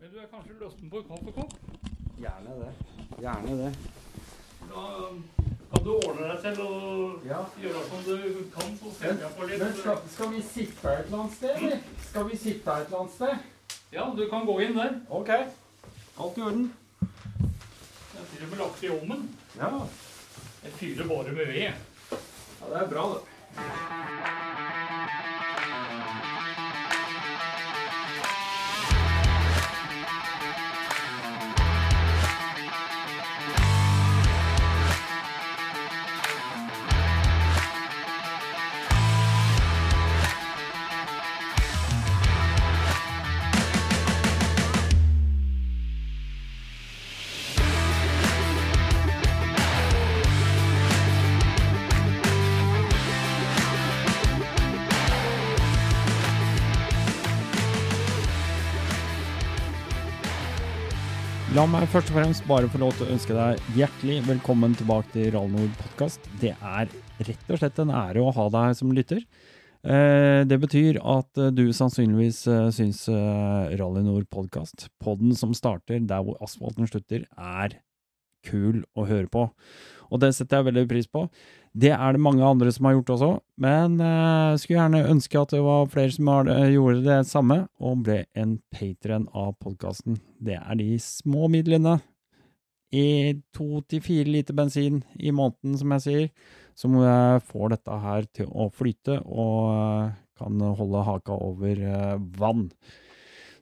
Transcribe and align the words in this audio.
Men 0.00 0.10
du 0.12 0.18
er 0.20 0.26
kanskje 0.28 0.54
løsten 0.60 0.90
på 0.92 1.00
kaffekopp? 1.08 1.52
Gjerne 2.20 2.56
det. 2.60 2.72
Gjerne 3.22 3.54
det. 3.60 3.70
Da 4.68 4.82
kan 5.70 5.84
du 5.86 5.90
ordne 5.94 6.26
deg 6.28 6.42
til 6.44 6.60
å 6.66 6.72
Ja. 7.24 7.38
gjøre 7.62 7.84
som 7.88 8.02
du 8.04 8.44
kan, 8.52 8.76
så 8.76 8.92
ser 8.98 9.14
jeg 9.22 9.30
på 9.38 9.46
litt. 9.48 9.58
Men 9.62 9.72
skal, 9.78 10.02
skal 10.12 10.28
vi 10.34 10.42
sitte 10.42 10.92
et 10.92 11.06
eller 11.06 11.18
annet 11.22 11.32
sted, 11.38 11.56
eller? 11.56 11.80
Skal 12.10 12.28
vi 12.28 12.36
sitte 12.36 12.70
et 12.76 12.86
eller 12.86 12.98
annet 13.00 13.14
sted? 13.14 13.38
Ja, 13.92 14.04
du 14.16 14.28
kan 14.28 14.44
gå 14.46 14.58
inn 14.66 14.76
der. 14.76 15.00
Ok. 15.08 15.30
Alt 15.32 16.36
i 16.38 16.42
orden. 16.42 16.72
Jeg 17.00 18.26
sitter 18.32 18.46
med 18.52 18.58
lagt 18.58 18.84
i 18.84 18.88
ovnen. 18.98 19.28
Ja. 19.56 19.72
Jeg 20.62 20.72
fyrer 20.72 21.08
bare 21.08 21.32
med 21.32 21.46
ved. 21.46 21.72
ja 21.72 22.66
det 22.68 22.82
er 22.82 22.88
bra, 22.92 23.08
det. 23.14 23.95
La 61.56 61.62
meg 61.64 61.86
først 61.88 62.10
og 62.10 62.18
fremst 62.18 62.44
bare 62.44 62.68
få 62.68 62.76
lov 62.82 62.90
til 62.98 63.06
å 63.06 63.14
ønske 63.14 63.32
deg 63.32 63.68
hjertelig 63.78 64.18
velkommen 64.26 64.74
tilbake 64.76 65.08
til 65.14 65.30
Rallynord 65.32 65.70
podkast. 65.80 66.26
Det 66.42 66.50
er 66.52 66.90
rett 67.24 67.48
og 67.48 67.60
slett 67.62 67.80
en 67.80 67.92
ære 67.96 68.20
å 68.20 68.32
ha 68.36 68.44
deg 68.52 68.74
som 68.76 68.90
lytter. 68.92 69.22
Eh, 69.80 70.42
Det 70.44 70.58
betyr 70.60 70.98
at 71.00 71.40
eh, 71.40 71.54
du 71.56 71.70
sannsynligvis 71.72 72.42
eh, 72.52 72.68
syns 72.76 73.06
Rallynord 73.08 74.28
podkast, 74.28 74.90
podden 75.00 75.32
som 75.32 75.56
starter 75.56 76.04
der 76.04 76.26
hvor 76.26 76.36
asfalten 76.44 76.90
slutter, 76.92 77.24
er 77.24 77.78
kul 78.44 78.84
å 78.92 79.08
høre 79.08 79.32
på. 79.32 79.48
Og 80.12 80.20
det 80.20 80.34
setter 80.36 80.60
jeg 80.60 80.68
veldig 80.74 80.84
pris 80.92 81.08
på. 81.08 81.24
Det 81.76 81.90
er 81.92 82.16
det 82.16 82.22
mange 82.24 82.40
andre 82.40 82.70
som 82.72 82.86
har 82.88 82.94
gjort 82.96 83.10
også, 83.18 83.30
men 83.60 83.98
jeg 84.00 84.60
skulle 84.62 84.78
gjerne 84.78 85.08
ønske 85.12 85.40
at 85.42 85.50
det 85.52 85.60
var 85.60 85.90
flere 85.92 86.14
som 86.14 86.30
eh, 86.32 86.70
gjorde 86.72 87.02
det 87.04 87.18
samme, 87.28 87.58
og 87.76 88.04
ble 88.06 88.22
en 88.32 88.54
patron 88.72 89.26
av 89.36 89.58
podkasten. 89.60 90.16
Det 90.40 90.56
er 90.56 90.78
de 90.80 90.94
små 91.02 91.50
midlene 91.52 91.98
i 92.96 93.36
to 93.52 93.82
til 93.90 94.00
fire 94.04 94.30
liter 94.30 94.56
bensin 94.56 95.02
i 95.20 95.32
måneden, 95.34 95.76
som 95.76 95.92
jeg 95.96 96.04
sier, 96.06 96.30
som 96.78 96.96
eh, 97.00 97.40
får 97.44 97.74
dette 97.74 97.98
her 98.06 98.28
til 98.36 98.48
å 98.52 98.70
flyte 98.72 99.20
og 99.26 99.58
eh, 99.74 100.14
kan 100.36 100.60
holde 100.80 101.04
haka 101.10 101.36
over 101.36 101.82
eh, 101.90 102.14
vann. 102.40 102.70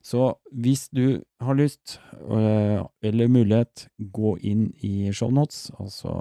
Så 0.05 0.35
hvis 0.53 0.89
du 0.93 1.23
har 1.41 1.57
lyst, 1.57 1.99
øh, 2.29 2.83
eller 3.03 3.31
mulighet, 3.33 3.87
gå 4.13 4.35
inn 4.45 4.67
i 4.85 5.13
shownotes, 5.13 5.71
altså 5.81 6.13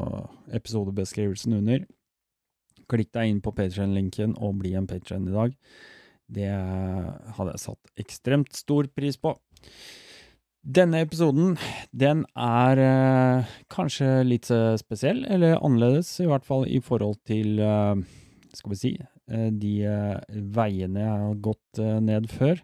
episodebeskrivelsen 0.55 1.57
under. 1.57 1.83
Klikk 2.87 3.11
deg 3.15 3.31
inn 3.31 3.41
på 3.43 3.51
Patreon-linken 3.55 4.37
og 4.39 4.61
bli 4.61 4.71
en 4.79 4.87
patrion 4.87 5.27
i 5.27 5.35
dag. 5.35 5.57
Det 6.33 6.47
hadde 6.47 7.51
jeg 7.51 7.63
satt 7.65 7.99
ekstremt 7.99 8.55
stor 8.55 8.87
pris 8.95 9.19
på. 9.19 9.35
Denne 10.63 11.01
episoden, 11.03 11.57
den 11.91 12.23
er 12.39 12.79
eh, 12.79 13.53
kanskje 13.67 14.21
litt 14.23 14.47
øh, 14.47 14.77
spesiell, 14.79 15.25
eller 15.27 15.57
annerledes, 15.59 16.13
i 16.23 16.27
hvert 16.29 16.47
fall 16.47 16.63
i 16.71 16.79
forhold 16.79 17.17
til, 17.27 17.59
eh, 17.59 17.99
skal 18.55 18.71
vi 18.71 18.79
si, 18.79 18.91
eh, 19.27 19.49
de 19.51 19.73
øh, 19.91 20.37
veiene 20.55 21.03
jeg 21.03 21.25
har 21.25 21.41
gått 21.51 21.83
ned 22.07 22.31
før. 22.31 22.63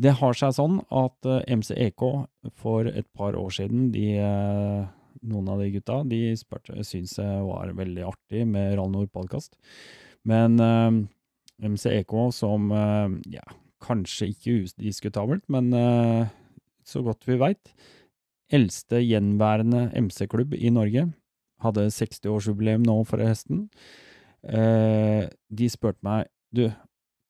Det 0.00 0.14
har 0.16 0.36
seg 0.36 0.54
sånn 0.56 0.78
at 0.96 1.28
eh, 1.28 1.42
MCEK 1.58 2.04
for 2.56 2.88
et 2.88 3.06
par 3.16 3.36
år 3.36 3.52
siden, 3.52 3.90
de, 3.92 4.06
eh, 4.16 4.84
noen 5.28 5.50
av 5.52 5.60
de 5.60 5.68
gutta, 5.74 5.98
de 6.08 6.20
spurte, 6.40 6.78
syntes 6.86 7.18
det 7.18 7.28
var 7.44 7.74
veldig 7.76 8.06
artig 8.08 8.46
med 8.48 8.78
Rallnord 8.78 9.10
podkast. 9.12 9.58
Men 10.24 10.56
eh, 10.64 11.00
MCEK 11.68 12.14
som, 12.32 12.70
ja, 13.28 13.44
kanskje 13.84 14.30
ikke 14.32 14.54
udiskutabelt, 14.64 15.42
men 15.52 15.68
så 16.88 17.02
godt 17.04 17.26
vi 17.28 17.36
veit, 17.36 17.74
eldste 18.48 19.02
gjenværende 19.04 19.90
MC-klubb 19.92 20.56
i 20.56 20.72
Norge, 20.72 21.04
hadde 21.60 21.84
60-årsjubileum 21.92 22.86
nå 22.88 22.96
forresten. 23.04 23.66
De 24.40 25.68
spurte 25.68 26.00
meg, 26.08 26.32
du, 26.56 26.64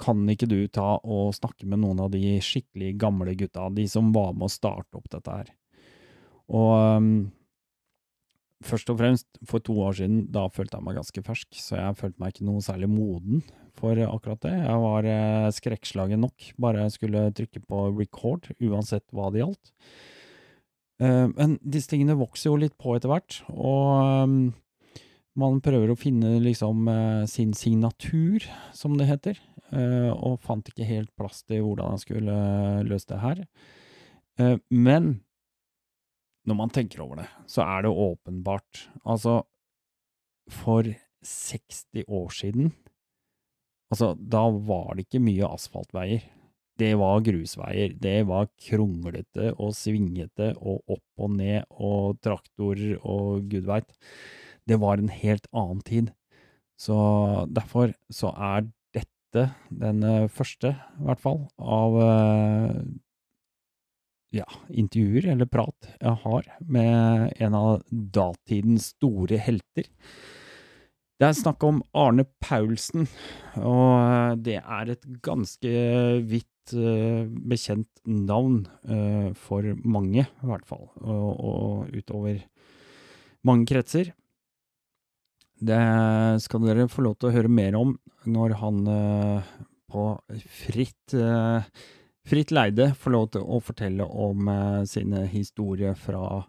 kan 0.00 0.22
ikke 0.33 0.49
du 0.50 0.61
ta 0.72 0.94
og 0.99 1.34
snakke 1.37 1.69
med 1.69 1.83
noen 1.83 2.00
av 2.05 2.12
de 2.15 2.38
skikkelig 2.44 2.94
gamle 3.00 3.34
gutta, 3.38 3.69
de 3.75 3.87
som 3.91 4.12
var 4.15 4.33
med 4.34 4.49
å 4.49 4.53
starte 4.53 4.99
opp 4.99 5.11
dette 5.12 5.37
her? 5.37 5.53
Og 6.50 6.72
um, 6.99 7.11
først 8.66 8.91
og 8.93 9.00
fremst, 9.00 9.28
for 9.47 9.62
to 9.65 9.77
år 9.84 9.99
siden, 10.00 10.22
da 10.33 10.47
følte 10.53 10.78
jeg 10.78 10.87
meg 10.87 11.00
ganske 11.00 11.25
fersk, 11.27 11.50
så 11.60 11.78
jeg 11.78 11.99
følte 12.00 12.22
meg 12.22 12.34
ikke 12.34 12.49
noe 12.49 12.65
særlig 12.65 12.91
moden 12.93 13.44
for 13.78 14.00
akkurat 14.05 14.43
det. 14.44 14.55
Jeg 14.56 14.81
var 14.83 15.06
eh, 15.09 15.50
skrekkslagen 15.56 16.25
nok, 16.25 16.50
bare 16.60 16.87
jeg 16.87 16.97
skulle 16.97 17.28
trykke 17.37 17.62
på 17.65 17.84
record, 17.94 18.50
uansett 18.59 19.06
hva 19.15 19.31
det 19.33 19.44
gjaldt. 19.44 19.71
Eh, 21.00 21.27
men 21.33 21.56
disse 21.62 21.93
tingene 21.93 22.19
vokser 22.21 22.50
jo 22.50 22.59
litt 22.60 22.77
på 22.81 22.97
etter 22.97 23.12
hvert, 23.12 23.41
og 23.55 24.27
um, 24.27 24.37
man 25.39 25.60
prøver 25.62 25.93
å 25.93 25.99
finne 25.99 26.39
liksom 26.43 26.89
eh, 26.91 27.25
sin 27.31 27.55
signatur, 27.56 28.44
som 28.77 28.97
det 28.99 29.09
heter, 29.09 29.39
eh, 29.39 29.50
og 29.71 30.41
fant 30.43 30.67
ikke 30.71 30.89
helt 30.89 31.13
plass 31.19 31.45
til 31.47 31.63
hvordan 31.65 31.95
han 31.95 32.03
skulle 32.03 32.35
eh, 32.35 32.83
løse 32.87 33.09
det 33.11 33.21
her. 33.23 33.45
Eh, 34.41 34.57
men 34.71 35.13
når 36.49 36.59
man 36.59 36.73
tenker 36.75 37.03
over 37.05 37.23
det, 37.23 37.29
så 37.51 37.65
er 37.67 37.85
det 37.85 37.93
åpenbart. 37.93 38.87
Altså, 39.05 39.43
for 40.51 40.89
60 41.23 42.07
år 42.09 42.35
siden, 42.35 42.73
altså, 43.93 44.15
da 44.19 44.47
var 44.51 44.97
det 44.97 45.07
ikke 45.07 45.23
mye 45.23 45.51
asfaltveier. 45.51 46.25
Det 46.81 46.95
var 46.97 47.21
grusveier. 47.21 47.93
Det 48.01 48.25
var 48.29 48.49
kronglete 48.65 49.51
og 49.61 49.75
svingete 49.77 50.55
og 50.57 50.81
opp 50.89 51.21
og 51.21 51.35
ned 51.37 51.67
og 51.77 52.17
traktorer 52.25 52.97
og 53.05 53.51
gud 53.53 53.69
veit. 53.69 53.91
Det 54.65 54.81
var 54.81 54.99
en 54.99 55.13
helt 55.13 55.47
annen 55.53 55.83
tid. 55.85 56.15
Så 56.81 56.97
derfor 57.53 57.93
så 58.09 58.33
er 58.33 58.71
dette 59.31 59.55
den 59.71 60.03
eh, 60.03 60.29
første, 60.29 60.75
i 60.75 61.07
hvert 61.07 61.23
fall, 61.23 61.47
av 61.59 61.97
eh, 62.03 62.83
ja, 64.41 64.47
intervjuer 64.71 65.31
eller 65.33 65.49
prat 65.51 65.91
jeg 65.99 66.17
har 66.25 66.51
med 66.67 67.33
en 67.41 67.57
av 67.59 67.83
datidens 67.91 68.93
store 68.97 69.41
helter. 69.43 69.89
Det 71.21 71.29
er 71.29 71.37
snakk 71.37 71.63
om 71.67 71.83
Arne 71.93 72.25
Paulsen, 72.41 73.07
og 73.61 73.97
eh, 74.01 74.37
det 74.47 74.61
er 74.61 74.95
et 74.95 75.11
ganske 75.23 75.75
vidt 76.27 76.47
bekjent 76.71 77.89
navn 78.07 78.61
for 79.35 79.67
mange, 79.83 80.23
i 80.23 80.47
hvert 80.47 80.69
fall, 80.69 80.85
og, 81.03 81.41
og 81.43 81.97
utover 81.97 82.45
mange 83.43 83.67
kretser. 83.67 84.13
Det 85.60 85.81
skal 86.41 86.62
dere 86.65 86.88
få 86.88 87.03
lov 87.04 87.19
til 87.21 87.28
å 87.28 87.34
høre 87.34 87.50
mer 87.53 87.75
om 87.76 87.93
når 88.25 88.54
han 88.62 88.78
eh, 88.88 89.48
på 89.93 90.04
fritt, 90.48 91.12
eh, 91.12 91.66
fritt 92.25 92.54
leide 92.54 92.91
får 92.97 93.12
lov 93.12 93.27
til 93.34 93.45
å 93.45 93.59
fortelle 93.65 94.07
om 94.09 94.48
eh, 94.48 94.78
sine 94.89 95.27
historier 95.28 95.98
fra 96.01 96.41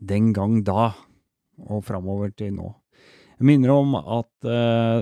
den 0.00 0.30
gang 0.32 0.62
da 0.64 0.94
og 1.68 1.84
framover 1.84 2.32
til 2.32 2.54
nå. 2.56 2.70
Jeg 3.36 3.48
minner 3.50 3.74
om 3.74 3.94
at 3.98 4.46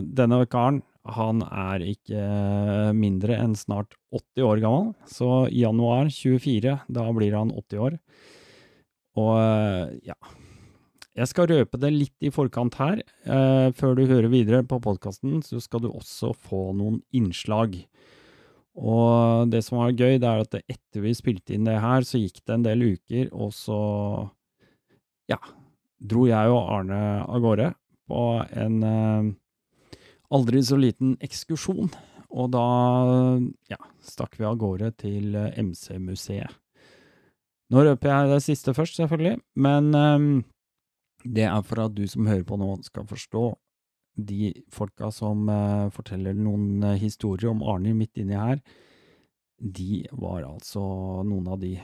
denne 0.01 0.39
karen, 0.49 0.81
han 1.05 1.43
er 1.45 1.83
ikke 1.85 2.21
mindre 2.97 3.37
enn 3.37 3.55
snart 3.57 3.95
80 4.17 4.47
år 4.49 4.63
gammel, 4.65 4.91
så 5.09 5.45
i 5.49 5.63
januar 5.63 6.09
24, 6.13 6.75
da 6.89 7.07
blir 7.17 7.37
han 7.37 7.53
80 7.53 7.85
år. 7.85 7.99
Og 9.21 10.01
ja, 10.09 10.17
jeg 11.19 11.31
skal 11.31 11.49
røpe 11.51 11.79
det 11.83 11.91
litt 11.95 12.27
i 12.27 12.31
forkant 12.35 12.77
her. 12.79 13.01
Eh, 13.27 13.69
før 13.77 13.97
du 13.99 14.05
hører 14.07 14.31
videre 14.31 14.63
på 14.67 14.79
podkasten, 14.83 15.41
så 15.43 15.61
skal 15.63 15.83
du 15.85 15.91
også 15.91 16.33
få 16.37 16.71
noen 16.79 17.01
innslag. 17.17 17.77
Og 18.79 19.51
det 19.51 19.65
som 19.67 19.81
var 19.81 19.97
gøy, 19.97 20.21
det 20.23 20.29
er 20.29 20.45
at 20.45 20.61
etter 20.61 21.03
vi 21.03 21.15
spilte 21.19 21.57
inn 21.57 21.67
det 21.67 21.81
her, 21.83 22.07
så 22.07 22.21
gikk 22.21 22.41
det 22.45 22.55
en 22.55 22.67
del 22.67 22.87
uker, 22.95 23.33
og 23.35 23.51
så 23.57 23.81
ja, 25.31 25.39
dro 25.99 26.25
jeg 26.31 26.55
og 26.55 26.71
Arne 26.79 27.01
av 27.27 27.43
gårde 27.43 27.73
på 28.11 28.23
en 28.63 28.79
eh, 28.87 29.33
aldri 30.31 30.63
så 30.67 30.79
liten 30.79 31.17
ekskursjon. 31.23 31.91
Og 32.31 32.53
da 32.55 32.65
ja, 33.71 33.79
stakk 34.07 34.39
vi 34.39 34.47
av 34.47 34.59
gårde 34.63 34.93
til 35.03 35.35
eh, 35.35 35.59
MC-museet. 35.59 36.55
Nå 37.71 37.85
røper 37.87 38.11
jeg 38.11 38.31
det 38.33 38.41
siste 38.43 38.75
først, 38.75 38.97
selvfølgelig, 38.99 39.37
men 39.63 39.93
ehm, 39.95 40.31
det 41.25 41.47
er 41.49 41.65
for 41.67 41.85
at 41.85 41.97
du 41.97 42.07
som 42.09 42.29
hører 42.29 42.47
på 42.49 42.59
nå 42.61 42.73
skal 42.87 43.09
forstå 43.09 43.45
de 44.21 44.51
folka 44.73 45.11
som 45.15 45.49
uh, 45.49 45.89
forteller 45.95 46.37
noen 46.37 46.83
uh, 46.85 46.97
historier 46.99 47.53
om 47.53 47.63
Arne 47.63 47.95
midt 47.97 48.21
inni 48.21 48.37
her, 48.37 48.61
de 49.61 50.05
var 50.13 50.45
altså 50.49 50.83
noen 51.27 51.49
av 51.53 51.61
de 51.61 51.75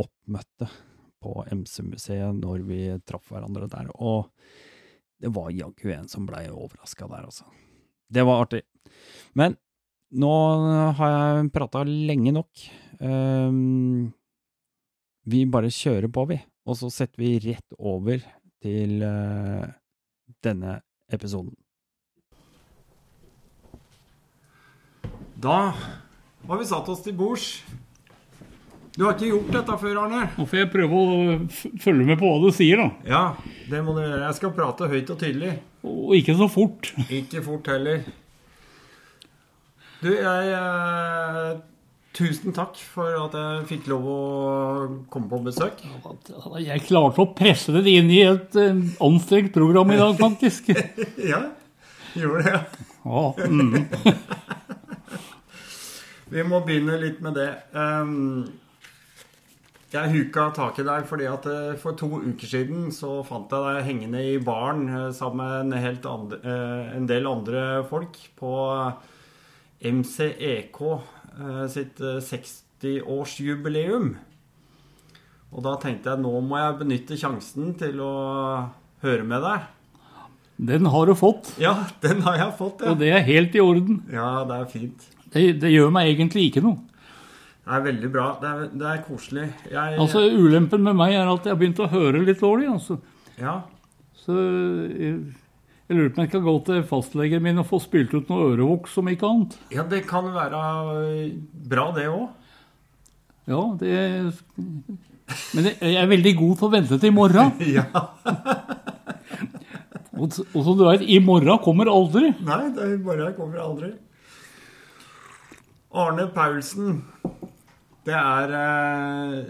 oppmøtte 0.00 0.68
på 1.22 1.34
MC-museet 1.52 2.36
når 2.40 2.64
vi 2.68 2.80
traff 3.08 3.30
hverandre 3.32 3.68
der, 3.72 3.90
og 3.96 4.30
det 5.22 5.32
var 5.32 5.54
jaggu 5.54 5.92
en 5.94 6.08
som 6.10 6.26
blei 6.28 6.44
overraska 6.50 7.08
der, 7.08 7.28
altså. 7.28 7.46
Det 8.12 8.22
var 8.26 8.44
artig. 8.44 8.60
Men 9.34 9.56
nå 10.16 10.32
har 10.98 11.14
jeg 11.14 11.48
prata 11.54 11.82
lenge 11.88 12.34
nok. 12.36 12.66
Um, 13.00 14.12
vi 15.26 15.42
bare 15.50 15.72
kjører 15.72 16.12
på, 16.12 16.26
vi. 16.30 16.38
Og 16.66 16.78
så 16.78 16.90
setter 16.90 17.22
vi 17.22 17.36
rett 17.44 17.76
over 17.78 18.18
til 18.64 19.02
uh, 19.06 19.66
denne 20.42 20.80
episoden. 21.12 21.54
Da 25.36 25.58
har 26.46 26.58
vi 26.58 26.66
satt 26.66 26.88
oss 26.90 27.04
til 27.04 27.14
bords. 27.14 27.60
Du 28.96 29.04
har 29.04 29.12
ikke 29.12 29.28
gjort 29.28 29.50
dette 29.52 29.74
før, 29.76 29.98
Arne? 30.06 30.22
Nå 30.38 30.46
får 30.48 30.62
jeg 30.62 30.68
prøve 30.72 30.98
å 30.98 31.16
følge 31.84 32.06
med 32.08 32.16
på 32.16 32.30
hva 32.30 32.38
du 32.40 32.48
sier, 32.56 32.80
da. 32.80 32.86
Ja, 33.04 33.24
det 33.68 33.82
må 33.84 33.92
du 33.92 34.00
gjøre. 34.00 34.22
Jeg 34.24 34.38
skal 34.38 34.54
prate 34.56 34.88
høyt 34.88 35.12
og 35.12 35.18
tydelig. 35.20 35.50
Og 35.84 36.14
ikke 36.16 36.36
så 36.38 36.48
fort. 36.48 36.88
Ikke 37.12 37.42
fort 37.44 37.68
heller. 37.68 38.06
Du, 40.00 40.08
jeg 40.16 40.54
eh, 40.56 41.50
Tusen 42.16 42.54
takk 42.56 42.78
for 42.80 43.12
at 43.26 43.34
jeg 43.36 43.64
fikk 43.68 43.88
lov 43.92 44.06
å 44.08 44.20
komme 45.12 45.28
på 45.28 45.40
besøk. 45.44 45.82
Jeg 46.64 46.84
klarte 46.86 47.20
å 47.20 47.32
presse 47.36 47.74
det 47.76 47.92
inn 47.92 48.08
i 48.08 48.22
et 48.24 48.56
eh, 48.56 48.78
anstrengt 49.04 49.52
program 49.52 49.92
i 49.92 49.98
dag, 50.00 50.14
faktisk. 50.20 50.70
Ja, 51.32 51.42
gjorde 52.16 52.46
det. 52.46 52.60
Ja, 53.04 53.24
mm. 53.36 53.74
Vi 56.32 56.44
må 56.48 56.62
begynne 56.64 56.96
litt 57.02 57.20
med 57.22 57.36
det. 57.36 57.50
Ehm, 57.76 58.46
jeg 59.92 60.14
huka 60.14 60.48
tak 60.56 60.80
i 60.80 60.86
deg 60.88 61.04
fordi 61.10 61.28
at 61.28 61.44
eh, 61.52 61.76
for 61.82 62.00
to 62.00 62.08
uker 62.24 62.48
siden 62.48 62.88
så 62.96 63.18
fant 63.28 63.52
jeg 63.52 63.66
deg 63.66 63.90
hengende 63.90 64.24
i 64.24 64.40
baren 64.40 64.88
eh, 64.88 65.10
sammen 65.14 65.44
med 65.44 65.76
en, 65.76 65.84
helt 65.84 66.08
andre, 66.08 66.56
en 66.96 67.12
del 67.12 67.28
andre 67.28 67.66
folk 67.92 68.16
på 68.40 68.56
MCEK 69.84 70.80
sitt 71.72 72.00
eh, 72.00 72.18
60-årsjubileum. 72.24 74.14
Og 75.56 75.62
da 75.64 75.76
tenkte 75.80 76.10
jeg 76.12 76.20
nå 76.24 76.32
må 76.44 76.58
jeg 76.60 76.78
benytte 76.80 77.16
sjansen 77.20 77.74
til 77.80 78.00
å 78.04 78.12
høre 79.04 79.24
med 79.28 79.44
deg. 79.46 79.66
Den 80.56 80.88
har 80.88 81.06
du 81.06 81.12
fått, 81.14 81.50
Ja, 81.60 81.74
den 82.00 82.22
har 82.24 82.36
jeg 82.40 82.52
fått, 82.58 82.80
Ja. 82.82 82.90
og 82.90 82.98
det 82.98 83.10
er 83.12 83.20
helt 83.26 83.54
i 83.54 83.60
orden. 83.60 84.02
Ja, 84.12 84.44
det 84.48 84.56
er 84.56 84.64
fint. 84.72 85.04
Det, 85.32 85.42
det 85.60 85.70
gjør 85.72 85.90
meg 85.92 86.08
egentlig 86.14 86.46
ikke 86.50 86.62
noe. 86.64 86.78
Det 87.66 87.74
er 87.76 87.82
veldig 87.84 88.10
bra. 88.14 88.26
Det 88.40 88.48
er, 88.48 88.60
det 88.72 88.86
er 88.92 89.02
koselig. 89.04 89.46
Jeg, 89.70 89.98
Altså, 90.00 90.22
Ulempen 90.32 90.82
med 90.86 90.94
meg 90.96 91.14
er 91.18 91.26
at 91.28 91.44
jeg 91.44 91.52
har 91.52 91.58
begynt 91.60 91.80
å 91.82 91.88
høre 91.90 92.22
litt 92.24 92.40
dårlig. 92.40 92.68
altså. 92.72 92.98
ja. 93.38 93.58
Så 94.16 94.32
jeg, 94.96 95.34
jeg 95.86 95.96
lurer 95.96 96.10
på 96.10 96.18
om 96.18 96.24
jeg 96.24 96.30
skal 96.32 96.42
gå 96.46 96.54
til 96.66 96.80
fastlegen 96.88 97.44
min 97.44 97.62
og 97.62 97.68
få 97.68 97.78
spilt 97.82 98.14
ut 98.16 98.30
noe 98.32 98.48
ørevoks, 98.52 98.96
om 98.98 99.10
ikke 99.12 99.28
annet. 99.28 99.54
Ja, 99.74 99.84
det 99.86 100.02
kan 100.08 100.26
være 100.34 100.62
øh, 100.96 101.36
bra, 101.70 101.86
det 101.94 102.08
òg. 102.10 102.26
Ja, 103.46 103.60
det 103.78 103.92
Men 105.54 105.68
jeg 105.70 106.00
er 106.00 106.10
veldig 106.10 106.32
god 106.38 106.56
til 106.58 106.66
å 106.66 106.72
vente 106.74 106.98
til 106.98 107.12
i 107.12 107.14
morgen. 107.14 107.54
Ja. 107.76 107.86
Og, 110.16 110.32
og 110.32 110.62
som 110.64 110.78
du 110.78 110.86
vet, 110.86 111.02
i 111.04 111.18
morgen 111.20 111.58
kommer 111.60 111.90
aldri. 111.92 112.30
Nei, 112.40 112.70
det 112.72 112.84
er 112.86 112.94
bare 113.04 113.26
jeg 113.26 113.34
kommer 113.36 113.60
aldri. 113.60 113.90
Arne 115.92 116.24
Paulsen, 116.32 117.02
det 118.08 118.16
er 118.16 118.54
eh, 118.56 119.42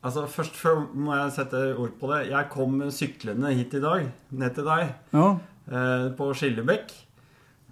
Altså, 0.00 0.24
først 0.32 0.56
før 0.56 0.78
må 0.96 1.12
jeg 1.12 1.32
sette 1.34 1.58
ord 1.76 1.92
på 2.00 2.08
det. 2.08 2.22
Jeg 2.30 2.48
kom 2.52 2.78
syklende 2.94 3.52
hit 3.52 3.74
i 3.76 3.82
dag, 3.82 4.06
ned 4.32 4.54
til 4.56 4.64
deg, 4.64 4.92
Ja, 5.12 5.24
eh, 5.68 6.06
på 6.16 6.30
Skillebekk 6.32 6.92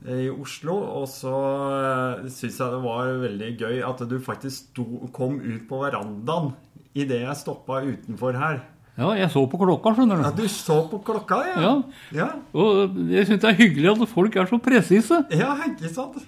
eh, 0.05 0.27
i 0.27 0.29
Oslo. 0.29 0.75
Og 1.01 1.07
så 1.09 1.33
eh, 1.79 2.27
syns 2.29 2.59
jeg 2.61 2.75
det 2.75 2.81
var 2.85 3.13
veldig 3.23 3.53
gøy 3.63 3.79
at 3.89 4.03
du 4.11 4.19
faktisk 4.21 4.67
sto, 4.67 4.85
kom 5.17 5.39
ut 5.41 5.63
på 5.71 5.81
verandaen 5.81 6.53
idet 6.99 7.23
jeg 7.23 7.39
stoppa 7.41 7.81
utenfor 7.87 8.37
her. 8.37 8.61
ja 8.99 9.09
jeg 9.23 9.31
så 9.33 9.47
på 9.49 9.61
klokka, 9.63 9.95
skjønner 9.97 10.21
du. 10.21 10.27
Ja, 10.27 10.35
du. 10.37 10.45
så 10.53 10.79
på 10.91 11.01
klokka, 11.07 11.41
ja? 11.47 11.57
Ja, 11.63 11.73
Ja, 12.13 12.29
Og 12.53 12.99
jeg 13.09 13.25
syns 13.29 13.41
det 13.41 13.55
er 13.55 13.61
hyggelig 13.63 13.95
at 13.95 14.09
folk 14.13 14.37
er 14.37 14.51
så 14.51 14.61
presise. 14.61 15.25
ja 15.33 15.55
ikke 15.65 15.89
sant? 15.95 16.21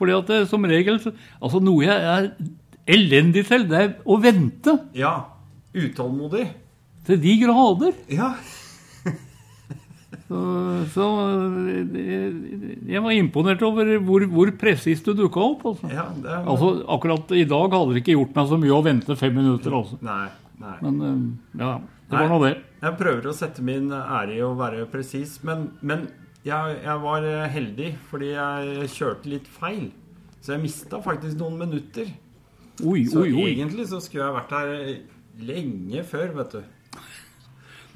Fordi 0.00 0.16
at 0.16 0.26
det, 0.32 0.48
som 0.48 0.64
regel 0.64 0.96
Altså, 1.42 1.60
noe 1.60 1.84
jeg 1.84 2.08
er 2.16 2.30
elendig 2.88 3.44
til, 3.46 3.68
det 3.68 3.78
er 3.78 3.92
å 4.06 4.16
vente. 4.16 4.78
Ja. 4.96 5.28
Utålmodig. 5.72 6.46
Til 7.06 7.22
de 7.22 7.36
grader. 7.40 7.96
Ja. 8.12 8.34
Så, 10.32 10.40
så 10.94 11.06
jeg, 12.88 13.00
var 13.04 13.12
imponert 13.12 13.62
over 13.66 13.88
hvor, 14.04 14.24
hvor 14.32 14.52
presis 14.60 15.02
du 15.04 15.10
dukka 15.16 15.42
opp. 15.44 15.64
Altså. 15.72 15.90
ja 15.92 16.06
det 16.16 16.36
altså, 16.38 16.70
Akkurat 16.94 17.34
i 17.36 17.44
dag 17.48 17.74
hadde 17.74 17.92
det 17.92 18.00
ikke 18.00 18.16
gjort 18.16 18.38
meg 18.38 18.48
så 18.48 18.58
mye 18.62 18.76
å 18.76 18.84
vente 18.86 19.16
fem 19.20 19.36
minutter. 19.36 19.76
Altså. 19.76 19.98
Nei. 20.04 20.30
nei. 20.62 20.76
Men 20.86 21.00
eh, 21.08 21.20
ja, 21.60 21.72
det 22.08 22.20
var 22.22 22.32
nå 22.32 22.40
det. 22.46 22.54
Jeg 22.82 22.98
prøver 23.02 23.28
å 23.28 23.36
sette 23.36 23.64
min 23.66 23.92
ære 23.92 24.38
i 24.38 24.42
å 24.44 24.54
være 24.58 24.86
presis, 24.92 25.36
men, 25.46 25.68
men 25.84 26.06
jeg, 26.46 26.78
jeg 26.80 26.98
var 27.04 27.28
heldig 27.52 27.90
fordi 28.08 28.32
jeg 28.32 28.92
kjørte 28.96 29.32
litt 29.34 29.50
feil. 29.60 29.90
Så 30.42 30.56
jeg 30.56 30.64
mista 30.64 30.98
faktisk 31.02 31.38
noen 31.38 31.60
minutter. 31.60 32.08
Oi, 32.82 33.04
Så 33.06 33.26
oi, 33.26 33.30
oi. 33.36 33.50
egentlig 33.52 33.84
så 33.90 34.00
skulle 34.02 34.24
jeg 34.24 34.38
vært 34.40 34.54
her 34.56 34.72
lenge 35.40 36.02
før, 36.08 36.32
vet 36.36 36.56
du. 36.58 36.62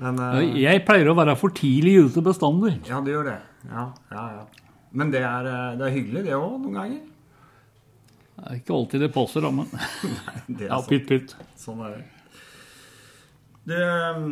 Men 0.03 0.19
eh, 0.21 0.57
Jeg 0.61 0.85
pleier 0.89 1.09
å 1.11 1.17
være 1.17 1.37
for 1.41 1.55
tidlig 1.57 1.97
ute 2.09 2.25
bestandig. 2.25 2.77
Ja, 2.89 3.01
du 3.05 3.13
gjør 3.13 3.31
det. 3.31 3.37
Ja, 3.71 3.89
ja, 4.13 4.25
ja. 4.39 4.73
Men 4.97 5.13
det 5.13 5.23
er, 5.25 5.49
eh, 5.51 5.77
det 5.81 5.87
er 5.89 5.95
hyggelig, 5.97 6.25
det 6.29 6.35
òg, 6.37 6.59
noen 6.63 6.81
ganger. 6.81 7.05
Det 8.37 8.51
er 8.51 8.59
ikke 8.61 8.75
alltid 8.77 9.03
det 9.07 9.13
passer, 9.15 9.45
da, 9.47 9.51
men 9.55 9.71
Det 10.59 10.67
er 10.67 10.71
ja, 10.71 10.81
sånn. 10.81 10.91
pytt, 10.91 11.07
pytt. 11.09 11.37
Sånn 11.61 11.81
er 11.87 11.97
det. 11.97 12.05
Det 13.67 13.79
um, 14.15 14.27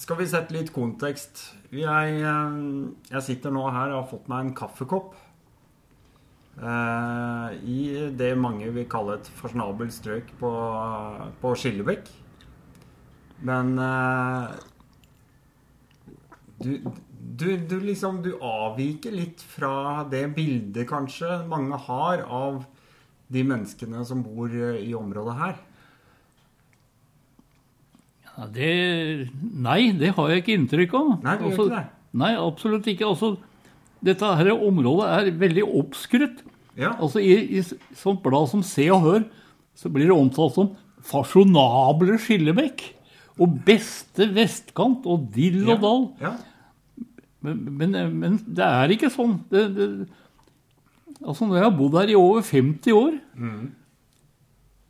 Skal 0.00 0.18
vi 0.18 0.26
sette 0.26 0.56
litt 0.56 0.72
kontekst? 0.74 1.44
Jeg, 1.72 2.16
jeg 2.20 3.22
sitter 3.22 3.52
nå 3.54 3.62
her 3.70 3.92
og 3.92 4.00
har 4.00 4.08
fått 4.10 4.26
meg 4.32 4.48
en 4.48 4.56
kaffekopp. 4.56 5.12
Eh, 6.58 7.54
I 7.62 8.10
det 8.18 8.32
mange 8.38 8.68
vil 8.74 8.88
kalle 8.90 9.18
et 9.20 9.30
fasjonabelt 9.38 9.94
strøk 9.94 10.34
på, 10.40 10.52
på 11.40 11.54
Skillebekk. 11.56 12.10
Men 13.42 13.72
uh, 13.78 14.52
du, 16.62 16.78
du, 17.18 17.48
du 17.56 17.76
liksom 17.82 18.20
Du 18.22 18.36
avviker 18.38 19.14
litt 19.14 19.42
fra 19.42 20.04
det 20.10 20.28
bildet 20.36 20.86
kanskje 20.90 21.42
mange 21.50 21.78
har 21.88 22.22
av 22.22 22.62
de 23.32 23.42
menneskene 23.48 24.04
som 24.04 24.20
bor 24.20 24.52
eh, 24.52 24.82
i 24.84 24.90
området 24.92 25.34
her. 25.38 25.54
Ja, 28.26 28.48
det, 28.52 28.72
nei, 29.40 29.92
det 29.96 30.10
har 30.18 30.28
jeg 30.28 30.42
ikke 30.42 30.56
inntrykk 30.58 30.96
av. 30.98 31.08
Nei, 31.24 31.36
du 31.40 31.46
gjør 31.46 31.54
ikke 31.54 31.70
det? 31.70 31.86
Nei, 32.20 32.30
absolutt 32.36 32.90
ikke. 32.92 33.08
Altså, 33.08 33.30
dette 34.02 34.32
her 34.38 34.52
området 34.54 35.10
er 35.16 35.30
veldig 35.40 35.66
oppskrytt. 35.82 36.42
Ja. 36.78 36.94
Altså, 36.96 37.20
I, 37.20 37.58
i 37.58 37.62
sånt 37.98 38.22
blad 38.24 38.48
som 38.50 38.64
Se 38.66 38.86
og 38.92 39.04
Hør 39.04 39.26
så 39.78 39.90
blir 39.92 40.08
det 40.08 40.16
omtalt 40.16 40.56
som 40.56 40.72
fasjonable 41.06 42.18
Skillebekk. 42.22 42.84
Og 43.40 43.60
beste 43.66 44.26
vestkant 44.34 45.06
og 45.08 45.30
dill 45.34 45.62
og 45.72 45.78
dall. 45.82 46.02
Ja. 46.20 46.34
Men, 47.42 47.62
men, 47.78 47.96
men 48.20 48.34
det 48.46 48.66
er 48.66 48.92
ikke 48.94 49.10
sånn. 49.10 49.38
Det, 49.50 49.62
det, 49.74 49.86
altså, 51.24 51.48
når 51.48 51.58
jeg 51.58 51.66
har 51.66 51.78
bodd 51.78 51.96
her 51.98 52.12
i 52.12 52.18
over 52.18 52.44
50 52.46 52.98
år, 52.98 53.16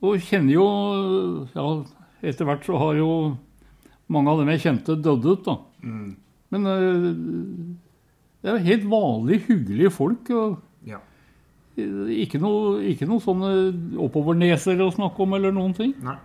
og 0.02 0.26
kjenner 0.26 0.56
jo 0.56 0.66
ja, 1.54 1.66
Etter 2.26 2.46
hvert 2.46 2.66
så 2.66 2.74
har 2.78 2.98
jo 2.98 3.08
mange 4.12 4.30
av 4.30 4.42
dem 4.42 4.50
jeg 4.52 4.62
kjente, 4.66 4.98
dødd 4.98 5.24
ut, 5.26 5.46
da. 5.46 5.54
Men 6.52 6.68
øh, 6.68 7.06
det 8.42 8.50
er 8.50 8.64
helt 8.66 8.84
vanlig 8.90 9.40
hyggelige 9.46 9.92
folk. 9.94 10.30
og 10.34 10.58
ja. 10.88 10.98
ikke 11.76 12.40
noe, 12.42 12.80
ikke 12.90 13.06
noe 13.06 13.22
sånne 13.22 13.52
oppoverneser 14.02 14.82
å 14.82 14.90
snakke 14.94 15.22
om, 15.22 15.36
eller 15.38 15.54
noen 15.54 15.74
ting. 15.78 15.94
Nei. 16.02 16.18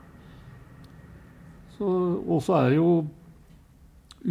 Og 1.77 2.39
så 2.41 2.57
er 2.57 2.73
det 2.73 2.79
jo 2.79 2.91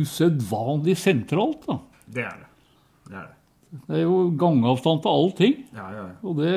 usedvanlig 0.02 0.96
sentralt, 0.98 1.62
da. 1.68 1.78
Det 2.10 2.26
er 2.26 2.42
det. 2.42 2.50
Det 3.06 3.20
er 3.20 3.28
det. 3.30 3.34
Det 3.86 3.96
er 4.00 4.02
jo 4.02 4.18
gangavstand 4.38 5.02
til 5.04 5.20
allting. 5.20 5.56
Ja, 5.76 5.86
ja, 5.94 6.04
ja. 6.10 6.18
Og 6.26 6.40
det, 6.40 6.52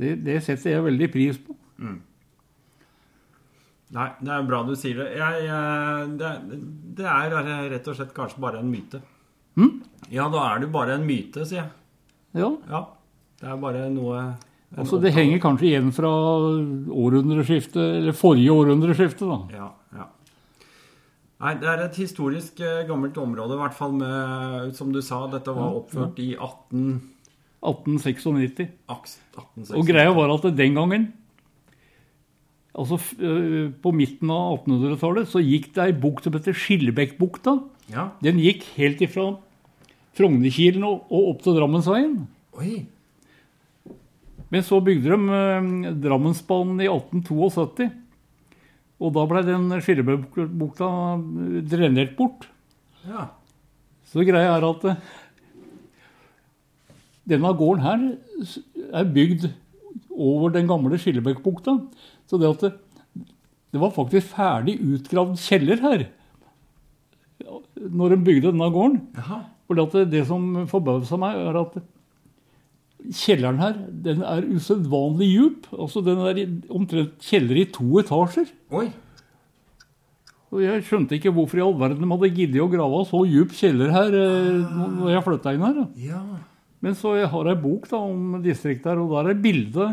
det, 0.00 0.16
det 0.24 0.40
setter 0.46 0.76
jeg 0.76 0.88
veldig 0.88 1.08
pris 1.12 1.40
på. 1.40 1.56
Nei, 3.94 4.08
det 4.24 4.32
er 4.32 4.46
bra 4.48 4.62
du 4.66 4.72
sier 4.78 5.02
det. 5.02 5.10
Jeg, 5.20 5.44
jeg, 5.46 6.06
det, 6.18 6.30
det 6.98 7.10
er 7.10 7.36
rett 7.74 7.90
og 7.92 7.98
slett 7.98 8.14
kanskje 8.16 8.42
bare 8.42 8.62
en 8.64 8.72
myte. 8.72 9.02
Hm? 9.58 9.70
Ja, 10.12 10.28
da 10.32 10.42
er 10.50 10.64
det 10.64 10.72
bare 10.74 10.98
en 10.98 11.06
myte, 11.06 11.46
sier 11.46 11.62
jeg. 11.62 11.70
Ja. 12.34 12.50
Ja. 12.70 12.82
Det 13.40 13.48
er 13.50 13.62
bare 13.62 13.86
noe 13.92 14.24
Altså, 14.74 14.98
det 14.98 15.12
henger 15.14 15.38
kanskje 15.38 15.68
igjen 15.68 15.92
fra 15.94 16.08
århundreskiftet, 16.10 17.78
eller 18.00 18.16
forrige 18.18 18.50
århundreskifte, 18.50 19.28
da. 19.28 19.36
Ja, 19.54 19.68
ja. 19.94 20.06
Nei, 21.44 21.52
det 21.60 21.68
er 21.70 21.82
et 21.84 21.98
historisk 22.00 22.58
eh, 22.64 22.82
gammelt 22.88 23.18
område, 23.20 23.54
i 23.54 23.60
hvert 23.60 23.76
fall 23.76 23.92
med 23.98 24.72
Som 24.78 24.92
du 24.94 25.00
sa, 25.04 25.24
dette 25.30 25.54
var 25.54 25.76
oppført 25.80 26.18
i 26.22 26.32
18... 26.34 27.02
1896. 27.64 28.72
1896. 28.90 29.76
Og 29.78 29.86
greia 29.88 30.10
var 30.16 30.32
at 30.34 30.48
den 30.56 30.74
gangen 30.76 31.06
Altså 32.74 32.98
øh, 33.22 33.70
På 33.82 33.92
midten 33.94 34.32
av 34.34 34.64
1800-tallet 34.64 35.30
så 35.30 35.42
gikk 35.44 35.70
det 35.76 35.84
ei 35.86 35.94
bukt 35.94 36.26
som 36.26 36.34
heter 36.34 36.56
Skillebekkbukta. 36.58 37.54
Ja. 37.92 38.10
Den 38.24 38.40
gikk 38.40 38.64
helt 38.78 39.02
ifra 39.04 39.34
Frognerkilen 40.14 40.84
og, 40.86 41.08
og 41.10 41.32
opp 41.32 41.42
til 41.44 41.56
Drammensveien. 41.58 42.18
Oi. 42.54 42.84
Men 44.52 44.62
så 44.62 44.78
bygde 44.84 45.10
de 45.10 45.38
øh, 45.38 45.88
Drammensbanen 46.04 46.78
i 46.84 46.88
1872. 46.88 47.90
Og 49.02 49.10
da 49.16 49.24
ble 49.28 49.42
den 49.46 49.66
skillebukta 49.82 50.88
øh, 51.18 51.58
drenert 51.66 52.14
bort. 52.16 52.46
Ja. 53.08 53.28
Så 54.06 54.22
greia 54.22 54.54
er 54.54 54.68
at 54.68 54.86
eh, 54.92 55.02
denne 57.34 57.50
gården 57.58 57.82
her 57.82 58.08
er 58.94 59.10
bygd 59.10 59.48
over 60.14 60.52
den 60.54 60.68
gamle 60.70 60.98
Skillebekkbukta. 61.00 61.80
Så 62.30 62.38
det 62.38 62.52
at 62.54 62.62
det, 62.62 62.72
det 63.74 63.82
var 63.82 63.90
faktisk 63.96 64.30
ferdig 64.36 64.78
utgravd 64.78 65.34
kjeller 65.42 65.82
her 65.82 66.06
når 67.80 68.14
de 68.14 68.20
bygde 68.26 68.50
denne 68.52 68.70
gården. 68.74 69.00
Fordi 69.66 69.86
For 69.90 70.04
det, 70.12 70.26
som 70.28 70.66
forbausa 70.70 71.16
meg, 71.18 71.36
er 71.48 71.56
at 71.62 71.78
kjelleren 73.04 73.58
her 73.60 73.74
den 74.04 74.22
er 74.24 74.46
usedvanlig 74.54 75.28
djup. 75.32 75.66
Altså 75.76 76.02
den 76.04 76.20
er 76.24 76.42
omtrent 76.72 77.18
kjeller 77.24 77.60
i 77.60 77.66
to 77.74 77.88
etasjer. 78.00 78.48
Oi. 78.72 78.86
Og 80.54 80.60
jeg 80.62 80.84
skjønte 80.86 81.16
ikke 81.18 81.32
hvorfor 81.34 81.58
i 81.58 81.64
all 81.64 81.74
verden 81.80 82.04
de 82.04 82.10
hadde 82.12 82.30
giddet 82.36 82.62
å 82.62 82.68
grave 82.70 83.00
så 83.08 83.24
djup 83.26 83.50
kjeller 83.58 83.90
her 83.90 84.14
eh, 84.14 84.74
når 85.00 85.10
jeg 85.16 85.24
flytta 85.26 85.54
inn 85.56 85.64
her. 85.66 85.80
Ja. 85.98 86.20
Men 86.84 86.94
så 86.94 87.16
jeg 87.18 87.26
har 87.32 87.48
ei 87.50 87.56
bok 87.58 87.88
da, 87.90 87.98
om 87.98 88.36
distriktet 88.44 88.92
her, 88.92 89.00
og 89.02 89.10
der 89.16 89.32
er 89.32 89.40
bilde 89.42 89.86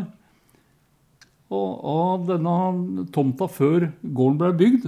av- 1.52 1.80
av 1.92 2.26
denne 2.28 3.06
tomta 3.12 3.48
før 3.50 3.88
gården 4.04 4.38
ble 4.40 4.52
bygd. 4.60 4.86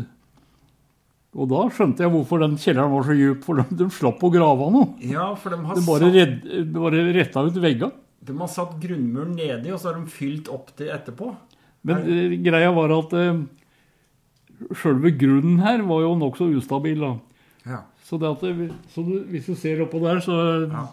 Og 1.34 1.48
da 1.50 1.64
skjønte 1.74 2.04
jeg 2.04 2.12
hvorfor 2.12 2.42
den 2.44 2.54
kjelleren 2.62 2.92
var 2.94 3.06
så 3.08 3.16
djup, 3.18 3.40
for 3.42 3.58
de, 3.58 3.78
de 3.80 3.88
slapp 3.90 4.22
å 4.22 4.30
grave 4.30 4.68
noe. 4.70 4.92
ja, 5.02 5.32
for 5.38 5.50
de 5.50 5.58
har, 5.66 5.78
De 5.80 5.82
bare, 5.86 6.06
satt, 6.06 6.14
redd, 6.14 6.70
bare 6.76 7.02
retta 7.16 7.42
ut 7.42 7.58
veggene. 7.64 7.90
de 8.24 8.36
har 8.38 8.50
satt 8.52 8.76
grunnmuren 8.82 9.34
nedi, 9.34 9.72
og 9.74 9.80
så 9.82 9.90
har 9.90 9.98
de 9.98 10.14
fylt 10.14 10.48
opp 10.54 10.70
til 10.78 10.92
etterpå. 10.94 11.32
Men 11.84 12.06
det... 12.06 12.38
greia 12.46 12.70
var 12.76 12.94
at 12.94 13.16
eh, 13.18 13.42
sjølve 14.78 15.10
grunnen 15.20 15.58
her 15.64 15.82
var 15.88 16.04
jo 16.06 16.14
nokså 16.22 16.48
ustabil. 16.54 17.02
da. 17.02 17.12
Ja. 17.66 17.82
Så, 18.06 18.20
det 18.20 18.30
at 18.30 18.44
så 18.94 19.02
du, 19.02 19.16
hvis 19.32 19.50
du 19.50 19.56
ser 19.58 19.82
oppå 19.84 20.02
der, 20.04 20.22
så 20.24 20.38
Ja. 20.68 20.90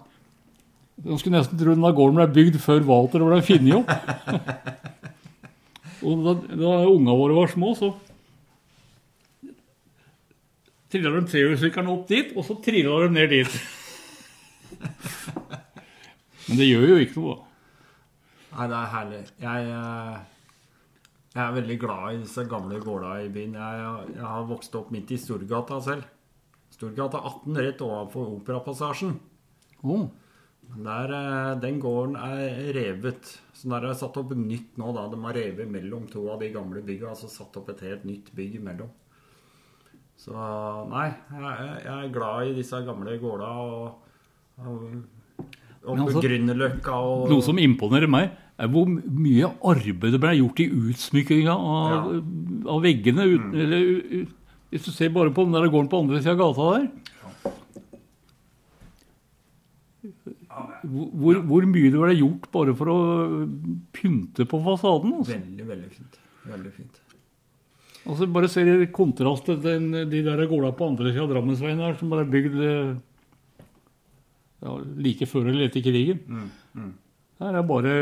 Man 1.02 1.18
skulle 1.18 1.40
nesten 1.40 1.58
tro 1.58 1.72
den 1.74 1.82
gården 1.82 2.18
ble 2.20 2.28
bygd 2.30 2.60
før 2.62 2.84
Walter 2.86 3.24
ble 3.26 3.40
funnet 3.42 3.74
opp. 3.80 3.90
og 6.06 6.26
da, 6.28 6.34
da 6.52 6.74
unga 6.92 7.16
våre 7.18 7.38
var 7.40 7.50
små, 7.50 7.72
så 7.78 7.90
trilla 10.92 11.14
de 11.16 11.22
trehjulssykkelen 11.32 11.94
opp 11.94 12.10
dit, 12.10 12.34
og 12.36 12.46
så 12.48 12.58
trilla 12.64 12.98
de 13.04 13.14
ned 13.16 13.32
dit. 13.32 13.56
Men 16.48 16.60
det 16.60 16.68
gjør 16.68 16.88
jo 16.90 17.00
ikke 17.06 17.22
noe, 17.22 17.34
da. 17.38 17.48
Nei, 18.52 18.66
det 18.68 18.78
er 18.78 18.90
herlig. 18.92 19.20
Jeg, 19.40 19.68
eh, 19.72 20.16
jeg 21.32 21.44
er 21.44 21.54
veldig 21.56 21.78
glad 21.80 22.08
i 22.16 22.24
disse 22.26 22.44
gamle 22.52 22.80
gårda 22.84 23.14
i 23.24 23.30
byen. 23.32 23.54
Jeg, 23.56 24.08
jeg 24.18 24.26
har 24.28 24.50
vokst 24.50 24.76
opp 24.76 24.90
midt 24.92 25.14
i 25.16 25.20
Storgata 25.22 25.78
selv. 25.86 26.10
Storgata 26.76 27.22
18, 27.30 27.62
rett 27.62 27.84
overfor 27.86 28.34
Operapassasjen. 28.40 29.16
Oh. 29.88 30.10
Der, 30.72 31.14
eh, 31.16 31.54
den 31.64 31.80
gården 31.84 32.18
er 32.20 32.74
revet. 32.76 33.32
Så 33.56 33.72
der 33.72 33.88
er 33.88 33.96
satt 33.96 34.20
opp 34.20 34.36
nytt 34.36 34.76
nå. 34.82 34.92
da. 34.96 35.08
De 35.12 35.20
har 35.24 35.40
revet 35.40 35.72
mellom 35.72 36.08
to 36.12 36.26
av 36.34 36.44
de 36.44 36.52
gamle 36.52 36.84
byggene. 36.84 37.16
Altså 37.16 37.32
satt 37.32 37.56
opp 37.62 37.72
et 37.72 37.86
helt 37.88 38.04
nytt 38.08 38.34
bygg 38.36 38.60
imellom. 38.60 38.92
Så 40.22 40.34
nei, 40.92 41.08
jeg, 41.34 41.82
jeg 41.82 41.96
er 41.98 42.12
glad 42.14 42.50
i 42.52 42.54
disse 42.60 42.78
gamle 42.86 43.16
gårda 43.18 43.48
og, 43.58 44.12
og, 44.62 44.84
og 45.82 45.96
altså, 46.04 46.22
Grünerløkka 46.22 46.94
og 46.94 47.24
Noe 47.32 47.42
som 47.46 47.58
imponerer 47.58 48.06
meg, 48.12 48.36
er 48.62 48.70
hvor 48.70 48.86
mye 48.92 49.50
arbeid 49.66 50.14
det 50.14 50.20
ble 50.22 50.36
gjort 50.38 50.62
i 50.62 50.68
utsmykkinga 50.92 51.56
av, 51.58 52.12
av 52.70 52.84
veggene. 52.86 53.26
Ut, 53.34 53.48
eller, 53.58 53.82
u- 53.82 54.22
u- 54.22 54.70
hvis 54.70 54.86
du 54.86 54.92
ser 54.94 55.10
bare 55.16 55.34
på 55.34 55.48
den 55.48 55.58
der 55.58 55.66
gården 55.74 55.90
på 55.90 56.04
andre 56.04 56.22
sida 56.22 56.36
av 56.38 56.44
gata 56.44 56.70
der. 56.78 56.86
Hvor- 60.86 61.42
hvor 61.50 61.66
mye 61.66 61.90
det 61.92 62.00
ble 62.02 62.14
gjort 62.20 62.46
bare 62.54 62.74
for 62.78 62.94
å 62.94 63.00
pynte 63.94 64.46
på 64.46 64.62
fasaden. 64.66 65.14
Altså. 65.18 65.34
Veldig, 65.40 65.66
veldig 65.68 65.90
fint. 65.98 66.20
Veldig 66.46 66.74
fint. 66.78 67.01
Altså, 68.02 68.26
bare 68.34 68.50
ser 68.50 68.70
i 68.82 68.90
kontrast 68.90 69.46
til 69.46 69.60
den, 69.62 69.92
de 70.10 70.24
der 70.26 70.42
gårda 70.50 70.74
på 70.74 70.88
andre 70.90 71.12
sida 71.12 71.28
av 71.28 71.32
Drammensveien 71.36 71.82
her, 71.84 71.98
som 72.00 72.10
bare 72.10 72.26
er 72.26 72.32
bygd 72.34 72.58
eh, 72.66 72.96
ja, 74.66 74.76
like 75.06 75.28
før 75.30 75.52
eller 75.52 75.68
etter 75.68 75.86
krigen. 75.86 76.24
Her 77.42 77.58
er 77.58 77.68
bare 77.70 77.94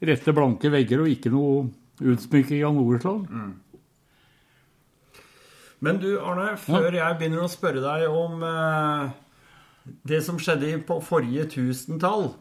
rette, 0.00 0.34
blanke 0.34 0.70
vegger 0.72 1.04
og 1.04 1.12
ikke 1.12 1.32
noe 1.34 1.68
utsmykking 2.00 2.62
av 2.66 2.74
noe 2.74 3.00
slag. 3.02 3.26
Men 5.80 5.98
du, 6.02 6.10
Arne, 6.20 6.54
før 6.60 6.92
jeg 6.92 7.18
begynner 7.20 7.46
å 7.46 7.50
spørre 7.50 7.80
deg 7.84 8.06
om 8.12 8.42
eh, 8.44 9.12
det 10.10 10.20
som 10.26 10.40
skjedde 10.40 10.74
på 10.88 10.98
forrige 11.04 11.46
tusentall, 11.54 12.32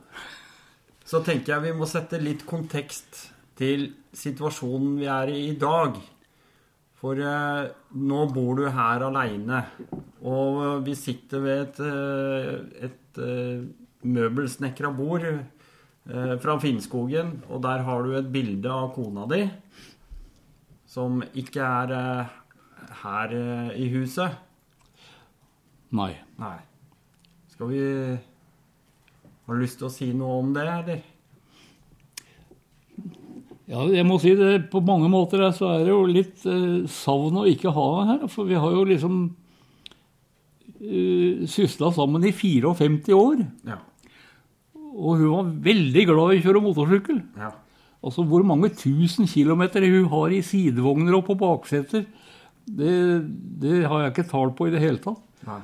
så 1.08 1.22
tenker 1.26 1.56
jeg 1.56 1.70
vi 1.70 1.78
må 1.78 1.88
sette 1.90 2.20
litt 2.22 2.44
kontekst 2.50 3.30
til 3.60 3.90
situasjonen 4.16 4.96
vi 5.02 5.10
er 5.12 5.34
i 5.34 5.42
i 5.50 5.58
dag. 5.60 6.00
For 7.00 7.20
eh, 7.24 7.70
nå 7.96 8.24
bor 8.36 8.58
du 8.60 8.66
her 8.76 9.06
aleine, 9.08 9.62
og 10.20 10.58
eh, 10.64 10.82
vi 10.88 10.96
sitter 11.00 11.44
ved 11.44 11.62
et, 11.64 11.80
et, 11.86 12.90
et 12.90 13.22
eh, 13.24 13.62
møbelsnekra 14.04 14.92
bord 14.96 15.24
eh, 15.28 16.36
fra 16.44 16.58
Finnskogen, 16.60 17.38
og 17.48 17.64
der 17.64 17.86
har 17.88 18.04
du 18.04 18.18
et 18.20 18.32
bilde 18.34 18.72
av 18.72 18.92
kona 18.96 19.28
di 19.32 19.46
som 20.90 21.22
ikke 21.38 21.62
er 21.62 21.94
eh, 21.96 22.34
her 23.04 23.36
eh, 23.38 23.72
i 23.80 23.88
huset. 23.94 24.36
Nei. 25.96 26.12
Nei. 26.42 26.58
Skal 27.50 27.72
vi 27.72 27.84
Har 29.46 29.58
du 29.58 29.64
lyst 29.64 29.80
til 29.80 29.88
å 29.88 29.94
si 29.94 30.12
noe 30.14 30.36
om 30.44 30.52
det, 30.54 30.66
eller? 30.70 31.00
Ja, 33.70 33.84
jeg 33.94 34.06
må 34.08 34.18
si 34.22 34.32
det, 34.38 34.72
på 34.72 34.82
mange 34.82 35.10
måter 35.12 35.44
så 35.54 35.76
er 35.76 35.84
det 35.86 35.94
jo 35.94 36.02
litt 36.10 36.46
eh, 36.50 36.88
savn 36.90 37.38
å 37.38 37.46
ikke 37.50 37.74
ha 37.76 37.90
her. 38.08 38.26
For 38.32 38.50
vi 38.50 38.58
har 38.58 38.74
jo 38.74 38.86
liksom 38.90 39.20
uh, 40.82 41.46
sysla 41.50 41.92
sammen 41.94 42.26
i 42.26 42.34
54 42.34 43.14
år. 43.14 43.44
Ja. 43.70 43.78
Og 44.90 45.22
hun 45.22 45.30
var 45.36 45.52
veldig 45.70 46.06
glad 46.10 46.34
i 46.34 46.40
å 46.42 46.46
kjøre 46.48 46.64
motorsykkel. 46.66 47.24
ja. 47.40 47.54
Altså 48.00 48.24
hvor 48.24 48.46
mange 48.48 48.70
tusen 48.80 49.28
kilometer 49.28 49.84
hun 49.84 50.06
har 50.14 50.32
i 50.32 50.40
sidevogner 50.46 51.18
og 51.18 51.26
på 51.28 51.36
bakseter, 51.36 52.06
det, 52.64 52.94
det 53.60 53.82
har 53.92 54.06
jeg 54.06 54.14
ikke 54.14 54.30
tall 54.30 54.54
på 54.56 54.70
i 54.70 54.72
det 54.72 54.80
hele 54.80 55.02
tatt. 55.04 55.20
Nei. 55.44 55.60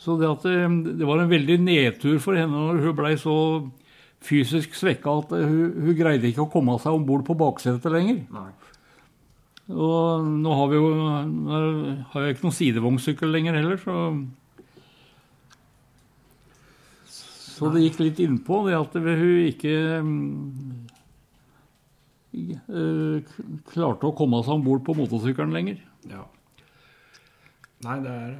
Så 0.00 0.16
det, 0.20 0.30
at 0.30 0.44
det, 0.44 0.96
det 1.00 1.08
var 1.08 1.20
en 1.20 1.28
veldig 1.28 1.58
nedtur 1.64 2.16
for 2.22 2.40
henne 2.40 2.52
når 2.52 2.80
hun 2.84 2.96
blei 2.96 3.12
så 3.20 3.36
fysisk 4.24 4.76
svekka 4.78 5.18
at 5.22 5.34
hun, 5.36 5.74
hun 5.86 5.98
greide 5.98 6.28
ikke 6.30 6.46
å 6.46 6.52
komme 6.52 6.76
seg 6.82 6.96
om 6.96 7.04
bord 7.06 7.26
på 7.26 7.36
baksetet 7.38 7.92
lenger. 7.92 8.22
Nei. 8.34 8.50
Og 9.72 10.24
nå 10.28 10.54
har 10.58 10.68
vi 10.68 10.76
jo 10.76 10.88
har 12.12 12.24
jeg 12.26 12.34
ikke 12.34 12.44
noen 12.44 12.56
sidevognsykkel 12.58 13.30
lenger 13.32 13.56
heller, 13.56 13.78
så 13.80 13.94
Så 17.54 17.70
det 17.70 17.84
gikk 17.84 18.00
litt 18.02 18.18
innpå 18.18 18.64
det 18.66 18.74
at 18.74 18.96
hun 18.98 19.20
ikke 19.46 19.74
eh, 22.34 23.34
klarte 23.70 24.08
å 24.10 24.16
komme 24.18 24.40
seg 24.42 24.56
om 24.56 24.64
bord 24.66 24.82
på 24.84 24.96
motorsykkelen 24.98 25.54
lenger. 25.54 25.78
Ja. 26.10 26.24
Nei, 27.86 28.00
det 28.02 28.10
er 28.10 28.34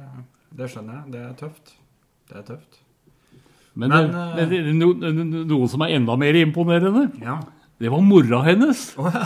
Det 0.55 0.67
skjønner 0.71 0.99
jeg. 0.99 1.13
Det 1.15 1.21
er 1.23 1.37
tøft. 1.39 1.71
Det 2.27 2.41
er 2.41 2.45
tøft. 2.51 2.81
Men, 3.75 3.89
Men, 3.91 4.11
det, 4.11 4.15
eh, 4.15 4.35
men 4.35 4.49
det, 4.49 4.75
no, 4.79 4.93
no- 4.95 5.43
noe 5.49 5.67
som 5.67 5.81
er 5.83 5.95
enda 5.97 6.15
mer 6.17 6.33
imponerende, 6.39 7.09
Ja. 7.21 7.39
det 7.79 7.91
var 7.91 7.99
mora 8.01 8.41
hennes. 8.45 8.93
Oh, 8.97 9.09
ja. 9.11 9.25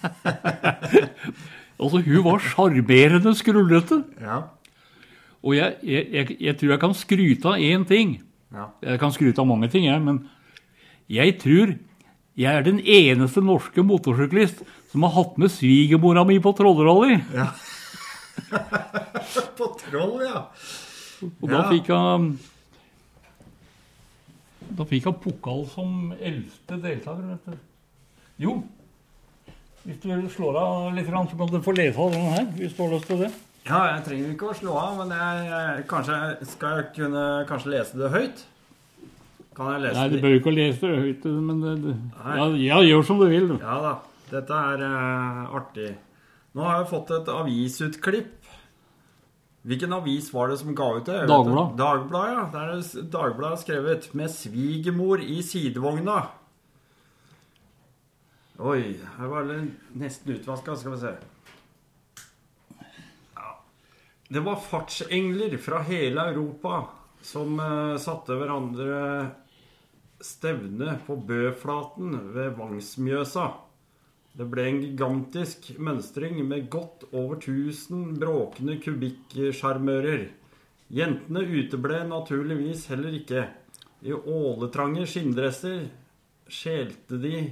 Altså, 1.80 1.96
hun 2.04 2.24
var 2.26 2.42
sjarmerende 2.44 3.32
skrullete. 3.38 4.02
Ja. 4.20 4.42
Og 5.40 5.54
jeg, 5.56 5.76
jeg, 5.82 6.06
jeg, 6.12 6.36
jeg 6.44 6.56
tror 6.60 6.70
jeg 6.74 6.80
kan 6.82 6.92
skryte 6.96 7.48
av 7.48 7.62
én 7.64 7.86
ting. 7.88 8.10
Ja. 8.52 8.66
Jeg 8.84 9.00
kan 9.00 9.12
skryte 9.14 9.40
av 9.40 9.46
mange 9.48 9.70
ting, 9.72 9.86
jeg, 9.88 10.02
men 10.04 10.18
jeg 11.08 11.38
tror 11.40 11.72
jeg 12.36 12.52
er 12.56 12.62
den 12.66 12.80
eneste 12.84 13.40
norske 13.44 13.80
motorsyklist 13.84 14.60
som 14.92 15.04
har 15.06 15.14
hatt 15.16 15.38
med 15.40 15.48
svigermora 15.52 16.24
mi 16.28 16.36
på 16.44 16.52
Trollrally. 16.58 17.16
På 19.56 19.66
troll, 19.80 20.22
ja. 20.24 20.46
Og 21.42 21.48
da 21.50 21.58
Ja. 21.60 21.64
fikk 21.70 21.88
han 21.92 22.38
Da 24.78 24.86
fikk 24.88 25.08
han 25.08 25.18
pokal 25.22 25.64
som 25.70 26.12
eldste 26.18 26.78
deltaker. 26.82 27.32
vet 27.32 27.46
du. 27.50 27.58
Jo. 28.40 28.56
Hvis 29.84 30.00
du 30.02 30.28
slår 30.32 30.58
av 30.60 30.94
litt, 30.94 31.08
så 31.08 31.36
kan 31.38 31.52
du 31.52 31.60
få 31.64 31.72
lese 31.76 31.98
av 31.98 32.12
denne 32.12 32.34
her. 32.36 32.50
hvis 32.56 32.76
du 32.76 32.82
har 32.84 32.92
lyst 32.94 33.08
til 33.10 33.24
det. 33.24 33.30
Ja, 33.68 33.80
jeg 33.94 34.04
trenger 34.06 34.30
ikke 34.32 34.50
å 34.50 34.56
slå 34.56 34.76
av, 34.80 34.94
men 35.00 35.12
jeg, 35.12 35.48
jeg 35.50 35.82
kanskje 35.90 36.18
skal 36.48 36.78
jeg 36.78 36.86
kunne 36.96 37.24
kanskje 37.48 37.72
lese 37.74 38.00
det 38.00 38.12
høyt? 38.14 38.44
Kan 39.56 39.74
jeg 39.74 39.82
lese 39.84 39.98
Nei, 39.98 40.06
du 40.08 40.22
bør 40.22 40.36
ikke 40.38 40.54
lese 40.54 40.88
det 40.88 41.00
høyt, 41.04 41.26
men 41.48 41.60
det, 41.64 41.74
det, 41.84 41.96
ja, 42.38 42.46
ja, 42.56 42.78
gjør 42.88 43.04
som 43.10 43.20
du 43.20 43.26
vil. 43.28 43.50
du. 43.52 43.58
Ja 43.60 43.76
da. 43.84 43.96
Dette 44.30 44.62
er 44.72 44.84
uh, 44.86 45.56
artig. 45.58 45.90
Nå 46.54 46.64
har 46.66 46.80
jeg 46.80 46.90
fått 46.92 47.12
et 47.16 47.30
avisutklipp. 47.34 48.39
Hvilken 49.62 49.92
avis 49.92 50.30
var 50.32 50.48
det 50.48 50.58
som 50.58 50.74
ga 50.74 50.86
ut 50.96 51.04
det? 51.04 51.18
Dagbladet. 51.28 51.76
det. 51.76 51.82
Dagbladet, 51.82 52.32
ja. 52.36 52.44
Der 52.52 52.60
er 52.68 52.76
det 52.76 52.84
s- 52.86 53.10
Dagbladet 53.12 53.60
skrevet 53.60 54.14
'Med 54.14 54.30
svigermor 54.30 55.20
i 55.20 55.40
sidevogna'. 55.42 56.26
Oi, 58.58 59.00
her 59.18 59.26
var 59.26 59.44
det 59.48 59.70
nesten 59.96 60.34
utvaska. 60.34 60.76
Skal 60.76 60.92
vi 60.92 60.98
se. 61.00 61.14
Ja. 63.36 63.60
Det 64.28 64.40
var 64.44 64.56
fartsengler 64.56 65.56
fra 65.58 65.80
hele 65.82 66.20
Europa 66.32 66.86
som 67.22 67.60
uh, 67.60 67.96
satte 68.00 68.32
hverandre 68.36 69.30
stevne 70.20 70.98
på 71.06 71.16
Bøflaten 71.16 72.32
ved 72.34 72.56
Vangsmjøsa. 72.58 73.46
Det 74.40 74.46
ble 74.48 74.62
en 74.64 74.78
gigantisk 74.80 75.66
mønstring 75.84 76.38
med 76.48 76.70
godt 76.72 77.02
over 77.10 77.34
1000 77.36 78.14
bråkende 78.22 78.78
kubikksjarmører. 78.80 80.22
Jentene 80.88 81.42
uteble 81.44 81.98
naturligvis 82.08 82.86
heller 82.88 83.18
ikke. 83.18 83.42
I 84.00 84.16
åletrange 84.16 85.04
skinndresser 85.04 85.82
skjelte 86.48 87.20
de 87.20 87.42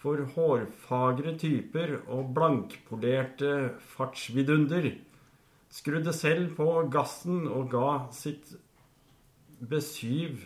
for 0.00 0.24
hårfagre 0.32 1.36
typer 1.44 1.98
og 2.08 2.32
blankpolerte 2.40 3.52
fartsvidunder. 3.92 4.94
Skrudde 5.68 6.16
selv 6.16 6.54
på 6.56 6.70
gassen 6.88 7.44
og 7.52 7.68
ga 7.76 7.94
sitt 8.16 8.56
besyv 9.60 10.40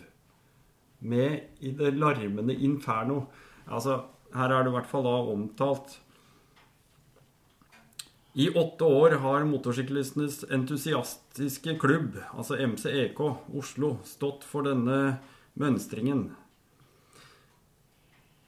med 1.07 1.63
i 1.63 1.71
det 1.71 1.95
larmende 1.95 2.59
inferno. 2.67 3.29
Altså, 3.71 4.01
her 4.35 4.53
er 4.53 4.63
det 4.67 4.73
i 4.73 4.77
hvert 4.77 4.91
fall 4.91 5.07
da 5.07 5.15
omtalt. 5.33 5.99
I 8.39 8.49
åtte 8.55 8.87
år 8.87 9.17
har 9.23 9.47
motorsyklistenes 9.49 10.45
entusiastiske 10.55 11.75
klubb, 11.81 12.21
altså 12.37 12.59
MCEK 12.61 13.19
Oslo, 13.59 13.97
stått 14.07 14.45
for 14.47 14.69
denne 14.69 15.17
mønstringen. 15.59 16.29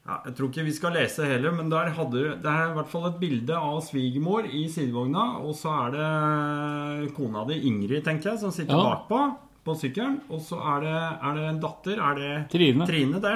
Ja, 0.06 0.20
jeg 0.26 0.34
tror 0.38 0.48
ikke 0.50 0.64
vi 0.66 0.72
skal 0.74 0.94
lese 0.96 1.26
heller, 1.28 1.52
men 1.54 1.68
der 1.70 1.90
hadde, 1.94 2.22
det 2.42 2.50
er 2.50 2.70
i 2.70 2.74
hvert 2.78 2.88
fall 2.90 3.08
et 3.10 3.18
bilde 3.20 3.56
av 3.58 3.80
svigermor 3.86 4.46
i 4.48 4.64
sidevogna, 4.72 5.26
og 5.44 5.52
så 5.58 5.74
er 5.86 5.96
det 5.96 7.12
kona 7.18 7.44
di 7.50 7.58
Ingrid, 7.68 8.02
tenker 8.06 8.32
jeg, 8.32 8.40
som 8.42 8.54
sitter 8.54 8.74
Ja. 8.78 8.94
bakpå 8.94 9.20
på 9.66 9.74
sykkelen. 9.76 10.20
Og 10.30 10.40
så 10.40 10.56
er 10.76 10.80
det, 10.86 10.96
er 11.28 11.34
det 11.36 11.44
en 11.50 11.60
datter, 11.60 11.98
er 12.00 12.14
det 12.16 12.50
Trine. 12.50 12.86
Trine 12.88 13.20
det, 13.20 13.34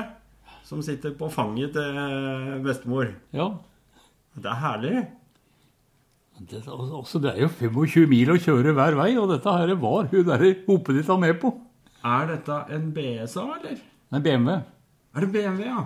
som 0.64 0.80
sitter 0.84 1.12
på 1.18 1.28
fanget 1.32 1.74
til 1.76 1.98
bestemor. 2.64 3.10
Ja. 3.36 3.50
Det 4.34 4.50
er 4.50 4.60
herlig. 4.62 5.04
Det, 6.50 6.64
altså, 6.66 7.20
det 7.22 7.30
er 7.34 7.44
jo 7.44 7.50
25 7.52 8.08
mil 8.10 8.32
å 8.34 8.38
kjøre 8.42 8.72
hver 8.74 8.96
vei, 8.98 9.12
og 9.20 9.28
dette 9.30 9.52
her 9.54 9.74
var 9.78 10.08
hun 10.10 10.24
der 10.26 10.46
oppe 10.74 10.96
ditt 10.96 11.10
med 11.22 11.36
på. 11.42 11.52
Er 12.04 12.26
dette 12.32 12.56
en 12.74 12.88
BSA, 12.96 13.44
eller? 13.60 13.76
Nei, 14.12 14.20
BMW. 14.24 14.56
Er 15.14 15.24
det 15.24 15.30
BMW, 15.36 15.68
ja? 15.68 15.84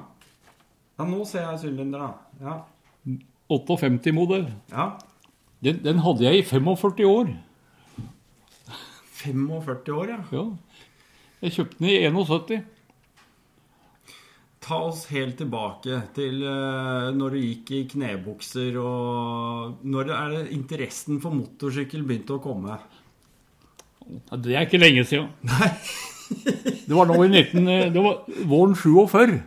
Ja, 0.98 1.04
nå 1.06 1.20
ser 1.28 1.44
jeg 1.44 1.60
sylinderen. 1.66 2.16
Ja. 2.40 2.62
58-modell. 3.52 4.48
ja. 4.72 4.88
Den, 5.58 5.80
den 5.82 5.98
hadde 6.04 6.22
jeg 6.22 6.38
i 6.38 6.42
45 6.46 7.06
år. 7.10 7.30
45 9.18 9.94
år, 9.94 10.12
ja. 10.12 10.18
Ja. 10.32 10.44
Jeg 11.42 11.54
kjøpte 11.56 11.78
den 11.80 11.88
i 11.90 11.96
71. 12.06 12.60
Ta 14.68 14.76
oss 14.90 15.06
helt 15.08 15.38
tilbake 15.40 15.96
til 16.16 16.42
eh, 16.44 17.08
når 17.16 17.34
du 17.34 17.38
gikk 17.40 17.70
i 17.72 17.82
knebukser 17.88 18.74
og 18.82 19.78
Når 19.88 20.10
er 20.12 20.34
det 20.34 20.42
interessen 20.56 21.20
for 21.22 21.32
motorsykkel 21.32 22.02
begynte 22.04 22.36
å 22.36 22.42
komme? 22.44 22.76
Ja, 24.08 24.36
Det 24.36 24.56
er 24.56 24.66
ikke 24.66 24.80
lenge 24.82 25.06
siden. 25.08 25.30
Det 26.84 26.92
var 26.96 27.08
nå 27.08 27.16
i 27.24 27.30
19... 27.32 27.64
eh, 27.68 27.88
Det 27.94 28.04
var 28.04 28.20
våren 28.50 28.76
47. 28.76 29.38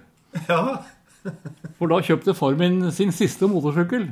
Ja. 0.50 0.64
For 1.78 1.92
da 1.92 2.02
kjøpte 2.02 2.34
far 2.38 2.58
min 2.58 2.82
sin 2.96 3.14
siste 3.14 3.46
motorsykkel. 3.50 4.08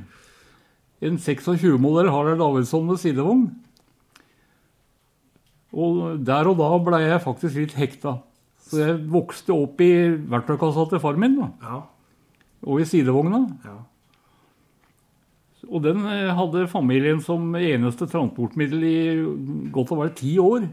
En 1.01 1.17
26-modell 1.17 2.09
Harald 2.13 2.41
Davidsson 2.43 2.85
med 2.85 2.99
sidevogn. 3.01 3.47
Og 5.73 6.19
der 6.25 6.49
og 6.49 6.57
da 6.59 6.69
ble 6.85 6.99
jeg 7.05 7.21
faktisk 7.23 7.57
litt 7.61 7.75
hekta. 7.77 8.17
Så 8.69 8.81
jeg 8.83 8.97
vokste 9.09 9.55
opp 9.55 9.79
i 9.81 9.91
verktøykassa 10.29 10.83
til 10.91 11.01
far 11.01 11.17
min, 11.17 11.35
da, 11.39 11.47
Ja. 11.65 11.79
og 12.67 12.81
i 12.81 12.85
sidevogna. 12.85 13.43
ja. 13.65 13.77
Og 15.69 15.83
den 15.83 15.99
eh, 16.07 16.29
hadde 16.33 16.67
familien 16.71 17.19
som 17.21 17.51
eneste 17.55 18.07
transportmiddel 18.09 18.83
i 18.87 18.99
godt 19.75 19.91
og 19.93 19.99
vel 19.99 20.13
ti 20.17 20.31
år. 20.41 20.63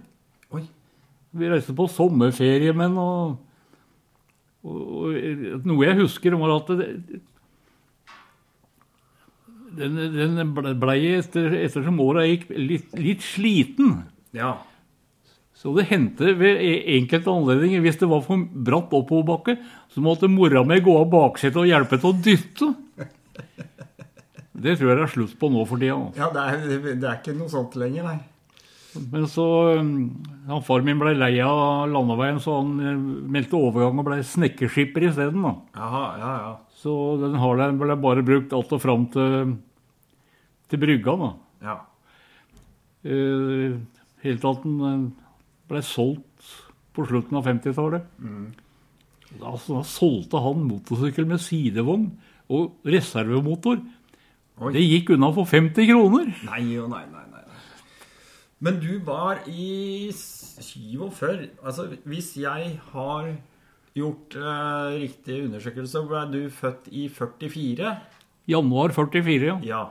Oi. 0.57 0.63
Vi 1.37 1.49
reiste 1.51 1.75
på 1.77 1.89
sommerferie 1.91 2.73
med 2.73 2.95
den, 2.95 2.97
og, 3.03 3.37
og, 4.65 5.17
og 5.19 5.67
noe 5.69 5.85
jeg 5.89 5.99
husker, 6.01 6.37
var 6.41 6.55
at 6.55 6.71
det, 6.79 6.89
den, 9.77 9.99
den 10.17 10.55
ble, 10.57 10.73
ble 10.81 10.95
etter, 11.19 11.59
som 11.85 12.01
åra 12.01 12.25
gikk, 12.31 12.47
litt, 12.57 12.95
litt 12.97 13.25
sliten. 13.27 13.99
Ja. 14.37 14.55
Så 15.67 15.73
det 15.75 15.89
hendte 15.89 16.31
ved 16.39 16.61
e- 16.63 16.95
enkelte 16.95 17.33
anledninger, 17.33 17.81
hvis 17.83 17.97
det 17.99 18.07
var 18.07 18.21
for 18.23 18.39
bratt 18.39 18.93
oppoverbakke, 18.95 19.57
så 19.91 20.03
måtte 20.05 20.29
mora 20.31 20.61
mi 20.63 20.77
gå 20.79 20.93
av 20.95 21.09
baksetet 21.11 21.59
og 21.59 21.67
hjelpe 21.67 21.99
til 21.99 22.13
å 22.13 22.19
dytte. 22.23 22.69
Det 24.55 24.77
tror 24.79 24.93
jeg 24.93 24.99
det 25.01 25.03
er 25.09 25.11
slutt 25.11 25.35
på 25.41 25.51
nå 25.51 25.65
for 25.67 25.83
tida. 25.83 25.97
altså. 25.99 26.21
ja 26.23 26.29
det, 26.37 26.45
er, 26.47 26.87
det 27.03 27.11
er 27.11 27.19
ikke 27.19 27.35
noe 27.35 27.51
sånt 27.51 27.75
lenger, 27.83 28.07
nei. 28.07 29.03
Men 29.11 29.27
så 29.29 29.49
um, 29.83 29.91
han 30.47 30.63
Far 30.65 30.87
min 30.87 31.03
ble 31.03 31.17
lei 31.19 31.33
av 31.43 31.91
landeveien, 31.91 32.39
så 32.41 32.61
han 32.61 32.71
eh, 32.79 33.03
meldte 33.35 33.59
overgang 33.59 33.99
og 33.99 34.07
ble 34.07 34.23
snekkerskipper 34.23 35.11
isteden. 35.11 35.51
Jaha, 35.75 36.07
ja, 36.23 36.33
ja. 36.47 36.55
Så 36.79 36.95
den 37.27 37.37
Harleyen 37.43 37.83
ble 37.83 37.99
bare 37.99 38.23
brukt 38.23 38.55
alt 38.55 38.79
og 38.79 38.87
fram 38.87 39.11
til, 39.11 39.57
til 40.71 40.87
brygga. 40.87 41.19
da. 41.27 41.35
Ja. 41.67 41.79
Uh, 43.03 43.83
helt 44.23 44.47
til 44.47 44.55
at 44.55 44.63
den 44.71 45.07
ble 45.71 45.83
solgt 45.85 46.55
på 46.97 47.05
slutten 47.09 47.37
av 47.39 47.47
50-tallet. 47.49 48.07
Da, 49.37 49.53
da 49.53 49.83
solgte 49.85 50.41
han 50.41 50.65
motorsykkel 50.69 51.27
med 51.29 51.43
sidevogn 51.43 52.09
og 52.53 52.87
reservemotor. 52.87 53.83
Oi. 54.57 54.73
Det 54.73 54.85
gikk 54.85 55.13
unna 55.17 55.33
for 55.37 55.49
50 55.51 55.91
kroner. 55.91 56.31
Nei 56.49 56.79
og 56.81 56.89
nei, 56.95 57.03
nei, 57.13 57.25
nei. 57.33 57.43
Men 58.65 58.79
du 58.81 58.95
var 59.05 59.43
i 59.53 60.09
47 60.09 61.51
Altså, 61.61 61.91
hvis 62.09 62.31
jeg 62.41 62.71
har 62.95 63.29
gjort 63.97 64.37
eh, 64.41 64.97
riktig 65.03 65.43
undersøkelse, 65.45 66.03
ble 66.09 66.23
du 66.33 66.41
født 66.53 66.89
i 66.89 67.07
44. 67.13 67.93
Januar 68.49 68.95
44, 68.97 69.51
ja. 69.51 69.59
Ja. 69.67 69.83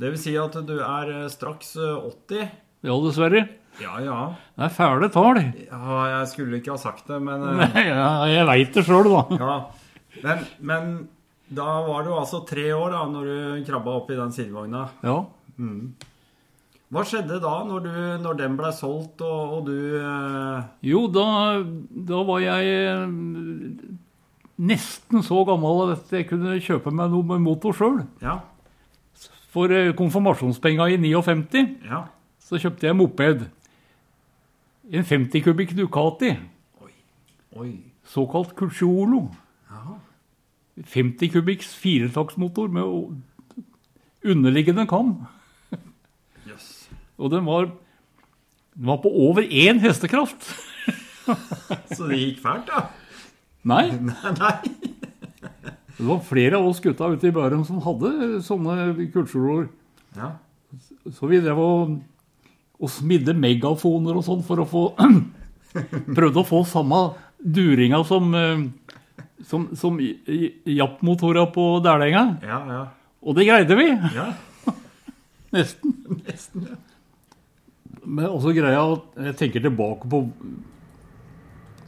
Det 0.00 0.12
vil 0.14 0.20
si 0.20 0.36
at 0.40 0.56
du 0.68 0.76
er 0.80 1.14
eh, 1.14 1.26
straks 1.32 1.74
eh, 1.80 2.08
80. 2.28 2.52
Ja, 2.88 2.96
dessverre. 3.04 3.42
Ja, 3.80 3.94
ja. 4.02 4.18
Det 4.58 4.66
er 4.66 4.74
fæle 4.74 5.08
tall. 5.14 5.38
Ja, 5.70 6.00
jeg 6.18 6.28
skulle 6.32 6.58
ikke 6.60 6.74
ha 6.74 6.80
sagt 6.82 7.06
det, 7.08 7.20
men 7.22 7.44
eh, 7.46 7.60
Nei, 7.62 7.84
ja, 7.88 8.08
jeg 8.28 8.46
veit 8.50 8.74
det 8.76 8.84
sjøl, 8.88 9.08
da. 9.12 9.22
Ja. 9.40 9.54
Men, 10.24 10.42
men 10.60 10.90
da 11.54 11.68
var 11.86 12.04
du 12.06 12.10
altså 12.18 12.42
tre 12.46 12.68
år 12.76 12.90
da 12.96 13.04
når 13.10 13.28
du 13.30 13.64
krabba 13.70 13.94
opp 14.00 14.10
i 14.12 14.18
den 14.18 14.34
sidevogna. 14.34 14.88
Ja. 15.06 15.20
Hva 16.90 17.04
skjedde 17.06 17.38
da, 17.42 17.54
når, 17.68 17.84
du, 17.86 17.96
når 18.24 18.38
den 18.40 18.54
ble 18.58 18.70
solgt, 18.74 19.22
og, 19.22 19.56
og 19.60 19.66
du 19.70 19.74
eh, 20.00 20.62
Jo, 20.90 21.04
da, 21.14 21.26
da 22.10 22.22
var 22.26 22.42
jeg 22.42 22.72
eh, 22.82 23.04
nesten 24.60 25.22
så 25.24 25.44
gammel 25.48 25.94
at 25.94 26.10
jeg 26.12 26.26
kunne 26.28 26.56
kjøpe 26.60 26.90
meg 26.92 27.12
noe 27.14 27.26
med 27.30 27.44
motor 27.46 27.76
sjøl. 27.78 28.00
Ja. 28.24 28.40
For 29.54 29.70
eh, 29.74 29.92
konfirmasjonspenga 29.98 30.90
i 30.92 30.98
59 31.00 31.62
Ja. 31.88 32.04
så 32.42 32.58
kjøpte 32.60 32.90
jeg 32.90 32.98
moped. 32.98 33.46
En 34.90 35.04
50 35.06 35.42
kubikk 35.44 35.76
Ducati, 35.78 36.32
Oi. 37.56 37.68
såkalt 38.10 38.56
Cucciolo. 38.58 39.28
Ja. 39.70 39.98
50 40.82 41.30
kubikks 41.30 41.74
firetaktsmotor 41.78 42.68
med 42.74 42.82
underliggende 44.24 44.86
kam. 44.90 45.12
Yes. 46.48 46.88
Og 47.18 47.30
den 47.30 47.46
var, 47.46 47.70
den 48.74 48.90
var 48.90 48.98
på 49.04 49.12
over 49.28 49.46
én 49.46 49.78
hestekraft. 49.82 50.50
Så 51.94 52.08
det 52.10 52.18
gikk 52.18 52.42
fælt, 52.42 52.70
da? 52.70 52.88
Nei, 53.70 53.90
Nei. 53.92 54.54
det 55.98 56.06
var 56.08 56.22
flere 56.24 56.56
av 56.58 56.66
oss 56.70 56.80
gutta 56.82 57.10
ute 57.12 57.28
i 57.28 57.34
Bærum 57.34 57.62
som 57.68 57.82
hadde 57.84 58.40
sånne 58.42 58.94
Cuccioloer. 59.12 59.68
Ja. 60.16 60.32
Så 61.12 61.28
vi 61.30 61.42
drev 61.44 61.60
og, 61.60 61.98
og 62.80 62.90
smidde 62.90 63.34
megafoner 63.36 64.16
og 64.16 64.24
sånn 64.26 64.44
for 64.46 64.62
å 64.62 64.68
få 64.68 64.84
Prøvde 66.16 66.40
å 66.40 66.46
få 66.48 66.64
samme 66.66 67.00
duringa 67.38 68.00
som, 68.08 68.32
eh, 68.34 68.62
som, 69.46 69.68
som 69.78 70.00
jappmotora 70.00 71.44
på 71.54 71.66
Dælenga. 71.84 72.24
Ja, 72.42 72.58
ja. 72.66 72.80
Og 73.22 73.36
det 73.36 73.46
greide 73.46 73.76
vi! 73.78 73.86
Ja, 74.16 74.30
Nesten. 75.54 75.94
nesten. 76.26 76.66
ja. 76.72 76.78
Men 78.04 78.30
også 78.32 78.54
greia 78.56 78.80
at 78.96 79.18
jeg 79.28 79.36
tenker 79.38 79.62
tilbake 79.68 80.08
på 80.10 80.24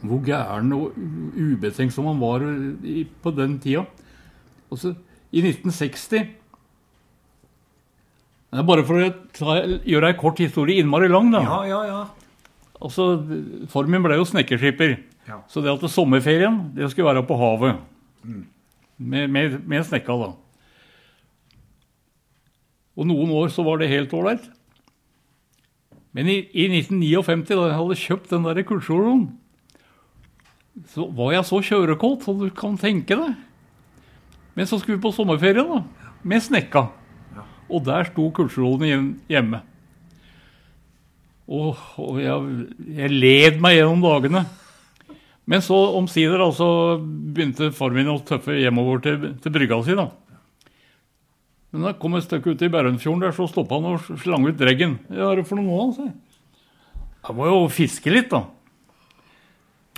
hvor 0.03 0.19
gæren 0.27 0.71
og 0.75 0.97
ubetenksom 1.39 2.09
han 2.11 2.19
var 2.21 2.43
på 3.23 3.31
den 3.35 3.57
tida. 3.63 3.85
Også, 4.71 4.93
I 5.31 5.41
1960 5.47 6.09
Det 6.11 6.19
er 6.19 6.31
Bare 8.53 8.83
for 8.85 9.01
å 9.01 9.09
ta, 9.33 9.55
gjøre 9.87 10.11
ei 10.11 10.19
kort 10.19 10.41
historie 10.43 10.83
innmari 10.83 11.09
lang, 11.09 11.31
da. 11.33 11.41
Ja, 11.41 11.59
ja, 11.65 11.81
ja. 11.89 12.01
Altså, 12.83 13.07
Far 13.71 13.87
min 13.89 14.03
ble 14.03 14.19
jo 14.19 14.27
snekkerskipper. 14.27 14.97
Ja. 15.29 15.39
Så 15.49 15.63
det 15.63 15.71
at 15.71 15.81
det 15.81 15.89
sommerferien 15.93 16.59
det 16.75 16.91
skulle 16.91 17.09
være 17.09 17.25
på 17.25 17.37
havet. 17.39 17.79
Med, 18.23 19.29
med, 19.31 19.59
med 19.65 19.85
snekka, 19.87 20.17
da. 20.19 20.33
Og 22.93 23.07
noen 23.09 23.31
år 23.33 23.49
så 23.49 23.65
var 23.65 23.79
det 23.81 23.89
helt 23.89 24.13
ålreit. 24.13 24.43
Men 26.13 26.29
i, 26.29 26.43
i 26.53 26.67
1959, 26.69 27.55
da 27.57 27.69
jeg 27.71 27.79
hadde 27.79 28.01
kjøpt 28.03 28.35
den 28.35 28.45
der 28.45 28.65
kullsjoloen, 28.69 29.23
så 30.93 31.07
var 31.13 31.33
jeg 31.33 31.47
så 31.49 31.61
kjørekåt 31.71 32.25
som 32.25 32.37
du 32.41 32.51
kan 32.53 32.77
tenke 32.81 33.17
deg. 33.17 33.33
Men 34.53 34.69
så 34.69 34.77
skulle 34.77 34.99
vi 34.99 35.05
på 35.07 35.13
sommerferie, 35.15 35.65
da. 35.65 36.11
Med 36.21 36.45
snekka. 36.45 36.87
Og 37.73 37.85
der 37.87 38.05
sto 38.09 38.29
kullsjoloen 38.35 39.15
hjemme. 39.31 39.63
Og, 41.49 41.79
og 41.99 42.19
jeg, 42.21 42.67
jeg 42.95 43.11
led 43.11 43.63
meg 43.63 43.79
gjennom 43.79 44.03
dagene. 44.03 44.43
Men 45.49 45.63
så 45.63 45.75
omsider 45.97 46.39
altså, 46.39 46.67
begynte 47.03 47.73
far 47.75 47.95
min 47.95 48.11
å 48.11 48.21
tøffe 48.23 48.55
hjemover 48.55 49.01
til, 49.03 49.25
til 49.43 49.55
brygga 49.55 49.81
si. 49.83 49.97
da. 49.99 50.07
Men 51.73 51.87
da 51.89 51.95
kom 51.97 52.15
et 52.15 52.27
stykke 52.27 52.53
ut 52.53 52.63
i 52.63 52.69
Bærumfjorden 52.71 53.25
der, 53.25 53.33
så 53.35 53.49
stoppa 53.49 53.79
han 53.79 53.95
og 53.95 54.21
slang 54.21 54.45
ut 54.45 54.59
dreggen. 54.59 54.99
Hva 55.09 55.31
er 55.31 55.41
det 55.41 55.47
for 55.49 55.59
noe 55.59 55.65
nå? 55.67 55.89
sa 55.97 56.05
jeg. 56.05 56.15
Jeg 57.23 57.37
må 57.39 57.47
jo 57.49 57.59
fiske 57.71 58.11
litt, 58.13 58.29
da. 58.31 58.43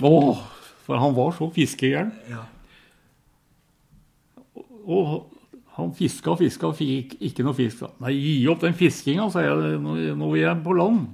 Åh, 0.06 0.42
for 0.86 1.02
han 1.02 1.14
var 1.16 1.34
så 1.36 1.48
fiskegæren. 1.52 2.12
Ja. 2.30 2.44
Og 4.86 5.35
han 5.86 5.94
fiska 5.96 6.32
og 6.34 6.40
fiska 6.42 6.68
og 6.68 6.76
fikk 6.78 7.16
ikke 7.28 7.46
noe 7.46 7.56
fisk. 7.56 7.80
da. 7.84 7.92
Nei, 8.04 8.14
gi 8.18 8.34
opp 8.50 8.64
den 8.64 8.76
fiskinga, 8.76 9.30
sa 9.32 9.44
jeg. 9.44 9.78
Nå, 9.80 10.28
er 10.34 10.42
jeg 10.42 10.60
på 10.64 10.76
land. 10.76 11.06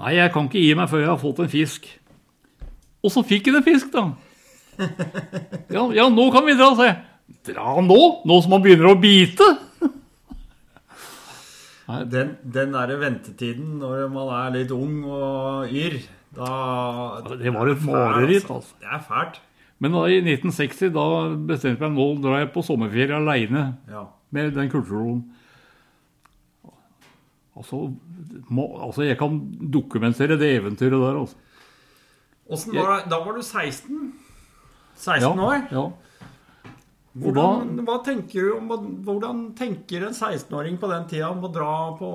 Nei, 0.00 0.16
jeg 0.16 0.32
kan 0.34 0.48
ikke 0.48 0.64
gi 0.64 0.74
meg 0.78 0.90
før 0.90 1.04
jeg 1.04 1.12
har 1.12 1.20
fått 1.20 1.42
en 1.44 1.52
fisk. 1.52 1.88
Og 3.04 3.12
så 3.12 3.24
fikk 3.26 3.48
jeg 3.50 3.60
en 3.60 3.66
fisk, 3.66 3.92
da. 3.94 4.08
Ja, 5.74 5.82
ja, 5.92 6.06
nå 6.08 6.30
kan 6.32 6.46
vi 6.46 6.56
dra, 6.56 6.70
sa 6.76 6.86
jeg. 6.88 7.00
Dra 7.50 7.74
nå? 7.84 7.98
Nå 8.26 8.38
som 8.42 8.56
han 8.56 8.64
begynner 8.64 8.90
å 8.90 9.00
bite? 9.00 9.48
Den, 12.06 12.36
den 12.46 12.74
derre 12.74 12.96
ventetiden 13.00 13.80
når 13.80 14.04
man 14.14 14.28
er 14.36 14.52
litt 14.54 14.72
ung 14.74 15.00
og 15.10 15.72
yr, 15.74 15.96
da 16.36 16.50
Det 17.34 17.50
var 17.50 17.72
et 17.72 17.80
mareritt, 17.82 18.46
altså. 18.46 18.76
Det 18.78 18.92
er 18.94 19.00
fælt. 19.08 19.40
Men 19.80 19.94
da 19.96 20.02
i 20.12 20.18
1960 20.20 20.90
da 20.92 21.04
bestemte 21.48 21.80
jeg 21.86 21.92
meg 21.92 21.96
nå 21.98 22.08
drar 22.22 22.42
jeg 22.42 22.50
på 22.54 22.62
sommerferie 22.66 23.16
aleine 23.16 23.62
Ja. 23.88 24.06
med 24.30 24.52
den 24.54 24.68
kulturen. 24.72 25.22
Altså, 27.56 27.90
må, 28.48 28.64
altså, 28.80 29.02
jeg 29.04 29.18
kan 29.20 29.40
dokumentere 29.72 30.36
det 30.40 30.52
eventyret 30.60 31.00
der, 31.00 31.16
altså. 31.20 31.36
Åssen 32.50 32.74
var 32.74 32.92
det? 32.98 33.10
Da 33.12 33.18
var 33.24 33.36
du 33.36 33.42
16? 33.42 34.12
16 35.00 35.42
år? 35.44 35.66
Ja. 35.72 35.84
Hvordan, 37.20 37.72
hva 37.88 37.96
tenker 38.06 38.46
du 38.46 38.52
om, 38.54 38.68
hvordan 39.04 39.40
tenker 39.58 40.04
en 40.06 40.14
16-åring 40.14 40.76
på 40.78 40.88
den 40.92 41.08
tida 41.10 41.30
om 41.32 41.42
å 41.42 41.50
dra 41.52 41.70
på, 41.98 42.10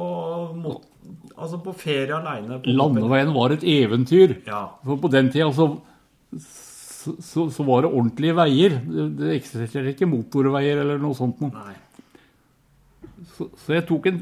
mot, 0.55 0.85
altså 1.35 1.59
på 1.65 1.73
ferie 1.75 2.15
aleine? 2.15 2.61
Landeveien 2.71 3.33
var 3.35 3.51
et 3.57 3.65
eventyr. 3.67 4.37
Ja. 4.47 4.69
For 4.87 5.01
på 5.03 5.11
den 5.11 5.29
tida 5.33 5.49
så, 5.55 5.67
så, 7.23 7.47
så 7.53 7.65
var 7.67 7.83
det 7.85 7.91
ordentlige 7.91 8.35
veier. 8.37 8.77
Det, 8.81 9.07
det 9.19 9.33
eksisterte 9.37 9.93
ikke 9.93 10.09
motorveier 10.09 10.81
eller 10.83 11.01
noe 11.01 11.17
sånt 11.17 11.41
noe. 11.43 11.65
Så, 13.35 13.49
så 13.63 13.75
jeg 13.77 13.85
tok 13.87 14.07
en 14.11 14.21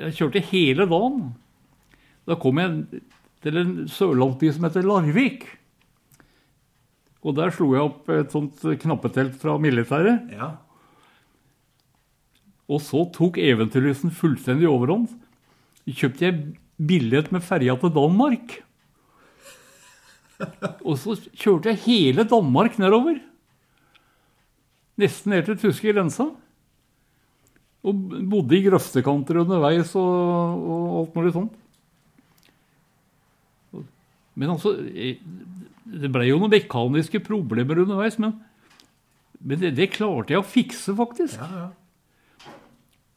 Jeg 0.00 0.16
kjørte 0.16 0.42
hele 0.50 0.86
dagen. 0.88 1.30
Da 2.28 2.36
kom 2.40 2.60
jeg 2.60 3.00
til 3.44 3.60
en 3.60 3.74
sørlandsby 3.90 4.52
som 4.54 4.66
heter 4.68 4.86
Larvik. 4.86 5.46
Og 7.20 7.36
der 7.36 7.52
slo 7.52 7.74
jeg 7.74 7.84
opp 7.84 8.08
et 8.14 8.32
sånt 8.32 8.62
knappetelt 8.80 9.36
fra 9.40 9.58
militæret. 9.60 10.30
Ja. 10.32 10.54
Og 12.70 12.80
så 12.84 13.02
tok 13.12 13.40
eventyrlysten 13.42 14.14
fullstendig 14.14 14.68
overhånd. 14.70 15.10
Kjøpte 15.90 16.26
jeg 16.28 16.42
billett 16.80 17.32
med 17.34 17.44
ferja 17.44 17.74
til 17.80 17.92
Danmark. 17.92 18.60
Og 20.86 20.96
så 21.00 21.16
kjørte 21.36 21.72
jeg 21.72 21.82
hele 21.86 22.26
Danmark 22.28 22.78
nedover. 22.80 23.18
Nesten 25.00 25.34
ned 25.34 25.46
til 25.46 25.58
tyske 25.60 25.92
grensa. 25.94 26.28
Og 27.80 28.04
bodde 28.28 28.58
i 28.58 28.64
grøftekanter 28.66 29.40
underveis 29.40 29.94
og, 29.96 30.60
og 30.60 30.98
alt 31.00 31.16
mulig 31.16 31.32
sånt. 31.36 31.56
Men 34.40 34.52
altså 34.54 34.74
eh, 34.92 35.18
Det 35.90 36.10
ble 36.12 36.28
jo 36.28 36.38
noen 36.40 36.52
mekaniske 36.52 37.22
problemer 37.24 37.80
underveis, 37.82 38.18
men, 38.20 38.36
men 39.40 39.60
det, 39.60 39.74
det 39.78 39.90
klarte 39.96 40.36
jeg 40.36 40.42
å 40.42 40.46
fikse, 40.46 40.94
faktisk. 40.96 41.40
ja, 41.40 41.66
ja. 41.66 41.70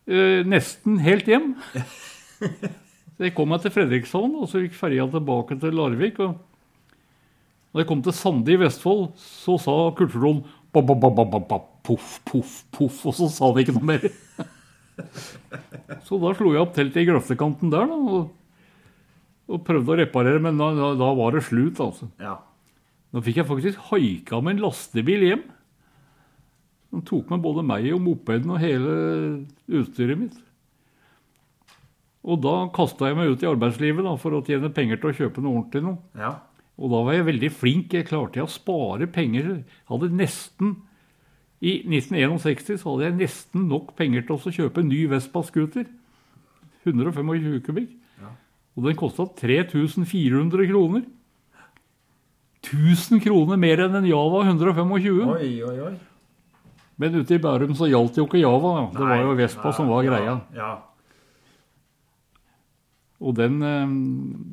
Eh, 0.04 0.42
nesten 0.44 0.98
helt 1.00 1.28
hjem. 1.32 1.54
Så 3.14 3.28
jeg 3.28 3.36
kom 3.38 3.52
meg 3.54 3.62
til 3.64 3.72
Fredrikshavn, 3.72 4.34
og 4.42 4.50
så 4.50 4.64
gikk 4.64 4.74
ferja 4.74 5.06
tilbake 5.12 5.56
til 5.62 5.76
Larvik. 5.78 6.18
og 6.26 6.40
når 7.74 7.82
jeg 7.82 7.90
kom 7.90 8.04
til 8.06 8.14
Sande 8.14 8.54
i 8.54 8.60
Vestfold, 8.62 9.08
så 9.18 9.58
sa 9.62 9.74
kulturen 9.98 10.44
poff, 10.74 12.12
poff, 12.24 12.52
poff, 12.72 13.00
og 13.10 13.18
så 13.18 13.30
sa 13.34 13.50
det 13.54 13.66
ikke 13.66 13.78
noe 13.80 13.90
mer. 13.96 14.06
Så 16.06 16.20
da 16.22 16.30
slo 16.38 16.52
jeg 16.54 16.62
opp 16.62 16.76
teltet 16.76 17.02
i 17.02 17.08
grøftekanten 17.08 17.72
der 17.74 17.88
da, 17.90 17.96
og, 17.98 18.28
og 19.50 19.64
prøvde 19.66 19.90
å 19.90 19.98
reparere, 19.98 20.42
men 20.44 20.60
da, 20.62 20.68
da, 20.78 20.92
da 21.00 21.08
var 21.18 21.34
det 21.34 21.42
slutt. 21.48 21.82
altså. 21.82 22.12
ja. 22.22 22.36
Da 23.14 23.22
fikk 23.26 23.40
jeg 23.42 23.50
faktisk 23.50 23.82
haika 23.90 24.38
med 24.42 24.56
en 24.56 24.64
lastebil 24.68 25.26
hjem. 25.26 25.44
Den 26.94 27.04
tok 27.10 27.34
med 27.34 27.42
både 27.42 27.66
meg 27.66 27.90
og 27.94 28.04
mopeden 28.06 28.54
og 28.54 28.62
hele 28.62 28.94
utstyret 29.82 30.22
mitt. 30.22 30.38
Og 32.24 32.38
da 32.46 32.56
kasta 32.74 33.10
jeg 33.10 33.18
meg 33.18 33.34
ut 33.34 33.42
i 33.44 33.50
arbeidslivet 33.50 34.06
da, 34.06 34.14
for 34.22 34.38
å 34.38 34.46
tjene 34.46 34.70
penger 34.74 35.02
til 35.02 35.10
å 35.10 35.18
kjøpe 35.24 35.42
noe 35.42 35.58
ordentlig 35.58 35.88
noe. 35.90 36.02
ja. 36.22 36.36
Og 36.82 36.90
da 36.90 37.02
var 37.06 37.14
jeg 37.18 37.28
veldig 37.28 37.52
flink. 37.54 37.94
Jeg 37.94 38.08
klarte 38.10 38.42
å 38.44 38.50
spare 38.50 39.06
penger. 39.14 39.50
Jeg 39.62 39.90
hadde 39.92 40.10
nesten, 40.18 40.76
I 41.64 41.78
1961 41.88 42.82
så 42.82 42.92
hadde 42.96 43.06
jeg 43.08 43.18
nesten 43.22 43.68
nok 43.70 43.94
penger 43.96 44.26
til 44.28 44.36
å 44.36 44.52
kjøpe 44.58 44.82
en 44.84 44.90
ny 44.90 45.04
Vespa-scooter. 45.12 45.86
125 46.84 47.62
kubikk. 47.64 47.94
Ja. 48.20 48.34
Og 48.76 48.88
den 48.90 48.98
kosta 49.00 49.28
3400 49.40 50.68
kroner. 50.68 51.06
1000 52.64 53.22
kroner 53.24 53.60
mer 53.60 53.82
enn 53.86 53.96
en 54.00 54.08
Java 54.08 54.44
125. 54.48 55.22
Oi, 55.36 55.52
oi, 55.64 55.78
oi. 55.88 55.94
Men 57.00 57.16
ute 57.20 57.36
i 57.36 57.42
Bærum 57.42 57.74
så 57.76 57.88
gjaldt 57.92 58.18
jo 58.20 58.26
ikke 58.28 58.42
Java. 58.44 58.90
Det 58.94 59.04
var 59.04 59.24
jo 59.24 59.38
Vespa 59.38 59.70
Nei, 59.70 59.78
som 59.78 59.90
var 59.92 60.04
greia. 60.08 60.36
ja. 60.56 60.58
Ja. 60.58 60.72
Og 63.24 63.38
den, 63.40 63.62
eh, 63.64 63.94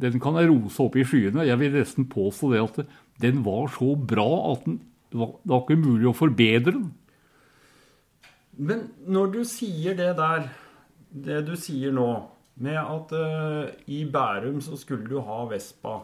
den 0.05 0.21
kan 0.23 0.39
jeg 0.39 0.53
rose 0.53 0.81
opp 0.85 0.97
i 0.97 1.05
skyene. 1.05 1.49
Jeg 1.49 1.59
vil 1.59 1.75
nesten 1.75 2.07
påstå 2.11 2.53
det 2.55 2.63
at 2.63 2.81
den 3.21 3.43
var 3.45 3.69
så 3.75 3.97
bra 3.99 4.31
at 4.55 4.65
den 4.69 4.81
det 5.11 5.19
var, 5.19 5.63
ikke 5.65 5.79
mulig 5.81 6.07
å 6.11 6.15
forbedre 6.15 6.75
den. 6.77 6.91
Men 8.61 8.85
når 9.11 9.33
du 9.35 9.41
sier 9.49 9.97
det 9.99 10.13
der, 10.19 10.47
det 11.11 11.41
du 11.49 11.57
sier 11.59 11.95
nå, 11.95 12.11
med 12.61 12.77
at 12.77 13.13
uh, 13.17 13.71
i 13.89 14.05
Bærum 14.05 14.61
så 14.61 14.77
skulle 14.77 15.09
du 15.09 15.17
ha 15.25 15.39
Vespa 15.49 15.95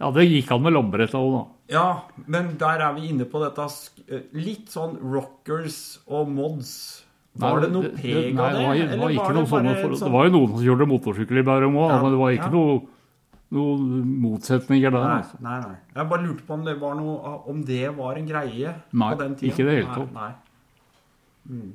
Ja, 0.00 0.08
det 0.14 0.24
gikk 0.24 0.54
an 0.54 0.62
med 0.64 0.72
lambretta 0.72 1.20
òg, 1.20 1.34
da. 1.34 1.42
Ja, 1.74 1.88
men 2.26 2.54
der 2.60 2.80
er 2.86 2.94
vi 2.96 3.10
inne 3.12 3.26
på 3.28 3.42
dette 3.42 3.66
eh, 4.08 4.24
litt 4.32 4.72
sånn 4.72 4.96
rockers 5.00 6.00
og 6.08 6.32
mods. 6.32 7.03
Var 7.42 7.60
det 7.64 7.70
noe 7.74 7.88
preg 7.96 8.34
nei, 8.34 8.42
av 8.44 8.52
det? 8.54 8.58
det? 8.58 8.64
Var, 8.64 8.74
det 8.90 8.98
var 9.00 9.10
ikke 9.10 9.28
det 9.28 9.34
noe 9.34 9.48
sånn- 9.50 10.04
det 10.04 10.10
var 10.12 10.24
jo 10.28 10.30
noen 10.36 10.50
som 10.52 10.60
kjørte 10.64 10.86
motorsykkel 10.90 11.38
i 11.40 11.42
Bærum 11.48 11.74
òg, 11.82 11.94
men 12.02 12.12
det 12.14 12.18
var 12.20 12.30
ikke 12.36 12.50
noe, 12.52 12.76
noen 13.54 14.12
motsetninger 14.22 14.90
der. 14.94 15.02
Nei, 15.08 15.16
Altså. 15.18 15.40
nei, 15.42 15.56
nei. 15.60 15.76
Jeg 15.96 16.08
bare 16.08 16.22
lurte 16.26 16.46
på 16.46 16.54
om 16.54 16.64
det 16.64 16.76
var, 16.80 16.94
noe, 16.94 17.32
om 17.50 17.62
det 17.64 17.96
var 17.96 18.16
en 18.20 18.26
greie 18.26 18.74
Nei, 18.92 19.10
på 19.14 19.18
den 19.18 19.34
tida. 19.34 19.50
ikke 19.52 19.64
det 19.66 19.74
hele 19.80 19.94
tatt. 19.94 20.12
Nei, 20.14 20.30
nei. 21.50 21.72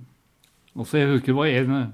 Og 0.80 0.86
så 0.88 0.98
jeg 1.02 1.10
husker 1.12 1.34
det 1.34 1.36
var 1.36 1.46
en 1.46 1.94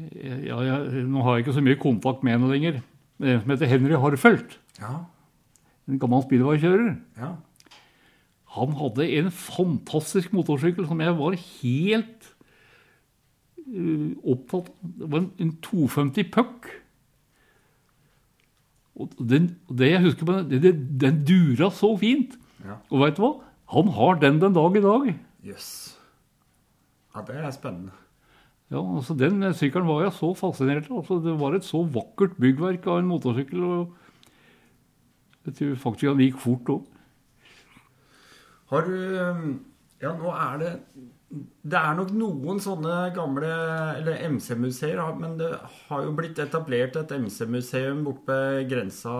ja, 0.00 0.56
jeg, 0.64 1.04
Nå 1.08 1.22
har 1.24 1.36
jeg 1.38 1.44
ikke 1.46 1.56
så 1.58 1.62
mye 1.64 1.78
kontakt 1.80 2.22
med 2.24 2.36
henne 2.38 2.50
lenger. 2.52 2.82
Det 3.20 3.28
er 3.28 3.34
En 3.34 3.40
som 3.42 3.50
heter 3.52 3.68
Henry 3.68 3.96
Harfeldt. 4.00 4.56
Ja, 4.80 5.04
En 5.88 5.98
gammel 5.98 6.22
speedway-kjører. 6.24 6.96
ja. 7.18 7.32
Han 8.56 8.74
hadde 8.80 9.06
en 9.20 9.30
fantastisk 9.30 10.32
motorsykkel 10.34 10.88
som 10.90 11.00
jeg 11.02 11.16
var 11.18 11.36
helt 11.38 12.30
eh, 13.62 14.10
opptatt 14.26 14.72
av. 14.72 14.88
Det 14.98 15.10
var 15.12 15.22
en, 15.22 15.30
en 15.38 15.52
250 15.62 16.30
Puck. 16.34 16.70
Og 19.00 19.14
den, 19.30 19.52
det 19.70 19.92
jeg 19.92 20.02
husker 20.04 20.26
på 20.26 20.40
den, 20.40 20.64
det, 20.64 20.74
den 21.00 21.22
dura 21.28 21.70
så 21.72 21.94
fint. 22.00 22.34
Ja. 22.64 22.80
Og 22.90 23.04
veit 23.04 23.16
du 23.16 23.24
hva? 23.24 23.32
Han 23.76 23.94
har 23.94 24.18
den 24.20 24.42
den 24.42 24.56
dag 24.56 24.76
i 24.76 24.84
dag. 24.84 25.08
Jøss. 25.46 25.70
Ja, 27.14 27.22
det 27.26 27.38
er 27.38 27.50
spennende. 27.54 27.94
Ja, 28.70 28.82
altså 28.82 29.16
Den 29.18 29.42
sykkelen 29.58 29.88
var 29.88 30.04
jeg 30.04 30.14
så 30.14 30.30
fascinert 30.38 30.90
av. 30.90 31.00
Altså, 31.00 31.18
det 31.22 31.34
var 31.40 31.56
et 31.56 31.66
så 31.66 31.82
vakkert 31.86 32.36
byggverk 32.38 32.86
av 32.86 33.00
en 33.00 33.10
motorsykkel. 33.10 33.62
og 33.62 33.94
Jeg 35.46 35.56
tror 35.58 35.80
faktisk 35.86 36.10
han 36.10 36.22
gikk 36.22 36.38
fort 36.38 36.74
òg. 36.74 36.84
Har 38.70 38.86
du 38.86 38.94
um, 39.18 39.46
Ja, 40.00 40.12
nå 40.16 40.30
er 40.32 40.60
det 40.62 40.72
Det 41.70 41.78
er 41.78 41.94
nok 41.98 42.10
noen 42.16 42.60
sånne 42.62 42.98
gamle 43.16 43.50
Eller 43.98 44.22
MC-museer, 44.30 45.00
men 45.18 45.36
det 45.40 45.50
har 45.88 46.04
jo 46.06 46.14
blitt 46.16 46.38
etablert 46.42 46.96
et 47.00 47.14
MC-museum 47.18 48.04
borte 48.06 48.30
ved 48.30 48.68
grensa 48.70 49.14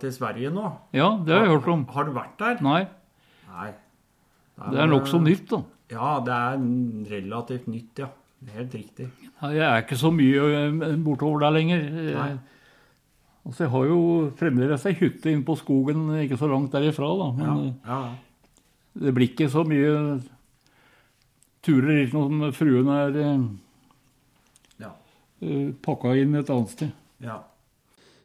til 0.00 0.12
Sverige 0.14 0.52
nå. 0.54 0.70
Ja, 0.96 1.10
det 1.24 1.34
har 1.34 1.46
jeg 1.46 1.54
hørt 1.56 1.70
om. 1.72 1.84
Har 1.92 2.08
du 2.08 2.14
vært 2.16 2.38
der? 2.40 2.62
Nei, 2.64 2.82
Nei. 3.52 3.70
det 4.70 4.80
er 4.84 4.90
nokså 4.92 5.20
nytt, 5.24 5.46
da. 5.50 5.62
Ja, 5.92 6.14
det 6.24 6.32
er 6.38 6.62
relativt 7.10 7.68
nytt, 7.68 8.00
ja. 8.00 8.08
Helt 8.52 8.72
riktig. 8.74 9.06
Jeg 9.42 9.62
er 9.62 9.82
ikke 9.84 9.98
så 10.00 10.10
mye 10.14 10.46
eh, 10.56 10.96
bortover 11.04 11.44
der 11.44 11.54
lenger. 11.54 11.84
Nei. 12.16 12.32
Altså, 13.46 13.64
Jeg 13.64 13.72
har 13.74 13.86
jo 13.90 14.00
fremdeles 14.38 14.86
ei 14.86 14.94
hytte 14.98 15.30
inne 15.30 15.44
på 15.46 15.56
skogen 15.58 16.08
ikke 16.22 16.38
så 16.40 16.48
langt 16.50 16.74
derifra, 16.74 17.10
da. 17.18 17.28
Men 17.38 17.46
Ja, 17.46 17.56
eh, 17.62 17.72
ja. 17.86 18.00
Det 18.92 19.12
blir 19.16 19.30
ikke 19.30 19.48
så 19.52 19.64
mye 19.66 20.20
turer 21.62 22.02
dit 22.02 22.16
når 22.16 22.52
fruen 22.56 22.90
er 22.92 23.16
eh, 23.22 23.46
ja. 24.82 24.90
eh, 25.44 25.70
pakka 25.84 26.16
inn 26.18 26.36
et 26.38 26.52
annet 26.52 26.76
sted. 26.76 26.92
ja. 27.22 27.42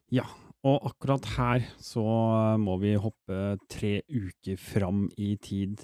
Ja, 0.07 0.23
og 0.63 0.85
akkurat 0.87 1.25
her 1.35 1.65
så 1.83 2.03
eh, 2.07 2.57
må 2.63 2.77
vi 2.79 2.95
hoppe 2.95 3.57
tre 3.67 3.99
uker 4.07 4.59
fram 4.59 5.07
i 5.19 5.35
tid. 5.35 5.83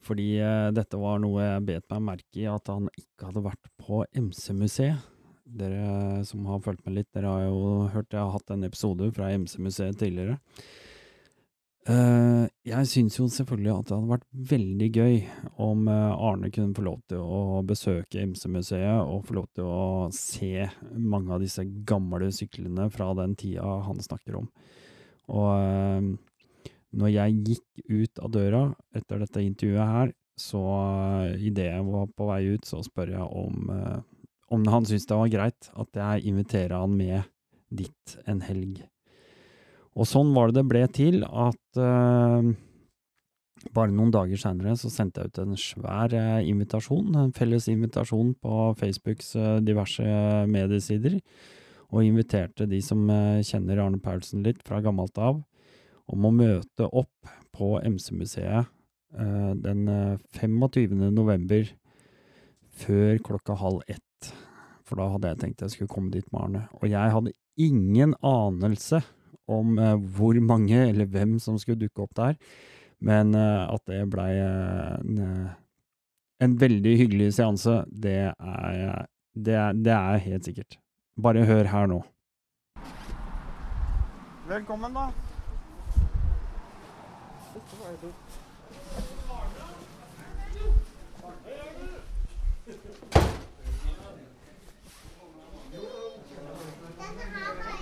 Fordi 0.00 0.38
dette 0.72 0.96
var 0.96 1.18
noe 1.20 1.42
jeg 1.44 1.64
bet 1.68 1.90
meg 1.92 2.04
merke 2.06 2.38
i, 2.40 2.46
at 2.48 2.70
han 2.72 2.86
ikke 2.96 3.26
hadde 3.26 3.42
vært 3.44 3.66
på 3.76 3.98
MC-museet. 4.16 5.02
Dere 5.44 6.22
som 6.24 6.46
har 6.48 6.62
fulgt 6.64 6.86
med 6.86 6.94
litt, 6.96 7.10
dere 7.12 7.28
har 7.28 7.42
jo 7.50 7.90
hørt 7.92 8.14
jeg 8.14 8.22
har 8.22 8.32
hatt 8.32 8.54
en 8.54 8.64
episode 8.64 9.10
fra 9.12 9.28
MC-museet 9.34 9.98
tidligere. 10.00 10.38
Eh, 11.90 12.44
jeg 12.68 12.86
syns 12.86 13.16
jo 13.18 13.24
selvfølgelig 13.32 13.70
at 13.72 13.88
det 13.88 13.96
hadde 13.96 14.12
vært 14.12 14.26
veldig 14.50 14.88
gøy 14.94 15.14
om 15.64 15.88
eh, 15.90 16.22
Arne 16.28 16.50
kunne 16.54 16.76
få 16.76 16.84
lov 16.86 17.00
til 17.10 17.22
å 17.24 17.62
besøke 17.66 18.22
MC-museet 18.30 19.00
og 19.00 19.24
få 19.26 19.38
lov 19.40 19.48
til 19.56 19.66
å 19.66 20.10
se 20.14 20.68
mange 20.92 21.34
av 21.34 21.42
disse 21.42 21.64
gamle 21.88 22.28
syklene 22.36 22.86
fra 22.94 23.08
den 23.18 23.34
tida 23.40 23.80
han 23.88 24.04
snakker 24.04 24.38
om. 24.42 24.46
Og 25.32 25.50
eh, 25.56 26.70
når 27.00 27.12
jeg 27.14 27.40
gikk 27.48 27.82
ut 27.88 28.22
av 28.22 28.30
døra 28.36 28.62
etter 29.00 29.24
dette 29.24 29.44
intervjuet 29.46 29.94
her, 29.96 30.14
så 30.40 30.62
idet 31.36 31.68
jeg 31.72 31.88
var 31.88 32.06
på 32.16 32.30
vei 32.30 32.40
ut, 32.54 32.64
så 32.64 32.80
spør 32.84 33.12
jeg 33.12 33.26
om, 33.42 33.66
om 34.48 34.62
han 34.72 34.86
syntes 34.88 35.04
det 35.10 35.18
var 35.20 35.32
greit 35.34 35.68
at 35.82 35.98
jeg 36.00 36.30
inviterer 36.30 36.78
han 36.80 36.94
med 36.96 37.28
dit 37.68 38.16
en 38.30 38.40
helg. 38.46 38.80
Og 39.98 40.08
sånn 40.08 40.32
var 40.36 40.50
det 40.50 40.60
det 40.60 40.68
ble 40.70 40.82
til 40.94 41.24
at 41.26 41.80
uh, 41.80 42.50
bare 43.74 43.92
noen 43.92 44.12
dager 44.14 44.38
seinere 44.40 44.76
så 44.78 44.90
sendte 44.92 45.24
jeg 45.24 45.32
ut 45.32 45.40
en 45.42 45.56
svær 45.58 46.14
uh, 46.14 46.40
invitasjon, 46.46 47.14
en 47.18 47.32
felles 47.36 47.66
invitasjon 47.72 48.34
på 48.40 48.58
Facebooks 48.80 49.34
uh, 49.38 49.58
diverse 49.64 50.04
mediesider, 50.50 51.18
og 51.90 52.06
inviterte 52.06 52.68
de 52.70 52.78
som 52.86 53.08
kjenner 53.42 53.80
Arne 53.82 53.98
Paulsen 53.98 54.44
litt 54.46 54.60
fra 54.62 54.78
gammelt 54.78 55.16
av, 55.18 55.40
om 56.06 56.26
å 56.28 56.30
møte 56.30 56.86
opp 56.86 57.32
på 57.50 57.72
MC-museet 57.82 58.70
den 59.10 59.88
eh, 59.88 60.18
25. 60.38 61.10
november 61.10 61.68
før 62.70 63.18
klokka 63.18 63.56
halv 63.58 63.82
ett. 63.88 64.32
For 64.86 64.98
da 64.98 65.10
hadde 65.12 65.32
jeg 65.32 65.40
tenkt 65.40 65.64
jeg 65.64 65.74
skulle 65.74 65.92
komme 65.92 66.12
dit 66.14 66.26
med 66.32 66.42
Arne. 66.42 66.62
Og 66.80 66.90
jeg 66.90 67.14
hadde 67.14 67.34
ingen 67.60 68.14
anelse 68.22 69.02
om 69.50 69.78
eh, 69.78 69.96
hvor 70.16 70.38
mange 70.44 70.78
eller 70.88 71.08
hvem 71.10 71.38
som 71.42 71.58
skulle 71.58 71.80
dukke 71.80 72.04
opp 72.04 72.14
der. 72.18 72.36
Men 73.00 73.34
eh, 73.34 73.64
at 73.66 73.82
det 73.90 74.04
blei 74.12 74.30
en, 74.44 75.18
eh, 75.24 75.50
en 76.44 76.56
veldig 76.60 76.94
hyggelig 77.04 77.32
seanse, 77.38 77.82
det 77.90 78.18
er, 78.30 79.06
det, 79.34 79.56
er, 79.56 79.72
det 79.76 79.96
er 79.96 80.24
helt 80.28 80.48
sikkert. 80.48 80.78
Bare 81.20 81.44
hør 81.48 81.68
her 81.72 81.90
nå. 81.90 82.02
Velkommen, 84.50 84.94
da. 84.96 85.10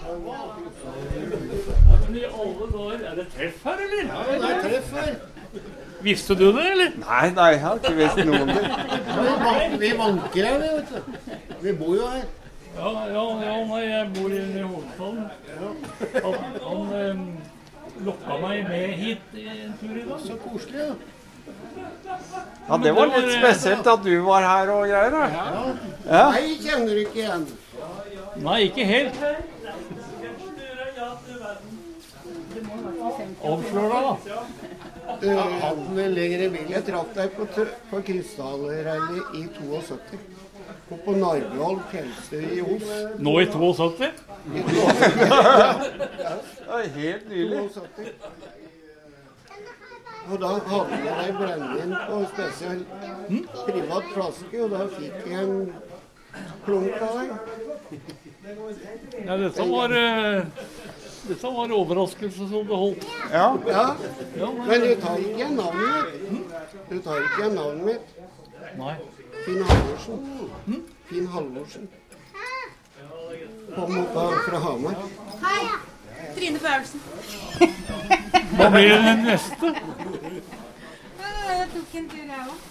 Men 0.09 0.48
i 2.19 2.29
alle 2.29 2.71
dager, 2.75 3.05
er 3.11 3.19
det 3.19 3.27
treff 3.35 3.67
her, 3.69 3.85
eller? 3.87 4.09
Ja, 4.13 4.25
det 4.31 4.51
er 4.51 4.63
treff 4.67 4.95
her. 4.99 5.13
Visste 6.03 6.35
du 6.39 6.47
det, 6.55 6.65
eller? 6.73 6.97
Nei, 7.03 7.31
nei, 7.35 7.49
jeg 7.57 7.61
har 7.65 7.79
ikke 7.81 7.95
visst 7.99 8.21
noe 8.29 8.43
om 8.45 8.51
det. 8.53 8.65
Vi, 9.19 9.31
vank, 9.45 9.79
vi 9.83 9.93
vanker 9.99 10.49
her, 10.49 10.59
vi, 10.63 10.69
vet 10.77 10.91
du. 10.95 11.55
Vi 11.65 11.77
bor 11.81 11.95
jo 11.99 12.11
her. 12.13 12.27
Ja, 12.79 12.91
ja, 13.11 13.23
ja 13.43 13.55
nei, 13.67 13.83
jeg 13.89 14.11
bor 14.15 14.35
i 14.35 14.43
hovedstaden. 14.63 15.25
Han, 16.23 16.37
han 16.67 16.93
um, 16.95 17.25
lokka 18.07 18.41
meg 18.45 18.69
med 18.69 18.99
hit 19.01 19.39
en 19.43 19.79
tur 19.81 19.97
i 19.97 20.05
dag. 20.07 20.21
Så 20.27 20.37
koselig, 20.45 20.85
ja. 20.87 20.93
Ja, 22.69 22.77
det 22.83 22.93
var 22.93 23.09
litt 23.09 23.31
spesielt 23.33 23.87
at 23.89 24.05
du 24.05 24.13
var 24.27 24.45
her 24.45 24.71
og 24.75 24.85
greier. 24.87 25.15
da. 25.15 25.25
ja. 25.33 25.47
Ja. 26.09 26.25
Meg 26.37 26.63
kjenner 26.63 26.93
du 26.95 27.03
ikke 27.03 27.23
igjen. 27.23 27.47
Nei, 28.45 28.59
ikke 28.69 28.87
helt. 28.87 29.19
Avslør 33.45 33.89
deg, 33.93 34.03
da. 34.09 34.15
Du 35.23 35.29
min 35.95 36.11
ligger 36.15 36.45
i 36.45 36.49
bil. 36.53 36.71
Jeg 36.73 36.85
traff 36.89 37.15
deg 37.17 37.33
på, 37.37 37.47
på 37.91 38.03
Krystallrally 38.09 39.23
i 39.39 39.47
72. 39.61 40.19
Og 40.89 41.01
på 41.05 41.15
Narvoll 41.21 41.81
fjellstøy 41.91 42.45
i 42.59 42.63
Os. 42.65 42.87
Nå 43.21 43.35
i 43.43 43.49
72? 43.53 44.09
I 44.55 44.65
72. 44.69 45.19
Det 46.69 46.79
er 46.79 46.89
helt 46.97 47.29
nylig. 47.33 47.65
72. 47.75 48.15
Og 50.29 50.41
da 50.43 50.49
hadde 50.69 50.97
jeg 51.05 51.15
deg 51.19 51.37
brennevin 51.39 51.95
på 52.09 52.17
spesiell 52.35 52.83
privat 53.65 54.11
flaske, 54.13 54.65
og 54.65 54.75
da 54.75 54.83
fikk 54.93 55.31
jeg 55.31 55.45
en 55.45 55.73
klunk 56.67 56.99
av 57.07 57.15
deg. 57.17 57.29
Ja, 59.25 59.39
dette 59.41 59.65
var 59.71 59.95
eh, 59.97 60.67
Dette 61.29 61.51
var 61.53 61.73
overraskelse 61.77 62.49
som 62.49 62.67
det 62.69 62.77
holdt. 62.83 63.07
Ja. 63.33 63.47
Ja, 63.67 63.97
Ja, 64.39 64.51
men 64.67 64.81
du 64.81 64.95
tar 65.03 65.17
ikke 65.21 65.35
igjen 65.37 65.57
navnet 65.57 66.31
mitt. 66.31 66.55
Du 66.91 66.99
tar 67.05 67.21
ikke 67.25 67.43
igjen 67.43 67.55
navnet 67.55 67.85
mitt. 67.85 68.07
nei. 68.79 68.95
Finn 69.45 69.63
Halvorsen. 69.69 70.23
Finn 71.09 71.27
Halvorsen. 71.35 71.89
Kom 73.75 73.99
opp 74.01 74.17
fra 74.47 74.59
Hamar. 74.65 74.95
Hei. 75.45 75.69
Trine 76.37 76.59
Føvelsen. 76.59 77.01
Hva 78.57 78.71
blir 78.73 78.89
den 79.05 79.23
neste? 79.27 79.73
jeg 81.49 81.69
tok 81.75 81.95
en 82.01 82.09
tur, 82.09 82.25
jeg 82.25 82.43
òg. 82.49 82.67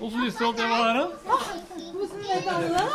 Åssen 0.00 0.24
visste 0.24 0.44
du 0.44 0.48
at 0.48 0.58
jeg 0.62 0.70
var 0.70 0.82
her, 0.86 0.94
da? 1.00 1.06
Hvordan 1.92 2.22
vet 2.28 2.48
alle 2.54 2.68
det? 2.78 2.86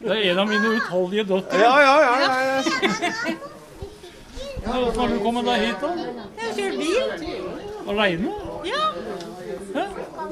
Det 0.00 0.16
er 0.16 0.30
en 0.32 0.38
av 0.42 0.48
mine 0.48 0.72
utallige 0.78 1.24
døtre. 1.28 1.60
Ja, 1.60 1.74
ja, 1.80 1.94
ja. 2.06 2.14
ja, 2.22 2.32
ja. 2.56 3.54
Åssen 4.66 5.00
har 5.00 5.08
du 5.08 5.18
kommet 5.22 5.46
deg 5.46 5.60
hit, 5.66 5.80
da? 5.80 5.90
Jeg 6.36 6.46
har 6.46 6.54
kjørt 6.56 6.78
bil. 6.80 7.46
Aleine? 7.88 8.32
Ja. 8.66 8.84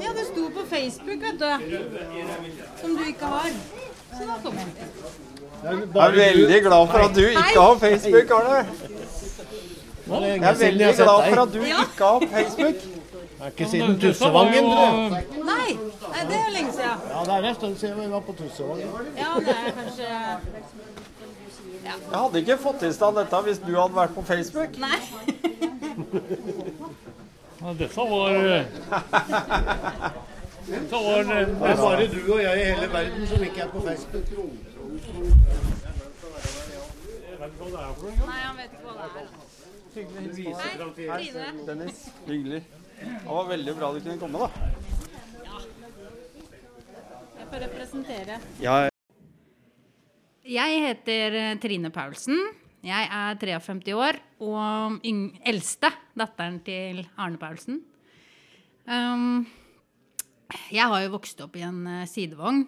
ja, 0.03 0.09
det 0.17 0.25
sto 0.27 0.49
på 0.57 0.65
Facebook, 0.69 1.21
vet 1.21 1.39
du. 1.39 1.51
Som 2.81 2.97
du 2.97 3.03
ikke 3.07 3.25
har. 3.25 3.49
Så 4.17 4.27
da 4.27 4.35
kom 4.43 4.59
jeg. 4.59 4.67
Jeg 5.63 5.73
er 6.05 6.17
veldig 6.19 6.61
glad 6.61 6.87
for 6.91 6.97
at 7.07 7.15
du 7.15 7.23
ikke 7.25 7.59
har 7.59 7.79
Facebook, 7.79 8.31
Arne. 8.39 8.65
Jeg 10.07 10.37
er 10.37 10.59
veldig 10.59 10.91
glad 10.95 11.23
for 11.29 11.41
at 11.41 11.53
du 11.53 11.61
ikke 11.61 12.03
har 12.03 12.27
Facebook. 12.35 12.75
Det 13.35 13.43
er 13.43 13.51
ikke 13.51 13.69
siden 13.69 13.99
Tussevangen, 13.99 14.63
du. 14.63 15.15
Nei, 15.45 15.71
det 16.29 16.37
er 16.39 16.51
lenge 16.53 16.71
siden. 16.73 17.01
Ja, 17.11 17.23
det 17.25 17.33
er 17.33 17.49
en 17.49 17.55
stund 17.55 17.77
siden 17.77 17.99
vi 18.01 18.11
var 18.11 18.19
på 18.19 18.33
Tussevangen. 18.33 18.87
Ja, 19.17 19.39
det 19.39 19.55
er 19.55 19.71
kanskje 19.79 20.07
Jeg 21.85 22.17
hadde 22.17 22.39
ikke 22.41 22.57
fått 22.57 22.83
i 22.87 22.91
stand 22.93 23.17
dette 23.19 23.41
hvis 23.45 23.59
du 23.61 23.71
hadde 23.77 23.95
vært 23.95 24.13
på 24.15 24.23
Facebook. 24.25 24.77
Nei. 24.81 24.99
Ja, 27.61 27.73
dette 27.79 28.05
var 28.09 28.35
eh, 28.35 28.65
Dette 30.65 30.99
var 31.05 31.19
eh, 31.19 31.47
Det 31.49 31.69
er 31.71 31.79
bare 31.79 32.07
du 32.11 32.17
og 32.33 32.41
jeg 32.41 32.61
i 32.61 32.65
hele 32.71 32.87
verden 32.93 33.27
som 33.29 33.43
ikke 33.47 33.61
er 33.65 33.69
på 33.73 33.81
Facebook. 33.85 34.25
Nei, 38.25 38.39
han 38.41 38.57
vet 38.57 38.73
ikke 38.73 38.85
hva 38.85 38.93
det 39.01 39.21
er. 39.21 39.29
Hei, 39.95 40.01
Trine. 41.05 41.45
Dennis, 41.69 42.01
hyggelig. 42.25 42.63
Det 42.99 43.29
var 43.29 43.47
veldig 43.53 43.77
bra 43.77 43.93
du 43.93 43.99
kunne 44.01 44.19
komme, 44.19 44.37
da. 44.39 44.49
Jeg 47.39 47.47
får 47.53 47.59
representere. 47.67 48.39
Ja, 48.61 48.75
Jeg 50.45 50.77
heter 50.83 51.33
eh, 51.39 51.55
Trine 51.57 51.89
Paulsen. 51.89 52.37
Jeg 52.85 53.07
er 53.09 53.37
53 53.41 53.95
år 53.97 54.19
og 54.45 54.99
eldste 55.49 55.89
datteren 56.13 56.59
til 56.61 56.99
Arne 57.17 57.39
Paulsen. 57.41 57.79
Um, 58.85 59.41
jeg 60.69 60.85
har 60.85 61.01
jo 61.01 61.15
vokst 61.15 61.41
opp 61.41 61.57
i 61.57 61.63
en 61.65 61.81
eh, 61.89 62.05
sidevogn, 62.05 62.61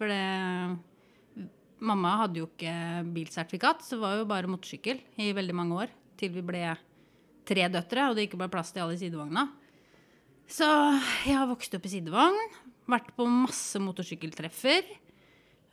for 0.00 0.08
det 0.08 1.44
Mamma 1.84 2.14
hadde 2.22 2.40
jo 2.40 2.48
ikke 2.48 2.72
bilsertifikat, 3.12 3.84
så 3.84 3.98
det 3.98 4.04
var 4.06 4.16
jo 4.16 4.26
bare 4.32 4.48
motorsykkel 4.48 5.04
i 5.20 5.30
veldig 5.36 5.58
mange 5.60 5.76
år. 5.84 5.94
Til 6.16 6.32
vi 6.32 6.44
ble 6.44 6.64
tre 7.44 7.68
døtre, 7.68 8.08
og 8.08 8.16
det 8.16 8.30
ikke 8.30 8.40
ble 8.40 8.48
plass 8.52 8.72
til 8.72 8.86
alle 8.86 8.96
i 8.96 9.00
sidevogna. 9.04 9.44
Så 10.48 10.64
jeg 11.28 11.36
har 11.36 11.48
vokst 11.52 11.76
opp 11.76 11.84
i 11.84 11.96
sidevogn, 11.98 12.40
vært 12.88 13.12
på 13.12 13.28
masse 13.28 13.80
motorsykkeltreffer. 13.80 14.88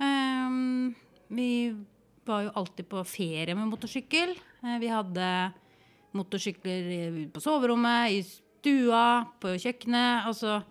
Um, 0.03 0.95
vi 1.29 1.75
var 2.27 2.43
jo 2.45 2.53
alltid 2.59 2.87
på 2.89 3.03
ferie 3.07 3.55
med 3.55 3.69
motorsykkel. 3.71 4.35
Eh, 4.63 4.77
Vi 4.79 4.91
hadde 4.91 5.27
motorsykler 6.17 7.29
på 7.33 7.43
soverommet, 7.43 8.11
i 8.11 8.23
stua, 8.23 9.27
på 9.39 9.53
kjøkkenet. 9.59 10.27
Altså, 10.27 10.61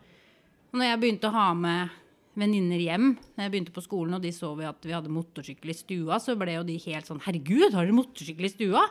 når 0.76 0.90
jeg 0.90 1.00
begynte 1.00 1.30
å 1.30 1.36
ha 1.36 1.48
med 1.56 1.94
venninner 2.36 2.80
hjem, 2.82 3.14
når 3.36 3.46
jeg 3.46 3.52
begynte 3.54 3.72
på 3.76 3.84
skolen, 3.84 4.16
og 4.18 4.24
de 4.24 4.32
så 4.34 4.50
vi 4.58 4.66
at 4.68 4.84
vi 4.84 4.92
hadde 4.92 5.12
motorsykkel 5.12 5.72
i 5.72 5.76
stua, 5.76 6.18
så 6.20 6.36
ble 6.36 6.58
jo 6.58 6.66
de 6.68 6.76
helt 6.84 7.08
sånn 7.08 7.22
Herregud, 7.24 7.72
har 7.72 7.86
dere 7.86 7.96
motorsykkel 7.96 8.48
i 8.48 8.52
stua? 8.52 8.82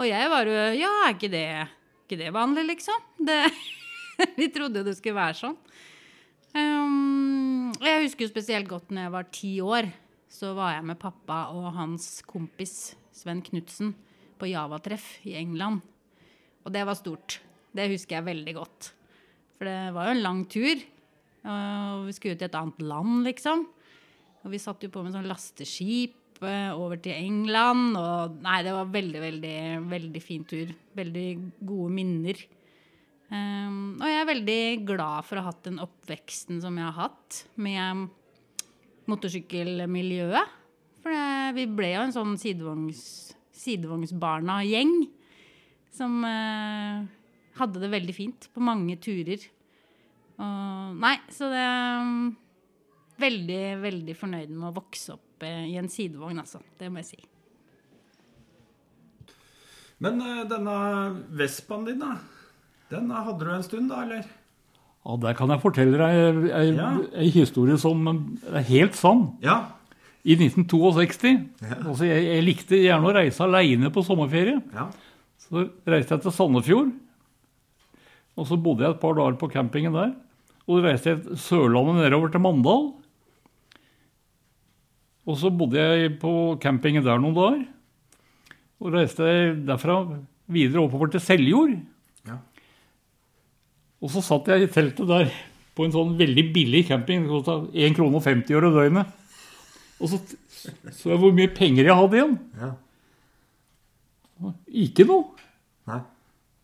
Og 0.00 0.08
jeg 0.08 0.32
var 0.32 0.48
jo 0.48 0.58
Ja, 0.76 0.90
er 1.06 1.14
ikke 1.14 1.32
det, 1.32 1.46
ikke 2.04 2.20
det 2.20 2.34
vanlig, 2.36 2.66
liksom? 2.74 3.00
Det, 3.24 3.38
vi 4.40 4.50
trodde 4.52 4.82
jo 4.82 4.88
det 4.90 4.96
skulle 4.98 5.20
være 5.20 5.40
sånn. 5.40 5.56
Um, 6.50 7.70
jeg 7.78 8.04
husker 8.04 8.26
jo 8.26 8.32
spesielt 8.32 8.68
godt 8.68 8.90
når 8.90 9.06
jeg 9.06 9.14
var 9.14 9.28
ti 9.32 9.52
år. 9.62 9.90
Så 10.30 10.52
var 10.54 10.76
jeg 10.76 10.86
med 10.86 11.00
pappa 11.00 11.48
og 11.50 11.72
hans 11.74 12.20
kompis 12.28 12.94
Sven 13.14 13.42
Knutsen 13.44 13.92
på 14.40 14.48
Java-treff 14.48 15.18
i 15.26 15.34
England. 15.40 15.82
Og 16.64 16.72
det 16.72 16.84
var 16.86 16.98
stort. 16.98 17.40
Det 17.74 17.88
husker 17.90 18.18
jeg 18.18 18.28
veldig 18.28 18.54
godt. 18.56 18.92
For 19.58 19.68
det 19.68 19.90
var 19.96 20.08
jo 20.08 20.14
en 20.14 20.24
lang 20.24 20.44
tur. 20.50 20.86
Og 21.50 22.06
vi 22.06 22.14
skulle 22.16 22.36
ut 22.36 22.40
til 22.42 22.48
et 22.48 22.58
annet 22.60 22.82
land, 22.84 23.24
liksom. 23.26 23.66
Og 24.44 24.54
vi 24.54 24.60
satt 24.62 24.86
jo 24.86 24.92
på 24.92 25.02
med 25.04 25.12
sånn 25.12 25.28
lasteskip 25.28 26.40
eh, 26.46 26.70
over 26.72 27.00
til 27.02 27.16
England. 27.16 27.98
Og 27.98 28.38
nei, 28.44 28.60
det 28.64 28.76
var 28.76 28.94
veldig, 28.94 29.20
veldig, 29.26 29.58
veldig 29.90 30.22
fin 30.24 30.46
tur. 30.48 30.72
Veldig 30.96 31.28
gode 31.58 31.90
minner. 31.98 32.40
Um, 33.30 34.00
og 34.00 34.08
jeg 34.10 34.18
er 34.18 34.30
veldig 34.32 34.62
glad 34.88 35.26
for 35.28 35.38
å 35.38 35.44
ha 35.44 35.52
hatt 35.52 35.66
den 35.68 35.78
oppveksten 35.82 36.58
som 36.64 36.78
jeg 36.80 36.88
har 36.88 36.96
hatt 36.96 37.44
med 37.62 38.08
motorsykkelmiljøet. 39.10 40.58
For 41.00 41.14
det, 41.14 41.54
vi 41.56 41.66
ble 41.78 41.94
jo 41.94 42.02
en 42.04 42.14
sånn 42.14 42.36
sidevogns, 42.40 43.00
sidevognsbarna-gjeng 43.56 44.94
som 45.94 46.20
eh, 46.24 47.08
hadde 47.58 47.82
det 47.82 47.90
veldig 47.92 48.14
fint 48.16 48.48
på 48.54 48.62
mange 48.64 48.96
turer. 49.02 49.42
Og, 50.40 50.94
nei, 51.00 51.16
så 51.32 51.50
det 51.52 51.60
er 51.64 52.12
veldig, 53.20 53.62
veldig 53.82 54.16
fornøyd 54.16 54.54
med 54.54 54.70
å 54.70 54.76
vokse 54.78 55.16
opp 55.16 55.44
eh, 55.44 55.66
i 55.72 55.76
en 55.80 55.90
sidevogn, 55.92 56.40
altså. 56.40 56.62
Det 56.78 56.88
må 56.92 57.02
jeg 57.02 57.10
si. 57.12 57.22
Men 60.00 60.20
eh, 60.24 60.44
denne 60.48 60.76
Vespaen 61.36 61.88
din, 61.88 62.00
da? 62.00 62.16
Den 62.90 63.10
hadde 63.12 63.44
du 63.44 63.52
en 63.54 63.66
stund, 63.66 63.90
da, 63.92 64.04
eller? 64.06 64.30
Ja, 65.06 65.16
Der 65.16 65.32
kan 65.34 65.48
jeg 65.48 65.60
fortelle 65.62 65.96
deg 65.96 66.50
ei, 66.52 66.64
Ja. 66.76 66.90
historie 67.32 67.78
som 67.80 68.04
er 68.52 68.62
helt 68.68 68.94
sann. 68.94 69.38
Ja. 69.42 69.72
I 70.24 70.34
1962 70.36 71.48
altså 71.86 72.04
jeg, 72.04 72.24
jeg 72.26 72.44
likte 72.44 72.76
gjerne 72.76 73.08
å 73.08 73.14
reise 73.16 73.40
aleine 73.40 73.88
på 73.90 74.02
sommerferie. 74.04 74.60
ja. 74.74 74.90
Så 75.40 75.64
reiste 75.88 76.14
jeg 76.14 76.22
til 76.22 76.30
Sandefjord. 76.36 76.90
Og 78.36 78.46
så 78.46 78.56
bodde 78.62 78.84
jeg 78.84 78.90
et 78.94 79.00
par 79.00 79.14
dager 79.16 79.38
på 79.40 79.48
campingen 79.50 79.92
der. 79.96 80.12
Og 80.68 80.78
så 80.78 80.84
reiste 80.84 81.10
jeg 81.10 81.22
til 81.24 81.36
Sørlandet 81.36 82.04
nedover 82.04 82.30
til 82.30 82.40
Mandal. 82.44 82.92
Og 85.26 85.36
så 85.40 85.50
bodde 85.50 85.80
jeg 85.80 86.14
på 86.22 86.32
campingen 86.62 87.04
der 87.04 87.18
noen 87.18 87.34
dager. 87.36 87.64
Og 88.80 88.94
reiste 88.94 89.26
jeg 89.26 89.56
derfra 89.68 89.96
videre 90.50 90.84
oppover 90.86 91.10
til 91.12 91.20
Seljord. 91.24 91.74
Og 94.00 94.12
så 94.12 94.22
satt 94.24 94.48
jeg 94.48 94.64
i 94.64 94.70
teltet 94.72 95.08
der 95.08 95.32
på 95.76 95.84
en 95.86 95.94
sånn 95.94 96.14
veldig 96.18 96.44
billig 96.54 96.86
camping. 96.88 97.26
Det 97.26 97.32
kosta 97.32 97.58
1 97.72 97.96
krone 97.96 98.20
og 98.20 98.24
50 98.24 98.56
øre 98.56 98.72
døgnet. 98.74 99.16
Og 100.00 100.08
så 100.12 100.20
så 100.60 101.12
jeg 101.12 101.20
hvor 101.22 101.32
mye 101.32 101.50
penger 101.56 101.88
jeg 101.88 101.96
hadde 101.96 102.18
igjen. 102.18 102.38
ja. 102.60 102.72
Ikke 104.82 105.04
noe. 105.04 105.36
Nei. 105.88 106.00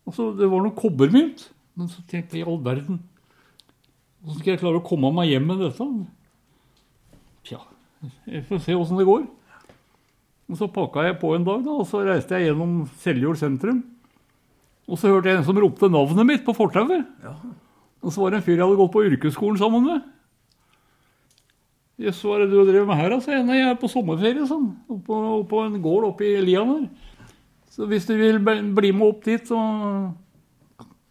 Altså, 0.07 0.31
det 0.37 0.49
var 0.49 0.63
noe 0.65 0.77
kobbermynt. 0.77 1.47
Men 1.77 1.89
så 1.91 2.01
tenkte 2.09 2.37
jeg 2.37 2.45
i 2.45 2.49
all 2.49 2.57
verden 2.65 3.03
Hvordan 4.23 4.39
skal 4.39 4.51
jeg 4.55 4.61
klare 4.63 4.79
å 4.79 4.85
komme 4.85 5.11
meg 5.13 5.29
hjem 5.29 5.45
med 5.45 5.59
dette? 5.61 5.85
Tja, 7.45 7.59
jeg 8.25 8.41
får 8.49 8.63
se 8.65 8.75
åssen 8.75 8.97
det 8.99 9.05
går. 9.07 9.27
Og 10.47 10.57
så 10.57 10.67
pakka 10.73 11.05
jeg 11.05 11.19
på 11.21 11.35
en 11.35 11.45
dag, 11.45 11.61
da, 11.63 11.75
og 11.77 11.85
så 11.87 12.01
reiste 12.07 12.35
jeg 12.35 12.49
gjennom 12.49 12.79
Seljord 13.03 13.39
sentrum. 13.39 13.83
Og 14.87 14.99
så 14.99 15.11
hørte 15.11 15.29
jeg 15.31 15.41
en 15.41 15.47
som 15.47 15.57
ropte 15.59 15.89
navnet 15.91 16.27
mitt 16.27 16.45
på 16.45 16.55
fortauet. 16.55 17.07
Og 18.03 18.13
så 18.13 18.21
var 18.21 18.31
det 18.31 18.39
en 18.39 18.45
fyr 18.45 18.55
jeg 18.55 18.63
hadde 18.63 18.79
gått 18.79 18.93
på 18.93 19.03
yrkesskolen 19.09 19.59
sammen 19.59 19.83
med. 19.83 20.05
Jøss, 21.97 22.21
hva 22.21 22.37
er 22.37 22.45
det 22.45 22.53
du 22.53 22.61
driver 22.61 22.85
med 22.91 22.99
her, 22.99 23.15
sa. 23.25 23.39
Nei, 23.41 23.57
jeg 23.57 23.71
er 23.71 23.79
på 23.81 23.89
sommerferie, 23.89 24.45
sånn. 24.47 24.69
Oppå, 24.93 25.17
oppå 25.41 25.63
en 25.65 25.79
gård 25.81 26.05
oppe 26.11 26.27
i 26.27 26.35
lia 26.45 26.61
der. 26.67 26.85
Så 27.73 27.87
hvis 27.89 28.05
du 28.09 28.13
vil 28.17 28.37
bli 28.41 28.91
med 28.93 29.05
opp 29.07 29.23
dit, 29.25 29.49
så 29.49 29.57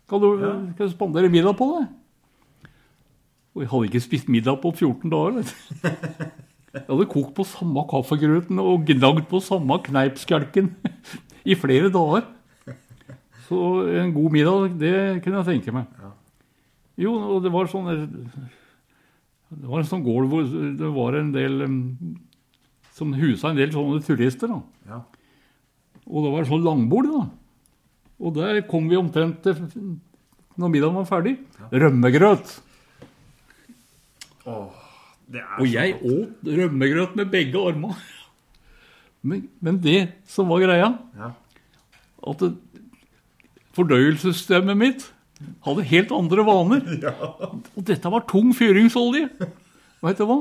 kan 0.06 0.22
du, 0.22 0.28
kan 0.38 0.78
du 0.78 0.92
spandere 0.92 1.30
middag 1.30 1.58
på 1.58 1.68
det. 1.74 1.84
Og 3.56 3.64
jeg 3.64 3.72
hadde 3.72 3.90
ikke 3.90 4.04
spist 4.04 4.30
middag 4.30 4.60
på 4.62 4.70
14 4.70 5.10
dager. 5.10 5.40
vet 5.40 5.50
du. 5.50 6.32
Jeg 6.76 6.84
hadde 6.90 7.08
kokt 7.08 7.34
på 7.34 7.44
samme 7.48 7.82
kaffegrøten 7.88 8.58
og 8.60 8.86
gnagd 8.88 9.26
på 9.30 9.40
samme 9.40 9.78
kneipskjelken 9.86 10.74
i 11.50 11.56
flere 11.58 11.90
dager. 11.90 12.26
Så 13.46 13.58
en 14.02 14.12
god 14.14 14.32
middag, 14.34 14.78
det 14.80 15.22
kunne 15.24 15.42
jeg 15.42 15.48
tenke 15.62 15.72
meg. 15.74 15.86
Jo, 16.98 17.12
og 17.36 17.42
det 17.44 17.52
var 17.52 17.68
sånn 17.70 17.90
Det 19.50 19.68
var 19.68 19.78
en 19.82 19.86
sånn 19.90 20.02
gård 20.02 20.26
hvor 20.32 20.46
det 20.80 20.88
var 20.96 21.14
en 21.20 21.28
del 21.34 21.60
Som 22.96 23.12
husa 23.14 23.50
en 23.52 23.56
del 23.60 23.70
sånne 23.74 24.00
turister. 24.02 24.48
da. 24.48 24.60
Ja. 24.88 25.02
Og 26.06 26.24
det 26.24 26.32
var 26.32 26.44
sånn 26.48 26.64
langbord, 26.64 27.10
da. 27.12 27.24
Og 28.18 28.32
der 28.38 28.62
kom 28.66 28.88
vi 28.88 28.96
omtrent 28.96 29.42
til 29.44 29.58
når 30.56 30.70
middagen 30.72 30.96
var 30.96 31.04
ferdig. 31.04 31.34
Rømmegrøt. 31.70 32.54
Åh, 34.46 34.68
Det 35.28 35.40
er 35.42 35.58
Og 35.60 35.66
jeg 35.68 35.96
åt 36.06 36.46
rømmegrøt 36.46 37.16
med 37.18 37.30
begge 37.32 37.58
armene. 37.58 37.96
Men, 39.26 39.48
men 39.60 39.80
det 39.82 40.12
som 40.30 40.46
var 40.48 40.60
greia, 40.62 40.92
Ja. 41.18 41.32
at 42.30 42.38
det, 42.38 42.52
fordøyelsessystemet 43.76 44.80
mitt 44.80 45.06
Hadde 45.66 45.84
helt 45.84 46.12
andre 46.16 46.44
vaner. 46.46 46.84
Og 47.76 47.82
dette 47.84 48.08
var 48.12 48.22
tung 48.28 48.54
fyringsolje. 48.56 49.28
Vet 50.06 50.20
du 50.20 50.24
hva? 50.28 50.38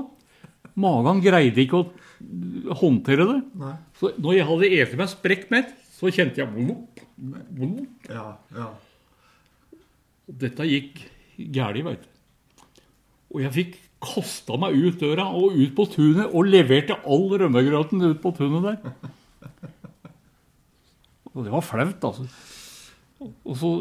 Magen 0.79 1.19
greide 1.23 1.63
ikke 1.63 1.81
å 1.81 2.77
håndtere 2.79 3.25
det. 3.27 3.37
Nei. 3.59 3.73
Så 3.99 4.13
når 4.15 4.37
jeg 4.37 4.47
hadde 4.49 4.71
eti 4.79 4.99
meg 4.99 5.11
sprekkmett, 5.11 5.75
så 5.95 6.11
kjente 6.15 6.41
jeg 6.41 6.51
blop, 6.51 7.03
blop. 7.17 8.07
Ja, 8.11 8.25
ja. 8.55 8.69
Og 10.25 10.39
Dette 10.41 10.67
gikk 10.67 11.03
galt, 11.55 11.83
veit 11.85 12.03
du. 12.03 12.11
Og 13.35 13.43
jeg 13.43 13.55
fikk 13.55 13.77
kasta 14.05 14.55
meg 14.61 14.75
ut 14.77 14.99
døra 15.01 15.27
og 15.35 15.55
ut 15.57 15.71
på 15.75 15.85
tunet 15.91 16.31
og 16.31 16.47
leverte 16.47 16.97
all 17.03 17.27
rømmegrøten 17.39 18.03
ut 18.05 18.19
på 18.23 18.31
tunet 18.37 18.67
der. 18.67 18.77
Og 21.35 21.43
det 21.43 21.51
var 21.51 21.65
flaut, 21.65 22.05
altså. 22.11 22.27
Og 23.23 23.55
så 23.55 23.71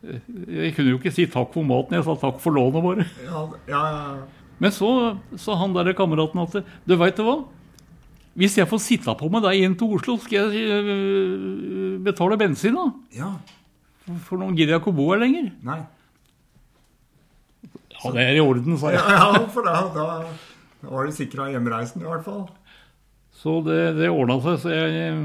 Jeg 0.00 0.72
kunne 0.74 0.94
jo 0.94 0.98
ikke 0.98 1.12
si 1.12 1.26
takk 1.28 1.52
for 1.52 1.66
maten, 1.66 1.98
jeg 1.98 2.06
sa 2.06 2.14
takk 2.16 2.38
for 2.40 2.56
lånet 2.56 2.84
bare. 2.84 3.04
Ja, 3.26 3.42
ja, 3.68 3.80
ja. 3.92 4.44
Men 4.60 4.72
så 4.72 4.90
sa 5.40 5.56
han 5.60 5.74
der 5.76 5.92
kameraten 5.96 6.40
at 6.40 6.60
du 6.88 6.94
veit 7.00 7.16
du 7.16 7.24
hva? 7.26 7.38
Hvis 8.40 8.56
jeg 8.56 8.68
får 8.70 8.80
sitte 8.80 9.12
på 9.18 9.28
med 9.32 9.44
deg 9.44 9.60
inn 9.60 9.74
til 9.76 9.96
Oslo, 9.96 10.16
skal 10.22 10.52
jeg 10.54 10.68
øh, 10.72 11.96
betale 12.04 12.38
bensin, 12.40 12.76
da? 12.78 12.86
ja. 13.16 13.32
For 14.26 14.40
nå 14.40 14.48
gidder 14.56 14.74
jeg 14.74 14.80
ikke 14.80 14.90
å 14.90 14.96
bo 14.96 15.08
her 15.12 15.20
lenger. 15.22 15.50
Nei. 15.66 15.80
Ja, 18.00 18.12
det 18.14 18.24
er 18.24 18.38
i 18.38 18.42
orden, 18.42 18.78
sa 18.80 18.94
jeg. 18.94 19.02
Ja, 19.02 19.28
ja 19.36 19.42
for 19.52 19.66
da, 19.66 19.76
da, 19.94 20.06
var 20.88 21.06
du 21.06 21.14
sikra 21.14 21.50
hjemreisen 21.52 22.02
i 22.02 22.08
hvert 22.08 22.24
fall. 22.26 22.46
Så 23.40 23.60
det, 23.64 23.78
det 23.98 24.08
ordna 24.10 24.38
seg, 24.44 24.56
så 24.64 24.72
jeg, 24.72 25.20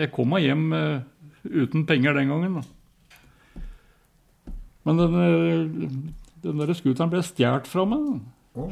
jeg 0.00 0.12
kom 0.14 0.30
meg 0.32 0.46
hjem 0.46 0.64
eh, 0.74 1.02
uten 1.44 1.86
penger 1.88 2.16
den 2.16 2.28
gangen. 2.32 2.60
Da. 2.60 3.62
Men 4.88 5.00
den, 5.00 5.14
eh, 5.20 5.88
den 6.44 6.60
der 6.62 6.74
scooteren 6.74 7.12
ble 7.12 7.22
stjålet 7.24 7.68
fra 7.68 7.84
meg 7.88 8.20
da, 8.56 8.68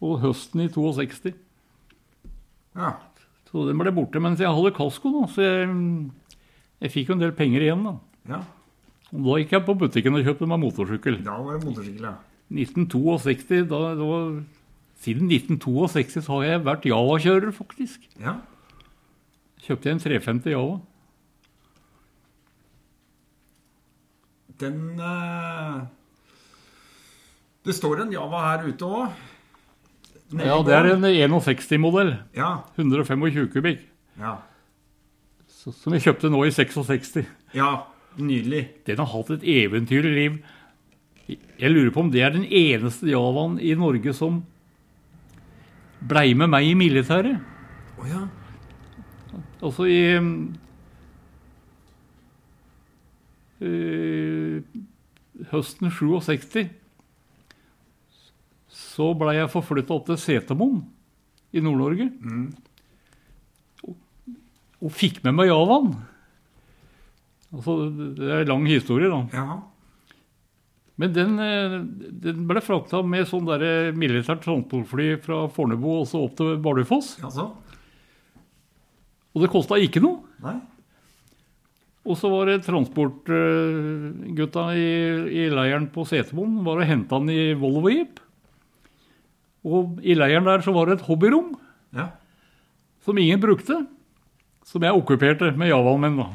på 0.00 0.16
høsten 0.22 0.66
i 0.66 0.70
62. 0.72 1.34
ja. 2.76 2.96
Så 3.46 3.62
den 3.68 3.78
ble 3.78 3.92
borte 3.94 4.20
mens 4.20 4.40
jeg 4.42 4.50
hadde 4.50 4.74
kasko, 4.74 5.12
da, 5.14 5.26
så 5.30 5.44
jeg, 5.44 5.68
jeg 6.82 6.92
fikk 6.92 7.08
jo 7.08 7.14
en 7.14 7.22
del 7.22 7.32
penger 7.32 7.62
igjen. 7.62 7.84
da. 7.86 7.94
ja. 8.34 8.42
Og 9.14 9.22
da 9.22 9.36
gikk 9.38 9.52
jeg 9.54 9.64
på 9.68 9.76
butikken 9.78 10.18
og 10.18 10.26
kjøpte 10.26 10.48
meg 10.50 10.58
motorsykkel. 10.64 11.20
Da 11.24 11.36
var 11.38 11.56
det 11.56 11.62
motorsykkel, 11.64 12.08
ja. 12.08 12.16
1962, 12.50 13.62
da, 13.70 13.80
da 13.98 14.08
Siden 14.96 15.28
1962 15.28 16.24
så 16.24 16.38
har 16.38 16.44
jeg 16.46 16.64
vært 16.64 16.86
Java-kjører, 16.88 17.52
faktisk. 17.54 18.06
Ja. 18.18 18.38
Kjøpte 19.66 19.90
jeg 19.90 19.96
en 19.98 20.00
350 20.00 20.54
Java. 20.54 20.78
Den 24.60 25.00
eh, 25.00 25.80
Det 27.66 27.74
står 27.76 28.04
en 28.04 28.14
Java 28.14 28.42
her 28.50 28.68
ute 28.70 28.88
òg. 28.88 29.24
Ja, 30.34 30.56
det 30.66 30.74
er 30.74 30.88
en 30.94 31.04
61-modell. 31.06 32.16
Ja. 32.34 32.64
125 32.74 33.50
kubikk. 33.52 33.84
Ja. 34.18 34.38
Som 35.46 35.94
jeg 35.94 36.02
kjøpte 36.06 36.30
nå 36.30 36.44
i 36.46 36.54
66. 36.54 37.22
ja. 37.54 37.74
Nydelig. 38.16 38.62
Den 38.86 38.96
har 38.96 39.10
hatt 39.10 39.30
et 39.34 39.42
eventyrlig 39.44 40.12
liv. 40.16 40.36
Jeg 41.28 41.68
lurer 41.68 41.90
på 41.92 42.00
om 42.00 42.10
det 42.14 42.22
er 42.24 42.30
den 42.32 42.46
eneste 42.48 43.10
Javaen 43.10 43.58
i 43.60 43.74
Norge 43.76 44.14
som 44.16 44.38
blei 46.00 46.30
med 46.38 46.48
meg 46.48 46.70
i 46.70 46.72
militæret. 46.78 47.42
Oh, 47.98 48.06
ja. 48.08 48.22
Altså 49.60 49.84
i 49.90 50.00
Høsten 55.50 55.92
67 55.92 56.66
så 58.76 59.10
blei 59.16 59.36
jeg 59.38 59.52
forflytta 59.52 59.92
opp 59.96 60.06
til 60.08 60.18
Setermoen 60.20 60.82
i 61.56 61.60
Nord-Norge. 61.64 62.06
Og, 63.84 63.96
og 64.80 64.92
fikk 64.96 65.22
med 65.24 65.36
meg 65.36 65.50
Javan. 65.50 65.90
Altså, 67.52 67.74
det 68.16 68.30
er 68.30 68.44
en 68.44 68.52
lang 68.52 68.68
historie, 68.68 69.10
da. 69.12 69.22
ja. 69.36 69.58
Men 70.96 71.12
den, 71.12 71.34
eh, 71.44 71.74
den 72.24 72.46
ble 72.48 72.62
frakta 72.64 73.02
med 73.04 73.28
sånn 73.28 73.44
der 73.44 73.92
militært 73.92 74.40
transportfly 74.46 75.10
fra 75.20 75.42
Fornebu 75.52 75.90
og 75.92 76.06
så 76.08 76.22
opp 76.24 76.38
til 76.38 76.54
Bardufoss. 76.64 77.18
Jaså? 77.20 77.50
Og 79.36 79.44
det 79.44 79.50
kosta 79.52 79.76
ikke 79.76 80.00
noe. 80.00 80.22
Nei? 80.40 80.54
Og 82.06 82.14
så 82.20 82.28
var 82.30 82.46
det 82.46 82.60
transportgutta 82.62 84.62
i, 84.78 84.86
i 85.42 85.46
leiren 85.50 85.88
på 85.90 86.04
Setermoen 86.06 86.60
var 86.66 86.78
og 86.82 86.86
henta 86.86 87.18
han 87.18 87.30
i 87.32 87.48
Volvo 87.58 87.90
Jeep. 87.90 88.20
Og 89.66 89.96
i 90.06 90.14
leiren 90.14 90.46
der 90.46 90.62
så 90.62 90.70
var 90.76 90.86
det 90.86 91.00
et 91.00 91.06
hobbyrom 91.08 91.56
Ja. 91.96 92.10
som 93.02 93.18
ingen 93.18 93.40
brukte. 93.42 93.80
Som 94.66 94.82
jeg 94.86 94.94
okkuperte 94.94 95.50
med 95.56 95.68
Javaen 95.72 96.00
min. 96.02 96.16
da. 96.18 96.26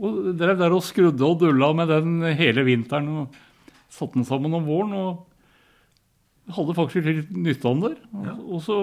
Og 0.00 0.34
drev 0.36 0.58
der 0.58 0.72
og 0.74 0.82
skrudde 0.84 1.22
og 1.24 1.38
dulla 1.40 1.72
med 1.76 1.88
den 1.88 2.20
hele 2.36 2.64
vinteren. 2.64 3.08
og 3.08 3.28
Satte 3.88 4.14
den 4.18 4.24
sammen 4.28 4.52
om 4.54 4.64
våren. 4.66 4.92
og 4.92 5.24
hadde 6.52 6.74
faktisk 6.76 7.04
litt 7.08 7.30
nytte 7.32 7.64
av 7.68 7.80
den 7.80 7.88
der. 7.88 7.96
Og, 8.12 8.24
Ja. 8.26 8.32
og 8.36 8.60
så 8.62 8.76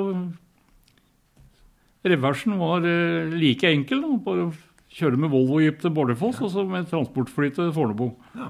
Reversen 2.03 2.57
var 2.57 2.81
eh, 2.81 3.29
like 3.37 3.63
enkel. 3.69 4.01
Da. 4.01 4.07
Bare 4.25 4.51
kjøre 4.91 5.19
med 5.19 5.31
Volvo 5.31 5.59
Jeep 5.63 5.79
til 5.81 5.93
Bardufoss 5.95 6.41
og 6.43 6.51
så 6.53 6.65
med 6.67 6.89
transportfly 6.91 7.51
til 7.55 7.71
Fornebu. 7.75 8.11
ja. 8.37 8.49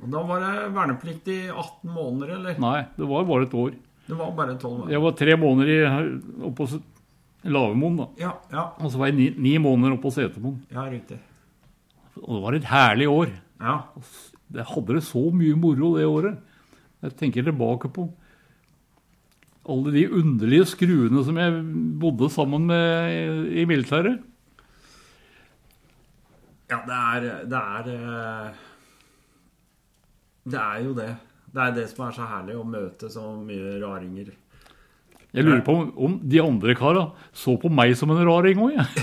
Og 0.00 0.08
da 0.08 0.20
var 0.24 0.40
det 0.40 0.68
verneplikt 0.72 1.26
i 1.28 1.34
18 1.50 1.90
måneder, 1.92 2.30
eller? 2.38 2.60
Nei, 2.62 2.78
det 2.96 3.04
var 3.10 3.26
bare 3.28 3.44
et 3.44 3.56
år. 3.60 3.74
Det 4.06 4.16
var 4.16 4.30
bare 4.32 4.54
12 4.56 4.70
måneder. 4.78 4.92
Jeg 4.94 5.02
var 5.04 5.16
tre 5.18 5.34
måneder 5.36 5.72
i, 5.74 5.80
oppå 6.48 6.66
Lavemoen, 7.44 7.98
da. 8.00 8.06
Ja, 8.20 8.30
ja. 8.52 8.64
Og 8.80 8.92
så 8.92 9.00
var 9.00 9.10
jeg 9.10 9.18
ni, 9.18 9.26
ni 9.36 9.52
måneder 9.60 9.98
oppå 9.98 10.12
Setermoen. 10.14 10.56
Ja, 10.72 10.86
riktig. 10.88 11.18
Og 12.16 12.32
det 12.32 12.40
var 12.46 12.56
et 12.56 12.70
herlig 12.70 13.10
år. 13.12 13.34
Ja. 13.60 13.76
Jeg 14.56 14.66
hadde 14.72 14.96
det 14.96 15.04
så 15.06 15.22
mye 15.36 15.60
moro 15.60 15.92
det 15.98 16.08
året. 16.08 16.40
Jeg 17.04 17.16
tenker 17.20 17.44
tilbake 17.46 17.92
på 17.92 18.08
alle 19.70 19.92
de 19.94 20.04
underlige 20.20 20.66
skruene 20.72 21.22
som 21.26 21.38
jeg 21.40 21.62
bodde 22.00 22.30
sammen 22.32 22.66
med 22.70 23.14
i, 23.14 23.62
i 23.62 23.66
militæret. 23.68 24.20
Ja, 26.70 26.78
det 26.86 26.98
er 26.98 27.46
Det 27.50 27.60
er 27.60 27.88
eh, 27.94 28.52
Det 30.44 30.60
er 30.60 30.84
jo 30.84 30.94
det. 30.94 31.10
Det 31.50 31.62
er 31.62 31.74
det 31.74 31.88
som 31.90 32.06
er 32.06 32.14
så 32.14 32.28
herlig, 32.30 32.56
å 32.56 32.66
møte 32.66 33.10
så 33.10 33.24
mye 33.34 33.80
raringer. 33.82 34.30
Jeg 35.30 35.46
lurer 35.46 35.62
på 35.66 35.74
om, 35.94 36.18
de 36.22 36.40
andre 36.42 36.74
kara 36.78 37.08
så 37.34 37.56
på 37.58 37.70
meg 37.70 37.94
som 37.98 38.10
en 38.14 38.22
raring 38.26 38.58
òg, 38.62 38.78
jeg. 38.78 38.86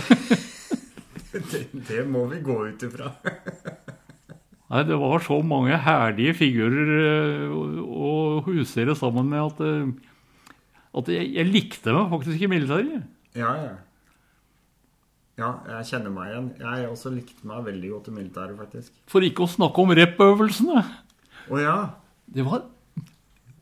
Det, 1.38 1.60
det 1.86 2.02
må 2.10 2.24
vi 2.32 2.40
gå 2.42 2.56
ut 2.66 2.82
ifra. 2.88 3.12
Nei, 4.72 4.80
det 4.88 4.96
var 4.98 5.22
så 5.22 5.36
mange 5.46 5.76
herlige 5.80 6.34
figurer 6.40 6.90
eh, 6.98 7.52
å 7.54 8.08
å 8.38 8.44
husere 8.46 8.96
sammen 8.98 9.30
med 9.32 9.42
at, 9.42 9.62
eh, 9.66 9.92
at 10.98 11.12
jeg, 11.14 11.28
jeg 11.36 11.50
likte 11.52 11.94
meg 11.96 12.10
faktisk 12.16 12.42
i 12.42 12.50
militæret. 12.52 13.04
Ja, 13.38 13.52
ja. 13.62 13.76
Ja, 15.38 15.52
jeg 15.70 15.86
kjenner 15.92 16.10
meg 16.10 16.32
igjen. 16.32 16.48
Jeg 16.64 16.88
også 16.90 17.12
likte 17.14 17.46
meg 17.46 17.66
veldig 17.68 17.90
godt 17.94 18.08
i 18.10 18.14
militæret, 18.16 18.56
faktisk. 18.58 18.96
For 19.12 19.22
ikke 19.26 19.46
å 19.46 19.52
snakke 19.52 19.84
om 19.84 19.94
rep-øvelsene. 20.00 20.82
Å 21.54 21.60
ja. 21.62 21.76
Det 22.34 22.44
var 22.48 22.66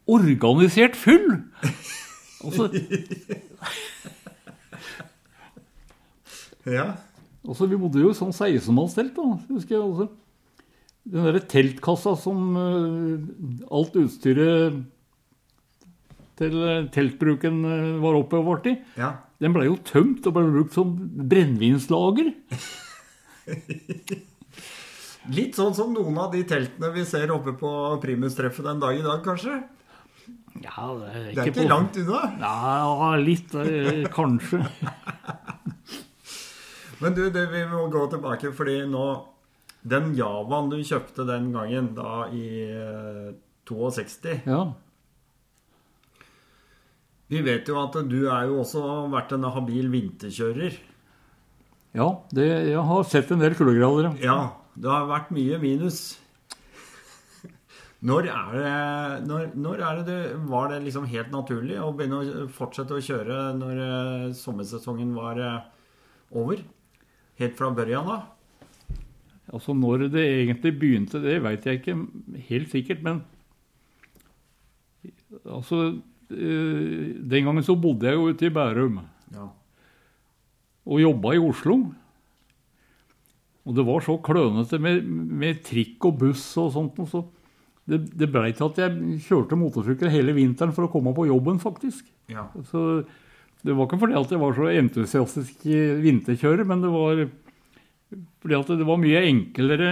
organisert 0.07 0.95
full! 0.95 1.27
Altså, 2.45 2.69
Ja. 6.65 6.95
altså, 7.45 7.67
vi 7.69 7.77
bodde 7.77 8.01
jo 8.01 8.09
i 8.09 8.17
sånn 8.17 8.33
16-mannstelt, 8.33 9.13
da. 9.17 9.35
husker 9.51 9.75
jeg 9.75 9.83
altså. 9.83 10.07
Den 11.05 11.27
derre 11.27 11.41
teltkassa 11.45 12.15
som 12.17 12.55
uh, 12.57 13.19
alt 13.69 13.93
utstyret 14.01 14.79
til 16.39 16.55
eh, 16.67 16.87
teltbruken 16.93 17.61
var 18.01 18.17
var 18.17 18.19
og 18.21 18.45
borti, 18.49 18.75
Ja. 18.99 19.13
den 19.39 19.53
ble 19.55 19.65
jo 19.69 19.77
tømt 19.87 20.25
og 20.27 20.33
ble 20.37 20.45
brukt 20.51 20.73
som 20.75 20.95
brennevinslager. 21.29 22.33
Litt 25.35 25.55
sånn 25.57 25.73
som 25.73 25.93
noen 25.93 26.17
av 26.21 26.31
de 26.35 26.43
teltene 26.45 26.91
vi 26.93 27.03
ser 27.07 27.31
oppe 27.33 27.55
på 27.57 27.69
Primus-treffet 28.03 28.65
den 28.67 28.81
dag 28.83 28.93
i 28.99 29.01
dag, 29.05 29.23
kanskje? 29.25 29.55
Ja, 30.61 30.85
det 30.99 31.07
er 31.09 31.23
Det 31.33 31.41
er 31.41 31.49
ikke 31.51 31.65
langt 31.67 31.97
unna. 31.99 32.19
Ja, 32.39 33.15
litt, 33.19 33.55
eh, 33.57 34.05
kanskje. 34.13 34.61
Men 37.01 37.13
du, 37.17 37.25
det, 37.33 37.47
vi 37.51 37.65
må 37.67 37.87
gå 37.91 38.05
tilbake, 38.13 38.53
fordi 38.55 38.85
nå 38.87 39.07
Den 39.85 40.13
Javaen 40.17 40.69
du 40.71 40.77
kjøpte 40.81 41.25
den 41.27 41.51
gangen, 41.53 41.91
da 41.97 42.27
i 42.33 42.45
eh, 42.69 43.33
62 43.67 44.45
Ja. 44.47 44.61
Vi 47.31 47.41
vet 47.41 47.69
jo 47.69 47.79
at 47.81 47.95
du 48.05 48.19
er 48.29 48.49
jo 48.49 48.59
også 48.61 48.83
vært 49.13 49.33
en 49.33 49.47
habil 49.49 49.89
vinterkjører. 49.93 50.77
Ja, 51.95 52.09
det, 52.35 52.45
jeg 52.69 52.83
har 52.89 53.07
sett 53.09 53.31
en 53.33 53.41
del 53.41 53.55
kuldegrader. 53.57 54.11
ja. 54.19 54.27
Ja, 54.27 54.37
det 54.75 54.91
har 54.91 55.07
vært 55.07 55.31
mye 55.31 55.57
minus. 55.61 55.99
Når 58.05 58.27
er 58.29 58.49
det, 58.53 58.71
når, 59.25 59.45
når 59.57 59.81
er 59.81 59.99
det 60.05 60.17
Var 60.51 60.67
det 60.69 60.81
liksom 60.83 61.07
helt 61.09 61.31
naturlig 61.33 61.77
å 61.81 61.93
begynne 61.95 62.19
å 62.19 62.47
fortsette 62.53 62.93
å 62.93 63.01
kjøre 63.01 63.37
når 63.57 63.79
eh, 63.81 64.25
sommersesongen 64.37 65.13
var 65.15 65.39
eh, 65.41 65.63
over? 66.35 66.61
Helt 67.39 67.55
fra 67.57 67.71
børjan 67.73 68.11
av? 68.11 68.27
Altså 69.55 69.73
Når 69.77 70.09
det 70.13 70.25
egentlig 70.25 70.75
begynte, 70.77 71.23
det 71.23 71.39
vet 71.45 71.65
jeg 71.65 71.79
ikke 71.79 71.95
helt 72.49 72.69
sikkert, 72.73 73.01
men 73.05 73.23
altså 75.45 75.95
Den 76.29 77.45
gangen 77.45 77.63
så 77.65 77.75
bodde 77.77 78.07
jeg 78.09 78.17
jo 78.17 78.29
ute 78.31 78.47
i 78.47 78.53
Bærum 78.55 78.99
Ja. 79.35 79.45
og 80.85 81.01
jobba 81.01 81.33
i 81.35 81.41
Oslo. 81.41 81.75
Og 83.65 83.73
det 83.75 83.85
var 83.85 84.01
så 84.05 84.15
klønete 84.21 84.77
med, 84.81 85.03
med 85.05 85.63
trikk 85.65 86.05
og 86.05 86.19
buss 86.21 86.43
og 86.61 86.71
sånt. 86.73 86.99
Og 87.01 87.07
så 87.09 87.23
det 87.89 87.99
det 88.17 88.31
blei 88.33 88.51
til 88.57 88.65
at 88.69 88.77
jeg 88.81 89.19
kjørte 89.27 89.57
motorsykkel 89.57 90.09
hele 90.09 90.33
vinteren 90.33 90.73
for 90.73 90.85
å 90.87 90.91
komme 90.93 91.13
på 91.17 91.27
jobben, 91.29 91.59
faktisk. 91.61 92.05
ja. 92.29 92.47
Så 92.71 93.05
det 93.65 93.73
var 93.73 93.85
ikke 93.87 93.97
fordi 94.01 94.13
at 94.17 94.29
jeg 94.33 94.39
var 94.41 94.53
så 94.57 94.67
entusiastisk 94.69 95.63
vinterkjører, 96.05 96.65
men 96.69 96.81
det 96.81 96.89
var 96.93 97.23
fordi 98.41 98.57
at 98.57 98.67
det 98.77 98.85
var 98.85 98.97
mye 99.01 99.21
enklere 99.25 99.89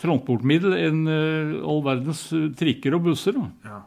transportmiddel 0.00 0.74
enn 0.78 1.00
eh, 1.10 1.52
all 1.62 1.82
verdens 1.84 2.24
eh, 2.36 2.48
trikker 2.56 2.96
og 2.96 3.04
busser. 3.10 3.36
Da. 3.36 3.46
ja. 3.68 3.80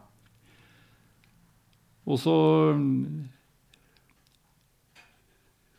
Og 2.04 2.20
så 2.20 2.34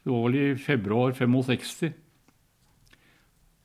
Det 0.06 0.14
var 0.14 0.24
vel 0.28 0.38
i 0.38 0.48
februar 0.62 1.14
65. 1.18 1.94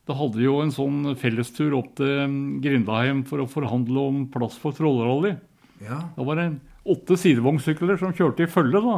Da 0.09 0.17
hadde 0.17 0.41
vi 0.41 0.47
jo 0.47 0.57
en 0.63 0.73
sånn 0.75 1.15
fellestur 1.21 1.77
opp 1.77 1.93
til 2.01 2.33
Grindaheim 2.65 3.23
for 3.29 3.43
å 3.43 3.49
forhandle 3.51 4.07
om 4.11 4.23
plass 4.33 4.57
for 4.59 4.75
Trollrally. 4.75 5.37
ja. 5.85 6.01
Da 6.17 6.25
var 6.27 6.41
det 6.41 6.49
åtte 6.91 7.19
sidevognsykler 7.21 8.01
som 8.01 8.15
kjørte 8.17 8.47
i 8.47 8.51
følge, 8.51 8.81
da. 8.81 8.97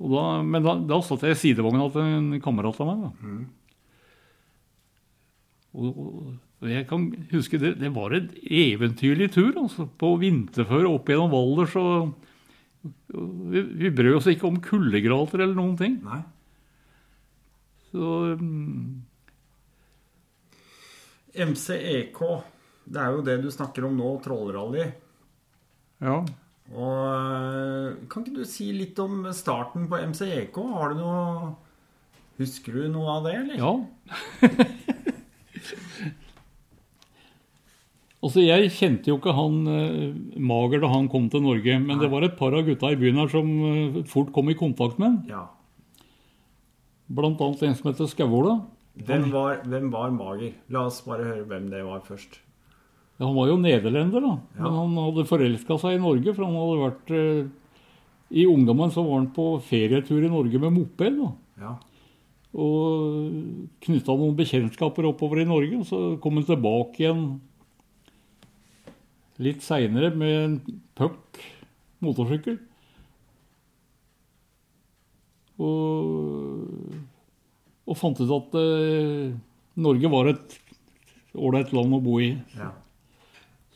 Da 0.00 0.24
men 0.42 0.64
da, 0.64 0.74
da 0.90 1.00
satt 1.04 1.22
jeg 1.24 1.36
i 1.36 1.40
sidevogna 1.40 1.86
til 1.94 2.02
en 2.02 2.28
kamerat 2.42 2.80
av 2.82 2.90
meg. 2.90 3.02
da. 3.06 3.10
Mm. 3.22 3.42
og, 5.78 5.98
og 6.04 6.49
jeg 6.68 6.84
kan 6.90 7.06
huske 7.30 7.56
det, 7.60 7.78
det 7.80 7.88
var 7.94 8.12
en 8.12 8.26
eventyrlig 8.44 9.30
tur. 9.32 9.54
altså. 9.56 9.86
På 10.00 10.12
vinterføre 10.20 10.90
opp 10.90 11.08
gjennom 11.08 11.32
Valdres. 11.32 11.76
Vi, 12.82 13.62
vi 13.80 13.92
brød 13.92 14.18
oss 14.18 14.28
ikke 14.28 14.48
om 14.48 14.60
kuldegrater 14.64 15.40
eller 15.40 15.56
noen 15.56 15.78
ting. 15.80 15.96
Nei. 16.04 16.20
Så 17.90 18.10
um... 18.36 19.00
MCEK, 21.30 22.20
det 22.90 23.00
er 23.00 23.14
jo 23.14 23.24
det 23.24 23.38
du 23.40 23.50
snakker 23.54 23.86
om 23.86 23.96
nå, 23.96 24.12
Trollrally. 24.24 24.90
ja. 26.02 26.20
Og 26.70 26.98
eh, 27.02 27.96
Kan 28.06 28.22
ikke 28.22 28.44
du 28.44 28.46
si 28.46 28.68
litt 28.70 28.98
om 29.02 29.24
starten 29.34 29.88
på 29.90 29.98
MCEK? 30.12 30.54
Har 30.70 30.92
du 30.92 31.00
noe 31.00 31.54
Husker 32.38 32.78
du 32.78 32.84
noe 32.92 33.16
av 33.16 33.26
det, 33.26 33.32
eller? 33.40 33.56
Ja. 33.58 33.72
altså, 38.24 38.42
jeg 38.44 38.72
kjente 38.76 39.10
jo 39.10 39.18
ikke 39.18 39.34
han 39.36 39.60
eh, 39.70 40.40
Mager 40.40 40.82
da 40.82 40.90
han 40.92 41.08
kom 41.12 41.28
til 41.32 41.44
Norge, 41.44 41.78
men 41.82 42.00
det 42.02 42.10
var 42.12 42.26
et 42.26 42.36
par 42.38 42.56
av 42.56 42.66
gutta 42.68 42.92
i 42.92 42.98
byen 43.00 43.20
her 43.22 43.32
som 43.32 43.48
eh, 43.70 44.02
fort 44.10 44.32
kom 44.36 44.52
i 44.52 44.58
kontakt 44.58 45.00
med 45.00 45.08
han. 45.08 45.18
Ja. 45.30 45.46
Blant 47.10 47.40
annet 47.42 47.64
en 47.66 47.74
som 47.78 47.90
heter 47.90 48.10
Skauola. 48.10 48.60
Hvem 49.00 49.30
var, 49.32 49.62
hvem 49.66 49.90
var 49.92 50.12
Mager? 50.14 50.54
La 50.70 50.84
oss 50.90 51.00
bare 51.06 51.26
høre 51.26 51.46
hvem 51.48 51.68
det 51.72 51.82
var 51.86 52.02
først. 52.06 52.38
Ja, 53.20 53.26
han 53.26 53.36
var 53.36 53.50
jo 53.50 53.58
nederlender, 53.60 54.24
da. 54.24 54.34
Ja. 54.56 54.64
Men 54.64 54.76
han 54.78 54.98
hadde 55.04 55.28
forelska 55.28 55.76
seg 55.80 55.98
i 55.98 56.02
Norge, 56.02 56.32
for 56.32 56.46
han 56.46 56.56
hadde 56.56 56.82
vært 56.86 57.14
eh, 57.16 57.86
I 58.40 58.46
ungdommen 58.48 58.92
så 58.94 59.04
var 59.04 59.20
han 59.20 59.30
på 59.36 59.52
ferietur 59.66 60.22
i 60.24 60.30
Norge 60.32 60.60
med 60.62 60.76
moped. 60.76 61.18
da. 61.18 61.30
Ja. 61.60 61.76
Og 62.50 63.76
knytta 63.84 64.16
noen 64.16 64.38
bekjentskaper 64.38 65.06
oppover 65.10 65.42
i 65.42 65.48
Norge. 65.48 65.82
Og 65.82 65.86
så 65.86 66.00
kom 66.22 66.40
han 66.40 66.48
tilbake 66.48 67.04
igjen 67.04 67.24
litt 69.40 69.64
seinere 69.64 70.10
med 70.14 70.36
en 70.40 70.58
puck 70.98 71.40
motorsykkel. 72.04 72.58
Og, 75.60 76.94
og 77.84 77.98
fant 78.00 78.20
ut 78.22 78.36
at 78.36 78.54
eh, 78.60 79.32
Norge 79.80 80.12
var 80.12 80.30
et 80.32 80.56
ålreit 81.36 81.72
land 81.76 81.98
å 81.98 82.04
bo 82.04 82.20
i. 82.22 82.34
ja. 82.56 82.72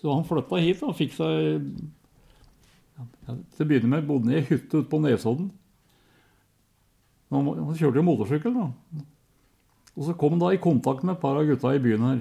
Så 0.05 0.13
han 0.13 0.27
flytta 0.29 0.59
hit 0.61 0.83
og 0.85 0.97
fikk 0.99 1.15
seg 1.17 1.63
ja, 2.93 3.05
Til 3.25 3.65
å 3.65 3.69
begynne 3.71 3.89
med 3.89 4.05
bodde 4.05 4.29
han 4.29 4.35
i 4.35 4.43
ei 4.43 4.45
hytte 4.51 4.83
ute 4.83 4.91
på 4.91 4.99
Nesodden. 5.01 5.47
Han, 7.33 7.49
han 7.49 7.79
kjørte 7.79 8.03
jo 8.03 8.05
motorsykkel, 8.05 8.53
da. 8.53 8.67
Og 9.95 10.05
så 10.05 10.15
kom 10.21 10.35
han 10.35 10.43
da 10.43 10.51
i 10.53 10.61
kontakt 10.61 11.07
med 11.07 11.17
et 11.17 11.23
par 11.23 11.41
av 11.41 11.49
gutta 11.49 11.73
i 11.73 11.81
byen 11.81 12.05
her. 12.05 12.21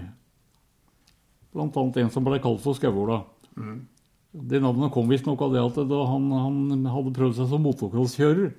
Blant 1.51 1.75
annet 1.81 1.99
en 2.05 2.13
som 2.13 2.23
ble 2.23 2.39
kalt 2.41 2.63
for 2.63 2.77
Skauola. 2.77 3.19
Det 4.33 4.59
navnet 4.63 4.93
kom 4.93 5.09
visstnok 5.11 5.41
av 5.45 5.53
det 5.53 5.61
at 5.61 5.75
da 5.89 6.03
han, 6.09 6.29
han 6.33 6.87
hadde 6.89 7.13
prøvd 7.13 7.37
seg 7.37 7.51
som 7.51 7.65
motocrosskjører. 7.67 8.53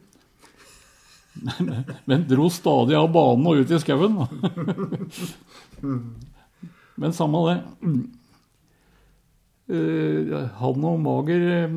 Men, 2.08 2.26
dro 2.30 2.46
stadig 2.52 2.94
av 2.98 3.08
banen 3.14 3.48
og 3.50 3.64
ut 3.64 3.72
i 3.74 3.80
skauen. 3.82 4.20
Men 7.00 7.16
samme 7.16 7.46
det. 7.50 7.58
Eh, 9.64 10.32
han 10.60 10.82
og 10.84 10.98
Mager 11.00 11.40
eh, 11.40 11.76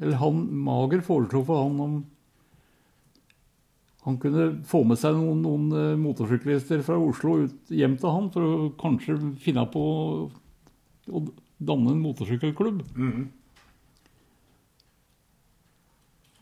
Eller 0.00 0.16
han 0.16 0.38
Mager 0.64 1.02
foreslo 1.04 1.42
for 1.44 1.66
han 1.66 1.82
om 1.84 1.98
han 4.06 4.16
kunne 4.22 4.46
få 4.64 4.80
med 4.88 4.96
seg 4.96 5.18
noen, 5.18 5.42
noen 5.44 5.66
eh, 5.76 5.98
motorsyklister 6.00 6.80
fra 6.86 6.96
Oslo 6.96 7.42
ut 7.42 7.74
hjem 7.76 7.98
til 8.00 8.14
han 8.14 8.30
for 8.32 8.46
å 8.46 8.70
kanskje 8.80 9.18
finne 9.42 9.66
på 9.68 9.84
danne 11.58 11.94
en 11.94 12.02
motorsykkelklubb. 12.04 12.82
Mhm. 12.96 13.26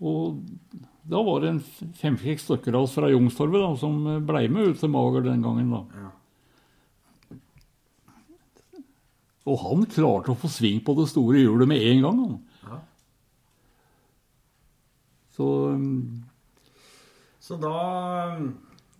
Og 0.05 0.41
da 1.09 1.21
var 1.25 1.41
det 1.41 1.49
en 1.53 1.63
fem-seks 1.97 2.45
stykker 2.49 2.75
av 2.75 2.87
oss 2.87 2.97
fra 2.97 3.09
Youngstorget 3.13 3.63
da, 3.63 3.71
som 3.79 4.03
blei 4.27 4.49
med 4.53 4.75
ut 4.75 4.81
til 4.81 4.91
Mager 4.93 5.25
den 5.25 5.45
gangen. 5.45 5.71
da. 5.71 5.85
Ja. 5.95 6.11
Og 9.45 9.59
han 9.61 9.85
klarte 9.93 10.33
å 10.33 10.39
få 10.41 10.49
sving 10.49 10.81
på 10.85 10.95
det 10.97 11.07
store 11.13 11.43
hjulet 11.43 11.69
med 11.69 11.83
en 11.85 12.03
gang. 12.05 12.21
Ja. 12.65 12.79
Så 15.37 15.49
um, 15.77 16.25
Så 17.45 17.59
da 17.61 18.39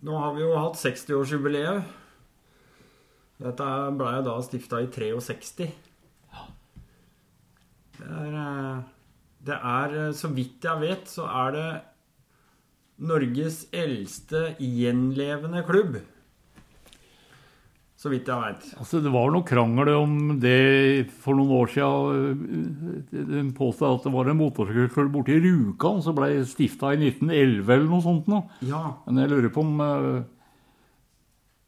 Nå 0.05 0.17
har 0.21 0.35
vi 0.35 0.43
jo 0.43 0.51
hatt 0.59 0.77
60-årsjubileet. 0.77 1.87
Dette 3.41 3.69
ble 3.97 4.11
jo 4.19 4.25
da 4.27 4.35
stifta 4.45 4.83
i 4.83 4.89
63. 4.91 5.71
Det 7.95 8.09
er, 8.09 8.33
eh, 8.41 8.79
det 9.45 9.59
er 9.59 9.95
eh, 10.07 10.15
Så 10.17 10.31
vidt 10.35 10.65
jeg 10.65 10.81
vet, 10.81 11.07
så 11.09 11.27
er 11.29 11.55
det 11.55 11.69
Norges 13.05 13.65
eldste 13.75 14.53
gjenlevende 14.59 15.65
klubb. 15.67 15.97
Så 18.05 18.11
vidt 18.11 18.27
jeg 18.29 18.37
veit. 18.37 18.65
altså, 18.77 18.99
det 19.01 19.11
var 19.11 19.31
noe 19.33 19.43
krangel 19.47 19.89
om 19.97 20.15
det 20.39 21.07
for 21.23 21.35
noen 21.39 21.55
år 21.57 21.71
siden. 21.73 23.05
De 23.09 23.43
påstod 23.57 23.97
at 23.97 24.05
det 24.05 24.13
var 24.13 24.29
en 24.29 24.37
motorsykkelklubb 24.39 25.11
borte 25.15 25.33
i 25.33 25.41
Rjukan 25.41 26.03
som 26.05 26.15
ble 26.17 26.43
stifta 26.47 26.91
i 26.93 26.99
1911 27.01 27.65
eller 27.65 27.89
noe 27.89 28.05
sånt. 28.05 28.29
Nå. 28.31 28.43
Ja. 28.67 28.83
Men 29.07 29.23
jeg 29.23 29.31
lurer 29.33 29.51
på 29.55 29.63
om 29.65 29.81
eh, 29.87 30.23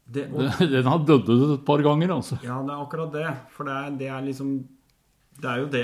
Det, 0.08 0.28
og, 0.30 0.60
den 0.76 0.88
har 0.92 1.04
dødd 1.10 1.28
ut 1.28 1.54
et 1.58 1.66
par 1.66 1.82
ganger. 1.84 2.14
altså. 2.20 2.38
ja, 2.44 2.60
det 2.62 2.76
er 2.76 2.84
akkurat 2.86 3.12
det. 3.18 3.28
For 3.56 3.68
det 3.68 3.78
er, 3.80 3.96
det 3.98 4.12
er 4.12 4.26
liksom 4.30 4.54
Det 5.38 5.46
er 5.46 5.60
jo 5.60 5.66
det 5.70 5.82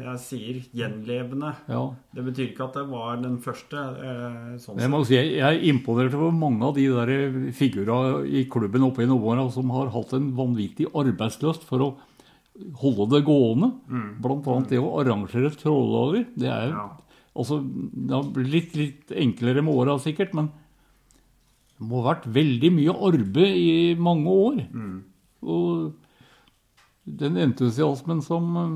jeg 0.00 0.18
sier. 0.22 0.60
Gjenlevende. 0.72 1.50
Ja. 1.68 1.82
Det 2.16 2.22
betyr 2.24 2.46
ikke 2.50 2.64
at 2.70 2.78
det 2.78 2.84
var 2.88 3.18
den 3.20 3.34
første. 3.44 3.76
Eh, 4.00 4.54
sånn 4.62 4.80
Jeg 4.80 4.90
må 4.92 5.02
si, 5.04 5.18
jeg 5.18 5.44
er 5.44 5.60
imponert 5.68 6.14
over 6.16 6.32
mange 6.32 6.64
av 6.64 6.74
de 6.78 6.86
der 6.88 7.52
figurene 7.52 8.22
i 8.24 8.46
klubben 8.48 8.86
oppe 8.86 9.04
i 9.04 9.08
Nordmøre 9.10 9.44
som 9.52 9.68
har 9.76 9.92
hatt 9.92 10.14
en 10.16 10.30
vanvittig 10.38 10.88
arbeidslyst 10.96 11.66
for 11.68 11.84
å 11.84 11.90
holde 12.80 13.10
det 13.12 13.24
gående. 13.26 13.72
Blant 14.24 14.46
annet 14.48 14.72
det 14.72 14.80
å 14.80 14.94
arrangere 15.02 15.50
trolldager. 15.58 16.24
Det 16.38 16.48
er 16.48 16.68
Ja. 16.72 16.88
altså, 17.36 17.60
det 17.60 18.14
har 18.14 18.22
blitt 18.32 18.74
litt 18.78 19.10
enklere 19.12 19.60
med 19.62 19.74
åra 19.74 19.98
sikkert, 19.98 20.32
men 20.32 20.48
det 21.78 21.88
må 21.90 22.00
ha 22.02 22.14
vært 22.14 22.24
veldig 22.32 22.70
mye 22.72 22.94
arbeid 23.10 23.56
i 23.58 23.94
mange 23.98 24.26
år. 24.30 24.64
Og 25.42 25.92
den 27.06 27.36
entusiasmen 27.36 28.22
som 28.24 28.56
eh, 28.56 28.74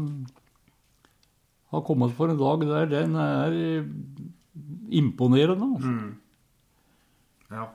har 1.72 1.82
kommet 1.84 2.12
for 2.16 2.28
en 2.32 2.38
dag 2.40 2.64
der, 2.68 2.86
den 2.92 3.16
er 3.16 3.56
imponerende. 4.90 5.68
Altså. 5.76 5.94
Ja. 7.52 7.66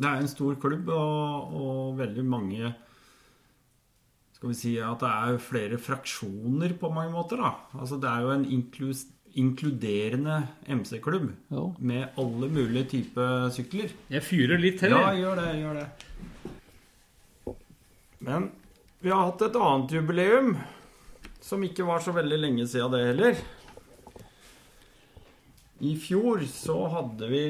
Det 0.00 0.08
er 0.08 0.20
en 0.22 0.28
stor 0.32 0.54
klubb, 0.60 0.88
og, 0.88 1.52
og 1.60 1.98
veldig 1.98 2.22
mange 2.24 2.70
Skal 4.32 4.48
vi 4.48 4.56
si 4.56 4.70
at 4.80 5.02
det 5.02 5.08
er 5.12 5.36
flere 5.44 5.76
fraksjoner 5.76 6.72
på 6.80 6.88
mange 6.96 7.12
måter, 7.12 7.36
da. 7.42 7.50
Altså 7.76 7.98
det 8.00 8.08
er 8.08 8.22
jo 8.24 8.30
en 8.32 8.46
inklus, 8.56 9.02
inkluderende 9.36 10.38
MC-klubb 10.72 11.26
Ja. 11.52 11.66
med 11.78 12.16
alle 12.18 12.48
mulige 12.48 12.86
typer 12.94 13.50
sykler. 13.52 13.92
Jeg 14.10 14.24
fyrer 14.24 14.56
litt 14.58 14.80
til. 14.80 14.96
Ja, 14.96 15.12
gjør 15.12 15.36
det, 15.42 15.50
gjør 15.60 15.74
det. 15.82 15.88
Men 18.24 18.48
vi 19.00 19.10
har 19.12 19.24
hatt 19.30 19.42
et 19.46 19.56
annet 19.56 19.94
jubileum 19.96 20.52
som 21.40 21.62
ikke 21.64 21.86
var 21.88 22.02
så 22.04 22.12
veldig 22.12 22.38
lenge 22.40 22.66
siden 22.68 22.92
det 22.92 23.00
heller. 23.08 23.38
I 25.80 25.94
fjor 25.96 26.42
så 26.50 26.76
hadde 26.92 27.28
vi 27.30 27.44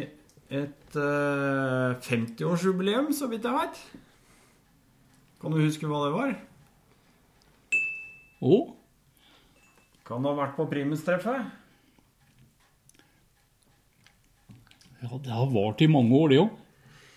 et 0.51 0.99
eh, 0.99 1.97
50-årsjubileum, 2.07 3.11
så 3.15 3.27
vidt 3.31 3.47
jeg 3.49 3.57
vet. 3.57 3.81
Kan 5.43 5.55
du 5.55 5.59
huske 5.63 5.91
hva 5.91 6.05
det 6.07 6.15
var? 6.15 6.37
Å, 8.41 8.61
Kan 10.07 10.23
det 10.25 10.31
ha 10.33 10.39
vært 10.39 10.57
på 10.59 10.69
Primus-treffet? 10.71 11.57
ja, 15.01 15.17
det 15.25 15.33
har 15.33 15.47
vart 15.49 15.81
i 15.81 15.89
mange 15.89 16.13
år, 16.13 16.29
det 16.33 16.41
òg. 16.43 16.57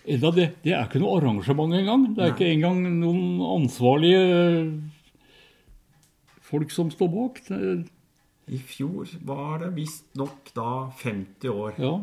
Enda 0.04 0.30
det, 0.36 0.46
det 0.64 0.74
er 0.76 0.84
ikke 0.84 1.00
noe 1.00 1.16
arrangement 1.20 1.72
engang. 1.78 2.02
Det 2.16 2.24
er 2.26 2.34
ikke 2.34 2.50
engang 2.52 2.82
noen 3.00 3.40
ansvarlige 3.54 4.20
folk 6.44 6.74
som 6.74 6.90
står 6.92 7.08
bak. 7.14 7.40
I 8.52 8.58
fjor 8.60 9.08
var 9.24 9.62
det 9.62 9.70
visstnok 9.78 10.52
da 10.56 10.90
50 11.00 11.48
år. 11.54 11.80
ja. 11.80 11.94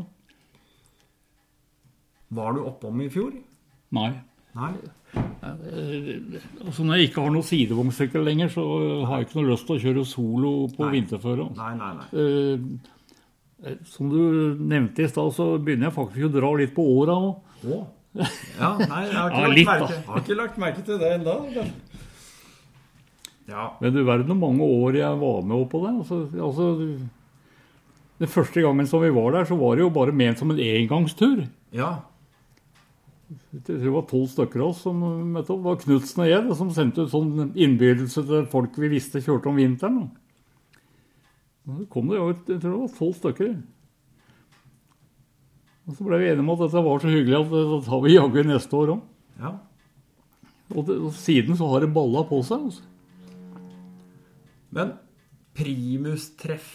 Var 2.32 2.54
du 2.56 2.62
oppom 2.64 3.02
i 3.04 3.10
fjor? 3.12 3.34
Nei. 3.91 4.14
Nei? 4.56 4.72
Altså 5.43 6.86
Når 6.88 6.95
jeg 6.95 7.10
ikke 7.10 7.26
har 7.26 7.34
noe 7.36 7.43
sidevognsykkel 7.43 8.24
lenger, 8.24 8.47
så 8.54 8.64
har 9.10 9.20
jeg 9.20 9.28
ikke 9.28 9.41
noe 9.41 9.49
lyst 9.52 9.68
til 9.68 9.76
å 9.76 9.82
kjøre 9.84 10.06
solo 10.08 10.52
på 10.72 10.88
vinterføre. 10.93 11.49
Nei, 11.58 11.74
nei, 11.76 11.91
nei. 11.99 12.08
Eh, 12.24 13.76
som 13.91 14.08
du 14.10 14.56
nevnte 14.58 15.04
i 15.04 15.10
stad, 15.12 15.34
så 15.36 15.49
begynner 15.60 15.89
jeg 15.89 15.97
faktisk 15.97 16.30
å 16.30 16.34
dra 16.38 16.54
litt 16.62 16.72
på 16.78 16.86
åra 17.02 17.18
òg. 17.20 17.51
Å? 17.66 17.80
Ja, 18.59 18.70
nei, 18.82 19.01
jeg 19.07 19.16
har 19.16 19.32
ikke, 19.32 19.39
Ja, 19.39 19.47
lagt, 19.47 19.55
litt, 19.55 19.68
da. 19.68 19.76
merke, 19.80 19.97
har 20.07 20.22
ikke 20.26 20.38
lagt 20.39 20.57
merke 20.59 20.86
til 20.88 20.99
det 20.99 21.12
ennå. 21.16 21.36
Ja. 23.51 23.66
Men 23.82 23.93
du 23.95 24.01
verden 24.07 24.30
hvor 24.32 24.39
mange 24.51 24.68
år 24.68 24.97
jeg 24.99 25.20
var 25.22 25.41
med 25.47 25.66
på 25.72 25.82
det. 25.86 25.91
Altså, 26.01 26.20
altså, 26.47 26.68
den 28.22 28.32
første 28.32 28.64
gangen 28.64 28.88
som 28.88 29.01
vi 29.03 29.09
var 29.16 29.32
der, 29.36 29.47
så 29.49 29.57
var 29.59 29.76
det 29.76 29.86
jo 29.86 29.91
bare 29.95 30.14
ment 30.16 30.39
som 30.39 30.51
en 30.53 30.59
engangstur. 30.59 31.45
ja. 31.76 31.97
Det 33.51 33.78
var 33.88 34.03
tolv 34.09 34.26
stykker 34.28 34.59
av 34.59 34.74
oss 34.74 34.82
som 34.84 34.97
møtte 35.32 35.53
opp. 35.53 35.62
Det 35.62 35.70
var 35.70 35.78
Knutsen 35.80 36.22
og 36.24 36.28
jeg 36.28 36.55
som 36.59 36.72
sendte 36.76 37.05
ut 37.05 37.14
sånn 37.14 37.53
innbydelse 37.55 38.26
til 38.28 38.43
folk 38.51 38.76
vi 38.76 38.89
visste 38.91 39.22
kjørte 39.24 39.47
om 39.47 39.55
vinteren. 39.55 40.09
Så 41.64 41.86
kom 41.93 42.09
det 42.12 42.18
jo 42.20 42.26
jeg 42.34 42.59
tror 42.59 42.66
det 42.66 42.82
var 42.82 42.91
tolv 42.97 43.16
stykker. 43.22 43.53
Og 45.92 45.98
så 45.98 46.06
ble 46.08 46.22
vi 46.22 46.30
enige 46.32 46.46
om 46.46 46.54
at 46.54 46.62
dette 46.64 46.86
var 46.86 47.02
så 47.04 47.12
hyggelig 47.12 47.36
at 47.42 47.52
det 47.52 47.82
tar 47.89 48.02
vi 48.06 48.14
jaggu 48.16 48.42
neste 48.48 48.80
år 48.80 48.96
òg. 48.96 49.04
ja. 49.44 49.52
Og, 50.72 50.86
det, 50.88 50.96
og 51.04 51.12
siden 51.20 51.58
så 51.60 51.68
har 51.68 51.84
det 51.84 51.89
balla 51.92 52.22
på 52.24 52.38
seg. 52.48 52.62
altså. 52.70 52.84
Men 54.72 54.94
primustreff 55.58 56.70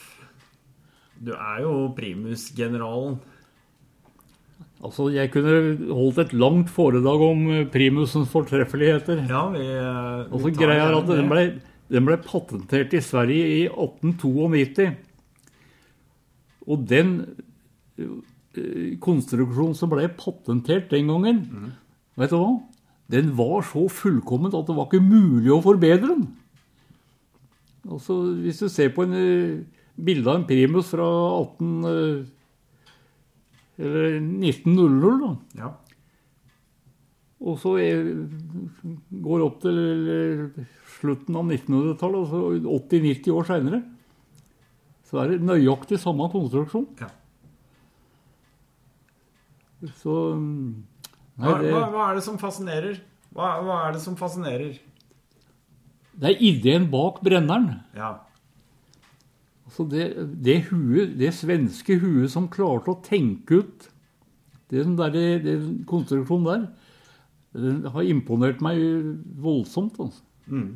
Du 1.17 1.31
er 1.33 1.63
jo 1.63 1.71
primusgeneralen. 1.97 3.17
Altså, 4.85 5.09
Jeg 5.09 5.31
kunne 5.33 5.89
holdt 5.89 6.19
et 6.27 6.35
langt 6.37 6.69
foredrag 6.69 7.25
om 7.25 7.49
eh, 7.55 7.65
primusens 7.73 8.29
fortreffeligheter. 8.29 9.25
Ja, 9.31 9.47
vi, 9.55 9.65
vi 9.65 10.29
Og 10.29 10.45
så 10.45 10.53
greia 10.53 10.91
er 10.91 10.99
at 10.99 11.09
den 11.09 11.33
ble, 11.33 11.47
den 11.89 12.05
ble 12.05 12.19
patentert 12.21 12.93
i 12.93 13.01
Sverige 13.01 13.49
i 13.63 13.63
1892. 13.65 14.93
Og 16.69 16.85
den 16.85 17.17
eh, 18.61 18.97
konstruksjonen 19.03 19.77
som 19.77 19.93
ble 19.93 20.09
patentert 20.19 20.91
den 20.93 21.11
gangen, 21.13 21.45
mm. 21.47 21.71
vet 22.21 22.33
du 22.33 22.39
hva? 22.41 22.51
Den 23.13 23.31
var 23.39 23.63
så 23.67 23.85
fullkomment 23.93 24.57
at 24.59 24.67
det 24.67 24.77
var 24.77 24.89
ikke 24.89 25.05
mulig 25.05 25.53
å 25.55 25.63
forbedre 25.63 26.11
den. 26.11 26.27
Altså, 27.87 28.19
Hvis 28.43 28.63
du 28.65 28.69
ser 28.73 28.91
på 28.95 29.07
en 29.07 29.15
eh, 29.15 29.83
bilde 29.97 30.33
av 30.33 30.41
en 30.41 30.49
primus 30.49 30.91
fra 30.95 31.07
18... 31.43 31.77
eh, 31.93 32.33
eller 33.77 34.15
1900, 34.17 35.19
da. 35.21 35.35
Ja. 35.61 35.75
Og 37.45 37.59
så 37.61 37.75
er, 37.77 38.07
går 39.21 39.43
opp 39.45 39.59
til 39.61 39.77
slutten 40.97 41.37
av 41.37 41.45
1900-tallet, 41.45 42.23
altså 42.25 42.41
80-90 42.89 43.35
år 43.37 43.49
seinere, 43.51 43.83
så 45.07 45.21
er 45.23 45.35
det 45.35 45.45
nøyaktig 45.47 46.01
samme 46.01 46.31
konstruksjon. 46.33 46.89
Ja. 47.03 47.11
Så 50.01 50.13
Hva, 51.37 51.59
det, 51.61 51.71
hva, 51.73 51.87
hva 51.93 52.05
er 52.11 52.19
det 52.19 52.25
som 52.25 52.39
fascinerer? 52.41 53.01
Hva, 53.37 53.57
hva 53.65 53.81
er 53.87 53.97
det 53.97 54.03
som 54.05 54.17
fascinerer? 54.17 54.79
det 56.17 56.31
er 56.31 56.45
ideen 56.49 56.89
bak 56.93 57.21
brenneren. 57.25 57.83
Ja. 57.97 58.15
Altså 59.67 59.85
det, 59.91 60.07
det 60.45 60.63
huet, 60.71 61.17
det 61.19 61.35
svenske 61.37 61.99
huet 62.01 62.33
som 62.33 62.49
klarte 62.53 62.95
å 62.95 63.01
tenke 63.05 63.61
ut 63.61 63.89
den, 64.73 64.97
der, 64.99 65.17
den 65.43 65.83
konstruksjonen 65.87 66.47
der, 66.49 66.65
den 67.57 67.85
har 67.93 68.09
imponert 68.09 68.63
meg 68.65 68.81
voldsomt. 69.43 69.99
Altså. 70.01 70.25
Mm. 70.47 70.71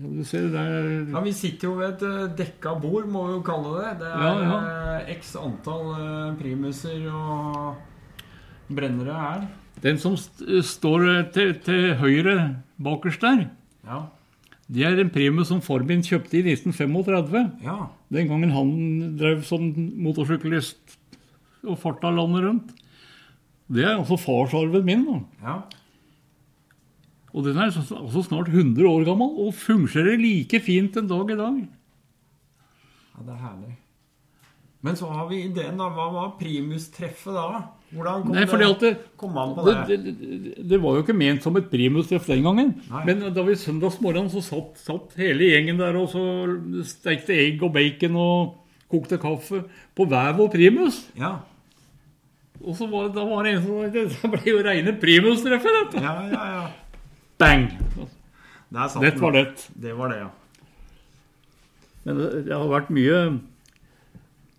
Ja, 0.00 1.20
Vi 1.24 1.32
sitter 1.36 1.68
jo 1.68 1.74
ved 1.78 1.94
et 1.94 2.02
eh, 2.08 2.28
dekka 2.38 2.74
bord, 2.80 3.08
må 3.12 3.26
vi 3.28 3.32
jo 3.38 3.42
kalle 3.46 3.72
det. 3.80 3.90
Det 4.00 4.08
er 4.08 4.22
Ja, 4.22 4.32
ja. 4.44 5.16
x 5.18 5.34
antall 5.36 5.90
eh, 5.96 6.36
primuser 6.40 7.04
og 7.12 7.76
brennere 8.70 9.16
her. 9.18 9.48
Den 9.82 9.98
som 9.98 10.16
st 10.16 10.42
står 10.64 11.06
til, 11.32 11.54
til 11.64 11.94
høyre 12.00 12.56
bakerst 12.80 13.20
der, 13.24 13.46
Ja. 13.86 14.02
det 14.70 14.84
er 14.86 15.00
en 15.00 15.10
Primus 15.10 15.48
som 15.48 15.60
far 15.60 15.82
min 15.84 16.02
kjøpte 16.02 16.38
i 16.38 16.42
1935. 16.54 17.50
Ja. 17.64 17.78
Den 18.12 18.28
gangen 18.28 18.50
han 18.52 19.16
drev 19.18 19.42
som 19.44 19.72
motorsyklist 20.04 20.98
og 21.64 21.78
farta 21.78 22.10
landet 22.10 22.44
rundt. 22.44 22.70
Det 23.70 23.84
er 23.84 23.96
altså 23.98 24.16
farsarven 24.18 24.84
min. 24.84 25.04
da. 25.06 25.18
ja. 25.46 25.58
Og 27.30 27.44
den 27.46 27.58
er 27.58 27.70
altså 27.70 28.22
snart 28.26 28.48
100 28.50 28.86
år 28.88 29.04
gammel 29.06 29.36
og 29.44 29.54
fungerer 29.54 30.18
like 30.18 30.60
fint 30.64 30.96
en 30.98 31.10
dag 31.10 31.30
i 31.30 31.38
dag. 31.38 31.60
Ja, 33.14 33.26
det 33.26 33.36
er 33.36 33.44
herlig. 33.44 33.76
Men 34.80 34.96
så 34.96 35.10
har 35.12 35.26
vi 35.28 35.42
ideen, 35.44 35.76
da. 35.76 35.90
Hva 35.92 36.06
var 36.14 36.32
primustreffet 36.40 37.36
da? 37.36 37.60
Hvordan 37.90 38.22
kom 38.24 38.32
Nei, 38.32 38.44
det, 38.80 38.90
kom 39.18 39.32
man 39.34 39.52
på 39.56 39.64
det, 39.66 39.74
det? 39.88 39.98
det, 40.06 40.52
det 40.70 40.78
var 40.80 40.96
jo 40.96 41.02
ikke 41.04 41.16
ment 41.18 41.44
som 41.44 41.58
et 41.58 41.68
primustreff 41.72 42.28
den 42.30 42.46
gangen. 42.46 42.72
Nei. 42.88 43.02
Men 43.08 43.26
da 43.34 43.44
vi 43.44 43.58
søndagsmorgen 43.58 44.30
så 44.32 44.40
satt, 44.46 44.78
satt 44.80 45.16
hele 45.20 45.50
gjengen 45.50 45.80
der 45.82 45.98
og 46.00 46.08
så 46.14 46.22
stekte 46.86 47.36
egg 47.36 47.62
og 47.66 47.74
bacon 47.76 48.16
og 48.20 48.54
kokte 48.90 49.20
kaffe 49.22 49.64
på 49.98 50.06
hver 50.08 50.32
vår 50.38 50.52
primus. 50.54 51.02
Ja. 51.18 51.36
Og 52.60 52.76
så 52.78 52.88
var, 52.88 53.10
da 53.12 53.24
var 53.26 53.44
det 53.44 53.56
en 53.56 53.62
som 53.64 53.84
Det 53.92 54.30
ble 54.32 54.42
jo 54.48 54.62
reine 54.64 54.94
primustreffet, 55.00 55.76
dette. 55.82 56.06
ja, 56.06 56.14
ja, 56.30 56.46
ja. 56.56 56.64
Bang! 57.40 57.70
Det 58.70 59.16
var 59.20 59.32
det. 59.32 59.46
Det 59.74 59.92
var 59.96 60.12
det, 60.12 60.18
ja. 60.20 60.28
Men 62.04 62.20
det, 62.20 62.52
har 62.52 62.68
vært 62.70 62.92
mye 62.92 63.16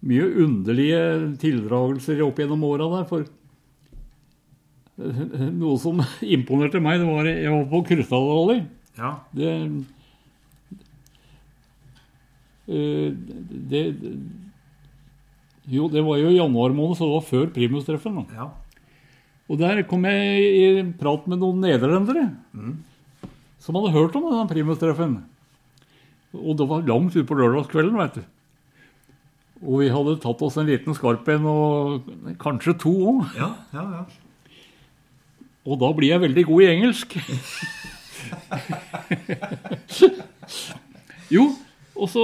mye 0.01 0.25
underlige 0.41 1.01
tildragelser 1.41 2.23
opp 2.25 2.41
gjennom 2.41 2.65
åra 2.65 2.89
der. 2.95 3.05
For 3.09 3.29
noe 4.97 5.77
som 5.82 6.01
imponerte 6.38 6.82
meg, 6.84 7.01
det 7.01 7.09
var 7.09 7.29
Jeg 7.29 7.53
var 7.53 7.67
på 7.69 7.84
Krystallrally. 7.91 8.59
Ja. 8.97 9.13
Det, 9.38 9.51
eh, 12.67 13.07
det, 13.71 13.86
det 14.01 14.17
Jo, 15.71 15.88
det 15.88 16.01
var 16.03 16.17
jo 16.17 16.34
i 16.34 16.39
januar 16.39 16.73
måned, 16.73 16.97
så 16.97 17.05
det 17.05 17.15
var 17.15 17.29
før 17.29 17.53
primustreffen. 17.53 18.23
da. 18.23 18.41
ja. 18.41 18.49
Og 19.51 19.59
der 19.59 19.81
kom 19.83 20.05
jeg 20.07 20.47
i 20.47 20.83
prat 20.95 21.27
med 21.27 21.41
noen 21.41 21.59
nederlendere 21.65 22.29
som 23.61 23.77
hadde 23.77 23.93
hørt 23.93 24.15
om 24.17 24.23
denne 24.29 24.49
primustreffen. 24.49 25.19
Og 26.31 26.55
det 26.57 26.65
var 26.69 26.87
langt 26.87 27.15
utpå 27.19 27.35
lørdagskvelden, 27.35 27.97
vet 27.99 28.15
du. 28.21 28.23
Og 29.61 29.81
vi 29.83 29.91
hadde 29.93 30.21
tatt 30.23 30.41
oss 30.41 30.57
en 30.57 30.69
liten 30.69 30.95
skarp 30.97 31.27
en, 31.29 31.45
og 31.51 32.07
kanskje 32.41 32.73
to 32.81 32.93
òg. 33.11 33.19
Ja, 33.37 33.49
ja, 33.75 33.83
ja. 33.99 34.03
Og 35.61 35.77
da 35.83 35.91
blir 35.93 36.09
jeg 36.15 36.23
veldig 36.23 36.43
god 36.47 36.59
i 36.63 36.71
engelsk. 36.71 37.09
jo, 41.35 41.43
Og 42.01 42.09
så 42.09 42.23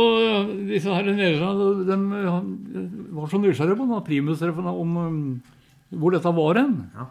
disse 0.65 0.89
her 0.89 1.05
nede, 1.05 1.38
de 1.86 1.93
var 3.13 3.30
så 3.30 3.38
nysgjerrige 3.38 3.78
på 3.78 3.86
denne 3.86 4.01
primusreffen 4.07 4.65
om 4.71 4.95
um, 4.97 5.38
hvor 5.96 6.14
dette 6.16 6.34
var 6.36 6.60
hen. 6.60 6.76
Ja. 6.96 7.08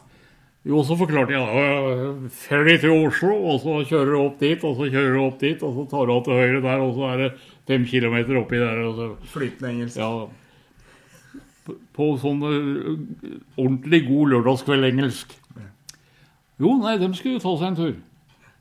Jo, 0.67 0.81
så 0.83 0.97
forklarte 0.99 1.31
jeg 1.31 1.43
da. 1.47 2.31
Ferry 2.35 2.75
til 2.83 3.07
Oslo, 3.07 3.37
og 3.53 3.61
så 3.63 3.77
kjører 3.87 4.11
du 4.11 4.17
opp 4.19 4.41
dit, 4.41 4.65
og 4.67 4.75
så 4.75 4.89
kjører 4.91 5.15
du 5.15 5.21
opp 5.23 5.37
dit, 5.39 5.63
og 5.63 5.77
så 5.77 5.85
tar 5.93 6.09
du 6.09 6.15
av 6.17 6.25
til 6.27 6.41
høyre 6.41 6.63
der, 6.65 6.83
og 6.83 6.97
så 6.97 7.13
er 7.13 7.23
det 7.23 7.29
fem 7.71 7.87
kilometer 7.87 8.41
oppi 8.41 8.59
der. 8.59 8.83
og 8.83 8.99
så... 8.99 9.07
Flytende 9.31 9.71
engelsk. 9.71 10.01
Ja. 10.03 10.11
På, 11.67 11.77
på 11.95 12.09
sånn 12.23 12.43
ordentlig 12.43 14.03
god 14.09 14.35
lørdagskveld-engelsk. 14.35 15.39
Jo, 16.59 16.75
nei, 16.83 16.97
dem 16.99 17.15
skulle 17.15 17.43
ta 17.43 17.55
seg 17.61 17.71
en 17.71 17.79
tur. 17.79 17.97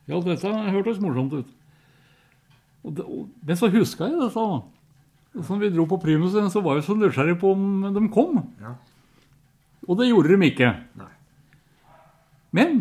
Ja, 0.06 0.22
dette 0.22 0.56
hørtes 0.76 1.02
morsomt 1.02 1.34
ut. 1.40 1.54
Og 2.86 2.94
det, 2.94 3.06
og, 3.10 3.30
men 3.42 3.58
så 3.58 3.72
huska 3.74 4.12
jeg 4.12 4.22
dette. 4.22 4.50
Som 5.48 5.58
vi 5.60 5.74
dro 5.74 5.88
på 5.90 5.98
primusen, 6.04 6.52
så 6.54 6.62
var 6.64 6.78
jeg 6.78 6.86
så 6.86 6.96
nysgjerrig 7.00 7.40
på 7.42 7.56
om 7.56 7.88
de 7.96 8.04
kom. 8.14 8.44
Ja. 8.62 8.76
Og 9.86 10.00
det 10.00 10.10
gjorde 10.10 10.36
de 10.36 10.50
ikke. 10.50 10.72
Nei. 11.00 11.12
Men 12.56 12.78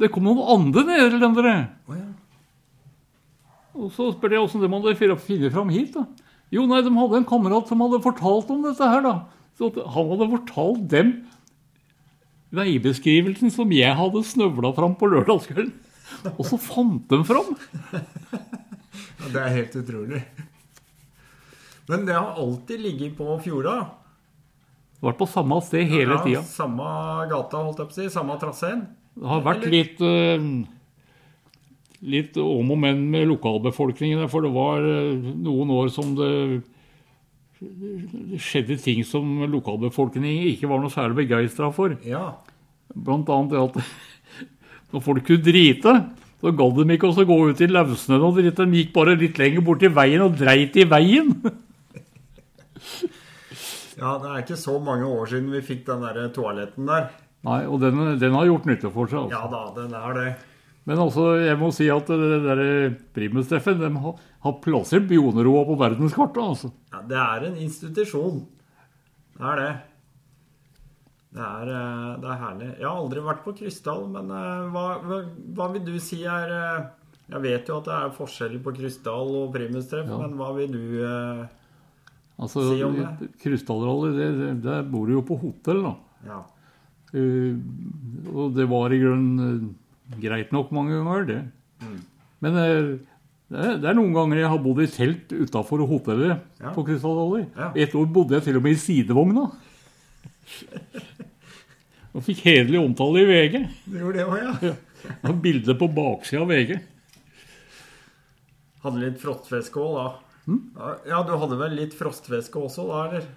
det 0.00 0.10
kom 0.12 0.26
noen 0.26 0.42
andre 0.54 0.84
nederlendere. 0.88 1.54
Oh, 1.88 1.96
ja. 1.96 2.08
Og 3.72 3.92
så 3.94 4.10
spurte 4.12 4.36
jeg 4.36 4.44
åssen 4.44 4.62
de 4.62 4.68
hadde 4.68 4.96
funnet 4.98 5.54
fram 5.54 5.70
hit. 5.72 5.94
da. 5.96 6.06
Jo, 6.52 6.66
nei, 6.68 6.82
de 6.84 6.92
hadde 6.92 7.22
en 7.22 7.28
kamerat 7.28 7.70
som 7.70 7.80
hadde 7.80 8.02
fortalt 8.04 8.50
om 8.52 8.64
dette 8.66 8.88
her. 8.88 9.04
da. 9.04 9.14
Så 9.56 9.70
han 9.72 10.10
hadde 10.12 10.32
fortalt 10.34 10.84
dem 10.92 11.14
veibeskrivelsen 12.52 13.52
som 13.52 13.72
jeg 13.72 13.96
hadde 13.96 14.24
snøvla 14.28 14.74
fram 14.76 14.96
på 15.00 15.08
lørdagskvelden. 15.08 15.72
Og 16.36 16.44
så 16.44 16.58
fant 16.60 17.08
de 17.08 17.22
fram. 17.24 17.54
Det 19.32 19.40
er 19.40 19.54
helt 19.54 19.76
utrolig. 19.80 20.20
Men 21.88 22.04
det 22.06 22.14
har 22.14 22.36
alltid 22.38 22.82
ligget 22.84 23.16
på 23.16 23.38
fjorda. 23.42 23.76
Vært 25.02 25.18
på 25.18 25.26
samme 25.26 25.58
sted 25.66 25.88
hele 25.90 26.14
ja, 26.14 26.20
tida. 26.22 26.42
Samme 26.46 26.84
gata, 27.30 27.64
holdt 27.64 27.80
jeg 27.82 27.88
på 27.90 27.96
å 27.96 27.98
si. 27.98 28.10
Samme 28.12 28.36
traseen. 28.38 28.84
Det 29.18 29.28
har 29.28 29.42
vært 29.44 29.66
Eller- 29.66 29.74
litt 29.74 30.00
uh, 30.00 30.78
Litt 32.02 32.36
om 32.42 32.70
og 32.74 32.78
men 32.82 33.04
med 33.12 33.28
lokalbefolkningen. 33.30 34.24
For 34.30 34.42
det 34.42 34.50
var 34.50 34.82
eh, 34.82 35.20
noen 35.38 35.70
år 35.70 35.90
som 35.94 36.16
det 36.18 36.32
skjedde 38.42 38.74
ting 38.82 39.04
som 39.06 39.44
lokalbefolkningen 39.46 40.48
ikke 40.50 40.66
var 40.66 40.82
noe 40.82 40.90
særlig 40.90 41.20
begeistra 41.20 41.70
for. 41.70 41.94
Ja. 42.02 42.32
Blant 42.90 43.30
annet 43.30 43.54
at 43.60 43.78
når 44.90 45.04
folk 45.04 45.22
kunne 45.28 45.46
drite, 45.46 45.94
så 46.42 46.50
gadd 46.58 46.80
de 46.80 46.96
ikke 46.96 47.12
også 47.12 47.26
gå 47.28 47.36
ut 47.52 47.62
i 47.62 47.70
løssnøen 47.70 48.26
og 48.26 48.40
drite. 48.40 48.66
De 48.66 48.82
gikk 48.82 48.90
bare 48.96 49.14
litt 49.18 49.38
lenger 49.38 49.62
bort 49.62 49.86
i 49.86 49.92
veien 49.94 50.26
og 50.26 50.34
dreit 50.42 50.74
i 50.82 50.88
veien. 50.90 51.36
ja, 54.02 54.12
det 54.18 54.30
er 54.32 54.40
ikke 54.42 54.58
så 54.58 54.74
mange 54.82 55.06
år 55.06 55.28
siden 55.30 55.52
vi 55.54 55.60
fikk 55.64 55.84
den 55.86 56.02
der 56.02 56.24
toaletten 56.34 56.88
der. 56.90 57.10
Nei, 57.46 57.60
og 57.66 57.78
den, 57.82 58.00
den 58.20 58.34
har 58.36 58.46
gjort 58.48 58.66
nytte 58.70 58.90
for 58.94 59.10
seg. 59.10 59.24
Altså. 59.24 59.38
Ja 59.38 59.46
da, 59.50 59.62
den 59.78 59.94
er 59.98 60.18
det. 60.18 60.30
Men 60.90 60.98
altså, 60.98 61.28
jeg 61.38 61.54
må 61.60 61.68
si 61.74 61.86
at 61.94 62.08
det 62.10 62.38
der 62.42 62.60
primustreffet 63.14 63.78
de 63.78 63.90
har, 64.02 64.16
har 64.42 64.56
plassert 64.64 65.06
Bjoneroa 65.10 65.62
på 65.68 65.76
verdenskartet. 65.78 66.42
altså. 66.42 66.70
Ja, 66.90 67.02
det 67.06 67.18
er 67.22 67.46
en 67.48 67.58
institusjon. 67.62 68.40
Det 69.38 69.46
er 69.52 69.60
det. 69.62 69.70
Det 71.32 71.40
er, 71.46 71.70
eh, 71.72 72.08
det 72.20 72.28
er 72.28 72.40
herlig. 72.42 72.66
Jeg 72.80 72.84
har 72.88 72.98
aldri 73.00 73.22
vært 73.24 73.44
på 73.46 73.54
Krystall, 73.56 74.02
men 74.12 74.28
eh, 74.36 74.66
hva, 74.74 74.86
hva, 75.56 75.68
vil 75.72 75.86
du 75.86 75.94
si 76.02 76.18
er 76.28 76.50
eh, 76.52 76.82
Jeg 77.32 77.40
vet 77.46 77.70
jo 77.70 77.78
at 77.80 77.86
det 77.88 77.94
er 77.96 78.10
forskjell 78.18 78.58
på 78.66 78.74
Krystall 78.76 79.30
og 79.38 79.54
primustreff, 79.54 80.10
Ja. 80.10 80.18
men 80.20 80.34
hva 80.36 80.50
vil 80.58 80.74
du 80.74 80.82
eh, 81.06 81.46
Altså, 82.42 82.64
Si. 82.72 83.28
Krystallrally, 83.44 84.10
det, 84.18 84.50
der 84.64 84.82
bor 84.90 85.06
du 85.06 85.14
jo 85.16 85.22
på 85.26 85.38
hotell, 85.38 85.84
da. 85.86 85.94
Ja. 86.26 86.40
Uh, 87.12 87.54
og 88.32 88.54
det 88.56 88.64
var 88.70 88.92
i 88.94 88.98
grunnen 89.02 89.62
uh, 89.62 90.18
greit 90.22 90.52
nok 90.54 90.70
mange 90.74 90.96
ganger, 90.96 91.26
det. 91.28 91.40
Mm. 91.84 91.98
Men 92.42 92.56
uh, 92.56 92.62
det, 93.52 93.58
er, 93.60 93.76
det 93.82 93.90
er 93.90 93.98
noen 93.98 94.14
ganger 94.16 94.40
jeg 94.40 94.50
har 94.52 94.62
bodd 94.64 94.80
i 94.82 94.88
telt 94.90 95.34
utafor 95.36 95.84
hotellet 95.86 96.40
Ja. 96.62 96.72
på 96.72 96.86
Krystallrally. 96.88 97.44
Ja. 97.56 97.70
Et 97.84 97.94
år 97.98 98.08
bodde 98.10 98.38
jeg 98.38 98.48
til 98.48 98.58
og 98.58 98.64
med 98.64 98.78
i 98.78 98.80
sidevogna. 98.80 99.50
Og 102.12 102.24
fikk 102.26 102.42
hederlig 102.44 102.80
omtale 102.80 103.22
i 103.22 103.28
VG. 103.28 103.54
Du 103.88 103.94
gjorde 104.00 104.18
det 104.18 104.26
òg, 104.26 104.40
ja? 104.40 104.72
ja. 104.72 105.12
har 105.22 105.38
bilde 105.44 105.76
på 105.80 105.88
baksida 105.96 106.42
av 106.44 106.50
VG. 106.52 106.74
Hadde 108.82 109.00
litt 109.00 109.20
frottfeskål, 109.22 109.94
òg, 109.96 110.10
da. 110.10 110.31
Hm? 110.46 110.58
Ja, 111.06 111.22
du 111.22 111.36
hadde 111.38 111.56
vel 111.60 111.76
litt 111.78 111.94
frostvæske 111.94 112.58
også, 112.58 112.84
da, 112.88 113.02
eller? 113.08 113.28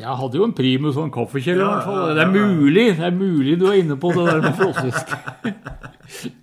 Jeg 0.00 0.16
hadde 0.20 0.36
jo 0.40 0.44
en 0.46 0.54
primus 0.56 0.96
og 0.96 1.06
en 1.06 1.12
kaffekjeller, 1.14 1.60
i 1.64 1.68
hvert 1.70 1.86
fall. 1.86 2.14
Det 2.14 2.22
er 2.22 2.28
ja, 2.28 2.40
ja. 2.40 2.52
mulig 2.54 2.84
det 2.98 3.04
er 3.06 3.16
mulig 3.16 3.54
du 3.60 3.66
er 3.70 3.78
inne 3.80 3.96
på 4.00 4.10
det 4.16 4.24
der 4.28 4.40
med 4.44 4.54
frostvæske. 4.58 6.30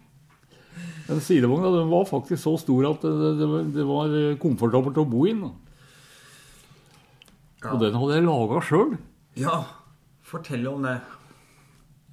Den 1.07 1.21
sidevogna 1.23 1.69
den 1.71 1.87
var 1.87 2.03
faktisk 2.09 2.41
så 2.43 2.57
stor 2.59 2.89
at 2.89 3.01
det, 3.05 3.11
det, 3.39 3.45
var- 3.47 3.67
det 3.71 3.85
var 3.87 4.15
komfortabelt 4.43 4.97
å 4.99 5.05
bo 5.07 5.21
i 5.29 5.31
den. 5.37 5.45
Ja. 7.63 7.71
Og 7.71 7.79
den 7.79 7.95
hadde 7.95 8.17
jeg 8.17 8.25
laga 8.27 8.59
sjøl. 8.67 8.91
Ja, 9.39 9.61
fortell 10.27 10.67
om 10.67 10.83
det. 10.83 10.97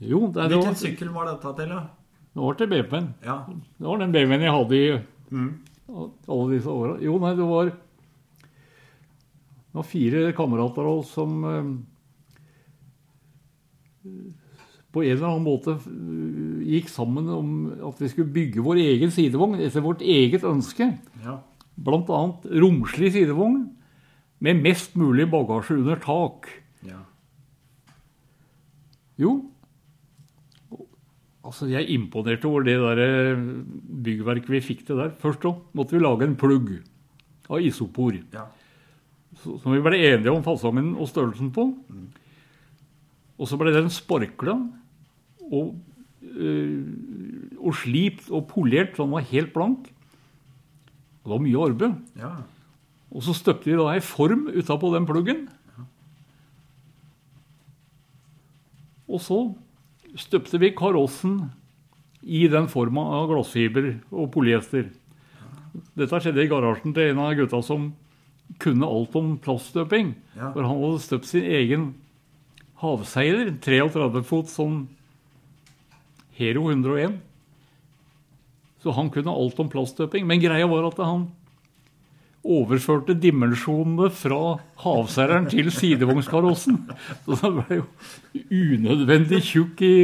Jo, 0.05 0.29
det, 0.31 0.47
Hvilken 0.47 0.71
var, 0.71 0.79
sykkel 0.79 1.11
var 1.15 1.27
dette 1.33 1.53
til, 1.59 1.75
da? 1.75 1.83
det 2.35 2.43
var 2.45 2.57
til 2.61 2.71
BP-en. 2.71 3.09
Ja. 3.27 3.37
Det 3.51 3.87
var 3.89 3.99
den 4.05 4.15
BP-en 4.15 4.47
jeg 4.47 4.55
hadde 4.61 4.79
i 4.79 4.87
Mm. 5.35 5.51
Alle 5.89 6.55
disse 6.55 6.71
åra. 6.71 6.99
Jo, 7.05 7.19
nei, 7.23 7.35
det 7.37 7.47
var 7.49 7.65
Det 7.75 9.81
var 9.81 9.87
fire 9.91 10.21
kamerater 10.37 10.83
av 10.87 10.99
oss 11.01 11.11
som 11.17 11.31
eh, 11.51 11.71
på 14.95 15.03
en 15.03 15.17
eller 15.17 15.27
annen 15.27 15.49
måte 15.49 15.73
eh, 15.75 16.61
gikk 16.77 16.89
sammen 16.93 17.27
om 17.35 17.49
at 17.91 17.99
vi 18.03 18.09
skulle 18.13 18.31
bygge 18.35 18.63
vår 18.63 18.77
egen 18.85 19.11
sidevogn 19.15 19.59
etter 19.59 19.83
vårt 19.85 20.03
eget 20.05 20.45
ønske. 20.47 20.87
ja. 21.25 21.35
Blant 21.75 22.07
annet 22.15 22.45
romslig 22.63 23.11
sidevogn 23.17 23.65
med 24.39 24.63
mest 24.63 24.95
mulig 24.95 25.27
bagasje 25.33 25.75
under 25.81 25.99
tak. 25.99 26.47
ja. 26.87 27.01
Jo, 29.19 29.31
altså 31.45 31.69
jeg 31.69 31.83
er 31.83 31.95
imponert 31.95 32.45
over 32.49 32.65
det 32.67 32.77
der 32.81 33.01
eh, 33.05 33.47
byggverket 34.05 34.51
vi 34.51 34.63
fikk 34.65 34.85
til 34.89 35.01
der. 35.01 35.15
Først 35.21 35.43
da 35.45 35.55
måtte 35.77 35.97
vi 35.97 36.03
lage 36.03 36.27
en 36.27 36.37
plugg 36.41 36.77
av 37.51 37.61
isopor, 37.61 38.17
ja. 38.33 38.47
som 39.43 39.75
vi 39.75 39.83
ble 39.85 40.01
enige 40.01 40.33
om 40.33 40.45
fasongen 40.47 40.95
og 40.97 41.11
størrelsen 41.11 41.53
på. 41.55 41.69
Og 43.35 43.51
så 43.51 43.59
ble 43.61 43.75
den 43.75 43.91
sparkla 43.93 44.57
og, 45.51 45.75
øh, 46.23 47.59
og 47.59 47.77
slipt 47.77 48.31
og 48.31 48.47
polert 48.49 48.97
så 48.97 49.05
den 49.05 49.17
var 49.17 49.29
helt 49.29 49.53
blank. 49.53 49.91
Og 51.25 51.29
det 51.29 51.37
var 51.37 51.45
mye 51.45 51.69
arbeid. 51.69 52.03
ja. 52.21 52.35
Og 53.15 53.23
så 53.23 53.31
støpte 53.37 53.71
vi 53.71 53.77
da 53.79 53.93
ei 53.93 54.01
form 54.03 54.49
utapå 54.51 54.91
den 54.91 55.07
pluggen. 55.07 55.45
Og 59.07 59.21
så 59.23 59.39
støpte 60.19 60.61
vi 60.63 60.73
karossen 60.77 61.49
i 62.23 62.47
den 62.49 62.69
forma 62.73 63.05
av 63.19 63.29
glassfiber 63.33 63.91
og 64.15 64.31
polyester. 64.35 64.89
Dette 65.99 66.21
skjedde 66.23 66.45
i 66.45 66.51
garasjen 66.51 66.95
til 66.95 67.13
en 67.13 67.23
av 67.25 67.35
gutta 67.39 67.61
som 67.65 67.91
kunne 68.63 68.89
alt 68.89 69.15
om 69.19 69.35
plaststøping. 69.43 70.15
Ja. 70.37 70.53
For 70.55 70.65
han 70.67 70.81
hadde 70.81 71.05
støpt 71.05 71.29
sin 71.29 71.47
egen 71.49 71.87
havseiler, 72.83 73.55
33 73.65 74.25
fot 74.27 74.51
sånn 74.53 74.85
Hero 76.35 76.67
101. 76.71 77.19
Så 78.83 78.93
han 78.95 79.11
kunne 79.15 79.33
alt 79.33 79.61
om 79.63 79.71
plaststøping. 79.73 80.27
Men 80.29 80.43
greia 80.43 80.69
var 80.71 80.89
at 80.91 81.01
han 81.03 81.29
overførte 82.45 83.15
dimensjonene 83.17 84.11
fra 84.13 84.59
havseileren 84.83 85.49
til 85.49 85.71
sidevognskarossen. 85.73 86.79
Så 87.25 87.39
det 87.41 87.51
ble 87.57 87.79
jo 87.81 87.87
unødvendig 88.77 89.41
tjukk 89.49 89.81
i, 89.87 89.97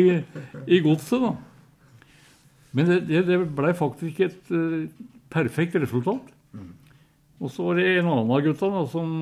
i 0.66 0.80
godset, 0.84 1.20
da. 1.28 1.34
Men 2.76 2.86
det, 2.86 3.00
det, 3.10 3.24
blei 3.26 3.72
ble 3.72 3.72
faktisk 3.76 4.20
et 4.24 4.52
eh, 4.54 4.86
perfekt 5.32 5.76
resultat. 5.82 6.28
Og 7.40 7.48
så 7.50 7.64
var 7.66 7.78
det 7.80 7.86
en 7.98 8.08
annen 8.12 8.30
av 8.36 8.42
gutta 8.44 8.68
da, 8.68 8.82
som 8.92 9.12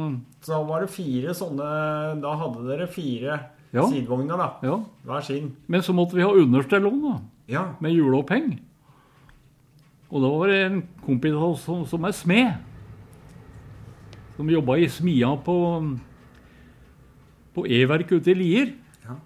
Så 0.43 0.51
da 0.57 0.63
var 0.67 0.83
det 0.83 0.91
fire 0.91 1.31
sånne 1.39 1.69
Da 2.19 2.33
hadde 2.41 2.65
dere 2.67 2.89
fire 2.91 3.37
Ja. 3.71 3.85
sidevogner, 3.85 4.41
da. 4.41 4.49
Ja. 4.65 4.79
Hver 5.07 5.25
sin. 5.27 5.53
Men 5.69 5.83
så 5.85 5.93
måtte 5.95 6.17
vi 6.17 6.25
ha 6.25 6.33
understell 6.33 6.87
òg, 6.89 7.03
da. 7.05 7.15
Ja. 7.53 7.65
Med 7.85 7.93
hjuloppheng. 7.93 8.57
Og 10.09 10.25
da 10.25 10.31
var 10.33 10.49
det 10.49 10.61
en 10.65 10.79
kompis 11.05 11.37
av 11.37 11.51
oss 11.51 11.67
som, 11.69 11.83
som 11.87 12.07
er 12.09 12.17
smed. 12.17 12.68
Som 14.39 14.47
jobba 14.53 14.77
i 14.79 14.87
smia 14.87 15.33
på, 15.43 15.55
på 17.59 17.65
E-verket 17.67 18.21
ute 18.21 18.31
i 18.31 18.37
Lier. 18.39 18.69
Ja. 19.03 19.17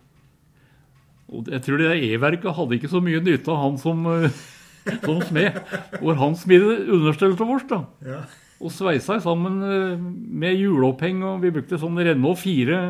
Og 1.29 1.51
jeg 1.53 1.61
tror 1.67 1.83
det 1.83 1.91
E-verket 2.07 2.57
hadde 2.57 2.79
ikke 2.79 2.89
så 2.89 3.03
mye 3.05 3.21
nytte 3.21 3.53
av 3.53 3.61
han 3.61 3.77
som, 3.81 4.07
eh, 4.09 4.39
som 5.05 5.21
smed. 5.29 5.59
Hvor 5.99 6.17
han 6.17 6.39
smidde 6.41 6.79
understell 6.97 7.37
vårt 7.37 7.69
da. 7.69 7.83
Ja. 8.09 8.23
og 8.63 8.73
sveisa 8.73 9.19
sammen 9.21 9.59
eh, 9.67 10.01
med 10.01 10.57
hjuloppheng, 10.57 11.21
og 11.29 11.45
vi 11.45 11.53
brukte 11.59 11.77
sånn 11.83 12.01
Renault 12.01 12.41
4 12.41 12.81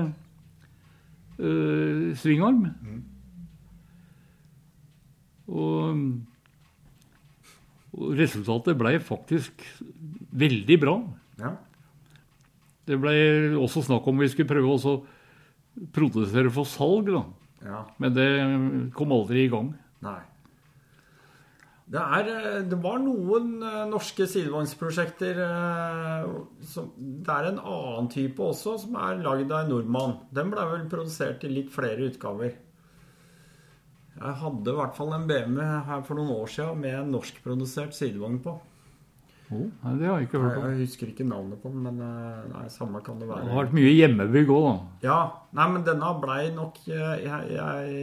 eh, 1.42 2.06
svingarm. 2.22 2.62
Og, 5.50 6.06
og 7.98 8.16
resultatet 8.22 8.78
blei 8.78 8.94
faktisk 9.02 9.66
veldig 10.46 10.80
bra. 10.86 10.96
Ja. 11.42 11.56
Det 12.88 12.98
ble 12.98 13.14
også 13.62 13.84
snakk 13.86 14.06
om 14.10 14.18
vi 14.22 14.30
skulle 14.32 14.50
prøve 14.50 14.74
å 14.74 14.96
produsere 15.94 16.50
for 16.52 16.68
salg, 16.68 17.12
da. 17.14 17.22
ja. 17.64 17.84
Men 18.02 18.16
det 18.16 18.28
kom 18.96 19.14
aldri 19.14 19.46
i 19.46 19.52
gang. 19.52 19.72
Nei. 20.02 20.20
Det, 21.92 22.00
er, 22.00 22.28
eh, 22.30 22.58
det 22.64 22.78
var 22.80 23.00
noen 23.02 23.56
eh, 23.60 23.82
norske 23.90 24.24
sidevognsprosjekter 24.30 25.40
eh, 25.44 26.28
Det 26.64 27.34
er 27.34 27.48
en 27.50 27.58
annen 27.60 28.08
type 28.12 28.40
også, 28.40 28.78
som 28.86 28.96
er 28.96 29.20
lagd 29.20 29.52
av 29.52 29.66
en 29.66 29.72
nordmann. 29.74 30.14
Den 30.32 30.52
ble 30.54 30.64
vel 30.70 30.86
produsert 30.92 31.44
i 31.44 31.52
litt 31.52 31.72
flere 31.74 32.08
utgaver. 32.08 32.54
Jeg 34.12 34.38
hadde 34.40 34.72
i 34.72 34.78
hvert 34.78 34.96
fall 34.96 35.12
en 35.16 35.28
BMW 35.28 35.64
her 35.88 36.04
for 36.06 36.16
noen 36.16 36.32
år 36.36 36.50
siden 36.54 36.80
med 36.80 36.96
en 36.96 37.12
norskprodusert 37.16 37.96
sidevogn 37.96 38.40
på. 38.44 38.56
Nei, 39.52 39.92
det 40.00 40.08
har 40.08 40.18
jeg 40.20 40.28
ikke 40.28 40.40
hørt 40.42 40.58
om. 40.58 40.66
jeg 40.70 40.80
husker 40.86 41.12
ikke 41.12 41.26
navnet 41.28 41.62
på 41.62 41.70
den, 41.72 41.86
men 41.86 42.02
eh, 42.06 42.42
nei, 42.52 42.64
samme 42.72 43.00
kan 43.04 43.18
det 43.20 43.28
være. 43.30 43.46
Det 43.46 43.54
har 43.54 43.60
vært 43.62 43.76
mye 43.78 43.94
hjemmebygg 43.94 44.52
òg, 44.54 44.66
da. 44.66 44.74
Ja, 45.06 45.16
nei, 45.58 45.66
men 45.74 45.86
denne 45.88 46.12
blei 46.22 46.44
nok 46.56 46.78
eh, 46.88 47.24
jeg, 47.24 47.56
jeg, 47.56 47.96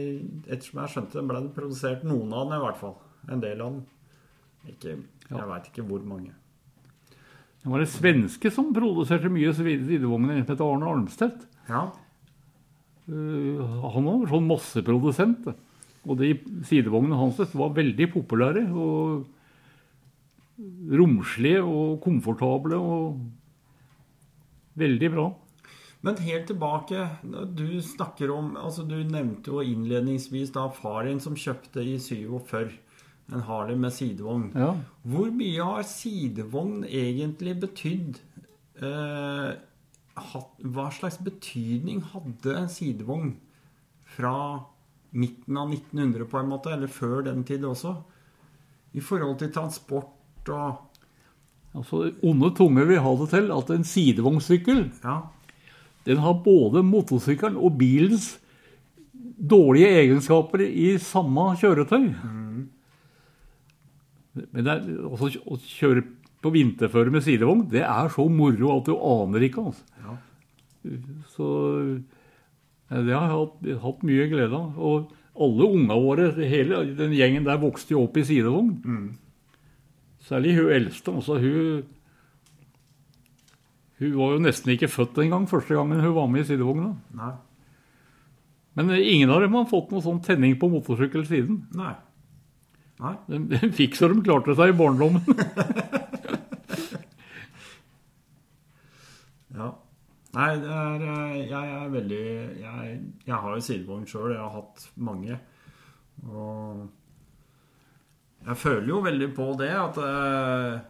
Ettersom 0.46 0.82
jeg 0.82 0.94
skjønte 0.94 1.18
det, 1.18 1.24
ble 1.30 1.44
det 1.46 1.54
produsert 1.56 2.04
noen 2.08 2.36
av 2.36 2.46
den 2.46 2.58
i 2.58 2.62
hvert 2.66 2.82
fall. 2.82 2.94
En 3.30 3.42
del 3.44 3.64
av 3.64 3.72
den. 3.74 3.80
Ikke, 4.74 4.98
jeg 5.30 5.48
veit 5.54 5.72
ikke 5.72 5.86
hvor 5.88 6.04
mange. 6.06 6.36
Det 7.60 7.68
var 7.72 7.82
en 7.82 7.90
svenske 7.92 8.52
som 8.54 8.70
produserte 8.76 9.28
mye 9.32 9.50
sidevogner, 9.56 10.38
en 10.38 10.46
som 10.46 10.54
het 10.54 10.62
Arne 10.64 10.94
Almstedt. 10.94 11.44
Ja, 11.68 11.88
Eh, 13.10 13.60
han 13.94 14.06
var 14.06 14.30
sånn 14.30 14.48
masseprodusent. 14.48 15.50
Og 16.08 16.16
de 16.16 16.32
sidevognene 16.68 17.18
hans 17.18 17.40
var 17.52 17.74
veldig 17.76 18.06
populære 18.14 18.64
og 18.72 19.26
romslige 20.90 21.62
og 21.62 22.00
komfortable 22.04 22.76
og 22.76 23.20
veldig 24.80 25.10
bra. 25.14 25.30
Men 26.00 26.16
helt 26.24 26.46
tilbake, 26.48 27.02
du 27.22 27.80
snakker 27.84 28.30
om 28.32 28.54
altså 28.56 28.86
Du 28.88 28.96
nevnte 29.04 29.52
jo 29.52 29.60
innledningsvis 29.60 30.52
da 30.54 30.70
far 30.72 31.04
din 31.04 31.20
som 31.20 31.36
kjøpte 31.36 31.84
i 31.84 31.98
47 32.00 32.70
en 33.30 33.44
Harley 33.46 33.76
med 33.78 33.92
sidevogn. 33.94 34.48
Ja. 34.58 34.72
Hvor 35.06 35.28
mye 35.34 35.66
har 35.66 35.84
sidevogn 35.86 36.82
egentlig 36.84 37.54
betydd? 37.62 38.18
Eh, 38.80 39.50
hva 40.74 40.86
slags 40.96 41.20
betydning 41.22 42.02
hadde 42.10 42.56
en 42.58 42.70
sidevogn 42.72 43.36
fra 44.16 44.34
midten 45.10 45.58
av 45.58 45.70
1900 45.70 46.26
på 46.30 46.40
en 46.40 46.50
måte, 46.50 46.72
eller 46.74 46.90
før 46.90 47.22
den 47.28 47.44
tid 47.46 47.64
også? 47.64 47.94
I 48.98 49.04
forhold 49.04 49.38
til 49.38 49.52
transport 49.54 50.10
og 50.48 50.86
Altså, 51.74 52.12
Onde 52.26 52.50
tunger 52.58 52.84
vil 52.84 52.98
ha 52.98 53.10
det 53.20 53.28
til 53.30 53.50
at 53.54 53.68
en 53.70 53.84
sidevognsykkel 53.84 54.90
Ja. 55.04 55.20
den 56.04 56.16
har 56.18 56.32
både 56.42 56.82
motorsykkelen 56.82 57.56
og 57.56 57.78
bilens 57.78 58.40
dårlige 59.38 59.86
egenskaper 60.00 60.64
i 60.66 60.98
samme 60.98 61.54
kjøretøy. 61.60 62.08
Men 64.34 64.64
det 64.64 64.72
er, 64.72 64.82
altså, 65.10 65.30
å 65.46 65.58
kjøre 65.62 66.02
på 66.42 66.50
vinterføre 66.54 67.10
med 67.12 67.22
sidevogn, 67.22 67.66
det 67.70 67.82
er 67.84 68.08
så 68.14 68.26
moro 68.32 68.76
at 68.78 68.86
du 68.86 68.94
aner 68.96 69.46
ikke. 69.46 69.64
altså. 69.70 69.84
Ja. 70.02 70.18
Så 71.36 71.48
det 72.90 73.14
har 73.14 73.26
jeg 73.28 73.34
hatt, 73.36 73.82
hatt 73.82 74.02
mye 74.06 74.28
glede 74.30 74.56
av. 74.56 74.78
Og 74.78 75.10
alle 75.40 75.66
ungene 75.70 75.98
våre, 76.02 76.30
hele 76.48 76.82
den 76.98 77.12
gjengen 77.14 77.44
der, 77.46 77.60
vokste 77.62 77.94
jo 77.94 78.06
opp 78.06 78.16
i 78.16 78.24
sidevogn. 78.26 78.72
Særlig 80.30 80.54
hun 80.60 80.72
eldste. 80.72 81.10
Også 81.18 81.38
hun, 81.42 81.86
hun 83.98 84.12
var 84.16 84.36
jo 84.36 84.42
nesten 84.46 84.70
ikke 84.76 84.90
født 84.90 85.18
engang 85.24 85.48
første 85.50 85.74
gangen 85.74 86.00
hun 86.04 86.14
var 86.14 86.30
med 86.30 86.44
i 86.44 86.50
sidevogna. 86.52 86.92
Nei. 87.18 87.32
Men 88.78 88.94
ingen 88.94 89.32
av 89.34 89.42
dem 89.42 89.56
har 89.58 89.66
fått 89.68 89.90
noe 89.90 90.04
sånn 90.04 90.22
tenning 90.22 90.54
på 90.60 90.70
motorsykkel 90.70 91.26
siden. 91.26 91.64
Nei. 91.74 91.96
Nei. 93.00 93.16
De, 93.26 93.40
de 93.50 93.72
fikk 93.74 93.98
så 93.98 94.12
de 94.12 94.22
klarte 94.22 94.54
seg 94.54 94.74
i 94.74 94.78
barndommen. 94.78 95.24
Ja. 99.50 99.66
Nei, 100.30 100.50
det 100.62 100.70
er 100.70 101.04
eh, 101.10 101.38
Jeg 101.50 101.70
er 101.74 101.88
veldig 101.90 102.18
Jeg, 102.60 102.98
jeg 103.26 103.34
har 103.34 103.56
jo 103.56 103.64
sidevogn 103.66 104.06
sjøl. 104.06 104.30
Jeg 104.30 104.38
har 104.44 104.52
hatt 104.54 104.84
mange. 104.94 105.38
Og 106.28 106.84
jeg 108.50 108.58
føler 108.60 108.88
jo 108.90 109.00
veldig 109.04 109.28
på 109.36 109.46
det 109.60 109.70
at 109.78 109.98
eh, 110.02 110.80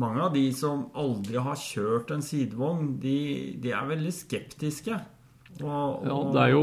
mange 0.00 0.22
av 0.26 0.34
de 0.34 0.44
som 0.54 0.84
aldri 0.98 1.40
har 1.42 1.58
kjørt 1.58 2.12
en 2.14 2.22
sidevogn, 2.24 2.92
de, 3.02 3.16
de 3.62 3.72
er 3.74 3.88
veldig 3.90 4.12
skeptiske. 4.14 4.98
Og, 5.60 6.06
Ja, 6.06 6.18
det 6.34 6.44
er 6.44 6.52
jo 6.54 6.62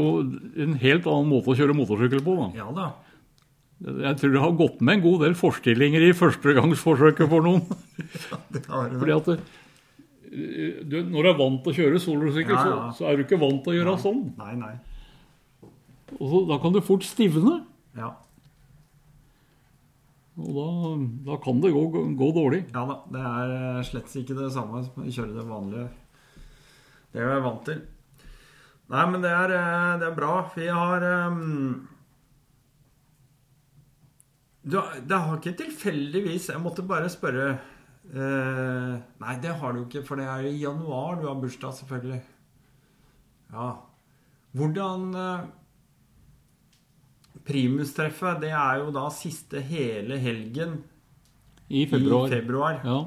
en 0.64 0.78
helt 0.80 1.06
annen 1.10 1.28
måte 1.30 1.52
å 1.52 1.58
kjøre 1.58 1.76
motorsykkel 1.76 2.22
på. 2.24 2.36
da. 2.40 2.48
Ja 2.56 2.70
da. 2.74 2.88
Jeg 3.78 4.16
tror 4.18 4.32
det 4.34 4.40
har 4.42 4.54
gått 4.58 4.80
med 4.82 4.96
en 4.96 5.02
god 5.04 5.20
del 5.22 5.36
forstillinger 5.38 6.02
i 6.08 6.14
førstegangsforsøket 6.18 7.28
for 7.30 7.44
noen. 7.46 7.60
ja, 8.32 8.38
Det 8.50 8.64
har 8.66 8.88
Fordi 8.96 9.14
at 9.14 9.28
det, 9.28 9.36
du, 10.90 10.96
Når 11.12 11.22
du 11.22 11.28
er 11.30 11.36
vant 11.38 11.60
til 11.64 11.72
å 11.72 11.76
kjøre 11.76 12.00
solosykkel, 12.02 12.56
Ja, 12.56 12.64
ja. 12.66 12.88
så, 12.90 13.04
så 13.04 13.06
er 13.12 13.16
du 13.20 13.22
ikke 13.22 13.38
vant 13.40 13.62
til 13.64 13.76
å 13.76 13.78
gjøre 13.78 13.94
sånn. 14.02 14.24
Nei, 14.40 14.54
nei. 14.58 14.72
Og 16.18 16.24
så, 16.32 16.40
Da 16.50 16.58
kan 16.64 16.74
du 16.74 16.80
fort 16.82 17.06
stivne. 17.06 17.60
Ja. 17.96 18.10
Og 20.38 20.50
da, 20.54 20.66
da 21.32 21.36
kan 21.42 21.60
det 21.62 21.74
gå, 21.74 21.84
gå 22.18 22.28
dårlig. 22.36 22.64
Ja 22.70 22.84
da, 22.86 22.98
det 23.10 23.22
er 23.34 23.54
eh, 23.58 23.84
slett 23.88 24.12
ikke 24.20 24.36
det 24.38 24.52
samme 24.54 24.84
som 24.86 25.02
å 25.02 25.10
kjøre 25.10 25.34
det 25.34 25.46
vanlige. 25.48 25.88
Det 27.10 27.22
er 27.22 27.32
jeg 27.32 27.46
vant 27.46 27.64
til. 27.66 27.80
Nei, 28.88 29.04
men 29.12 29.24
det 29.24 29.32
er, 29.34 29.54
eh, 29.56 29.94
det 30.00 30.06
er 30.08 30.16
bra. 30.16 30.34
Vi 30.54 30.68
har 30.70 31.04
um, 31.28 31.88
du, 34.62 34.78
Det 34.78 35.18
har 35.18 35.36
ikke 35.36 35.56
tilfeldigvis 35.62 36.50
Jeg 36.52 36.60
måtte 36.60 36.84
bare 36.84 37.10
spørre 37.12 37.50
eh, 37.52 38.94
Nei, 39.20 39.36
det 39.42 39.54
har 39.60 39.74
du 39.74 39.82
ikke, 39.84 40.04
for 40.06 40.20
det 40.20 40.28
er 40.28 40.48
i 40.48 40.56
januar 40.62 41.20
du 41.20 41.28
har 41.28 41.38
bursdag, 41.40 41.74
selvfølgelig. 41.80 42.22
Ja. 43.52 43.70
Hvordan 44.56 45.08
eh, 45.14 45.46
Primustreffet, 47.48 48.40
det 48.44 48.50
er 48.52 48.82
jo 48.82 48.90
da 48.92 49.06
siste 49.14 49.60
hele 49.64 50.18
helgen 50.20 50.82
I 51.68 51.86
februar. 51.88 52.28
i 52.28 52.36
februar. 52.36 52.80
Ja. 52.84 52.98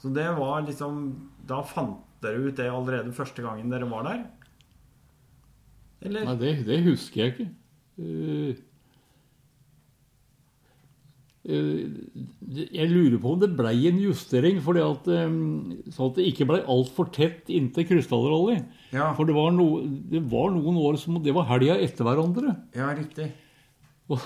Så 0.00 0.10
det 0.16 0.26
var 0.38 0.62
liksom 0.66 1.00
Da 1.46 1.60
fant 1.66 2.00
dere 2.24 2.40
ut 2.50 2.56
det 2.58 2.66
allerede 2.68 3.12
første 3.16 3.42
gangen 3.44 3.70
dere 3.72 3.86
var 3.88 4.04
der? 4.04 4.24
Eller? 6.04 6.24
Nei, 6.28 6.34
det, 6.40 6.50
det 6.66 6.80
husker 6.84 7.22
jeg 7.22 7.32
ikke. 7.34 7.46
Eh, 8.00 8.60
jeg 11.44 12.88
lurer 12.90 13.16
på 13.22 13.30
om 13.32 13.40
det 13.40 13.48
blei 13.56 13.86
en 13.88 14.00
justering, 14.02 14.58
fordi 14.60 14.82
at, 14.84 15.06
eh, 15.08 15.30
sånn 15.94 16.10
at 16.10 16.18
det 16.18 16.26
ikke 16.28 16.46
blei 16.50 16.58
altfor 16.68 17.08
tett 17.14 17.48
inntil 17.48 17.86
Krystallrally. 17.88 18.58
Ja, 18.92 19.12
For 19.16 19.24
det 19.24 19.34
var, 19.34 19.50
no, 19.56 19.80
det 19.86 20.20
var 20.30 20.50
noen 20.52 20.76
år 20.76 20.98
som 21.00 21.16
det 21.22 21.32
var 21.34 21.48
helga 21.48 21.78
etter 21.80 22.04
hverandre. 22.04 22.56
ja 22.76 22.90
riktig. 22.92 23.30
Og 24.10 24.20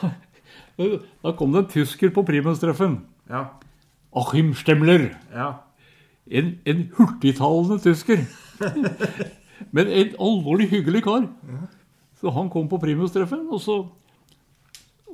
da 1.23 1.33
kom 1.37 1.53
det 1.55 1.65
en 1.65 1.71
tysker 1.71 2.11
på 2.11 2.25
primustreffen. 2.27 3.03
Ja. 3.31 3.47
Achim 4.15 4.55
Stemler. 4.55 5.13
ja. 5.35 5.61
En, 6.25 6.55
en 6.65 6.87
hurtigtalende 6.97 7.77
tysker. 7.85 8.23
Men 9.77 9.91
en 9.93 10.15
alvorlig 10.19 10.71
hyggelig 10.71 11.03
kar. 11.05 11.27
Så 12.17 12.33
han 12.33 12.49
kom 12.49 12.65
på 12.71 12.79
primustreffen, 12.81 13.43
og 13.53 13.61
så, 13.61 13.75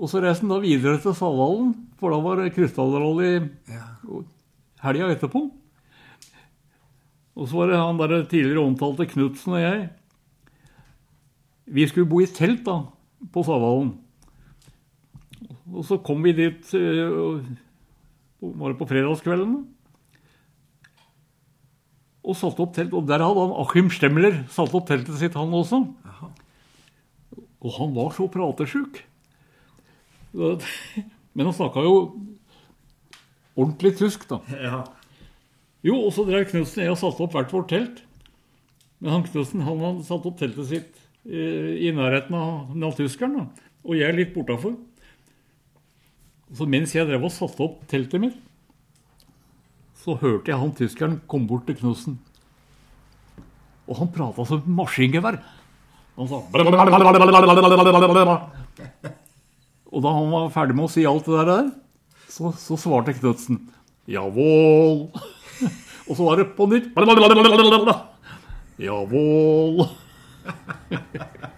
og 0.01 0.09
så 0.09 0.21
reiste 0.25 0.47
han 0.47 0.55
da 0.55 0.63
videre 0.63 0.97
til 1.03 1.13
Salhallen, 1.17 1.75
for 2.01 2.13
da 2.13 2.21
var 2.25 2.41
det 2.41 2.55
krystallrally 2.57 3.33
ja. 3.69 3.87
helga 4.81 5.11
etterpå. 5.13 5.43
Og 7.37 7.49
så 7.49 7.59
var 7.59 7.69
det 7.69 7.81
han 7.81 8.01
der 8.01 8.23
tidligere 8.29 8.65
omtalte 8.65 9.07
Knutsen 9.11 9.59
og 9.59 9.61
jeg. 9.61 9.83
Vi 11.71 11.85
skulle 11.89 12.09
bo 12.09 12.23
i 12.25 12.29
telt 12.29 12.65
da, 12.67 12.81
på 13.33 13.45
Savhallen. 13.45 13.93
Og 15.71 15.85
så 15.87 16.01
kom 16.03 16.25
vi 16.25 16.33
dit 16.35 16.73
eh, 16.75 17.13
Var 18.41 18.73
det 18.73 18.79
på 18.81 18.89
fredagskvelden? 18.91 19.61
Og 22.25 22.37
satte 22.37 22.65
opp 22.65 22.73
telt. 22.75 22.97
Og 22.97 23.07
der 23.07 23.23
hadde 23.23 23.45
han 23.45 23.55
Achim 23.63 23.93
Stemmler 23.93 24.43
satt 24.51 24.75
opp 24.75 24.89
teltet 24.89 25.21
sitt, 25.21 25.37
han 25.37 25.55
også. 25.55 25.85
Og 27.61 27.73
han 27.77 27.95
var 27.95 28.13
så 28.17 28.27
pratesjuk. 28.33 29.05
Men 30.33 31.47
han 31.49 31.57
snakka 31.57 31.83
jo 31.85 31.95
ordentlig 33.57 33.97
tysk, 33.99 34.27
da. 34.31 34.41
ja. 34.55 34.81
Jo, 35.87 35.97
og 35.97 36.13
så 36.13 36.27
drev 36.29 36.45
Knutsen 36.51 36.83
og 36.83 36.85
jeg 36.85 36.93
og 36.93 37.01
satte 37.01 37.25
opp 37.25 37.35
hvert 37.37 37.53
vårt 37.55 37.71
telt. 37.73 38.03
Men 39.01 39.15
han 39.17 39.25
Knutsen 39.25 39.65
han 39.65 39.81
hadde 39.81 40.07
satt 40.09 40.27
opp 40.29 40.37
teltet 40.41 40.69
sitt 40.69 41.01
eh, 41.25 41.89
i 41.89 41.93
nærheten 41.97 42.37
av 42.37 42.75
av 42.91 42.97
tyskeren, 42.99 43.39
da. 43.39 43.71
og 43.87 43.97
jeg 43.97 44.17
litt 44.17 44.35
bortafor. 44.35 44.77
Så 46.57 46.67
mens 46.69 46.93
jeg 46.95 47.07
drev 47.09 47.25
og 47.25 47.33
satte 47.33 47.65
opp 47.65 47.81
teltet 47.91 48.23
mitt, 48.23 48.37
så 50.01 50.17
hørte 50.21 50.51
jeg 50.51 50.61
han 50.61 50.75
tyskeren 50.77 51.21
komme 51.31 51.49
bort 51.49 51.67
til 51.69 51.79
Knutsen. 51.81 52.19
Og 53.89 53.97
han 53.99 54.13
prata 54.13 54.45
som 54.49 54.69
maskingevær. 54.77 55.41
Han 56.21 56.29
sa 56.31 56.45
Og 59.91 60.05
da 60.05 60.13
han 60.15 60.31
var 60.33 60.53
ferdig 60.55 60.77
med 60.79 60.87
å 60.87 60.93
si 60.93 61.05
alt 61.09 61.27
det 61.27 61.47
der, 61.49 61.71
så, 62.31 62.53
så 62.55 62.79
svarte 62.79 63.17
Knutsen 63.19 63.59
Javål. 64.11 65.09
Og 66.09 66.17
så 66.17 66.27
var 66.27 66.41
det 66.41 66.51
på 66.57 66.67
nytt 66.71 66.95
Javål. 68.81 69.87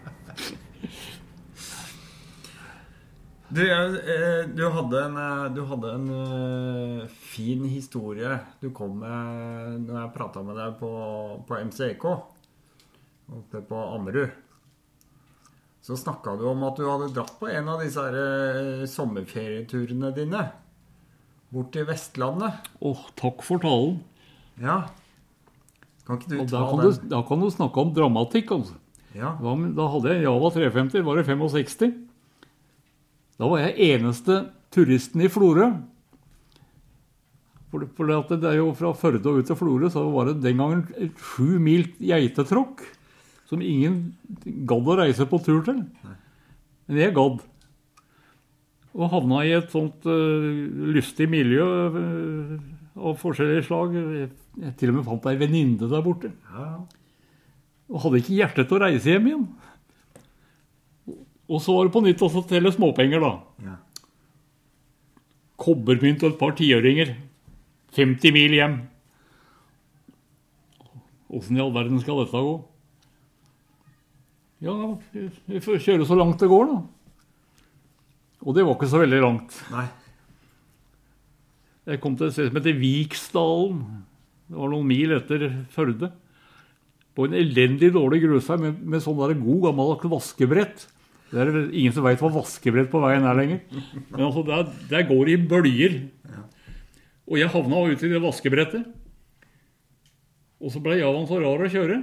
Du, 3.53 3.61
eh, 3.61 4.49
du 4.49 4.63
hadde 4.73 5.01
en, 5.05 5.17
eh, 5.21 5.51
du 5.53 5.61
hadde 5.69 5.89
en 5.93 6.07
eh, 6.17 7.09
fin 7.13 7.65
historie 7.69 8.39
du 8.63 8.71
kom 8.73 8.95
med 9.03 9.83
når 9.83 9.99
jeg 9.99 10.13
prata 10.15 10.41
med 10.47 10.57
deg 10.57 10.79
på, 10.79 10.93
på 11.45 11.59
MCK 11.69 12.07
oppe 12.09 13.61
på 13.69 13.83
Ammerud. 13.91 14.33
Så 15.83 15.97
snakka 15.99 16.37
du 16.39 16.45
om 16.47 16.63
at 16.69 16.77
du 16.79 16.85
hadde 16.87 17.11
dratt 17.15 17.35
på 17.41 17.49
en 17.51 17.71
av 17.73 17.81
disse 17.83 18.03
her, 18.05 18.85
sommerferieturene 18.87 20.13
dine. 20.15 20.45
Bort 21.53 21.73
til 21.75 21.89
Vestlandet. 21.89 22.71
Åh, 22.81 23.01
takk 23.19 23.43
for 23.45 23.61
talen. 23.63 23.99
Ja. 24.63 24.85
Kan 26.07 26.21
ikke 26.21 26.31
du 26.31 26.39
Og 26.45 26.49
ta 26.51 26.63
kan, 26.71 26.81
den? 26.85 26.95
du, 26.95 27.09
da 27.11 27.21
kan 27.27 27.43
du 27.43 27.51
snakke 27.51 27.83
om 27.83 27.91
dramatikk, 27.97 28.55
altså. 28.55 28.79
Ja. 29.13 29.35
Da, 29.43 29.57
da 29.77 29.89
hadde 29.93 30.15
jeg 30.15 30.25
Java 30.25 30.53
350, 30.55 31.05
var 31.05 31.19
det 31.19 31.27
65. 31.29 31.93
Da 33.43 33.51
var 33.51 33.65
jeg 33.67 33.91
eneste 33.93 34.39
turisten 34.73 35.27
i 35.27 35.29
Florø. 35.33 35.69
For, 37.73 37.85
for 37.97 38.09
det, 38.09 38.39
det 38.43 38.51
er 38.53 38.59
jo 38.61 38.71
fra 38.77 38.95
Førde 38.97 39.29
og 39.29 39.43
ut 39.43 39.49
til 39.49 39.59
Florø 39.59 39.89
så 39.93 40.05
var 40.13 40.29
det 40.29 40.39
den 40.45 40.61
gangen 40.61 41.13
sju 41.19 41.59
mil 41.63 41.87
geitetråkk 41.99 42.85
som 43.53 43.61
ingen 43.61 44.15
gadd 44.69 44.87
å 44.89 44.99
reise 45.03 45.27
på 45.29 45.41
tur 45.45 45.61
til. 45.67 45.83
Men 46.89 47.01
jeg 47.03 47.17
gadd. 47.17 47.43
Og 48.93 49.09
havna 49.13 49.43
i 49.45 49.53
et 49.57 49.73
sånt 49.73 50.05
uh, 50.09 50.49
lystig 50.93 51.29
miljø 51.33 51.67
uh, 51.93 52.57
av 52.97 53.21
forskjellige 53.21 53.67
slag. 53.69 53.97
Jeg, 53.97 54.31
jeg 54.65 54.75
til 54.81 54.93
og 54.93 54.99
med 54.99 55.07
fant 55.09 55.29
ei 55.29 55.39
venninne 55.41 55.89
der 55.89 56.05
borte. 56.05 56.33
Ja. 56.53 56.73
Og 57.93 58.07
hadde 58.07 58.23
ikke 58.23 58.39
hjerte 58.39 58.65
til 58.65 58.79
å 58.79 58.83
reise 58.87 59.13
hjem 59.13 59.29
igjen. 59.29 59.47
Og 61.53 61.61
så 61.61 61.77
var 61.77 61.89
det 61.89 61.93
på 61.93 62.05
nytt 62.05 62.25
også 62.25 62.45
telle 62.49 62.73
småpenger, 62.73 63.21
da. 63.21 63.33
Ja. 63.67 63.79
Kobbermynt 65.61 66.25
og 66.25 66.33
et 66.33 66.41
par 66.41 66.57
tiøringer. 66.57 67.15
50 67.93 68.33
mil 68.33 68.57
hjem. 68.57 68.79
Åssen 71.33 71.57
i 71.59 71.65
all 71.65 71.73
verden 71.75 72.01
skal 72.01 72.23
dette 72.23 72.41
gå? 72.45 72.55
Ja, 74.63 74.77
vi 75.51 75.59
får 75.63 75.81
kjøre 75.83 76.07
så 76.07 76.15
langt 76.19 76.39
det 76.39 76.51
går, 76.51 76.71
da. 76.71 76.79
Og 78.43 78.55
det 78.55 78.65
var 78.67 78.77
ikke 78.77 78.91
så 78.91 79.01
veldig 79.03 79.21
langt. 79.23 79.59
Nei. 79.75 79.89
Jeg 81.91 81.99
kom 82.03 82.15
til 82.15 82.29
et 82.29 82.35
sted 82.37 82.49
som 82.49 82.59
heter 82.61 82.79
Viksdalen. 82.79 83.81
Det 84.47 84.59
var 84.59 84.71
noen 84.71 84.87
mil 84.87 85.15
etter 85.17 85.49
Førde. 85.75 86.13
På 87.13 87.27
en 87.27 87.35
elendig 87.37 87.91
dårlig 87.95 88.23
grusvei 88.23 88.59
med, 88.63 88.79
med 88.87 89.03
sånn 89.03 89.19
der 89.19 89.35
god 89.41 89.67
gammeldags 89.67 90.13
vaskebrett. 90.15 90.87
Det 91.33 91.43
er 91.43 91.59
ingen 91.73 91.95
som 91.97 92.07
veit 92.07 92.23
hva 92.23 92.31
vaskebrett 92.33 92.91
på 92.93 93.03
veien 93.03 93.27
er 93.27 93.37
lenger. 93.39 93.61
Men 94.13 94.27
altså, 94.29 94.45
der, 94.47 94.71
der 94.91 95.07
går 95.11 95.27
det 95.27 95.35
i 95.35 95.45
bølger. 95.51 95.99
Og 97.27 97.39
jeg 97.41 97.51
havna 97.51 97.85
uti 97.89 98.11
det 98.13 98.23
vaskebrettet. 98.23 98.87
Og 100.63 100.71
så 100.71 100.83
ble 100.83 101.01
Javan 101.01 101.27
så 101.27 101.43
rar 101.43 101.67
å 101.67 101.71
kjøre. 101.73 102.03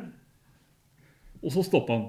Og 1.40 1.54
så 1.56 1.64
stoppa 1.64 1.96
han. 1.96 2.08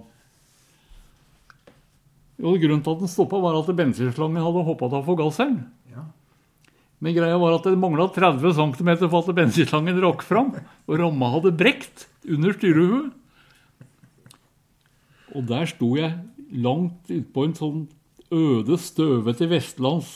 Og 2.40 2.56
Grunnen 2.62 2.82
til 2.84 2.94
at 2.94 3.02
den 3.02 3.10
stoppa, 3.12 3.38
var 3.42 3.58
at 3.58 3.68
bensinslangen 3.76 4.40
hadde 4.40 4.64
hoppa 4.64 4.88
av 4.88 5.04
forgasseren. 5.08 5.58
Ja. 5.92 6.06
Men 7.00 7.16
greia 7.16 7.36
var 7.40 7.56
at 7.56 7.66
det 7.68 7.78
mangla 7.80 8.08
30 8.12 8.54
cm 8.56 8.90
for 9.06 9.20
at 9.22 9.36
bensinslangen 9.36 10.00
rakk 10.04 10.24
fram. 10.24 10.52
Og 10.88 11.00
ramma 11.00 11.30
hadde 11.36 11.52
brekt 11.56 12.06
under 12.28 12.56
styrehuet. 12.56 13.10
Og 15.36 15.46
der 15.48 15.68
sto 15.70 15.94
jeg 15.98 16.16
langt 16.50 17.12
utpå 17.12 17.46
en 17.46 17.56
sånn 17.56 17.82
øde, 18.34 18.78
støvete 18.80 19.48
vestlands 19.50 20.10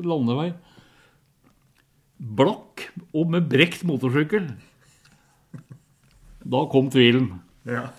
landevei. 0.00 0.50
Blakk 2.16 2.88
og 3.12 3.32
med 3.32 3.48
brekt 3.50 3.84
motorsykkel. 3.86 4.48
Da 6.46 6.62
kom 6.72 6.88
tvilen. 6.92 7.34
Ja. 7.68 7.90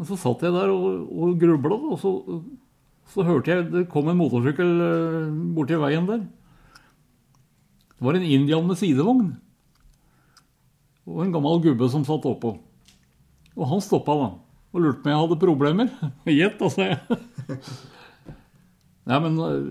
Og 0.00 0.08
så 0.08 0.18
satt 0.18 0.44
jeg 0.46 0.54
der 0.54 0.72
og, 0.72 1.08
og 1.12 1.38
grubla, 1.40 1.76
og 1.92 1.98
så, 2.00 2.12
så 3.12 3.24
hørte 3.26 3.52
jeg 3.52 3.68
det 3.72 3.88
kom 3.92 4.08
en 4.10 4.18
motorsykkel 4.18 4.70
eh, 4.86 5.32
borti 5.56 5.78
veien 5.80 6.08
der. 6.08 6.24
Det 7.92 8.06
var 8.08 8.18
en 8.18 8.26
indian 8.26 8.66
med 8.66 8.80
sidevogn. 8.80 9.32
Og 11.06 11.24
en 11.24 11.34
gammel 11.34 11.60
gubbe 11.62 11.88
som 11.90 12.06
satt 12.06 12.26
oppå. 12.26 12.56
Og 13.52 13.68
han 13.68 13.82
stoppa 13.84 14.16
da, 14.16 14.28
og 14.72 14.80
lurte 14.80 15.02
på 15.02 15.10
om 15.10 15.12
jeg 15.12 15.22
hadde 15.22 15.40
problemer. 15.42 15.90
Gjett, 16.40 16.62
sa 16.72 16.88
jeg. 16.88 17.18
Nei, 19.10 19.18
men 19.18 19.38
eh, 19.44 19.68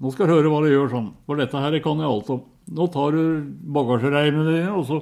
nå 0.00 0.12
skal 0.14 0.28
du 0.28 0.34
høre 0.34 0.52
hva 0.52 0.62
du 0.64 0.70
gjør 0.72 0.92
sånn. 0.94 1.10
For 1.28 1.40
dette 1.40 1.60
her 1.60 1.76
kan 1.84 2.00
jeg 2.00 2.08
alt 2.08 2.32
om. 2.34 2.44
Nå 2.70 2.86
tar 2.92 3.16
du 3.16 3.22
bagasjereimene 3.74 4.46
dine, 4.48 4.74
og 4.76 4.86
så, 4.88 5.00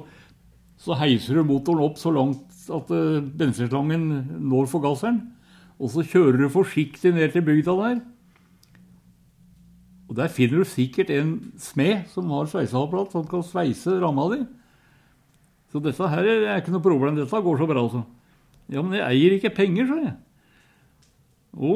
så 0.81 0.97
heiser 0.99 1.39
du 1.39 1.47
motoren 1.47 1.85
opp 1.85 1.99
så 2.01 2.11
langt 2.13 2.48
at 2.73 2.93
uh, 2.93 3.19
bensinslangen 3.39 4.07
når 4.49 4.69
forgasseren. 4.71 5.21
Og 5.79 5.91
så 5.93 6.03
kjører 6.03 6.41
du 6.41 6.49
forsiktig 6.51 7.13
ned 7.15 7.31
til 7.33 7.45
bygda 7.45 7.75
der. 7.79 7.99
Og 10.09 10.17
der 10.17 10.31
finner 10.33 10.63
du 10.63 10.67
sikkert 10.67 11.11
en 11.13 11.35
smed 11.61 12.07
som 12.09 12.31
har 12.33 12.49
sveiseapparat 12.49 13.13
som 13.13 13.27
kan 13.29 13.45
sveise 13.45 13.99
ramma 14.01 14.25
di. 14.33 14.39
Så 15.69 15.81
dette 15.85 16.09
her 16.09 16.25
er 16.25 16.57
ikke 16.57 16.73
noe 16.73 16.83
problem. 16.83 17.17
Dette 17.17 17.43
går 17.45 17.61
så 17.61 17.67
bra, 17.69 17.83
altså. 17.85 18.01
Ja, 18.69 18.81
men 18.81 18.97
jeg 18.97 19.05
eier 19.05 19.35
ikke 19.37 19.53
penger, 19.53 19.85
sa 19.89 19.99
jeg. 20.01 20.15
Å. 21.57 21.75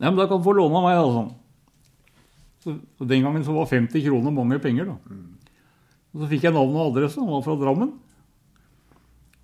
Nei, 0.00 0.08
men 0.08 0.18
da 0.18 0.26
kan 0.28 0.40
du 0.40 0.46
få 0.46 0.54
låne 0.56 0.80
av 0.80 0.86
meg, 0.88 0.96
da, 1.00 1.12
sånn. 1.18 1.30
Så, 2.64 2.74
den 3.04 3.24
gangen 3.24 3.44
så 3.44 3.52
var 3.56 3.68
50 3.68 4.06
kroner 4.06 4.32
mange 4.32 4.58
penger, 4.64 4.88
da. 4.88 5.18
Og 6.14 6.24
så 6.24 6.30
fikk 6.30 6.46
jeg 6.48 6.56
navn 6.56 6.76
og 6.78 6.94
adresse. 6.94 7.20
Han 7.20 7.32
var 7.32 7.44
fra 7.44 7.56
Drammen. 7.60 7.92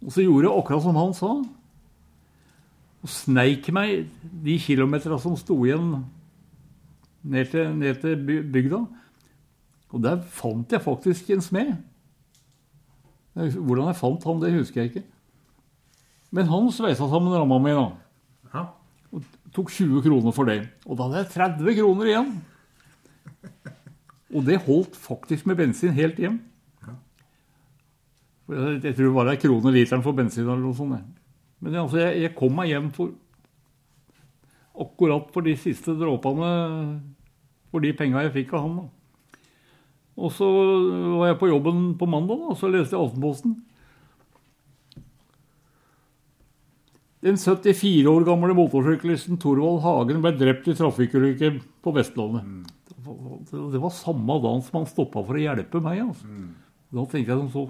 Og 0.00 0.14
så 0.14 0.24
gjorde 0.24 0.48
jeg 0.48 0.56
akkurat 0.56 0.84
som 0.84 0.98
han 0.98 1.12
sa. 1.16 1.32
Og 3.00 3.12
sneik 3.12 3.68
meg 3.72 4.08
de 4.44 4.56
kilometera 4.60 5.18
som 5.20 5.36
sto 5.40 5.56
igjen 5.64 6.00
ned 7.22 7.52
til, 7.52 7.70
ned 7.76 8.00
til 8.02 8.16
bygda. 8.52 8.80
Og 9.90 10.02
der 10.04 10.20
fant 10.22 10.72
jeg 10.72 10.84
faktisk 10.84 11.30
en 11.34 11.44
smed. 11.44 11.72
Hvordan 13.34 13.90
jeg 13.90 13.98
fant 14.00 14.26
han, 14.26 14.42
det 14.42 14.54
husker 14.56 14.82
jeg 14.82 14.92
ikke. 14.92 15.06
Men 16.30 16.50
han 16.50 16.68
sveisa 16.72 17.08
sammen 17.10 17.34
ramma 17.34 17.58
mi, 17.62 17.72
da. 17.74 17.88
Ja. 18.54 18.66
Og 19.10 19.24
tok 19.54 19.72
20 19.74 20.04
kroner 20.04 20.34
for 20.34 20.46
det. 20.46 20.60
Og 20.86 20.96
da 20.96 21.08
hadde 21.08 21.24
jeg 21.24 21.32
30 21.34 21.78
kroner 21.80 22.10
igjen. 22.10 22.30
Og 24.30 24.46
det 24.46 24.60
holdt 24.62 24.94
faktisk 24.98 25.48
med 25.50 25.58
bensin 25.58 25.96
helt 25.96 26.20
hjem. 26.22 26.38
Jeg, 28.50 28.94
tror 28.96 29.16
det 29.24 29.34
er 29.34 29.40
kroner 29.40 29.40
krone 29.42 29.72
literen 29.74 30.02
for 30.04 30.16
bensin 30.16 30.46
eller 30.46 30.62
noe 30.62 30.76
sånt. 30.76 31.02
Men 31.60 31.76
altså, 31.84 32.00
jeg, 32.02 32.22
jeg 32.24 32.36
kom 32.38 32.54
meg 32.56 32.72
hjem 32.72 32.88
for 32.94 33.12
akkurat 34.80 35.28
for 35.34 35.44
de 35.44 35.54
siste 35.60 35.94
dråpene 35.98 36.50
for 37.70 37.84
de 37.84 37.92
penga 37.96 38.24
jeg 38.24 38.34
fikk 38.40 38.54
av 38.56 38.64
han. 38.66 38.78
da. 38.80 38.86
Og 40.20 40.32
så 40.34 40.46
var 41.20 41.30
jeg 41.30 41.40
på 41.40 41.50
jobben 41.50 41.82
på 42.00 42.08
mandag, 42.10 42.40
da, 42.40 42.52
og 42.52 42.58
så 42.58 42.70
leste 42.72 42.96
jeg 42.96 43.04
Aftenposten. 43.04 43.58
Den 47.20 47.36
74 47.36 48.08
år 48.08 48.24
gamle 48.24 48.54
motorsyklisten 48.56 49.36
Torvald 49.40 49.82
Hagen 49.84 50.22
ble 50.24 50.32
drept 50.40 50.70
i 50.72 50.76
trafikkulykke 50.76 51.52
på 51.84 51.92
Vestlandet. 51.92 52.70
Det 52.90 53.60
det 53.72 53.80
var 53.80 53.92
samme 53.92 54.36
dagen 54.40 54.64
som 54.64 54.80
han 54.80 54.88
stoppa 54.88 55.22
for 55.24 55.36
å 55.36 55.42
hjelpe 55.42 55.82
meg. 55.84 56.00
Altså. 56.04 56.28
Da 56.90 57.04
tenkte 57.04 57.34
jeg 57.34 57.42
som 57.42 57.50
så 57.52 57.64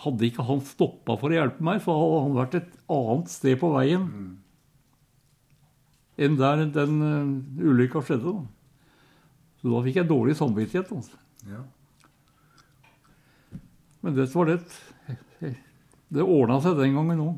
Hadde 0.00 0.26
ikke 0.28 0.46
han 0.48 0.62
stoppa 0.64 1.16
for 1.20 1.32
å 1.32 1.36
hjelpe 1.36 1.64
meg, 1.66 1.82
så 1.84 1.94
hadde 1.96 2.22
han 2.24 2.38
vært 2.38 2.56
et 2.60 2.70
annet 2.90 3.32
sted 3.32 3.58
på 3.60 3.72
veien 3.74 4.06
enn 6.20 6.36
der 6.36 6.66
den 6.68 6.96
uh, 7.00 7.68
ulykka 7.70 8.02
skjedde. 8.04 8.32
Da. 8.36 8.42
Så 9.60 9.70
da 9.72 9.82
fikk 9.86 10.00
jeg 10.00 10.08
dårlig 10.08 10.36
samvittighet. 10.36 10.90
Altså. 10.92 11.16
Ja. 11.48 11.62
Men 14.00 14.16
det 14.16 14.28
var 14.34 14.48
det 14.50 14.60
Det 16.10 16.24
ordna 16.24 16.58
seg 16.60 16.76
den 16.80 16.96
gangen 16.96 17.24
òg. 17.24 17.34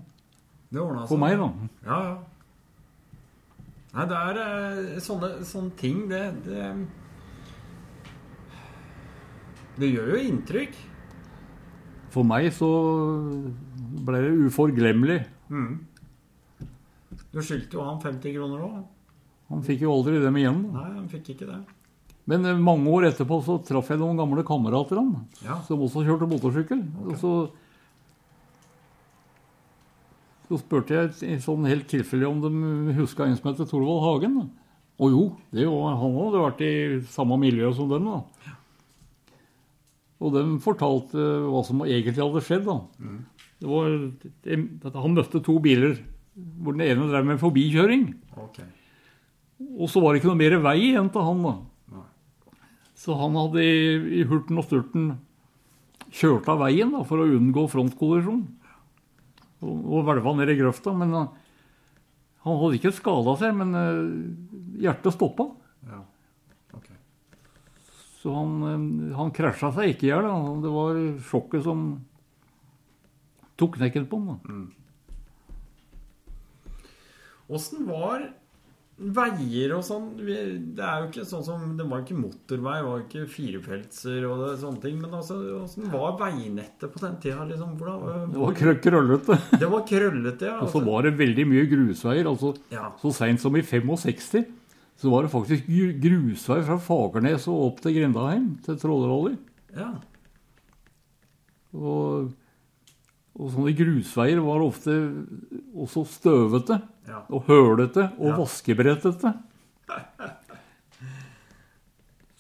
For 1.11 1.21
meg, 1.21 1.37
da. 1.39 1.49
Ja, 1.87 1.99
ja. 2.09 2.15
Nei, 3.93 4.05
det 4.09 4.17
er 4.17 4.39
eh, 4.41 5.01
sånne, 5.05 5.29
sånne 5.45 5.75
ting 5.77 6.07
det, 6.09 6.23
det 6.47 6.71
Det 9.77 9.91
gjør 9.91 10.15
jo 10.15 10.23
inntrykk. 10.31 10.79
For 12.13 12.27
meg 12.29 12.51
så 12.53 12.69
ble 14.05 14.21
det 14.21 14.33
uforglemmelig. 14.49 15.21
Mm. 15.53 15.79
Du 17.33 17.39
skyldte 17.41 17.79
jo 17.79 17.85
han 17.87 18.01
50 18.03 18.35
kroner 18.37 18.65
òg. 18.67 18.83
Han 19.53 19.63
fikk 19.65 19.83
jo 19.87 19.93
aldri 19.95 20.19
dem 20.21 20.37
igjen. 20.41 20.61
Nei, 20.75 20.91
han 20.99 21.09
fikk 21.13 21.33
ikke 21.35 21.49
det. 21.49 21.61
Men 22.31 22.45
eh, 22.47 22.61
mange 22.61 22.89
år 22.93 23.09
etterpå 23.11 23.41
så 23.45 23.57
traff 23.67 23.89
jeg 23.91 23.99
noen 24.01 24.21
gamle 24.21 24.45
kamerater 24.47 25.01
han, 25.01 25.15
Ja. 25.45 25.59
som 25.67 25.81
også 25.83 26.05
kjørte 26.07 26.29
motorsykkel. 26.31 26.85
Og 27.09 27.17
så, 27.21 27.33
så 30.49 30.59
spurte 30.61 30.97
jeg 30.99 31.41
sånn 31.45 31.67
helt 31.69 31.89
tilfeldig 31.91 32.29
om 32.29 32.43
de 32.45 32.97
huska 32.99 33.27
en 33.27 33.37
som 33.39 33.51
heter 33.51 33.69
Thorvald 33.71 34.05
Hagen. 34.07 34.37
Å 34.43 34.49
Og 35.03 35.11
jo, 35.17 35.23
det 35.57 35.65
var, 35.67 35.97
han 35.99 36.13
hadde 36.21 36.43
vært 36.45 36.61
i 36.69 36.73
samme 37.11 37.39
miljø 37.41 37.73
som 37.75 37.89
dem. 37.91 38.05
da. 38.07 38.21
Og 40.23 40.37
de 40.37 40.43
fortalte 40.63 41.27
hva 41.51 41.63
som 41.67 41.83
egentlig 41.85 42.21
hadde 42.21 42.45
skjedd. 42.47 42.69
Det 43.63 43.71
var, 43.71 43.97
han 45.03 45.17
møtte 45.19 45.43
to 45.43 45.59
biler 45.63 45.99
hvor 46.33 46.77
den 46.77 46.87
ene 46.87 47.09
drev 47.11 47.27
med 47.29 47.41
forbikjøring. 47.43 48.07
Okay. 48.47 48.69
Og 49.79 49.91
så 49.91 50.01
var 50.03 50.13
det 50.13 50.23
ikke 50.23 50.31
noe 50.31 50.41
mer 50.41 50.57
vei 50.65 50.79
igjen 50.89 51.11
til 51.13 51.27
han. 51.27 51.45
da. 51.45 51.53
Nei. 51.93 52.07
Så 52.99 53.17
han 53.19 53.37
hadde 53.39 53.67
i, 53.67 53.77
i 54.23 54.25
hurten 54.29 54.61
og 54.61 54.67
sturten 54.67 55.13
kjørt 56.13 56.49
av 56.53 56.63
veien 56.65 56.93
da, 56.95 57.05
for 57.09 57.23
å 57.23 57.29
unngå 57.37 57.67
frontkollisjon. 57.73 58.43
Og, 59.63 59.75
og 59.87 60.07
hvelva 60.09 60.35
ned 60.39 60.53
i 60.53 60.59
grøfta. 60.59 60.95
Men 60.97 61.15
uh, 61.17 61.27
han 62.47 62.61
hadde 62.63 62.81
ikke 62.81 62.95
skada 62.97 63.37
seg, 63.41 63.55
men 63.59 63.77
uh, 63.77 64.81
hjertet 64.83 65.17
stoppa. 65.17 65.51
Så 68.23 68.31
han, 68.37 68.53
uh, 68.63 69.17
han 69.19 69.33
krasja 69.35 69.73
seg 69.75 69.97
ikke 69.97 70.07
i 70.07 70.13
hjel. 70.13 70.29
Det 70.63 70.71
var 70.71 71.01
sjokket 71.27 71.67
som 71.67 71.89
tok 73.59 73.81
knekken 73.81 74.07
på 74.11 74.21
ham. 74.23 74.63
Åssen 77.53 77.83
mm. 77.83 77.91
var 77.91 78.31
veier 79.03 79.73
og 79.75 79.81
sånn 79.83 80.05
Det 80.21 80.37
er 80.85 81.01
jo 81.03 81.07
ikke 81.09 81.25
sånn 81.27 81.43
som 81.47 81.63
Det 81.79 81.87
var 81.89 82.05
ikke 82.05 82.19
motorvei, 82.21 82.75
det 82.79 82.87
var 82.87 83.01
ikke 83.03 83.25
firefeltser 83.33 84.27
og 84.29 84.43
det, 84.45 84.51
sånne 84.63 84.83
ting. 84.85 84.99
Men 85.03 85.17
altså, 85.19 85.39
åssen 85.59 85.91
var 85.93 86.17
veinettet 86.21 86.87
på 86.93 87.03
den 87.03 87.19
tida? 87.23 87.47
Liksom, 87.51 87.75
hvordan, 87.81 88.33
Det 88.33 88.43
var 88.45 88.59
krø- 88.63 88.81
krøllete. 88.87 89.39
det 89.59 89.71
var 89.75 89.87
krøllete, 89.89 90.51
ja. 90.53 90.59
Og 90.61 90.69
så 90.69 90.79
Altså. 90.79 90.87
var 90.91 91.09
det 91.09 91.15
veldig 91.19 91.49
mye 91.51 91.69
grusveier. 91.75 92.31
altså 92.31 92.55
Ja. 92.71 92.93
Så 93.03 93.15
seint 93.19 93.41
som 93.43 93.57
i 93.57 93.63
65 93.63 94.47
så 95.03 95.11
var 95.11 95.25
det 95.27 95.33
faktisk 95.33 95.67
gru- 95.67 95.97
grusvei 95.99 96.61
fra 96.63 96.77
Fagernes 96.79 97.49
og 97.51 97.65
opp 97.67 97.81
til 97.83 97.97
Grindaheim, 97.97 98.53
til 98.63 98.79
Trollrolli. 98.79 99.37
ja. 99.77 99.91
Og, 101.73 102.29
og 103.41 103.47
sånne 103.51 103.73
grusveier 103.75 104.43
var 104.45 104.61
ofte 104.61 104.93
også 105.75 106.03
støvete 106.07 106.77
Ja. 107.09 107.23
og 107.33 107.47
hølete 107.49 108.11
og 108.19 108.27
Ja. 108.29 108.37
vaskebrettete. 108.37 109.33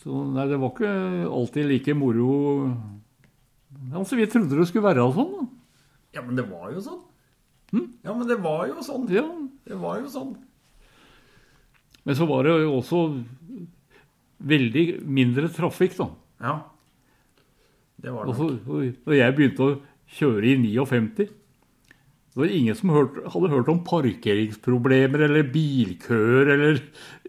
Så 0.03 0.19
nei, 0.35 0.47
det 0.51 0.59
var 0.61 0.73
ikke 0.75 0.93
alltid 1.31 1.69
like 1.71 1.95
moro 1.95 2.73
Altså, 3.93 4.17
vi 4.17 4.27
trodde 4.31 4.57
det 4.59 4.69
skulle 4.69 4.85
være 4.95 5.05
sånn. 5.15 5.33
da. 5.33 5.47
ja, 6.15 6.23
men 6.23 6.37
det 6.37 6.45
var 6.51 6.71
jo 6.73 6.81
sånn. 6.81 7.01
Ja, 8.05 8.13
men 8.15 8.29
det 8.29 8.37
var 8.41 8.67
jo 8.69 8.75
sånn. 8.85 9.09
Ja. 9.11 9.25
Det 9.67 9.77
var 9.81 9.99
jo 10.01 10.07
sånn. 10.13 10.37
Men 12.03 12.19
så 12.19 12.27
var 12.27 12.47
det 12.47 12.57
jo 12.65 12.75
også 12.81 13.03
veldig 14.43 14.87
mindre 15.07 15.51
trafikk, 15.55 15.95
da. 16.01 16.09
Ja. 16.43 16.57
Det 18.03 18.11
var 18.11 18.27
det. 18.27 18.35
så, 18.35 18.49
og 19.07 19.15
jeg 19.15 19.37
begynte 19.37 19.69
å 19.69 19.77
kjøre 20.17 20.51
i 20.51 20.57
59, 20.59 21.29
så 22.33 22.41
var 22.41 22.49
det 22.49 22.59
ingen 22.59 22.77
som 22.79 22.91
hørte, 22.95 23.27
hadde 23.31 23.51
hørt 23.53 23.71
om 23.71 23.83
parkeringsproblemer 23.87 25.27
eller 25.29 25.51
bilkøer 25.53 26.55
eller, 26.57 26.81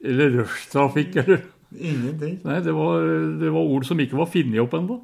eller 0.02 0.38
rushtrafikk. 0.40 1.18
Eller. 1.22 1.44
Ingenting. 1.74 2.38
Nei, 2.46 2.60
det 2.64 2.74
var, 2.76 3.04
det 3.42 3.52
var 3.52 3.74
ord 3.76 3.86
som 3.86 4.00
ikke 4.02 4.18
var 4.18 4.32
funnet 4.32 4.62
opp 4.64 4.78
ennå. 4.80 5.02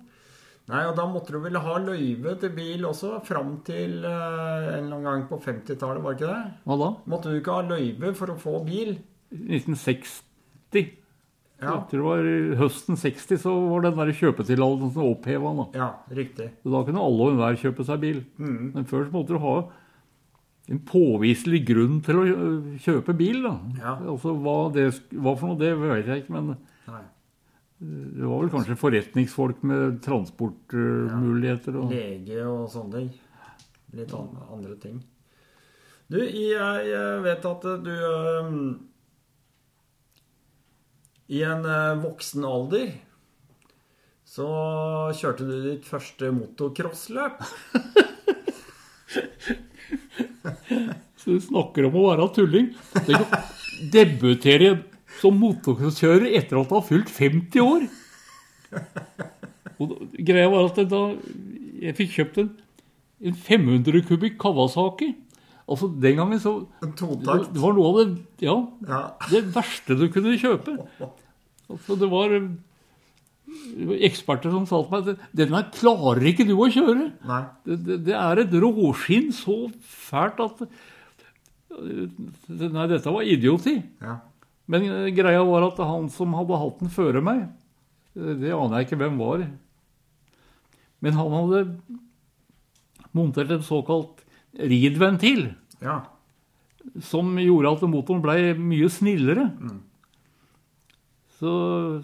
Nei, 0.70 0.84
og 0.86 0.94
da 0.98 1.06
måtte 1.10 1.34
du 1.34 1.40
vel 1.42 1.58
ha 1.58 1.78
løyve 1.82 2.36
til 2.42 2.52
bil 2.54 2.84
også, 2.86 3.16
fram 3.26 3.56
til 3.66 4.04
eh, 4.06 4.68
en 4.76 4.86
eller 4.86 5.00
annen 5.00 5.08
gang 5.08 5.24
på 5.32 5.40
50-tallet, 5.42 6.02
var 6.06 6.14
det 6.14 6.20
ikke 6.20 6.34
det? 6.36 6.58
Hva 6.70 6.78
da? 6.78 6.90
Måtte 7.10 7.32
du 7.34 7.40
ikke 7.40 7.56
ha 7.58 7.64
løyve 7.66 8.12
for 8.18 8.34
å 8.34 8.38
få 8.38 8.60
bil? 8.68 8.94
1960. 9.32 10.96
Ja, 11.60 11.74
tror 11.90 12.00
det 12.00 12.06
var 12.06 12.62
høsten 12.62 12.96
60 12.96 13.42
så 13.42 13.52
var 13.52 13.84
den 13.84 13.98
der 13.98 14.14
kjøpetillatelsen 14.16 15.04
oppheva. 15.04 15.52
Ja 15.76 15.90
riktig. 16.16 16.54
Så 16.64 16.72
da 16.72 16.84
kunne 16.88 17.04
alle 17.04 17.26
og 17.26 17.34
enhver 17.34 17.60
kjøpe 17.60 17.86
seg 17.88 18.00
bil. 18.04 18.22
Mm. 18.40 18.72
Men 18.78 18.88
før 18.88 19.10
måtte 19.12 19.36
du 19.36 19.44
ha 19.44 19.56
en 20.70 20.82
påviselig 20.86 21.64
grunn 21.68 22.00
til 22.06 22.22
å 22.22 22.26
kjøpe 22.80 23.16
bil. 23.18 23.42
da. 23.44 23.56
Ja. 23.82 23.96
Altså 24.14 24.36
Hva 24.38 24.58
det 24.74 24.88
hva 25.12 25.36
for 25.36 25.52
noe, 25.52 25.60
det 25.60 25.74
vet 25.82 26.08
jeg 26.08 26.24
ikke. 26.24 26.36
Men 26.38 26.54
Nei. 26.88 27.04
det 27.82 28.26
var 28.26 28.44
vel 28.44 28.54
kanskje 28.54 28.80
forretningsfolk 28.80 29.64
med 29.68 30.00
transportmuligheter. 30.06 31.80
Og... 31.82 31.92
Lege 31.92 32.44
og 32.46 32.70
sånne 32.72 33.02
ting. 33.02 33.10
Litt 33.98 34.14
an 34.14 34.36
andre 34.48 34.78
ting. 34.80 35.02
Du, 36.10 36.18
jeg 36.22 37.18
vet 37.26 37.44
at 37.46 37.66
du 37.86 37.92
øhm, 37.94 38.62
I 41.30 41.44
en 41.46 41.66
øh, 41.66 42.00
voksen 42.04 42.46
alder 42.48 42.92
så 44.30 44.46
kjørte 45.18 45.46
du 45.50 45.56
ditt 45.64 45.86
første 45.90 46.30
motocrossløp. 46.36 47.40
Så 51.20 51.34
du 51.36 51.40
snakker 51.44 51.88
om 51.90 51.96
å 52.00 52.04
være 52.12 52.28
tulling. 52.36 52.68
Tenk 52.94 53.24
å 53.26 53.40
debutere 53.94 54.70
som 55.20 55.36
motocrosskjører 55.41 56.30
etter 56.40 56.60
at 56.62 56.70
du 56.70 56.76
har 56.78 56.86
fylt 56.88 57.10
50 57.12 57.64
år. 57.66 57.88
Og 59.82 59.95
greia 60.30 60.49
var 60.53 60.70
at 60.70 60.80
da 60.91 61.02
jeg 61.82 61.98
fikk 61.98 62.14
kjøpt 62.20 62.38
en, 62.44 62.49
en 63.32 63.36
500 63.49 64.03
kubikk 64.08 64.36
Kawasaki 64.41 65.14
Altså 65.70 65.88
Den 66.02 66.18
gangen 66.20 66.40
så 66.44 66.52
En 66.84 66.91
Det 66.91 66.98
totakt. 66.99 67.56
var 67.62 67.74
noe 67.78 67.88
av 67.90 67.98
det 67.99 68.45
Ja, 68.45 68.56
Ja. 68.88 68.99
det 69.32 69.41
verste 69.56 69.95
du 69.98 70.06
kunne 70.14 70.36
kjøpe. 70.41 70.76
Altså 71.70 71.98
det 72.00 72.10
var 72.10 72.34
eh, 72.36 72.48
eksperter 74.10 74.54
som 74.54 74.66
sa 74.70 74.82
til 74.84 74.94
meg 74.94 75.12
at 75.14 75.28
denne 75.38 75.62
klarer 75.76 76.30
ikke 76.32 76.48
du 76.48 76.56
å 76.58 76.70
kjøre. 76.72 77.10
Det, 77.66 77.78
det, 77.86 78.00
det 78.10 78.18
er 78.18 78.44
et 78.44 78.58
råskinn 78.64 79.32
så 79.36 79.62
fælt 79.86 80.41
at 80.46 80.66
eh, 80.66 82.06
Nei, 82.50 82.90
dette 82.90 83.14
var 83.14 83.24
idioti. 83.26 83.78
Ja. 84.02 84.20
Men 84.70 84.86
eh, 84.90 85.10
greia 85.16 85.46
var 85.48 85.70
at 85.70 85.82
han 85.86 86.10
som 86.14 86.36
hadde 86.38 86.62
hatt 86.66 86.84
den 86.84 86.94
føre 86.94 87.24
meg, 87.26 87.48
det 88.20 88.52
aner 88.52 88.80
jeg 88.80 88.90
ikke 88.90 89.04
hvem 89.04 89.20
var. 89.22 89.46
Men 91.00 91.16
han 91.16 91.36
hadde 91.36 91.60
montert 93.16 93.54
en 93.54 93.64
såkalt 93.66 94.26
ridventil, 94.60 95.52
ja. 95.82 96.02
som 97.06 97.38
gjorde 97.40 97.76
at 97.78 97.86
motoren 97.91 98.24
ble 98.26 98.58
mye 98.60 98.90
snillere. 98.91 99.46
Så, 101.40 101.52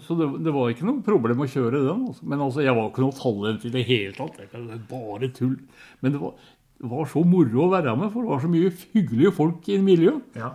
så 0.00 0.14
det, 0.16 0.26
det 0.46 0.52
var 0.54 0.70
ikke 0.72 0.86
noe 0.88 1.04
problem 1.04 1.42
å 1.44 1.48
kjøre 1.52 1.82
den. 1.84 2.04
Altså. 2.08 2.24
Men 2.24 2.44
altså, 2.46 2.62
jeg 2.64 2.76
var 2.76 2.86
ikke 2.88 3.02
noe 3.04 3.16
talent 3.18 3.66
i 3.68 3.72
det 3.74 3.82
hele 3.84 4.14
tatt. 4.16 4.38
Det 4.40 4.62
var 4.62 4.84
bare 4.88 5.28
tull. 5.36 5.58
Men 6.00 6.14
det 6.14 6.20
var, 6.22 6.38
det 6.80 6.92
var 6.92 7.10
så 7.12 7.24
moro 7.28 7.66
å 7.66 7.72
være 7.74 7.96
med, 8.00 8.08
for 8.14 8.24
det 8.24 8.32
var 8.32 8.40
så 8.46 8.52
mye 8.52 8.70
hyggelige 8.94 9.34
folk 9.36 9.68
i 9.72 9.76
miljøet. 9.84 10.38
Ja. 10.40 10.54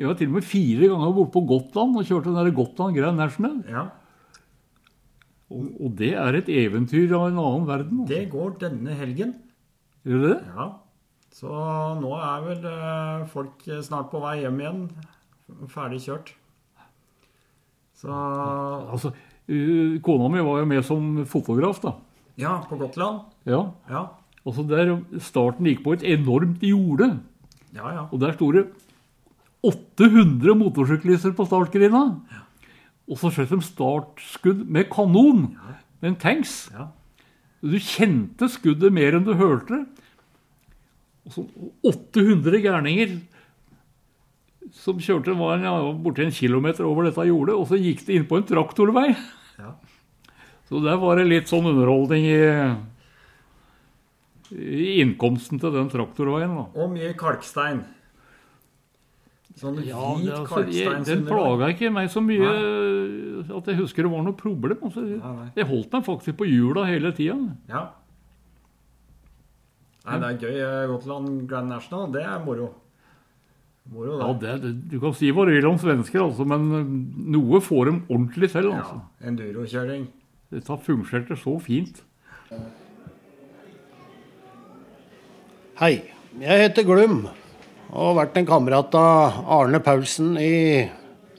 Jeg 0.00 0.08
var 0.08 0.16
til 0.18 0.32
og 0.32 0.38
med 0.38 0.46
fire 0.48 0.88
ganger 0.90 1.12
borte 1.14 1.34
på 1.36 1.44
Gotland 1.52 2.00
og 2.00 2.08
kjørte 2.08 2.32
den 2.32 2.40
der 2.40 2.56
Gotland 2.56 2.96
Grand 2.98 3.20
National. 3.20 3.60
ja. 3.70 3.84
Og, 5.52 5.66
og 5.76 5.90
det 6.00 6.14
er 6.18 6.34
et 6.38 6.48
eventyr 6.50 7.12
av 7.14 7.28
en 7.28 7.36
annen 7.38 7.66
verden. 7.68 7.98
altså. 8.00 8.14
Det 8.14 8.22
går 8.32 8.54
denne 8.62 8.94
helgen. 8.96 9.34
Gjør 10.08 10.24
det 10.24 10.30
det? 10.32 10.54
Ja. 10.56 10.66
Så 11.36 11.50
nå 12.00 12.14
er 12.16 12.46
vel 12.46 12.64
øh, 12.70 13.26
folk 13.30 13.62
snart 13.84 14.08
på 14.10 14.22
vei 14.24 14.38
hjem 14.40 14.58
igjen. 14.64 14.80
Ferdig 15.70 16.00
kjørt. 16.06 16.32
Så 17.98 18.10
Altså, 18.10 19.12
uh, 19.48 20.00
kona 20.04 20.30
mi 20.32 20.42
var 20.44 20.62
jo 20.62 20.68
med 20.70 20.84
som 20.86 21.24
fotograf, 21.30 21.80
da. 21.82 21.94
Ja, 22.40 22.58
på 22.68 22.78
Gotland. 22.80 23.22
Ja. 23.46 23.68
Ja. 23.90 24.06
Altså 24.44 24.64
der 24.68 24.96
Starten 25.22 25.68
gikk 25.68 25.84
på 25.84 25.94
et 25.94 26.02
enormt 26.04 26.62
jorde. 26.66 27.14
Ja, 27.74 27.90
ja. 27.92 28.02
Og 28.10 28.20
der 28.20 28.34
sto 28.36 28.50
det 28.54 28.66
800 29.64 30.52
motorsyklister 30.60 31.32
på 31.36 31.46
startgrina. 31.48 32.02
Og 33.08 33.20
så 33.20 33.30
skjøt 33.32 33.54
de 33.54 33.60
startskudd 33.64 34.64
med 34.68 34.90
kanon. 34.92 35.54
Med 36.02 36.12
en 36.12 36.20
tanks. 36.20 36.66
Ja. 36.74 36.90
Du 37.64 37.78
kjente 37.80 38.48
skuddet 38.52 38.92
mer 38.92 39.16
enn 39.16 39.24
du 39.24 39.32
hørte. 39.38 39.84
Og 41.24 41.32
så 41.32 41.46
800 41.88 42.60
gærninger 42.60 43.14
som 44.74 44.98
kjørte 45.00 45.34
var 45.38 45.56
en, 45.58 45.64
ja, 45.68 45.74
borti 46.02 46.24
en 46.26 46.34
kilometer 46.34 46.84
over 46.88 47.06
dette 47.08 47.24
jordet, 47.28 47.54
og 47.54 47.68
så 47.70 47.78
gikk 47.80 48.02
det 48.08 48.16
inn 48.18 48.26
på 48.28 48.40
en 48.40 48.46
traktorvei. 48.48 49.08
Ja. 49.60 49.70
Så 50.68 50.80
der 50.82 50.96
var 50.98 51.20
det 51.20 51.28
litt 51.30 51.48
sånn 51.50 51.68
underholdning 51.70 52.24
i, 52.26 52.38
i 54.54 54.86
innkomsten 55.02 55.60
til 55.62 55.72
den 55.74 55.90
traktorveien. 55.92 56.54
da. 56.58 56.66
Og 56.82 56.90
mye 56.94 57.12
kalkstein. 57.18 57.84
Sånn 59.54 59.76
hvit 59.78 59.86
Ja, 59.92 60.08
det, 60.18 60.32
altså, 60.34 60.64
jeg, 60.66 60.88
kalkstein. 60.90 61.04
den 61.06 61.26
plaga 61.28 61.68
ikke 61.70 61.92
meg 61.94 62.08
så 62.10 62.18
mye 62.24 62.48
at 63.54 63.68
jeg 63.70 63.78
husker 63.78 64.02
det 64.08 64.10
var 64.10 64.24
noe 64.26 64.34
problem. 64.38 64.80
Altså, 64.82 65.04
Nei, 65.06 65.34
nei. 65.38 65.50
jeg 65.60 65.68
holdt 65.70 65.92
meg 65.94 66.06
faktisk 66.08 66.40
på 66.40 66.48
hjula 66.50 66.88
hele 66.90 67.12
tida. 67.14 67.36
Ja. 67.70 67.84
Nei, 70.04 70.18
det 70.20 70.30
er 70.32 70.40
gøy. 70.42 70.56
Eh, 70.60 70.86
Gotland 70.90 71.44
Grand 71.48 71.70
National, 71.70 72.10
det 72.12 72.24
er 72.26 72.42
moro. 72.44 72.72
Moro, 73.92 74.16
Ja, 74.18 74.32
det. 74.40 74.52
det, 74.62 74.72
du 74.90 74.96
kan 75.02 75.12
si 75.16 75.28
hva 75.34 75.44
du 75.44 75.52
vil 75.52 75.66
om 75.68 75.76
svensker, 75.78 76.22
altså, 76.24 76.46
men 76.48 76.62
eh, 76.72 76.92
noe 77.36 77.60
får 77.60 77.90
dem 77.90 77.98
ordentlig. 78.08 78.48
Ja, 78.54 78.62
Altså. 78.80 79.00
Endurokjøring. 79.28 80.06
Dette 80.54 80.76
fungerte 80.86 81.36
så 81.36 81.58
fint. 81.60 82.00
Hei, 85.80 85.94
jeg 86.40 86.60
heter 86.64 86.86
Glum 86.86 87.24
og 87.94 87.98
har 88.08 88.14
vært 88.20 88.38
en 88.40 88.46
kamerat 88.48 88.94
av 88.98 89.42
Arne 89.58 89.80
Paulsen 89.84 90.32
i 90.40 90.86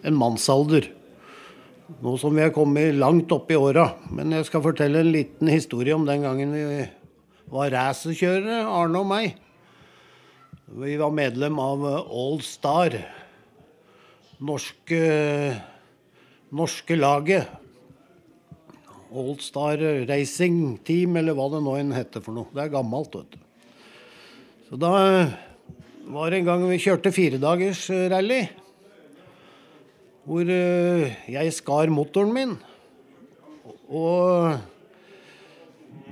en 0.05 0.15
mannsalder. 0.19 0.85
Nå 2.03 2.13
som 2.19 2.35
vi 2.35 2.43
er 2.45 2.53
kommet 2.55 2.95
langt 2.99 3.31
opp 3.35 3.49
i 3.51 3.57
åra. 3.59 3.89
Men 4.13 4.31
jeg 4.35 4.47
skal 4.47 4.63
fortelle 4.63 5.01
en 5.01 5.11
liten 5.13 5.49
historie 5.51 5.95
om 5.95 6.05
den 6.07 6.23
gangen 6.26 6.53
vi 6.55 6.85
var 7.51 7.73
racerkjørere, 7.73 8.61
Arne 8.69 9.01
og 9.01 9.09
meg. 9.09 9.35
Vi 10.65 10.97
var 10.97 11.11
medlem 11.11 11.59
av 11.59 11.85
All 11.85 12.41
Star. 12.41 12.95
Norske, 14.41 15.01
norske 16.49 16.97
laget. 16.97 17.47
All 19.13 19.37
Star 19.39 19.77
Racing 20.09 20.79
Team, 20.83 21.19
eller 21.21 21.37
hva 21.37 21.51
det 21.53 21.61
nå 21.61 21.77
enn 21.77 21.93
heter 21.93 22.23
for 22.25 22.33
noe. 22.33 22.49
Det 22.49 22.65
er 22.65 22.73
gammelt, 22.73 23.13
vet 23.13 23.37
du. 23.37 23.39
Så 24.65 24.81
da 24.81 24.91
var 26.09 26.33
det 26.33 26.41
en 26.41 26.49
gang 26.49 26.65
vi 26.65 26.81
kjørte 26.81 27.13
firedagers 27.13 27.85
eh, 27.93 28.07
rally. 28.09 28.41
Hvor 30.25 30.49
eh, 30.49 31.13
jeg 31.29 31.53
skar 31.53 31.93
motoren 31.93 32.33
min. 32.33 32.57
Og 33.85 34.57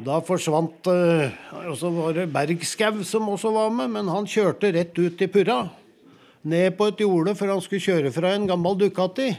da 0.02 0.18
forsvant 0.26 0.88
eh, 0.90 1.34
Og 1.70 1.78
så 1.78 1.92
var 1.94 2.16
det 2.18 2.32
Bergskau 2.34 3.04
som 3.06 3.30
også 3.30 3.52
var 3.54 3.74
med, 3.74 3.92
men 3.94 4.10
han 4.10 4.26
kjørte 4.30 4.72
rett 4.74 4.98
ut 4.98 5.22
i 5.22 5.30
purra. 5.30 5.68
Ned 6.44 6.74
på 6.80 6.90
et 6.90 7.04
jorde 7.04 7.36
før 7.40 7.54
han 7.56 7.62
skulle 7.64 7.84
kjøre 7.86 8.12
fra 8.16 8.34
en 8.34 8.48
gammel 8.50 8.80
Ducati. 8.80 9.30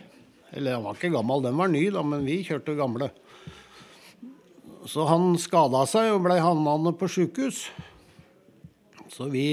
Eller 0.55 0.77
han 0.77 0.87
var 0.87 0.97
ikke 0.97 1.13
gammel, 1.17 1.43
den 1.45 1.59
var 1.59 1.73
ny, 1.73 1.89
da, 1.93 2.05
men 2.07 2.23
vi 2.25 2.39
kjørte 2.47 2.77
gamle. 2.79 3.11
Så 4.87 5.07
han 5.09 5.35
skada 5.41 5.83
seg 5.91 6.13
og 6.15 6.23
blei 6.27 6.39
havnende 6.45 6.95
på 6.97 7.09
sjukehus. 7.11 7.67
Så 9.11 9.29
vi 9.33 9.47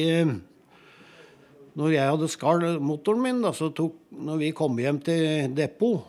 Når 1.72 1.94
jeg 1.94 2.10
hadde 2.12 2.28
skall 2.28 2.66
motoren 2.84 3.22
min, 3.24 3.42
da, 3.42 3.54
så 3.56 3.70
tok 3.72 3.96
Når 4.12 4.38
vi 4.42 4.52
kom 4.52 4.78
hjem 4.78 5.00
til 5.02 5.54
depot, 5.56 6.04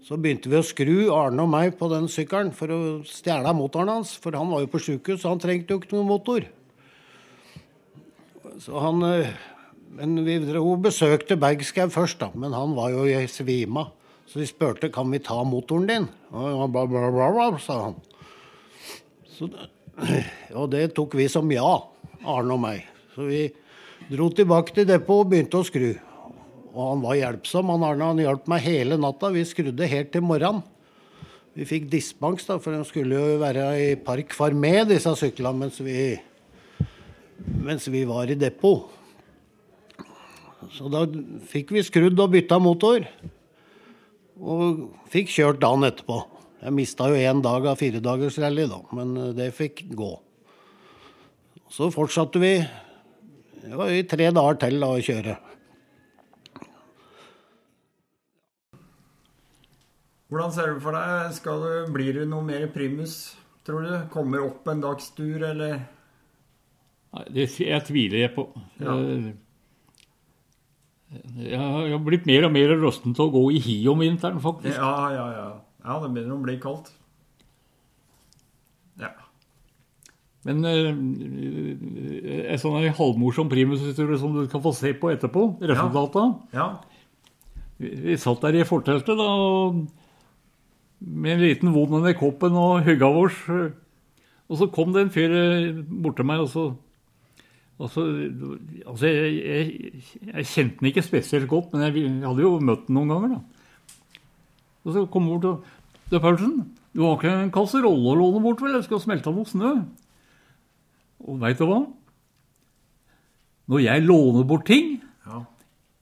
så 0.00 0.16
begynte 0.16 0.48
vi 0.48 0.56
å 0.56 0.64
skru 0.64 0.94
Arne 1.12 1.44
og 1.44 1.50
meg 1.52 1.74
på 1.78 1.88
den 1.92 2.08
sykkelen 2.10 2.54
for 2.56 2.72
å 2.72 2.80
stjele 3.08 3.52
motoren 3.56 3.92
hans. 3.98 4.14
For 4.20 4.34
han 4.36 4.48
var 4.48 4.64
jo 4.64 4.70
på 4.72 4.80
sjukehus, 4.80 5.26
han 5.28 5.42
trengte 5.42 5.74
jo 5.74 5.82
ikke 5.82 5.92
noen 5.92 6.08
motor. 6.08 6.46
Så 8.60 8.80
han 8.80 9.04
eh, 9.06 9.32
Men 9.90 10.14
vi 10.24 10.36
dro 10.38 10.76
besøkte 10.78 11.36
Bergskau 11.40 11.88
først, 11.90 12.20
da. 12.22 12.30
Men 12.38 12.54
han 12.54 12.76
var 12.76 12.92
jo 12.94 13.04
i 13.10 13.26
svima. 13.28 13.88
Så 14.30 14.38
vi 14.38 14.46
spurte 14.46 14.92
kan 14.94 15.10
vi 15.10 15.18
ta 15.18 15.42
motoren 15.42 15.88
din. 15.88 16.06
Og 16.30 16.70
bla, 16.70 16.84
bla, 16.86 17.08
bla, 17.10 17.30
bla, 17.34 17.48
sa 17.58 17.80
han. 17.88 17.96
Så, 19.26 19.50
og 20.60 20.70
det 20.70 20.92
tok 20.94 21.18
vi 21.18 21.26
som 21.28 21.50
ja, 21.50 21.72
Arne 22.22 22.54
og 22.54 22.62
meg. 22.62 22.86
Så 23.16 23.26
vi 23.26 23.48
dro 24.12 24.30
tilbake 24.30 24.76
til 24.78 24.86
depotet 24.88 25.26
og 25.26 25.34
begynte 25.34 25.60
å 25.60 25.66
skru. 25.66 25.90
Og 26.70 26.92
han 26.92 27.02
var 27.04 27.18
hjelpsom. 27.18 27.72
Han 27.74 27.86
Arne 27.86 28.10
han 28.12 28.22
hjalp 28.22 28.46
meg 28.50 28.64
hele 28.66 28.98
natta. 29.00 29.32
Vi 29.34 29.44
skrudde 29.48 29.88
helt 29.90 30.12
til 30.14 30.24
morgenen. 30.26 30.62
Vi 31.58 31.66
fikk 31.66 31.88
dispens, 31.90 32.44
da, 32.46 32.60
for 32.62 32.72
de 32.72 32.86
skulle 32.86 33.18
jo 33.18 33.38
være 33.40 33.64
i 33.82 33.86
Park 33.98 34.30
Farmé, 34.36 34.84
disse 34.86 35.10
syklene, 35.18 35.64
mens 35.64 35.80
vi, 35.82 36.14
mens 37.66 37.88
vi 37.90 38.04
var 38.06 38.30
i 38.30 38.36
depot. 38.38 38.86
Så 40.76 40.86
da 40.92 41.02
fikk 41.50 41.74
vi 41.74 41.82
skrudd 41.82 42.22
og 42.22 42.30
bytta 42.36 42.60
motor. 42.62 43.02
Og 44.38 44.86
fikk 45.10 45.34
kjørt 45.34 45.60
dagen 45.60 45.88
etterpå. 45.90 46.20
Jeg 46.60 46.76
mista 46.76 47.08
jo 47.10 47.18
én 47.18 47.42
dag 47.42 47.66
av 47.66 47.80
firedagersrally, 47.80 48.68
da, 48.70 48.80
men 48.96 49.14
eh, 49.16 49.34
det 49.36 49.50
fikk 49.56 49.86
gå. 49.96 50.12
Så 51.72 51.90
fortsatte 51.94 52.40
vi 52.42 52.54
det 53.60 53.76
var 53.76 53.90
i 53.92 54.04
tre 54.08 54.30
dager 54.32 54.58
til 54.60 54.78
da, 54.80 54.88
å 54.94 55.04
kjøre. 55.04 55.36
Hvordan 60.30 60.52
ser 60.54 60.74
du 60.76 60.80
for 60.82 60.94
deg? 60.94 61.32
Skal 61.34 61.62
du, 61.64 61.70
blir 61.94 62.14
du 62.20 62.24
noe 62.30 62.44
mer 62.46 62.68
primus, 62.70 63.14
tror 63.66 63.82
du? 63.86 63.94
Kommer 64.14 64.44
opp 64.46 64.68
en 64.70 64.82
dagstur, 64.84 65.42
eller? 65.48 65.80
Nei, 67.10 67.24
det 67.34 67.48
jeg 67.58 67.82
tviler 67.88 68.20
jeg 68.28 68.34
på. 68.36 68.44
Ja. 68.78 68.94
Eh, 68.94 69.32
Jeg 71.50 71.58
har 71.58 71.80
jeg 71.88 71.96
har 71.96 72.04
blitt 72.06 72.26
mer 72.30 72.44
og 72.46 72.52
mer 72.54 72.70
råsten 72.78 73.16
til 73.18 73.24
å 73.26 73.32
gå 73.34 73.40
i 73.56 73.58
hi 73.64 73.76
om 73.90 73.98
vinteren, 73.98 74.38
faktisk. 74.44 74.76
Ja, 74.78 75.10
ja, 75.10 75.24
ja. 75.34 75.48
Ja, 75.82 75.96
det 76.04 76.10
begynner 76.14 76.36
å 76.36 76.44
bli 76.44 76.54
kaldt. 76.62 76.92
Ja. 79.00 79.10
Men 80.46 80.62
eh, 80.68 80.92
en 82.54 82.60
sånn 82.62 82.86
halvmorsom 82.96 83.50
primushistorie 83.50 84.20
som 84.22 84.36
du 84.38 84.44
kan 84.52 84.62
få 84.62 84.70
se 84.76 84.92
på 84.94 85.10
etterpå, 85.10 85.48
resultatet 85.66 86.54
Ja. 86.54 86.68
ja. 86.68 86.68
vi 87.80 88.14
satt 88.20 88.46
der 88.46 88.60
i 88.60 88.68
forteltet 88.68 89.18
da, 89.18 89.26
og 89.26 89.82
med 91.00 91.36
en 91.36 91.42
liten 91.44 91.72
vond 91.74 91.96
under 92.00 92.16
koppen 92.18 92.56
og 92.58 92.84
hugga 92.86 93.08
vårs. 93.14 93.40
Og 94.50 94.58
så 94.60 94.68
kom 94.72 94.92
det 94.94 95.06
en 95.06 95.12
fyr 95.14 95.34
eh, 95.36 95.82
bort 96.02 96.18
til 96.20 96.28
meg, 96.28 96.44
og 96.44 96.50
så 96.52 96.70
Altså, 97.80 98.02
altså 98.84 99.08
jeg, 99.08 99.36
jeg, 99.40 100.00
jeg 100.34 100.48
kjente 100.50 100.82
den 100.82 100.88
ikke 100.90 101.04
spesielt 101.04 101.48
godt, 101.48 101.70
men 101.72 101.86
jeg, 101.86 102.02
jeg 102.02 102.26
hadde 102.28 102.44
jo 102.44 102.58
møtt 102.60 102.82
den 102.90 102.98
noen 102.98 103.08
ganger. 103.08 103.38
da. 103.38 103.94
Og 104.84 104.92
så 104.92 105.04
kom 105.08 105.30
han 105.30 105.38
bort 105.38 105.48
og 105.48 106.10
Du, 106.10 106.18
Paulsen, 106.18 106.58
du 106.92 107.04
har 107.04 107.16
ikke 107.16 107.30
en 107.30 107.52
kasserolle 107.54 108.10
å 108.10 108.18
låne 108.18 108.42
bort, 108.42 108.60
vel? 108.60 108.74
Jeg 108.74 108.88
skal 108.88 109.00
smelte 109.00 109.30
av 109.30 109.38
noe 109.38 109.48
snø. 109.48 109.70
Og 111.24 111.38
veit 111.40 111.60
du 111.60 111.64
hva? 111.70 111.78
Når 113.70 113.84
jeg 113.84 114.04
låner 114.08 114.48
bort 114.50 114.66
ting, 114.66 114.96
ja. 115.24 115.44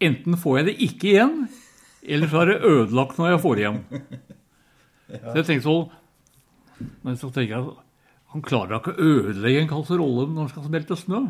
enten 0.08 0.38
får 0.40 0.58
jeg 0.58 0.68
det 0.70 0.76
ikke 0.88 1.10
igjen, 1.12 1.36
eller 2.08 2.32
så 2.32 2.40
er 2.40 2.50
det 2.54 2.72
ødelagt 2.72 3.20
når 3.20 3.34
jeg 3.34 3.42
får 3.44 3.54
det 3.54 3.66
igjen. 3.66 3.80
Så 5.08 5.34
jeg 5.38 5.46
tenkte 5.48 5.64
sånn 5.64 6.88
Men 7.02 7.16
så 7.16 7.30
tenker 7.32 7.56
jeg 7.56 7.76
han 8.28 8.42
klarer 8.44 8.74
da 8.74 8.78
ikke 8.82 8.92
å 8.92 9.06
ødelegge 9.08 9.60
en 9.62 9.70
kasserolle 9.70 10.26
når 10.28 10.42
han 10.42 10.50
skal 10.52 10.64
smelte 10.66 10.96
snø. 11.00 11.20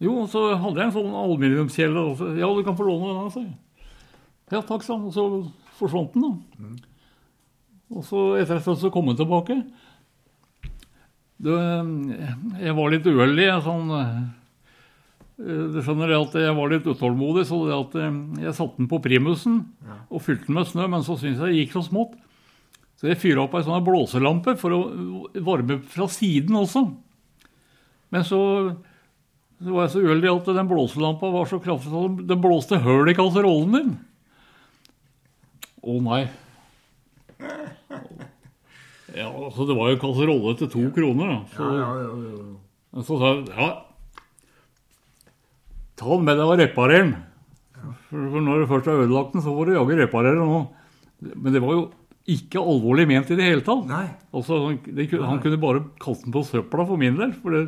Jo, 0.00 0.14
og 0.22 0.30
så 0.32 0.46
hadde 0.56 0.80
jeg 0.80 0.88
en 0.88 0.94
sånn 0.94 1.18
aluminiumskjele. 1.20 2.04
Ja, 2.40 2.48
du 2.48 2.62
kan 2.64 2.78
få 2.78 2.86
låne 2.86 3.10
den, 3.10 3.18
Altså. 3.26 3.42
Ja, 4.50 4.62
takk, 4.64 4.86
sa 4.86 4.96
han. 4.96 5.10
Og 5.10 5.12
så 5.12 5.26
forsvant 5.76 6.16
den, 6.16 6.24
da. 6.24 6.70
Og 7.92 8.06
så 8.08 8.22
etter 8.40 8.56
en 8.56 8.64
stund 8.64 8.80
så 8.80 8.90
kom 8.94 9.10
han 9.12 9.18
tilbake. 9.20 9.58
Du, 11.40 11.52
jeg 11.52 12.76
var 12.80 12.92
litt 12.92 13.06
uheldig. 13.10 13.50
Sånn, 13.66 13.92
eh, 14.00 14.16
du 15.76 15.78
skjønner 15.84 16.16
at 16.16 16.40
jeg 16.40 16.56
var 16.56 16.72
litt 16.72 16.88
utålmodig, 16.88 17.44
så 17.52 17.60
eh, 17.68 18.18
jeg 18.46 18.56
satte 18.56 18.80
den 18.80 18.88
på 18.88 19.02
primusen 19.04 19.60
og 20.08 20.24
fylte 20.24 20.48
den 20.48 20.56
med 20.56 20.72
snø, 20.72 20.88
men 20.88 21.04
så 21.04 21.20
syntes 21.20 21.44
jeg 21.44 21.52
det 21.52 21.62
gikk 21.62 21.76
så 21.76 21.84
smått. 21.90 22.16
Så 23.00 23.08
jeg 23.08 23.16
fyrer 23.16 23.40
opp 23.46 23.54
ei 23.56 23.62
sånn 23.64 23.80
blåselampe 23.86 24.52
for 24.60 24.74
å 24.76 24.80
varme 25.46 25.78
fra 25.88 26.04
siden 26.12 26.58
også. 26.60 26.82
Men 28.12 28.26
så, 28.28 28.40
så 29.56 29.72
var 29.72 29.86
jeg 29.86 29.92
så 29.94 30.02
uheldig 30.04 30.32
at 30.34 30.50
den 30.58 30.68
blåselampa 30.68 31.30
var 31.32 31.48
så 31.48 31.60
kraftig 31.64 31.94
at 31.96 32.18
den 32.28 32.42
blåste 32.44 32.76
høl 32.84 33.08
i 33.08 33.14
kasserollen 33.16 33.72
min. 33.72 33.94
Å 35.80 35.94
nei. 36.04 36.22
Ja, 39.16 39.30
altså 39.32 39.64
Det 39.66 39.74
var 39.78 39.90
jo 39.94 40.00
kasserolle 40.02 40.52
til 40.60 40.68
to 40.70 40.82
kroner. 40.94 41.30
da. 41.32 41.38
Så, 41.54 41.70
Ja, 41.70 41.78
ja, 41.80 42.02
ja, 42.04 42.34
ja. 42.92 43.02
så 43.06 43.16
sa 43.16 43.30
jeg 43.32 43.46
ja, 43.48 43.70
ta 45.96 46.10
den 46.12 46.28
med 46.28 46.36
deg 46.36 46.52
og 46.52 46.60
reparer 46.60 47.00
den. 47.06 47.14
For 48.10 48.28
for 48.34 48.44
når 48.44 48.60
du 48.60 48.68
først 48.74 48.90
har 48.90 49.00
ødelagt 49.06 49.32
den, 49.32 49.42
så 49.46 49.56
får 49.56 49.66
du 49.66 49.72
jaggu 49.78 49.96
reparere 50.02 50.36
den 50.36 50.52
òg. 50.58 50.68
Men 51.32 51.56
det 51.56 51.62
var 51.64 51.74
jo 51.78 51.82
ikke 52.34 52.62
alvorlig 52.62 53.06
ment 53.10 53.30
i 53.32 53.36
det 53.38 53.46
hele 53.46 53.64
tatt. 53.66 53.84
Nei. 53.90 54.06
Altså, 54.36 54.58
han, 54.66 54.78
det, 54.96 55.08
han 55.16 55.40
kunne 55.42 55.60
bare 55.62 55.84
kaste 56.02 56.26
den 56.26 56.34
på 56.34 56.44
søpla 56.46 56.86
for 56.88 57.00
min 57.00 57.18
del. 57.18 57.34
For 57.42 57.56
det. 57.56 57.64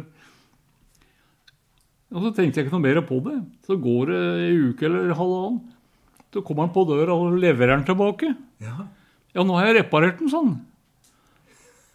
Og 2.12 2.26
så 2.26 2.32
tenkte 2.36 2.60
jeg 2.60 2.68
ikke 2.68 2.76
noe 2.76 2.84
mer 2.84 3.00
på 3.08 3.20
det. 3.24 3.38
Så 3.66 3.78
går 3.80 4.12
det 4.12 4.20
en 4.22 4.66
uke 4.72 4.88
eller 4.88 5.14
halvannen. 5.18 5.60
Så 6.32 6.42
kommer 6.46 6.66
han 6.66 6.74
på 6.74 6.84
døra 6.88 7.16
og 7.16 7.36
leverer 7.40 7.76
den 7.76 7.86
tilbake. 7.88 8.32
Ja. 8.64 8.86
Ja, 9.32 9.44
nå 9.44 9.56
har 9.56 9.70
jeg 9.70 9.80
reparert 9.80 10.20
den 10.20 10.32
sånn. 10.32 10.54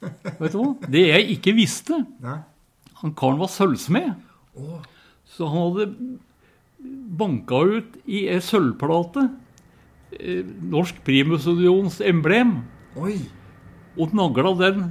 Vet 0.41 0.53
du 0.53 0.60
hva? 0.60 0.72
Det 0.94 1.03
jeg 1.07 1.26
ikke 1.38 1.56
visste 1.57 2.03
Nei. 2.22 2.38
Han 3.02 3.14
karen 3.18 3.38
var 3.41 3.49
sølvsmed. 3.53 4.14
Så 5.30 5.45
han 5.49 5.68
hadde 5.68 6.18
banka 7.18 7.60
ut 7.61 7.98
i 8.10 8.23
ei 8.31 8.39
sølvplate 8.41 9.27
Norsk 10.72 11.02
Primusunions 11.04 12.00
emblem 12.02 12.62
Oi. 12.96 13.18
og 14.00 14.14
nagla 14.16 14.54
den 14.62 14.86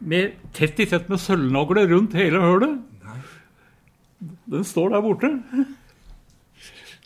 med, 0.00 0.34
tett 0.54 0.78
i 0.80 0.86
tett 0.86 1.08
med 1.10 1.18
sølvnagler 1.22 1.88
rundt 1.90 2.12
hele 2.14 2.38
hølet. 2.42 2.76
Nei. 3.02 3.16
Den 4.52 4.66
står 4.68 4.92
der 4.92 5.02
borte. 5.02 5.30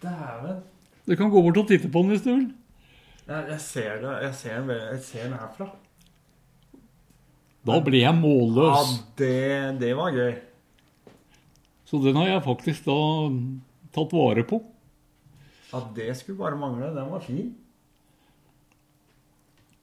Dæven. 0.02 0.58
Du 1.06 1.14
kan 1.18 1.30
gå 1.30 1.42
bort 1.42 1.56
og 1.62 1.68
titte 1.70 1.88
på 1.90 2.02
den 2.02 2.12
hvis 2.12 2.24
du 2.26 2.32
vil. 2.34 2.48
Jeg, 3.28 3.44
jeg 3.54 3.60
ser 3.62 4.02
det. 4.02 4.12
Jeg 4.26 4.34
ser 4.34 4.60
den, 4.60 4.70
jeg 4.92 5.00
ser 5.06 5.24
den 5.28 5.38
herfra. 5.38 5.68
Da 7.62 7.78
ble 7.86 8.00
jeg 8.00 8.08
Ja, 8.08 8.12
målløs. 8.18 8.96
det, 9.18 9.78
det 9.80 9.92
var 9.96 10.10
gøy. 10.14 10.32
Så 11.86 12.00
den 12.02 12.16
har 12.18 12.26
jeg 12.26 12.42
faktisk 12.44 12.84
da 12.88 12.96
tatt 13.94 14.12
vare 14.16 14.42
på. 14.48 14.58
Ja, 15.72 15.80
det 15.96 16.10
skulle 16.18 16.38
bare 16.38 16.58
mangle. 16.60 16.90
Den 16.94 17.10
var 17.10 17.20
fin. 17.24 17.54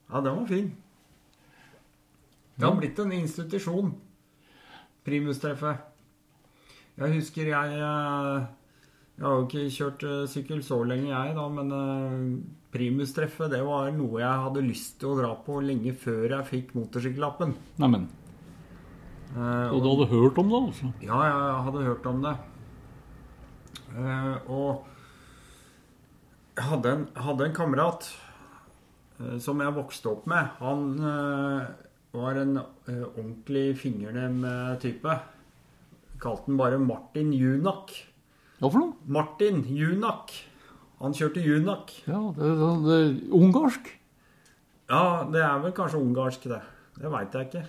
Ja, 0.10 0.22
den 0.22 0.36
var 0.41 0.45
fin. 0.49 0.70
Det 2.60 2.66
har 2.68 2.76
blitt 2.78 2.99
en 2.99 3.11
institusjon. 3.16 3.94
Primustreffet. 5.06 5.86
Jeg 6.99 7.14
husker 7.16 7.48
jeg 7.48 7.76
eh, 7.80 8.48
Jeg 9.20 9.24
har 9.26 9.36
jo 9.38 9.45
ikke 9.48 9.61
kjørt 9.72 10.03
eh, 10.03 10.26
sykkel 10.28 10.60
så 10.68 10.82
lenge, 10.84 11.07
jeg, 11.14 11.36
da, 11.38 11.45
men 11.52 11.72
eh, 11.76 12.26
primustreffet 12.76 13.49
det 13.53 13.61
var 13.66 13.90
noe 13.95 14.20
jeg 14.22 14.44
hadde 14.45 14.66
lyst 14.68 14.98
til 14.99 15.14
å 15.14 15.18
dra 15.22 15.32
på 15.45 15.61
lenge 15.64 15.94
før 15.98 16.36
jeg 16.36 16.49
fikk 16.52 16.74
motorsykkellappen. 16.78 17.56
Neimen. 17.80 18.10
Eh, 19.32 19.72
Og 19.72 19.80
du 19.84 19.90
hadde 19.94 20.10
hørt 20.11 20.38
om 20.44 20.52
det, 20.52 20.61
altså? 20.70 20.91
Ja, 21.07 21.22
jeg 21.30 21.64
hadde 21.70 21.88
hørt 21.88 22.11
om 22.11 22.22
det. 22.28 22.36
Eh, 23.95 24.52
og 24.52 24.86
hadde 26.65 26.91
en, 26.95 27.06
hadde 27.15 27.48
en 27.48 27.56
kamerat 27.56 28.07
eh, 29.19 29.38
som 29.44 29.61
jeg 29.64 29.76
vokste 29.77 30.11
opp 30.11 30.27
med. 30.30 30.52
Han 30.60 30.86
eh, 30.99 31.69
var 32.15 32.40
en 32.41 32.57
eh, 32.60 33.03
ordentlig 33.14 33.77
fingernem 33.81 34.44
eh, 34.48 34.76
type. 34.81 35.18
Kalte 36.19 36.49
han 36.52 36.60
bare 36.60 36.80
Martin 36.81 37.31
Junak. 37.36 37.94
Hva 38.60 38.68
for 38.72 38.81
noe? 38.81 38.98
Martin 39.07 39.61
Junak. 39.72 40.34
Han 40.99 41.15
kjørte 41.15 41.44
Junak. 41.45 41.94
Ja, 42.10 42.19
det, 42.36 42.49
det, 42.60 42.73
det 42.90 42.99
Ungarsk? 43.36 43.94
Ja, 44.90 45.03
det 45.31 45.41
er 45.45 45.61
vel 45.64 45.73
kanskje 45.77 46.02
ungarsk, 46.02 46.49
det. 46.49 46.60
Det 46.99 47.07
veit 47.14 47.36
jeg 47.38 47.48
ikke. 47.48 47.61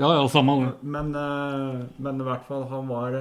Ja, 0.00 0.12
ja, 0.16 0.22
samme. 0.32 0.54
Men, 0.80 1.10
eh, 1.12 1.82
men 2.00 2.22
i 2.22 2.26
hvert 2.28 2.46
fall, 2.48 2.64
han 2.70 2.88
var 2.88 3.18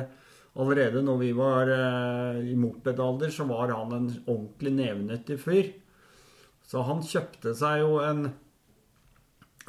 Allerede 0.55 1.01
når 1.03 1.17
vi 1.19 1.31
var 1.35 1.69
eh, 1.71 2.37
i 2.51 2.55
mopedalder, 2.55 3.31
så 3.33 3.43
var 3.49 3.73
han 3.75 3.91
en 3.91 4.07
ordentlig 4.23 4.71
nevenyttig 4.77 5.37
fyr. 5.41 5.71
Så 6.65 6.83
han 6.87 7.03
kjøpte 7.05 7.53
seg 7.57 7.83
jo 7.83 7.99
en 8.01 8.29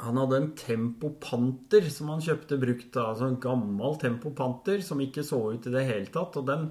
Han 0.01 0.17
hadde 0.21 0.37
en 0.37 0.51
Tempo 0.57 1.09
Panter 1.21 1.87
som 1.89 2.11
han 2.13 2.21
kjøpte 2.21 2.59
brukt. 2.61 2.97
Altså 3.01 3.31
en 3.31 3.39
gammel 3.41 3.97
Tempo 3.97 4.29
Panter 4.37 4.83
som 4.85 5.01
ikke 5.01 5.25
så 5.25 5.39
ut 5.55 5.65
i 5.67 5.73
det 5.73 5.87
hele 5.87 6.11
tatt. 6.13 6.37
Og 6.37 6.45
den 6.45 6.67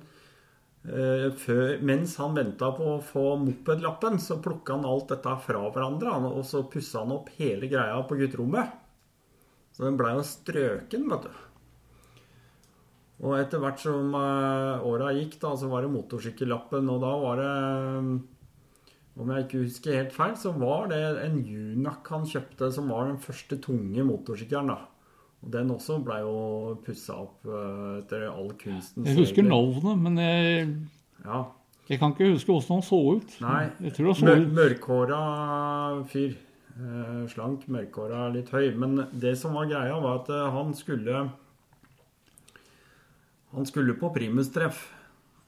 eh, 0.86 1.26
før, 1.34 1.82
Mens 1.82 2.14
han 2.22 2.38
venta 2.38 2.70
på 2.76 2.92
å 2.94 3.02
få 3.02 3.24
mopedlappen, 3.42 4.20
så 4.22 4.38
plukka 4.42 4.78
han 4.78 4.86
alt 4.86 5.10
dette 5.10 5.34
fra 5.42 5.64
hverandre. 5.66 6.14
Og 6.30 6.46
så 6.46 6.62
pussa 6.70 7.02
han 7.02 7.16
opp 7.18 7.34
hele 7.40 7.68
greia 7.68 7.98
på 8.06 8.16
gutterommet. 8.22 8.78
Så 9.74 9.84
den 9.84 9.98
blei 9.98 10.14
jo 10.16 10.22
strøken, 10.24 11.10
vet 11.10 11.26
du. 11.26 11.45
Og 13.24 13.36
etter 13.38 13.62
hvert 13.62 13.80
som 13.80 14.10
uh, 14.12 14.82
åra 14.84 15.12
gikk, 15.16 15.38
da, 15.40 15.54
så 15.56 15.70
var 15.70 15.86
det 15.86 15.92
motorsykkellappen, 15.94 16.88
og 16.92 16.98
da 17.00 17.12
var 17.22 17.38
det 17.40 17.52
eh, 17.52 18.10
Om 19.16 19.30
jeg 19.32 19.46
ikke 19.46 19.60
husker 19.62 19.96
helt 19.96 20.12
feil, 20.12 20.34
så 20.36 20.52
var 20.52 20.90
det 20.92 20.98
en 21.24 21.38
Junak 21.48 22.10
han 22.12 22.26
kjøpte, 22.28 22.68
som 22.76 22.90
var 22.92 23.08
den 23.08 23.16
første 23.22 23.56
tunge 23.64 24.04
motorsykkelen, 24.04 24.68
da. 24.74 24.90
Og 25.44 25.52
den 25.54 25.70
også 25.72 25.96
blei 26.04 26.18
jo 26.20 26.74
pussa 26.84 27.16
opp 27.22 27.48
eh, 27.48 28.02
etter 28.02 28.26
all 28.28 28.50
kunstens 28.60 29.08
Jeg 29.08 29.16
husker 29.22 29.48
navnet, 29.48 30.02
men 30.04 30.20
jeg, 30.20 30.68
Ja. 31.24 31.40
jeg 31.88 32.02
kan 32.02 32.12
ikke 32.12 32.34
huske 32.34 32.52
åssen 32.52 32.76
han 32.76 32.84
så 32.84 33.00
ut. 33.16 33.38
Nei. 33.40 33.62
Jeg 33.86 33.96
tror 33.96 34.12
han 34.12 34.20
så 34.20 34.28
Mør 34.28 34.44
mørkhåra 34.60 35.22
fyr. 36.12 36.36
Eh, 36.76 37.24
slank, 37.32 37.64
mørkhåra, 37.72 38.26
litt 38.36 38.52
høy. 38.52 38.74
Men 38.76 39.06
det 39.16 39.38
som 39.40 39.56
var 39.56 39.72
greia, 39.72 39.96
var 40.04 40.20
at 40.20 40.28
han 40.52 40.76
skulle 40.76 41.30
Han 43.56 43.66
skulle 43.68 43.96
på 43.98 44.10
primustreff. 44.14 44.82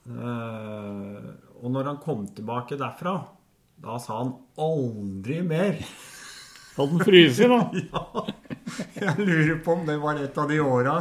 Eh, 0.09 1.25
og 1.61 1.73
når 1.75 1.91
han 1.93 1.99
kom 2.03 2.25
tilbake 2.35 2.79
derfra, 2.81 3.19
da 3.79 3.99
sa 4.03 4.23
han 4.23 4.33
aldri 4.59 5.43
mer. 5.47 5.77
Hadde 6.79 6.95
han 6.95 7.05
fryst, 7.05 7.43
da? 7.51 7.61
Ja, 8.99 9.15
jeg 9.17 9.25
lurer 9.27 9.57
på 9.65 9.73
om 9.75 9.85
det 9.89 9.97
var 10.03 10.19
et 10.23 10.37
av 10.39 10.49
de 10.51 10.59
åra 10.63 10.95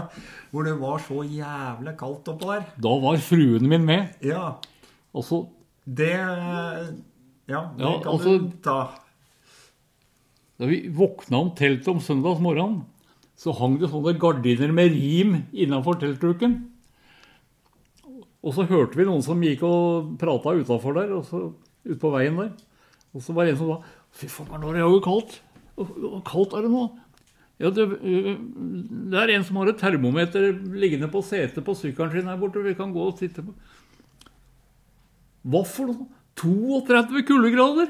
hvor 0.49 0.63
det 0.65 0.73
var 0.79 1.01
så 1.03 1.19
jævlig 1.27 1.93
kaldt 1.99 2.29
oppå 2.31 2.47
der. 2.53 2.63
Da 2.81 2.93
var 3.03 3.17
fruen 3.21 3.67
min 3.69 3.85
med. 3.85 4.15
Ja, 4.25 4.55
Altså, 5.17 5.43
det 5.85 6.11
Ja, 6.13 7.61
det 7.77 7.83
Ja, 7.83 7.91
kan 8.03 8.11
altså- 8.11 8.37
du 8.39 8.51
ta. 8.63 8.77
da 10.59 10.65
vi 10.65 10.87
våkna 10.89 11.37
om 11.41 11.51
teltet 11.55 11.87
om 11.87 11.99
søndagsmorgenen, 12.01 12.81
så 13.37 13.53
hang 13.57 13.77
det 13.79 13.89
sånne 13.91 14.17
gardiner 14.19 14.71
med 14.73 14.91
rim 14.91 15.35
innafor 15.53 15.99
teltduken. 16.01 16.57
Og 18.45 18.53
så 18.53 18.67
hørte 18.69 18.95
vi 18.99 19.05
noen 19.07 19.23
som 19.25 19.41
gikk 19.41 19.63
og 19.65 20.13
prata 20.21 20.53
utafor 20.55 20.93
der, 20.99 21.11
og 21.17 21.25
så 21.25 21.39
ut 21.87 21.99
på 22.01 22.11
veien 22.13 22.37
der. 22.37 22.51
Og 23.15 23.23
så 23.23 23.33
var 23.33 23.45
det 23.47 23.55
en 23.55 23.59
som 23.61 23.71
sa 23.73 23.79
Fy 24.17 24.27
faen, 24.31 24.61
nå 24.61 24.69
er 24.71 24.77
det 24.79 24.85
jo 24.85 24.99
kaldt. 25.03 25.39
Hvor 25.77 26.21
kaldt 26.25 26.53
er 26.57 26.65
det 26.65 26.71
nå? 26.73 26.83
Ja, 27.59 27.69
det, 27.73 27.83
øh, 27.97 28.37
det 29.11 29.17
er 29.19 29.31
en 29.33 29.43
som 29.45 29.57
har 29.57 29.69
et 29.71 29.79
termometer 29.81 30.51
liggende 30.77 31.09
på 31.09 31.21
setet 31.25 31.65
på 31.65 31.73
sykkelen 31.77 32.11
sin 32.13 32.29
her 32.29 32.37
borte. 32.37 32.61
Vi 32.63 32.73
kan 32.77 32.93
gå 32.93 33.07
og 33.09 33.17
sitte 33.17 33.41
på. 33.45 33.53
Hva 35.47 35.63
for 35.65 35.89
noe? 35.91 36.07
32 36.37 37.23
kuldegrader! 37.25 37.89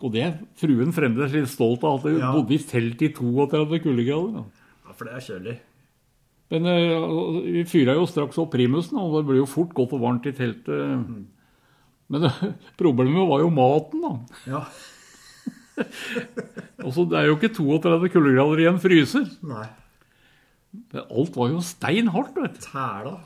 Og 0.00 0.12
det 0.14 0.22
er 0.24 0.36
fruen 0.60 0.92
fremdeles 0.96 1.32
litt 1.34 1.48
stolt 1.52 1.82
av, 1.84 1.98
at 2.00 2.08
hun 2.08 2.20
Ja. 2.20 2.32
bodde 2.32 2.54
i 2.56 2.58
telt 2.58 3.02
i 3.04 3.08
32 3.12 3.80
kuldegrader. 3.84 4.44
Ja, 4.86 4.92
for 4.96 5.04
det 5.08 5.14
er 5.16 5.24
kjølig. 5.26 5.56
Men 6.50 6.66
eh, 6.66 7.10
vi 7.46 7.64
fyra 7.70 7.94
jo 7.94 8.08
straks 8.10 8.38
opp 8.42 8.50
primusen, 8.56 8.98
og 8.98 9.18
det 9.18 9.26
ble 9.28 9.38
jo 9.38 9.48
fort 9.48 9.74
godt 9.76 9.94
og 9.94 10.02
varmt 10.02 10.26
i 10.26 10.34
teltet. 10.34 11.04
Men 12.10 12.26
eh, 12.26 12.40
problemet 12.80 13.28
var 13.30 13.44
jo 13.44 13.52
maten, 13.54 14.02
da. 14.02 14.14
Ja. 14.50 14.64
Også, 16.86 17.06
det 17.08 17.20
er 17.20 17.30
jo 17.30 17.38
ikke 17.38 17.54
32 17.54 18.10
kuldegrader 18.16 18.64
i 18.64 18.70
en 18.72 18.82
fryser. 18.82 19.28
Nei. 19.46 19.68
Men 20.90 21.06
Alt 21.06 21.38
var 21.38 21.52
jo 21.54 21.62
stein 21.64 22.10
hardt, 22.14 22.34
vet 22.38 22.58
du. 22.58 22.66
Tæla. 22.66 23.16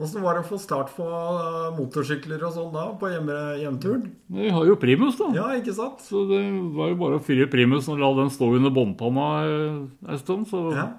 Åssen 0.00 0.22
var 0.24 0.38
det 0.38 0.46
å 0.46 0.48
få 0.48 0.56
start 0.60 0.92
på 0.96 1.04
eh, 1.04 1.72
motorsykler 1.76 2.40
og 2.48 2.54
sånn 2.54 2.70
da, 2.72 2.86
på 3.00 3.10
hjemturen? 3.12 4.06
Vi 4.32 4.48
har 4.52 4.64
jo 4.68 4.76
primus, 4.80 5.18
da. 5.20 5.28
Ja, 5.36 5.50
ikke 5.56 5.74
sant? 5.76 6.00
Så 6.04 6.22
det 6.28 6.40
var 6.76 6.92
jo 6.92 7.00
bare 7.00 7.18
å 7.18 7.24
fyre 7.24 7.48
primusen 7.52 7.96
og 7.96 8.00
la 8.04 8.08
den 8.22 8.32
stå 8.32 8.48
under 8.56 8.72
båndpanna 8.72 9.26
en 9.44 10.20
stund, 10.20 10.48
så, 10.52 10.68
Ja. 10.76 10.90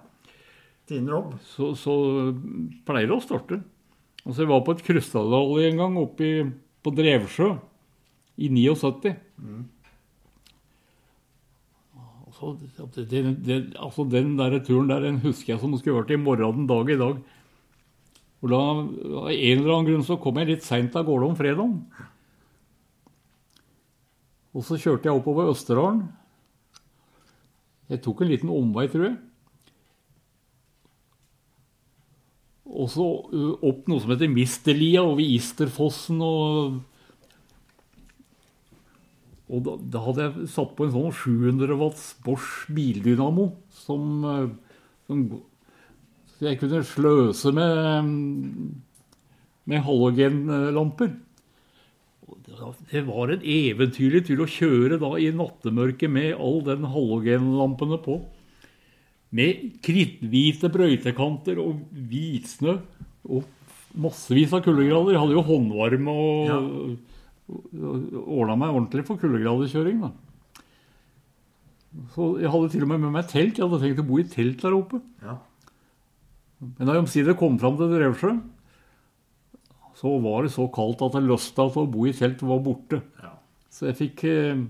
Din 0.91 1.07
jobb. 1.07 1.35
så, 1.53 1.71
så 1.79 1.93
pleier 2.87 3.07
det 3.07 3.15
å 3.15 3.23
starte. 3.23 3.61
Altså, 4.25 4.43
jeg 4.43 4.51
var 4.51 4.63
på 4.65 4.75
et 4.75 4.83
krystallalje 4.85 5.69
en 5.71 5.79
gang 5.81 5.99
oppe 6.01 6.25
i, 6.25 6.41
på 6.83 6.93
Drevsjø 6.93 7.53
i 8.41 8.49
79. 8.51 9.13
Altså, 12.27 12.51
det, 12.59 13.05
det, 13.09 13.21
det, 13.45 13.57
altså, 13.79 14.05
den 14.09 14.35
der 14.39 14.59
turen 14.65 14.89
der 14.91 15.07
den 15.07 15.21
husker 15.25 15.55
jeg 15.55 15.61
som 15.61 15.73
skulle 15.77 16.01
vært 16.01 16.13
i 16.13 16.21
morgen 16.21 16.61
den 16.61 16.69
dag 16.69 16.89
i 16.89 16.99
dag. 17.01 17.19
Og 18.41 18.49
da, 18.49 18.61
Av 18.61 19.27
en 19.29 19.59
eller 19.59 19.73
annen 19.73 19.89
grunn 19.89 20.05
så 20.05 20.17
kom 20.21 20.39
jeg 20.41 20.49
litt 20.49 20.65
seint 20.65 20.95
av 20.97 21.05
gårde 21.05 21.27
om 21.29 21.37
fredagen. 21.37 21.75
Og 24.51 24.65
så 24.67 24.77
kjørte 24.81 25.07
jeg 25.07 25.17
oppover 25.17 25.51
Østerdalen. 25.53 26.07
Jeg 27.91 28.01
tok 28.03 28.23
en 28.23 28.31
liten 28.31 28.51
omvei, 28.53 28.87
tror 28.91 29.09
jeg. 29.09 29.19
Og 32.71 32.87
så 32.93 33.05
opp 33.67 33.89
noe 33.91 33.99
som 33.99 34.13
heter 34.13 34.31
Misterlia 34.31 35.03
over 35.03 35.23
Isterfossen 35.25 36.23
og 36.23 36.79
Og 39.51 39.63
da, 39.65 39.73
da 39.93 40.01
hadde 40.05 40.25
jeg 40.25 40.49
satt 40.53 40.69
på 40.77 40.85
en 40.85 40.93
sånn 40.93 41.11
700 41.11 41.75
watts 41.75 42.05
Bosch 42.23 42.69
bildynamo 42.71 43.49
som, 43.81 44.05
eh, 44.23 44.85
som 45.09 45.25
jeg 46.39 46.59
kunne 46.61 46.79
sløse 46.87 47.51
med, 47.53 48.13
med 49.67 49.83
halogenlamper. 49.85 51.11
Det 52.91 53.01
var 53.07 53.33
en 53.33 53.43
eventyrlig 53.43 54.23
tur 54.29 54.45
å 54.45 54.49
kjøre 54.49 55.01
da 55.01 55.11
i 55.19 55.29
nattemørket 55.35 56.11
med 56.11 56.39
all 56.39 56.61
den 56.65 56.87
halogenlampene 56.93 57.99
på. 58.05 58.21
Med 59.31 59.79
kritthvite 59.85 60.69
brøytekanter 60.73 61.59
og 61.63 61.85
hvitsnø 61.95 62.75
og 63.31 63.45
massevis 63.95 64.51
av 64.55 64.63
kuldegrader. 64.65 65.15
Jeg 65.15 65.21
hadde 65.21 65.37
jo 65.37 65.45
håndvarme 65.47 66.15
og, 66.15 66.49
og 67.51 68.17
ordna 68.25 68.57
meg 68.59 68.73
ordentlig 68.75 69.05
for 69.07 69.21
kuldegraderkjøring. 69.21 70.03
Så 72.15 72.27
jeg 72.39 72.51
hadde 72.51 72.71
til 72.71 72.85
og 72.85 72.91
med 72.91 73.05
med 73.05 73.15
meg 73.17 73.29
telt. 73.31 73.57
Jeg 73.59 73.67
hadde 73.67 73.81
tenkt 73.83 74.03
å 74.03 74.07
bo 74.07 74.19
i 74.19 74.27
telt 74.31 74.63
der 74.63 74.75
oppe. 74.75 75.01
Ja. 75.23 75.37
Men 76.61 76.87
da 76.87 76.95
jeg 76.95 77.05
omsider 77.05 77.37
kom 77.37 77.57
fram 77.59 77.79
til 77.79 77.91
Drevsjø, 77.91 78.35
så 80.01 80.11
var 80.23 80.45
det 80.45 80.53
så 80.53 80.67
kaldt 80.73 81.01
at 81.05 81.17
lysta 81.23 81.67
til 81.73 81.83
å 81.83 81.89
bo 81.91 82.05
i 82.07 82.13
telt 82.15 82.43
var 82.45 82.61
borte. 82.63 83.01
Ja. 83.21 83.33
Så 83.71 83.89
jeg 83.89 83.97
fikk 83.99 84.23
eh, 84.29 84.63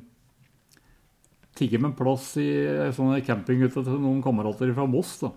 tigge 1.57 1.79
med 1.83 1.95
plass 1.99 2.33
i 2.39 2.47
sånne 2.95 3.19
sånn 3.19 3.25
campinghytte 3.27 3.83
til 3.85 3.99
noen 4.01 4.21
kamerater 4.23 4.71
fra 4.75 4.85
Moss. 4.89 5.17
da. 5.21 5.31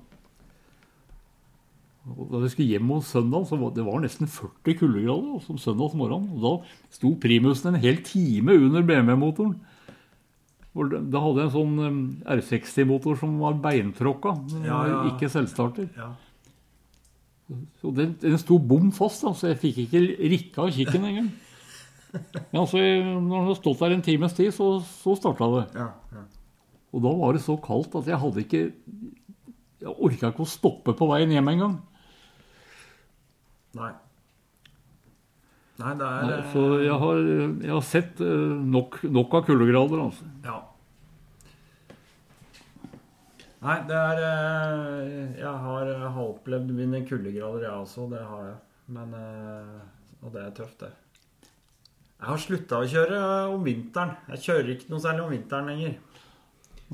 Og 2.04 2.26
da 2.30 2.40
vi 2.42 2.50
skulle 2.52 2.74
hjem 2.76 2.90
om 2.92 3.00
søndag, 3.04 3.46
så 3.48 3.56
var 3.56 3.70
det 3.74 3.84
var 3.86 4.02
nesten 4.04 4.28
40 4.28 4.76
kuldegrader 4.76 5.38
som 5.40 5.54
om 5.56 5.60
søndagsmorgen. 5.62 6.26
Og 6.36 6.42
da 6.44 6.52
sto 6.92 7.14
primusen 7.20 7.72
en 7.72 7.80
hel 7.80 8.02
time 8.04 8.52
under 8.66 8.84
BMW-motoren. 8.84 9.54
Da 10.74 11.20
hadde 11.22 11.38
jeg 11.40 11.46
en 11.48 11.54
sånn 11.54 11.74
eh, 11.86 12.36
R60-motor 12.36 13.16
som 13.20 13.36
var 13.40 13.56
beintråkka, 13.62 14.32
Ja, 14.66 14.80
ja. 14.90 15.00
ikke 15.12 15.30
selvstarter. 15.30 15.86
Ja. 15.96 16.10
Så 17.80 17.92
den, 17.94 18.16
den 18.20 18.36
sto 18.40 18.58
bom 18.58 18.90
fast, 18.96 19.22
da, 19.22 19.30
så 19.36 19.52
jeg 19.52 19.60
fikk 19.62 19.82
ikke 19.84 20.00
rikka 20.32 20.64
av 20.64 20.72
kikken 20.74 21.04
engang. 21.06 21.28
Men 22.14 22.60
altså, 22.60 22.78
når 22.78 23.34
han 23.34 23.48
hadde 23.48 23.58
stått 23.58 23.82
der 23.82 23.94
en 23.96 24.04
times 24.06 24.36
tid, 24.36 24.52
så, 24.54 24.68
så 24.86 25.16
starta 25.18 25.48
det. 25.56 25.64
Ja, 25.78 25.88
ja. 26.14 26.22
Og 26.94 27.02
da 27.02 27.10
var 27.18 27.34
det 27.34 27.42
så 27.42 27.56
kaldt 27.58 27.96
at 27.98 28.06
jeg 28.06 28.20
hadde 28.22 28.42
ikke 28.44 28.60
Jeg 29.82 29.94
orka 29.98 30.28
ikke 30.30 30.44
å 30.44 30.48
stoppe 30.48 30.94
på 30.94 31.08
veien 31.10 31.32
hjem 31.34 31.50
engang. 31.50 31.74
Nei. 33.74 33.90
Nei, 35.82 35.94
det 35.98 36.06
er 36.06 36.28
Nei, 36.30 36.36
Så 36.52 36.62
jeg 36.84 36.98
har, 37.02 37.18
jeg 37.66 37.72
har 37.74 37.82
sett 37.82 38.20
eh, 38.22 38.52
nok, 38.76 39.00
nok 39.10 39.34
av 39.34 39.48
kuldegrader, 39.48 40.04
altså. 40.04 40.28
Ja. 40.46 40.60
Nei, 43.64 43.78
det 43.88 43.96
er 43.98 44.22
eh, 44.28 45.40
Jeg 45.40 45.54
har, 45.66 45.90
jeg 45.90 46.12
har 46.14 46.28
opplevd 46.28 46.70
mine 46.78 47.02
kuldegrader, 47.08 47.66
jeg 47.66 47.74
også. 47.74 48.06
Det 48.12 48.22
har 48.22 48.46
jeg. 48.52 48.60
Men 48.94 49.16
eh, 49.18 50.22
Og 50.22 50.30
det 50.36 50.44
er 50.46 50.54
tøft, 50.60 50.78
det. 50.84 50.92
Jeg 52.20 52.28
har 52.30 52.40
slutta 52.40 52.78
å 52.80 52.88
kjøre 52.88 53.16
eh, 53.20 53.54
om 53.54 53.64
vinteren. 53.66 54.14
Jeg 54.32 54.44
kjører 54.46 54.68
ikke 54.76 54.90
noe 54.92 55.02
særlig 55.04 55.24
om 55.26 55.32
vinteren 55.34 55.66
lenger. 55.72 55.96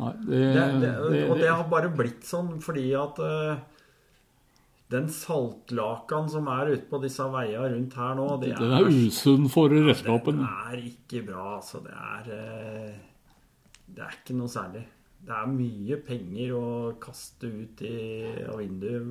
Nei, 0.00 0.12
det, 0.24 0.38
Det, 0.54 0.64
det, 0.80 0.92
det- 1.12 1.26
og 1.30 1.36
det 1.42 1.50
har 1.50 1.66
bare 1.70 1.90
blitt 1.94 2.24
sånn 2.26 2.54
fordi 2.62 2.86
at 2.96 3.18
uh, 3.20 3.58
den 4.90 5.06
saltlakan 5.12 6.28
som 6.30 6.48
er 6.50 6.72
ute 6.72 6.86
på 6.90 6.98
disse 7.02 7.26
veiene 7.30 7.68
rundt 7.74 7.94
her 7.98 8.14
nå, 8.18 8.28
det 8.42 8.54
Den 8.58 8.72
er 8.78 8.88
usunn 8.90 9.46
for 9.52 9.70
redskapen. 9.70 10.40
Det 10.40 10.72
er 10.72 10.84
ikke 10.88 11.24
bra, 11.28 11.44
altså. 11.58 11.82
Det 11.84 11.94
er 11.94 12.32
uh, 12.34 12.96
Det 13.90 14.02
er 14.06 14.16
ikke 14.18 14.38
noe 14.38 14.50
særlig. 14.50 14.82
Det 15.20 15.36
er 15.36 15.50
mye 15.52 15.96
penger 16.06 16.54
å 16.56 16.66
kaste 17.02 17.50
ut 17.50 17.82
i, 17.84 17.94
av 18.48 18.56
vinduet, 18.62 19.10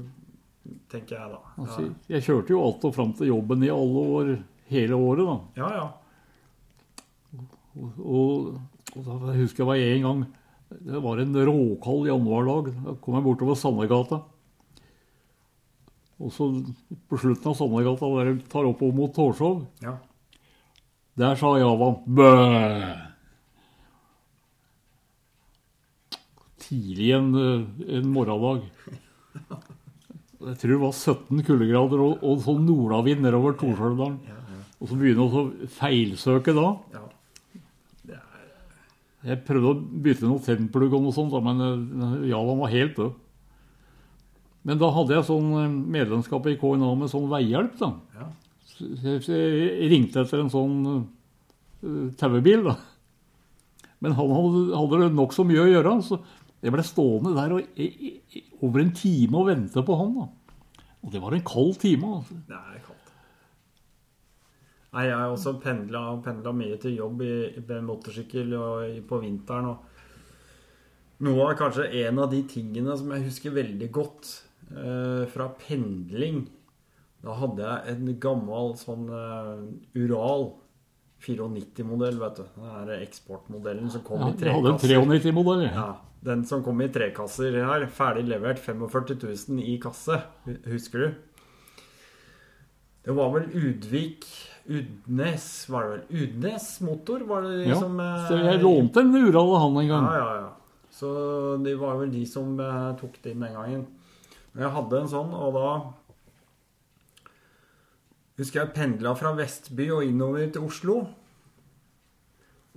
tenker 0.89 1.19
jeg 1.19 1.31
da. 1.35 1.41
Altså, 1.61 1.83
jeg 2.09 2.23
kjørte 2.25 2.55
jo 2.55 2.63
alt 2.65 2.87
og 2.89 2.95
fram 2.95 3.11
til 3.19 3.29
jobben 3.29 3.63
i 3.67 3.69
alle 3.69 4.05
år, 4.17 4.31
hele 4.73 4.97
året, 4.97 5.27
da. 5.29 5.35
Ja, 5.61 5.69
ja. 5.75 5.87
Og, 7.79 8.59
og 8.95 9.07
jeg 9.29 9.41
husker 9.43 9.63
jeg 9.63 9.69
var 9.69 9.83
en 9.83 10.05
gang 10.07 10.21
Det 10.69 11.01
var 11.03 11.21
en 11.21 11.39
råkald 11.49 12.09
januardag. 12.09 12.73
Da 12.85 12.95
kom 13.01 13.17
jeg 13.17 13.25
bortover 13.25 13.57
Sandegata. 13.57 14.21
Og 16.19 16.33
så 16.35 16.49
på 17.09 17.19
slutten 17.19 17.51
av 17.51 17.55
Sandegata, 17.57 18.09
der 18.17 18.31
jeg 18.31 18.41
tar 18.51 18.67
oppover 18.67 18.97
mot 18.97 19.13
Torshov, 19.15 19.61
ja. 19.81 19.95
der 21.17 21.37
sa 21.39 21.53
Javan 21.57 22.01
bø. 22.05 22.31
Tidlig 26.59 27.13
en, 27.17 27.31
en 27.87 28.11
morgendag. 28.13 28.67
Jeg 30.39 30.59
tror 30.59 30.71
det 30.71 30.81
var 30.83 30.93
17 30.95 31.45
kuldegrader 31.47 32.03
og, 32.03 32.21
og 32.23 32.43
sånn 32.45 32.61
nordavind 32.67 33.23
nedover 33.25 33.57
Torshov-dalen. 33.59 34.19
Og 34.79 34.87
så 34.87 34.95
begynner 34.99 35.25
jeg 35.25 35.39
å 35.39 35.71
feilsøke 35.79 36.53
da. 36.55 36.67
ja. 36.95 37.07
Jeg 39.27 39.41
prøvde 39.43 39.71
å 39.73 39.79
bytte 40.05 40.27
noe 40.27 40.43
tennplugg 40.43 40.93
og 40.95 41.03
noe 41.03 41.15
sånt, 41.15 41.33
men 41.43 41.59
Jalan 41.59 42.29
Javaen 42.29 42.61
var 42.61 42.71
helt 42.71 42.95
død. 42.99 43.17
Men 44.67 44.79
da 44.79 44.89
hadde 44.95 45.15
jeg 45.15 45.27
sånn 45.27 45.49
eh, 45.55 45.77
medlemskap 45.97 46.47
i 46.51 46.57
KNA 46.59 46.91
med 46.99 47.11
sånn 47.11 47.29
veihjelp, 47.31 47.77
da. 47.79 47.93
Ja. 48.19 48.27
Så 48.69 48.87
jeg, 49.35 49.89
ringte 49.91 50.23
etter 50.23 50.39
en 50.39 50.51
sånn 50.51 50.75
uh, 50.87 52.11
taubil. 52.19 52.63
da. 52.67 52.77
Men 54.03 54.15
han 54.15 54.31
hadde, 54.31 54.61
hadde 54.75 55.09
nokså 55.15 55.43
mye 55.47 55.65
å 55.65 55.67
gjøre, 55.67 55.95
så 56.05 56.19
jeg 56.63 56.75
ble 56.75 56.85
stående 56.87 57.33
der 57.35 57.55
og, 57.55 57.79
i, 57.79 57.89
i, 58.31 58.43
over 58.63 58.83
en 58.83 58.93
time 58.95 59.41
og 59.41 59.49
vente 59.49 59.83
på 59.83 59.99
han, 59.99 60.15
da. 60.15 60.29
Og 61.03 61.11
det 61.11 61.21
var 61.23 61.35
en 61.35 61.43
kald 61.47 61.75
time. 61.81 62.19
altså. 62.19 62.39
Kaldt. 62.47 62.88
Nei, 64.89 65.03
jeg 65.05 65.13
har 65.19 65.29
også 65.29 65.51
pendla, 65.61 65.99
pendla 66.25 66.51
mye 66.57 66.77
til 66.81 66.95
jobb 66.97 67.19
i, 67.21 67.33
med 67.67 67.83
motorsykkel 67.85 68.55
og 68.57 68.85
i, 68.89 69.01
på 69.05 69.19
vinteren. 69.21 69.67
Og 69.69 71.25
noe 71.27 71.49
av 71.51 71.57
kanskje 71.59 71.85
en 72.07 72.21
av 72.23 72.31
de 72.31 72.39
tingene 72.49 72.95
som 72.97 73.11
jeg 73.13 73.27
husker 73.27 73.53
veldig 73.53 73.89
godt 73.93 74.31
eh, 74.71 75.25
fra 75.29 75.49
pendling 75.59 76.45
Da 77.21 77.35
hadde 77.35 77.65
jeg 77.67 77.93
en 77.97 78.13
gammel 78.23 78.73
sånn 78.79 79.05
eh, 79.11 79.99
Ural 79.99 80.47
94-modell, 81.19 82.15
vet 82.21 82.37
du. 82.39 82.45
Den 82.55 82.93
eksportmodellen 83.03 83.89
som 83.91 84.05
kom 84.07 84.21
Ja, 84.23 84.29
i 84.31 84.37
trekasser. 84.39 84.93
hadde 84.95 85.01
en 85.03 85.11
93-modell. 85.19 85.65
jeg. 85.67 85.73
Ja, 85.75 85.89
den 86.31 86.45
som 86.47 86.63
kom 86.63 86.79
i 86.81 86.87
trekasser 86.95 87.57
her, 87.59 87.85
ferdig 87.91 88.23
levert 88.31 88.61
45 88.63 89.19
000 89.51 89.59
i 89.67 89.75
kasse. 89.83 90.21
Husker 90.71 91.03
du? 91.03 91.09
Det 93.03 93.15
var 93.15 93.29
vel 93.35 93.51
Udvik 93.51 94.25
Udnes, 94.69 95.45
var 95.71 95.85
det 95.87 95.91
vel? 95.95 96.23
Udnes 96.23 96.65
motor, 96.85 97.23
var 97.25 97.41
det 97.47 97.55
de 97.63 97.69
Ja, 97.71 97.77
som 97.81 97.99
eh, 97.99 98.25
så 98.29 98.37
jeg 98.37 98.61
lånte 98.61 99.01
en 99.01 99.15
Ural 99.17 99.53
av 99.55 99.61
han 99.63 99.79
en 99.81 99.87
gang. 99.89 100.05
Ja, 100.05 100.17
ja, 100.19 100.35
ja. 100.43 100.49
Så 100.93 101.09
det 101.63 101.73
var 101.79 101.97
vel 102.01 102.11
de 102.13 102.21
som 102.29 102.53
eh, 102.61 102.91
tok 102.99 103.17
det 103.23 103.33
inn 103.33 103.45
den 103.45 103.55
gangen. 103.57 103.87
Men 104.53 104.65
Jeg 104.65 104.75
hadde 104.75 104.99
en 104.99 105.09
sånn, 105.09 105.33
og 105.33 105.57
da 105.57 105.69
husker 108.39 108.61
jeg 108.61 108.73
pendla 108.75 109.15
fra 109.19 109.33
Vestby 109.37 109.89
og 109.95 110.05
innover 110.05 110.51
til 110.53 110.67
Oslo. 110.69 110.99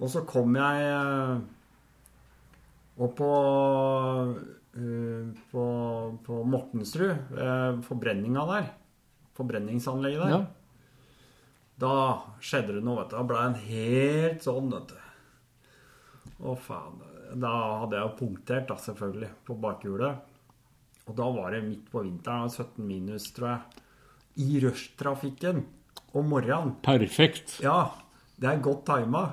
Og 0.00 0.08
så 0.10 0.24
kom 0.26 0.56
jeg 0.58 0.88
eh, 0.88 1.36
opp 3.04 3.14
på 3.20 3.30
eh, 4.80 5.28
på, 5.52 5.66
på 6.24 6.40
Mortensrud, 6.48 7.36
eh, 7.36 7.78
forbrenninga 7.86 8.48
der. 8.48 8.72
Forbrenningsanlegget 9.36 10.24
der. 10.24 10.34
Ja. 10.38 10.42
Da 11.82 11.94
skjedde 12.42 12.76
det 12.76 12.84
noe, 12.86 13.00
vet 13.00 13.10
du. 13.10 13.16
Da 13.16 13.24
ble 13.26 13.40
en 13.42 13.58
helt 13.66 14.44
sånn, 14.44 14.70
vet 14.74 14.92
du. 14.92 14.98
Å, 16.42 16.54
faen. 16.58 17.00
Da 17.42 17.52
hadde 17.82 17.96
jeg 17.96 18.04
jo 18.06 18.16
punktert, 18.18 18.68
da, 18.68 18.76
selvfølgelig, 18.78 19.30
på 19.48 19.56
bakhjulet. 19.62 20.28
Og 21.08 21.14
da 21.18 21.28
var 21.34 21.54
det 21.54 21.62
midt 21.66 21.86
på 21.90 22.04
vinteren, 22.04 22.50
17 22.52 22.82
minus, 22.86 23.30
tror 23.34 23.54
jeg. 23.54 23.86
I 24.42 24.60
rushtrafikken 24.64 25.62
om 26.16 26.28
morgenen. 26.30 26.76
Perfekt. 26.84 27.58
Ja, 27.64 27.92
det 28.40 28.50
er 28.50 28.64
godt 28.64 28.84
tima. 28.88 29.24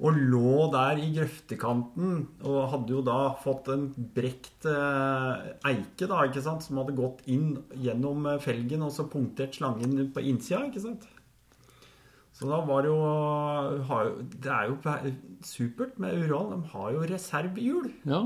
Og 0.00 0.16
lå 0.16 0.70
der 0.72 0.96
i 1.02 1.10
grøftekanten 1.12 2.12
og 2.48 2.60
hadde 2.72 2.94
jo 2.94 3.02
da 3.04 3.18
fått 3.42 3.68
en 3.72 3.90
brekt 4.14 4.64
eh, 4.68 5.50
eike, 5.68 6.06
da, 6.06 6.22
ikke 6.24 6.40
sant, 6.44 6.64
som 6.64 6.80
hadde 6.80 6.96
gått 6.96 7.20
inn 7.28 7.58
gjennom 7.84 8.24
eh, 8.30 8.38
felgen 8.40 8.86
og 8.86 8.94
så 8.96 9.04
punktert 9.12 9.58
slangen 9.58 9.98
på 10.14 10.24
innsida, 10.24 10.62
ikke 10.70 10.84
sant. 10.86 11.04
Så 12.40 12.48
da 12.48 12.60
var 12.64 12.82
det 12.82 12.88
jo, 12.88 14.20
Det 14.40 14.48
er 14.50 14.70
jo 14.70 14.76
supert 15.44 15.98
med 16.00 16.22
Ural. 16.24 16.54
De 16.54 16.68
har 16.72 16.92
jo 16.94 17.02
reservehjul. 17.04 17.90
Ja. 18.08 18.22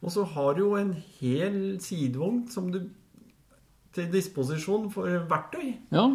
Og 0.00 0.12
så 0.12 0.24
har 0.24 0.54
du 0.56 0.62
jo 0.62 0.76
en 0.78 0.94
hel 1.20 1.76
sidevogn 1.84 2.46
som 2.52 2.70
du 2.72 2.86
til 3.96 4.08
disposisjon 4.12 4.88
for 4.92 5.08
verktøy. 5.28 5.76
ja. 5.92 6.08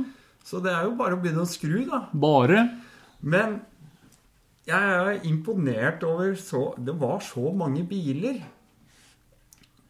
Så 0.43 0.57
det 0.57 0.72
er 0.73 0.88
jo 0.88 0.95
bare 0.98 1.14
å 1.14 1.22
begynne 1.22 1.43
å 1.45 1.49
skru, 1.49 1.84
da. 1.85 2.07
Bare 2.18 2.64
Men 3.22 3.60
Jeg 4.65 4.81
er 4.81 5.19
imponert 5.30 6.02
over 6.03 6.34
så 6.34 6.73
Det 6.77 6.95
var 6.98 7.19
så 7.19 7.52
mange 7.53 7.84
biler. 7.85 8.41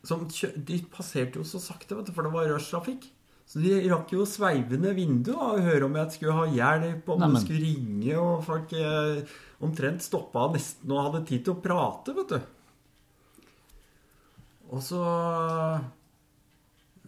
Som 0.04 0.28
de 0.28 0.82
passerte 0.92 1.40
jo 1.40 1.44
så 1.48 1.60
sakte, 1.64 1.96
vet 1.96 2.08
du, 2.08 2.12
for 2.12 2.24
det 2.24 2.34
var 2.34 2.50
rushtrafikk. 2.52 3.06
Så 3.52 3.60
de 3.60 3.74
rakk 3.92 4.14
jo 4.16 4.24
sveivende 4.24 4.94
vindu 4.96 5.34
og 5.36 5.60
høre 5.66 5.84
om 5.90 5.96
jeg 6.00 6.14
skulle 6.14 6.36
ha 6.38 6.44
hjelp, 6.56 7.10
om 7.12 7.20
Neimen. 7.20 7.42
skulle 7.44 7.66
ringe, 7.66 8.14
og 8.16 8.46
folk 8.48 8.72
eh, 8.80 9.34
omtrent 9.60 10.06
stoppa 10.06 10.46
nesten 10.54 10.94
og 10.96 11.02
hadde 11.10 11.26
tid 11.28 11.44
til 11.44 11.58
å 11.58 11.64
prate, 11.66 12.16
vet 12.16 12.32
du. 12.32 13.50
Og 14.72 14.80
så 14.86 15.02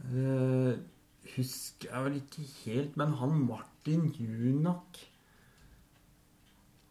eh, 0.04 0.74
husker 1.38 1.94
jeg 1.94 2.08
vel 2.10 2.20
ikke 2.20 2.44
helt, 2.66 2.98
men 3.00 3.16
han 3.22 3.40
Martin 3.48 4.10
Junak 4.20 5.00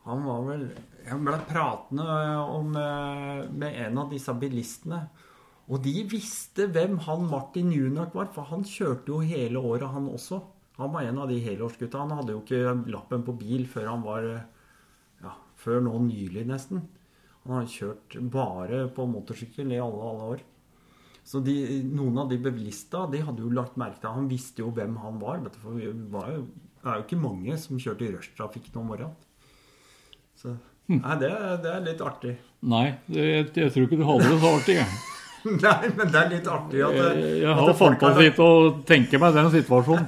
Han 0.06 0.24
var 0.26 0.40
vel 0.48 0.64
Han 1.10 1.28
ble 1.28 1.36
pratende 1.50 2.16
om, 2.40 2.72
eh, 2.72 3.44
med 3.52 3.76
en 3.84 4.00
av 4.00 4.08
disse 4.16 4.32
bilistene. 4.32 5.04
Og 5.70 5.82
de 5.84 5.94
visste 6.10 6.66
hvem 6.74 6.96
han 7.06 7.28
Martin 7.30 7.70
Junak 7.72 8.16
var, 8.16 8.32
for 8.34 8.48
han 8.50 8.64
kjørte 8.66 9.12
jo 9.12 9.20
hele 9.22 9.60
året, 9.62 9.86
han 9.92 10.08
også. 10.10 10.40
Han 10.80 10.90
var 10.94 11.06
en 11.06 11.20
av 11.22 11.30
de 11.30 11.38
helårsgutta. 11.44 12.00
Han 12.02 12.16
hadde 12.18 12.34
jo 12.34 12.40
ikke 12.42 12.74
lappen 12.90 13.22
på 13.26 13.36
bil 13.38 13.68
før 13.70 13.92
han 13.92 14.02
var 14.04 14.26
ja, 15.22 15.36
før 15.60 15.84
nå 15.86 15.94
nylig, 16.08 16.46
nesten. 16.48 16.82
Han 17.44 17.60
har 17.60 17.70
kjørt 17.70 18.16
bare 18.32 18.86
på 18.94 19.06
motorsykkel 19.10 19.74
i 19.74 19.80
alle, 19.82 20.08
alle 20.08 20.32
år. 20.36 20.42
Så 21.26 21.38
de, 21.44 21.54
noen 21.86 22.18
av 22.24 22.32
de 22.32 22.38
bevisste 22.42 23.04
de 23.12 23.22
hadde 23.22 23.44
jo 23.44 23.52
lagt 23.54 23.76
merke 23.78 24.00
til 24.02 24.10
Han 24.10 24.26
visste 24.30 24.64
jo 24.64 24.72
hvem 24.74 24.96
han 25.04 25.20
var. 25.22 25.38
Vet 25.44 25.54
du, 25.54 25.60
for 25.62 25.78
vi 25.78 25.92
var 26.10 26.32
jo, 26.34 26.44
det 26.82 26.90
er 26.90 26.98
jo 26.98 27.06
ikke 27.06 27.22
mange 27.22 27.58
som 27.62 27.78
kjørte 27.78 28.08
i 28.08 28.12
rushtrafikk 28.16 28.72
nå 28.72 28.82
om 28.82 28.90
morgenen. 28.90 29.14
Så 30.38 30.56
nei, 30.90 31.14
det, 31.20 31.30
det 31.62 31.70
er 31.70 31.86
litt 31.86 32.02
artig. 32.02 32.36
Nei, 32.66 32.86
det, 33.06 33.26
jeg 33.54 33.74
tror 33.74 33.86
ikke 33.86 34.00
du 34.00 34.06
hadde 34.08 34.30
det 34.32 34.38
så 34.42 34.54
artig. 34.56 34.78
Jeg, 34.80 35.11
Nei, 35.62 35.88
men 35.96 36.10
det 36.12 36.18
er 36.20 36.28
litt 36.30 36.46
artig 36.46 36.82
at, 36.86 36.94
det, 36.94 37.28
jeg 37.42 37.54
har 37.58 37.72
fantasi 37.78 38.28
til 38.36 38.44
å 38.46 38.66
tenke 38.86 39.18
meg 39.18 39.34
den 39.34 39.48
situasjonen. 39.54 40.06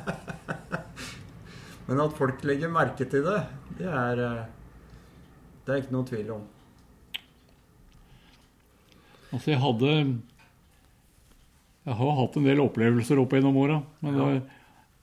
Men 1.89 2.01
at 2.01 2.15
folk 2.16 2.40
legger 2.48 2.70
merke 2.73 3.05
til 3.11 3.24
det, 3.27 3.40
det 3.77 3.89
er 3.90 4.20
eh, 4.24 4.44
Det 5.66 5.74
er 5.74 5.82
ikke 5.82 5.93
noe 5.97 6.06
tvil 6.09 6.31
om. 6.32 6.44
Altså, 9.35 9.51
jeg 9.51 9.61
hadde 9.61 9.90
Jeg 11.85 11.97
har 11.98 12.15
hatt 12.20 12.39
en 12.40 12.47
del 12.48 12.62
opplevelser 12.65 13.20
opp 13.20 13.35
gjennom 13.36 13.59
åra. 13.61 13.81
Men 14.01 14.20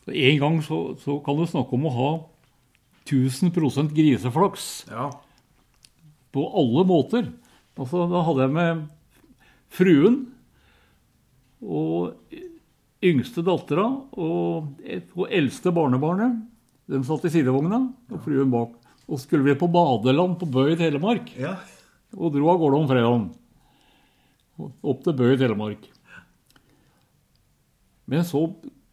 det, 0.07 0.15
en 0.31 0.39
gang 0.41 0.57
så, 0.65 0.79
så 1.03 1.19
kan 1.25 1.37
du 1.37 1.45
snakke 1.49 1.77
om 1.77 1.85
å 1.85 1.93
ha 1.99 2.09
1000 3.05 3.91
griseflaks 3.93 4.87
Ja. 4.89 5.09
på 6.33 6.47
alle 6.57 6.85
måter. 6.87 7.29
Altså, 7.77 8.07
da 8.09 8.23
hadde 8.25 8.47
jeg 8.47 8.55
med 8.55 8.81
fruen 9.71 10.23
og 11.61 12.17
yngste 13.05 13.43
dattera 13.45 13.85
og, 14.13 14.71
og 15.17 15.25
eldste 15.33 15.73
barnebarnet. 15.73 16.39
De 16.91 16.99
satt 17.07 17.27
i 17.29 17.31
sidevogna, 17.33 17.85
og 18.11 18.23
fruen 18.25 18.51
bak. 18.51 18.73
Og 19.07 19.17
så 19.17 19.25
skulle 19.25 19.47
vi 19.47 19.57
på 19.59 19.69
badeland 19.71 20.37
på 20.39 20.49
Bø 20.51 20.67
i 20.71 20.79
Telemark. 20.79 21.31
ja. 21.39 21.57
Og 22.11 22.33
dro 22.33 22.49
av 22.51 22.57
gårde 22.59 22.75
om 22.75 22.87
fredagen. 22.89 23.21
Opp 24.59 25.03
til 25.05 25.15
Bø 25.15 25.29
i 25.31 25.37
Telemark. 25.39 25.85
Men 28.11 28.25
så 28.27 28.41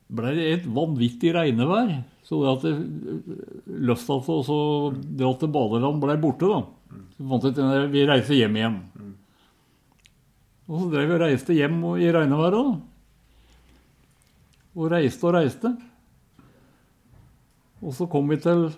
ble 0.09 0.35
det 0.37 0.47
et 0.53 0.69
vanvittig 0.71 1.33
regnevær. 1.35 1.91
Så 2.29 2.39
det 2.45 2.53
at 2.53 2.67
lysta 3.89 4.21
til 4.23 4.53
å 4.55 4.61
dra 4.95 5.33
til 5.41 5.51
badeland 5.53 5.99
ble 6.03 6.17
borte, 6.23 6.47
da. 6.47 6.61
Så 7.17 7.27
fant 7.27 7.45
vi 7.45 7.51
ut 7.51 7.61
at 7.65 7.91
vi 7.93 8.07
reiser 8.07 8.39
hjem 8.39 8.61
igjen. 8.61 8.79
Og 10.69 10.83
så 10.83 10.91
drev 10.93 11.09
vi 11.09 11.17
og 11.17 11.23
reiste 11.23 11.57
hjem 11.57 11.79
i 11.97 12.11
regneværet, 12.13 12.59
da. 12.59 12.77
Og 14.77 14.91
reiste 14.93 15.25
og 15.25 15.35
reiste. 15.39 15.73
Og 17.81 17.95
så 17.97 18.07
kom 18.11 18.29
vi 18.29 18.37
til 18.43 18.69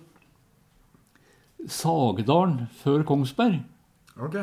Sagdalen 1.67 2.69
før 2.81 3.03
Kongsberg. 3.09 3.59
Ok. 4.21 4.37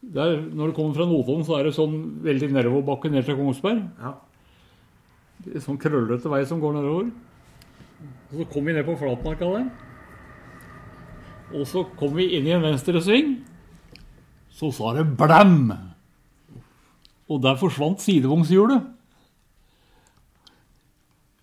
Der, 0.00 0.36
når 0.54 0.70
du 0.70 0.72
kommer 0.76 0.94
fra 0.94 1.06
Notodden, 1.08 1.44
så 1.44 1.58
er 1.58 1.66
det 1.66 1.76
sånn 1.76 1.96
veldig 2.24 2.50
nedoverbakke 2.54 3.10
ned 3.12 3.26
til 3.26 3.36
Kongsberg. 3.40 3.82
Ja. 4.00 4.14
Det 5.40 5.56
er 5.56 5.64
sånn 5.64 5.80
krøllete 5.80 6.30
vei 6.32 6.42
som 6.48 6.60
går 6.60 6.76
nedover. 6.76 7.10
Og 8.30 8.34
så 8.38 8.46
kom 8.52 8.68
vi 8.68 8.74
ned 8.76 8.84
på 8.86 8.96
flatmarka 9.00 9.48
der. 9.54 9.70
Og 11.56 11.64
så 11.66 11.84
kom 11.98 12.12
vi 12.16 12.28
inn 12.36 12.48
i 12.48 12.54
en 12.54 12.64
venstresving. 12.64 13.38
Så 14.52 14.70
sa 14.76 14.92
det 14.98 15.08
blæm! 15.18 15.70
Og 17.30 17.42
der 17.44 17.58
forsvant 17.60 18.02
sidevognshjulet. 18.02 18.88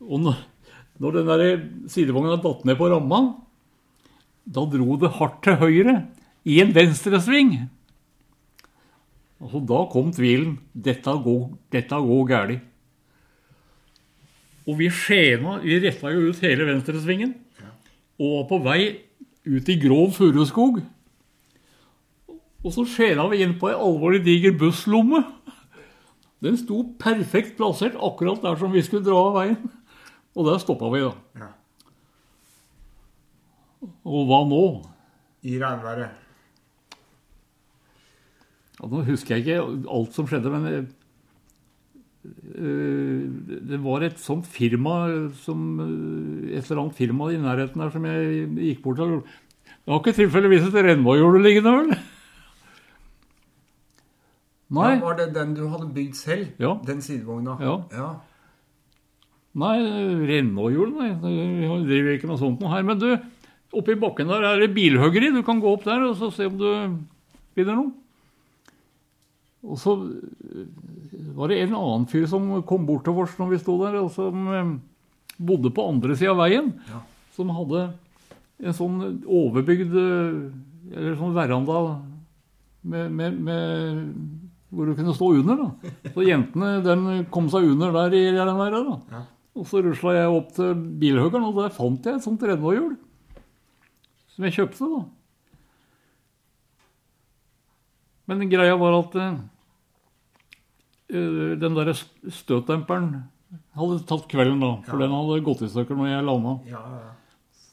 Og 0.04 0.22
når, 0.24 1.16
den 1.16 1.32
der 1.32 1.46
sidevogna 1.92 2.38
datt 2.44 2.66
ned 2.68 2.78
på 2.80 2.90
ramma, 2.92 3.22
da 4.48 4.64
dro 4.68 4.98
det 5.00 5.16
hardt 5.18 5.42
til 5.46 5.60
høyre 5.62 5.96
i 6.48 6.60
en 6.64 6.74
venstresving. 6.76 7.56
Altså, 9.42 9.62
da 9.70 9.84
kom 9.92 10.12
tvilen. 10.16 10.58
Dette 10.74 11.14
går, 11.24 11.44
dette 11.74 12.00
går 12.08 12.28
galt. 12.30 12.66
Og 14.68 14.76
vi 14.82 14.90
skjena, 14.92 15.62
vi 15.64 15.80
retta 15.80 16.12
jo 16.12 16.28
ut 16.28 16.44
hele 16.44 16.68
venstresvingen. 16.68 17.34
Og 18.20 18.34
var 18.34 18.48
på 18.50 18.62
vei 18.66 18.82
ut 19.48 19.70
i 19.72 19.78
grov 19.80 20.12
furuskog. 20.18 20.82
Og 22.66 22.74
så 22.76 22.84
skjena 22.90 23.28
vi 23.32 23.46
inn 23.46 23.56
på 23.60 23.70
ei 23.72 23.78
alvorlig 23.78 24.26
diger 24.26 24.58
busslomme. 24.60 25.22
Den 26.46 26.58
sto 26.60 26.84
perfekt 27.02 27.56
plassert 27.58 27.98
akkurat 27.98 28.44
der 28.44 28.60
som 28.60 28.74
vi 28.74 28.84
skulle 28.86 29.06
dra 29.06 29.18
av 29.30 29.38
veien. 29.40 29.58
Og 30.38 30.46
der 30.46 30.62
stoppa 30.62 30.92
vi, 30.94 31.02
da. 31.02 31.14
Ja. 31.42 31.50
Og 34.06 34.30
hva 34.30 34.44
nå? 34.50 34.62
I 35.48 35.58
regnværet. 35.62 36.14
Ja, 38.78 38.90
nå 38.92 39.02
husker 39.08 39.38
jeg 39.38 39.46
ikke 39.46 39.90
alt 39.90 40.14
som 40.14 40.28
skjedde, 40.30 40.52
men 40.54 40.68
eh, 40.70 40.86
det 43.72 43.80
var 43.82 44.06
et 44.06 44.22
sånt 44.22 44.46
firma 44.50 45.08
som 45.42 45.80
eh, 45.82 46.58
Et 46.58 46.62
eller 46.68 46.84
annet 46.84 47.00
firma 47.00 47.32
i 47.34 47.42
nærheten 47.42 47.82
der 47.82 47.94
som 47.94 48.06
jeg 48.06 48.46
gikk 48.70 48.84
bort 48.86 49.02
til. 49.02 49.18
Det 49.66 49.90
var 49.90 50.04
ikke 50.04 50.20
tilfeldigvis 50.20 50.70
et 50.70 50.80
rennvåhjul 50.86 51.42
liggende, 51.42 51.74
vel? 51.80 51.98
Nei. 54.68 54.88
Ja, 54.98 55.04
var 55.04 55.16
det 55.16 55.30
den 55.36 55.54
du 55.56 55.68
hadde 55.72 55.88
bygd 55.96 56.18
selv? 56.20 56.48
Ja. 56.60 56.74
Den 56.88 57.00
sidevogna? 57.04 57.56
Ja. 57.64 57.76
ja. 57.96 58.08
Nei, 59.58 59.78
rennvåhjul, 60.28 60.92
nei. 61.00 61.12
Vi 61.24 61.70
driver 61.88 62.18
ikke 62.18 62.30
med 62.30 62.42
sånt 62.42 62.60
noe 62.62 62.74
her. 62.74 62.84
Men 62.86 63.00
du, 63.02 63.08
oppe 63.74 63.96
i 63.96 64.00
bakken 64.00 64.30
der 64.30 64.44
er 64.46 64.60
det 64.62 64.74
bilhuggeri. 64.76 65.32
Du 65.34 65.40
kan 65.48 65.62
gå 65.64 65.72
opp 65.72 65.88
der 65.88 66.04
og 66.10 66.18
så 66.20 66.30
se 66.36 66.50
om 66.50 66.60
du 66.60 66.68
finner 67.58 67.80
noe. 67.80 67.96
Og 69.68 69.80
så 69.82 69.96
øh, 69.98 70.68
var 71.36 71.50
det 71.52 71.62
en 71.64 71.74
annen 71.76 72.06
fyr 72.12 72.28
som 72.30 72.46
kom 72.68 72.86
bort 72.88 73.08
til 73.08 73.18
oss 73.24 73.34
når 73.40 73.50
vi 73.52 73.62
sto 73.62 73.76
der, 73.82 73.98
og 74.00 74.12
som 74.14 74.48
øh, 74.54 74.76
bodde 75.38 75.72
på 75.74 75.88
andre 75.90 76.16
sida 76.16 76.36
av 76.36 76.44
veien. 76.44 76.70
Ja. 76.92 77.02
Som 77.36 77.52
hadde 77.56 77.88
en 78.64 78.76
sånn 78.76 79.02
overbygd 79.22 79.92
øh, 79.94 80.38
Eller 80.88 81.18
sånn 81.20 81.36
veranda 81.36 81.80
med, 82.88 83.12
med, 83.12 83.42
med 83.44 84.47
hvor 84.70 84.90
du 84.90 84.96
kunne 84.98 85.16
stå 85.16 85.32
under. 85.40 85.56
da. 85.64 85.92
Så 86.14 86.26
jentene 86.28 86.72
den 86.86 87.26
kom 87.34 87.50
seg 87.52 87.68
under 87.72 87.94
der 87.96 88.16
i 88.18 88.24
den 88.36 88.62
der. 88.62 88.78
da. 88.78 88.98
Ja. 89.12 89.22
Og 89.58 89.66
så 89.70 89.82
rusla 89.82 90.14
jeg 90.14 90.34
opp 90.38 90.50
til 90.54 90.74
bilhuggeren, 91.02 91.48
og 91.50 91.62
der 91.62 91.74
fant 91.74 92.06
jeg 92.06 92.20
et 92.20 92.26
sånt 92.26 92.44
rennehjul. 92.46 92.98
Som 94.36 94.46
jeg 94.46 94.58
kjøpte, 94.60 94.90
da. 94.92 95.06
Men 98.28 98.50
greia 98.52 98.76
var 98.78 99.00
at 99.00 99.16
eh, 99.24 99.38
den 101.58 101.78
derre 101.78 101.96
støtdemperen 101.96 103.08
hadde 103.78 104.02
tatt 104.10 104.28
kvelden, 104.30 104.60
da. 104.62 104.74
For 104.86 105.02
den 105.02 105.16
hadde 105.16 105.46
gått 105.46 105.64
i 105.64 105.72
stykker 105.72 105.98
når 105.98 106.12
jeg 106.12 106.28
landa. 106.28 106.58
Ja, 106.70 106.84
ja. 106.92 107.14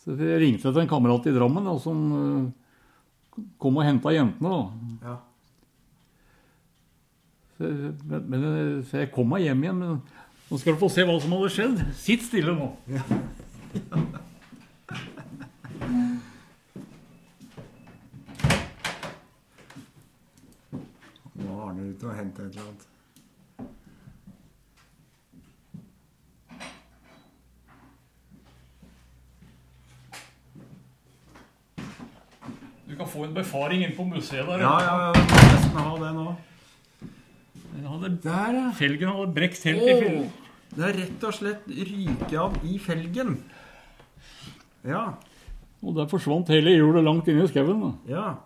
Så 0.05 0.15
jeg 0.21 0.41
ringte 0.41 0.69
til 0.71 0.83
en 0.83 0.91
kamerat 0.91 1.27
i 1.27 1.33
Drammen 1.33 1.65
da, 1.65 1.75
som 1.81 2.01
uh, 2.13 3.41
kom 3.61 3.79
og 3.81 3.87
henta 3.87 4.13
jentene. 4.13 4.51
da. 4.53 5.09
ja. 5.09 5.15
Men, 8.05 8.29
men, 8.29 8.85
så 8.89 9.03
jeg 9.03 9.13
kom 9.15 9.29
meg 9.33 9.47
hjem 9.47 9.65
igjen. 9.65 9.83
Men 9.83 10.01
nå 10.51 10.61
skal 10.61 10.77
du 10.77 10.83
få 10.83 10.91
se 10.93 11.05
hva 11.09 11.17
som 11.23 11.35
hadde 11.37 11.53
skjedd. 11.55 11.85
Sitt 11.99 12.27
stille 12.27 12.55
nå. 12.57 12.71
Nå 21.35 21.47
er 21.49 21.63
Arne 21.69 21.91
ute 21.91 22.11
og 22.11 22.19
henter 22.19 22.47
et 22.47 22.53
eller 22.53 22.67
annet. 22.69 22.91
Du 32.95 32.99
kan 32.99 33.09
få 33.09 33.25
en 33.25 33.35
befaring 33.35 33.83
inn 33.83 33.97
på 33.97 34.05
museet 34.07 34.47
der. 34.47 34.61
Ja, 34.63 34.75
ja, 34.79 34.99
ja. 35.07 35.13
Jeg 35.19 35.25
må 35.27 35.47
nesten 35.51 35.79
ha 35.81 35.95
det 35.99 36.11
nå. 36.15 36.33
Hadde, 37.75 38.11
Der, 38.23 38.55
ja. 38.55 38.71
felgen 38.79 39.11
hadde 39.11 39.35
brekt 39.35 39.65
helt 39.67 39.83
i 39.83 39.95
felgen. 39.99 40.33
Det 40.75 40.85
er 40.89 40.97
rett 41.01 41.25
og 41.27 41.35
slett 41.35 41.67
ryket 41.69 42.35
av 42.39 42.57
i 42.67 42.79
felgen. 42.83 43.37
Ja. 44.87 45.05
Og 45.85 45.95
der 45.97 46.09
forsvant 46.11 46.51
hele 46.55 46.75
hjulet 46.75 47.05
langt 47.05 47.29
inn 47.31 47.43
i 47.43 47.47
skauen. 47.51 47.83
Ja. 48.11 48.37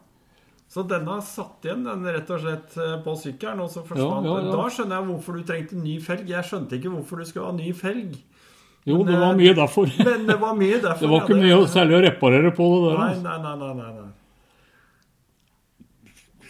Så 0.69 0.85
denne 0.85 1.17
satt 1.25 1.65
igjen 1.65 1.85
den 1.87 2.05
rett 2.05 2.29
og 2.35 2.43
slett 2.43 2.75
eh, 2.77 2.97
på 3.05 3.15
sykkelen, 3.17 3.63
og 3.65 3.71
så 3.73 3.85
forsvant 3.89 4.27
Ja, 4.29 4.35
ja, 4.37 4.49
ja. 4.49 4.57
Da 4.57 4.67
skjønner 4.75 4.99
jeg 4.99 5.09
hvorfor 5.09 5.39
du 5.39 5.47
trengte 5.49 5.81
ny 5.81 5.95
felg. 6.05 6.29
Jeg 6.29 6.45
skjønte 6.45 6.77
ikke 6.77 6.93
hvorfor 6.93 7.23
du 7.23 7.29
skulle 7.29 7.49
ha 7.49 7.57
ny 7.57 7.73
felg. 7.77 8.19
Jo, 8.89 8.99
Men, 9.01 9.09
det 9.09 9.19
var 9.21 9.33
eh, 9.33 9.41
mye 9.41 9.55
derfor. 9.57 9.93
Men 10.11 10.29
det 10.29 10.39
var 10.41 10.57
mye 10.59 10.81
derfor. 10.85 11.03
Det 11.05 11.13
var 11.15 11.25
ikke 11.25 11.41
mye 11.41 11.59
særlig 11.73 11.97
å 11.97 12.05
reparere 12.05 12.55
på 12.57 12.71
det 12.75 12.81
der. 12.85 12.97
Nei, 13.01 13.09
altså. 13.09 13.25
nei, 13.25 13.39
nei, 13.45 13.57
nei, 13.65 13.73
nei, 13.81 13.93
nei. 13.99 14.09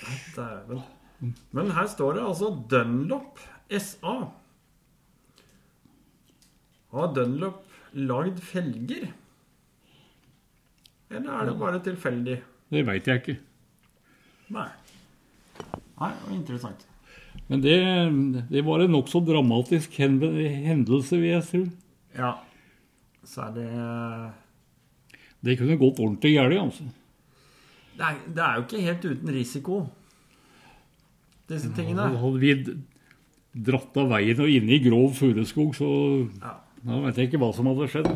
Nei, 0.02 0.18
Dæven. 0.38 0.86
Men 1.20 1.72
her 1.74 1.88
står 1.90 2.18
det 2.18 2.26
altså 2.26 2.50
Dunlop 2.70 3.40
SA. 3.74 4.16
Har 6.94 7.14
Dunlop 7.16 7.64
lagd 7.98 8.38
felger? 8.44 9.08
Eller 11.10 11.32
er 11.32 11.48
det 11.48 11.56
bare 11.58 11.80
tilfeldig? 11.84 12.36
Det 12.68 12.84
veit 12.86 13.08
jeg 13.08 13.22
ikke. 13.22 13.38
Nei. 14.52 14.68
Nei, 15.98 16.10
det 16.12 16.24
var 16.28 16.34
interessant. 16.36 16.84
Men 17.48 17.62
det, 17.64 17.76
det 18.50 18.62
var 18.66 18.84
en 18.84 18.92
nokså 18.92 19.22
dramatisk 19.24 19.96
hendelse, 19.98 21.16
vil 21.16 21.32
jeg 21.32 21.46
tro. 21.48 21.62
Ja. 22.18 22.34
Så 23.28 23.44
er 23.44 23.54
det 23.56 23.68
Det 25.44 25.56
kunne 25.58 25.78
gått 25.80 26.00
ordentlig 26.00 26.34
galt. 26.36 26.58
Altså. 26.60 26.84
det 27.96 28.04
er, 28.04 28.20
det 28.36 28.44
er 28.44 28.54
jo 28.56 28.66
ikke 28.66 28.84
helt 28.84 29.08
uten 29.08 29.32
risiko, 29.34 29.80
disse 31.48 31.70
tingene. 31.76 32.08
Hadde 32.18 32.40
vi 32.40 32.54
dratt 33.68 33.96
av 33.96 34.10
veien 34.12 34.40
og 34.44 34.48
inne 34.52 34.76
i 34.76 34.82
grov 34.84 35.14
furuskog, 35.18 35.74
så 35.74 35.88
Ja. 36.42 36.54
da 36.84 37.00
vet 37.06 37.16
jeg 37.16 37.28
ikke 37.32 37.40
hva 37.42 37.52
som 37.54 37.66
hadde 37.66 37.88
skjedd. 37.88 38.10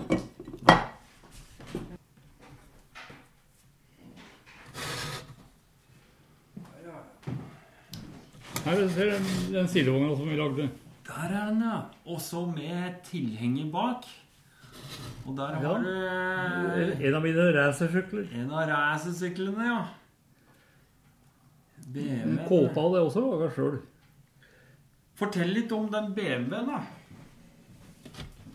Her 8.65 8.89
ser 8.95 9.17
du 9.19 9.55
den 9.57 9.69
sidevogna 9.71 10.15
som 10.17 10.29
vi 10.31 10.37
lagde. 10.39 10.69
Der 11.09 11.23
er 11.29 11.49
den, 11.51 11.63
ja. 11.67 11.79
Også 12.15 12.45
med 12.55 13.01
tilhenger 13.09 13.71
bak. 13.73 14.05
Og 15.27 15.37
der 15.37 15.49
Ja. 15.63 15.73
har 15.73 15.83
du 15.83 17.07
En 17.07 17.15
av 17.15 17.23
mine 17.23 17.53
racersykler. 17.57 18.27
en 18.35 18.51
av 18.51 18.69
racersyklene, 18.69 19.65
ja. 19.65 19.83
BMW. 21.93 22.39
Kåpa 22.49 22.81
hadde 22.87 22.99
jeg 23.01 23.07
også 23.09 23.23
laga 23.27 23.49
sjøl. 23.57 23.79
Fortell 25.19 25.53
litt 25.55 25.73
om 25.77 25.89
den 25.93 26.13
BMW-en, 26.17 26.67
da. 26.73 26.81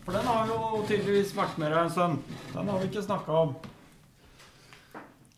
For 0.06 0.16
den 0.16 0.26
har 0.30 0.48
jo 0.48 0.84
tydeligvis 0.88 1.34
vært 1.36 1.58
med 1.60 1.72
deg 1.74 1.82
en 1.84 1.92
stund. 1.92 2.20
Den 2.54 2.70
har 2.72 2.80
vi 2.82 2.88
ikke 2.90 3.04
snakka 3.06 3.42
om. 3.44 3.56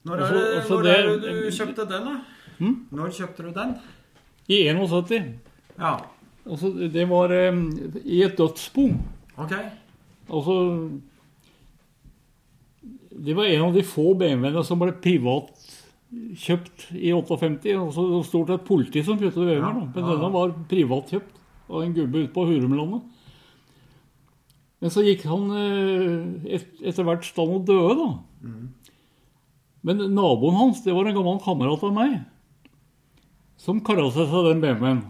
Når 0.06 0.22
Også- 0.24 0.44
også 0.62 0.76
når 0.76 0.84
det- 0.84 0.98
er 0.98 1.20
det 1.20 1.34
du 1.44 1.52
kjøpte 1.58 1.88
den, 1.90 2.06
da? 2.06 2.16
Hmm? 2.60 2.88
Når 2.92 3.10
kjøpte 3.18 3.44
du 3.44 3.52
den? 3.60 3.76
I 4.48 4.64
71. 4.70 5.34
Ja, 5.80 5.98
Altså, 6.50 6.70
det 6.94 7.04
var 7.10 7.30
um, 7.50 7.68
i 8.06 8.24
et 8.24 8.38
dødsbo. 8.38 8.88
ok. 9.38 9.52
Altså 10.30 10.90
Det 13.26 13.36
var 13.36 13.44
en 13.46 13.62
av 13.62 13.74
de 13.76 13.84
få 13.84 14.14
BMW-ene 14.18 14.64
som 14.66 14.80
ble 14.80 14.94
privat 15.04 15.59
kjøpt 16.10 16.88
i 16.98 17.12
58. 17.14 17.76
Altså 17.78 18.24
stort 18.26 18.50
sett 18.50 18.66
politi 18.68 19.04
som 19.06 19.20
kjøpte 19.20 19.44
BMW-er, 19.44 19.62
men 19.62 19.86
Ja, 19.86 19.86
ja. 19.86 20.16
denne 20.18 20.32
var 20.34 20.56
privatkjøpt 20.72 21.36
av 21.70 21.84
en 21.84 21.94
gubbe 21.94 22.24
ute 22.24 22.34
på 22.34 22.46
Hurumlandet. 22.50 23.06
Men 24.80 24.94
så 24.96 25.04
gikk 25.04 25.26
han 25.28 25.50
eh, 25.60 26.56
et, 26.56 26.68
etter 26.88 27.06
hvert 27.06 27.26
stand 27.28 27.56
og 27.58 27.66
døde, 27.68 27.96
da. 28.00 28.10
Mm. 28.48 28.68
Men 29.86 30.04
naboen 30.16 30.58
hans, 30.58 30.84
det 30.84 30.96
var 30.96 31.08
en 31.08 31.16
gammel 31.16 31.40
kamerat 31.44 31.84
av 31.88 31.96
meg, 31.96 32.20
som 33.60 33.82
kara 33.84 34.08
seg 34.16 34.32
til 34.32 34.48
den 34.48 34.64
BMW-en. 34.64 35.02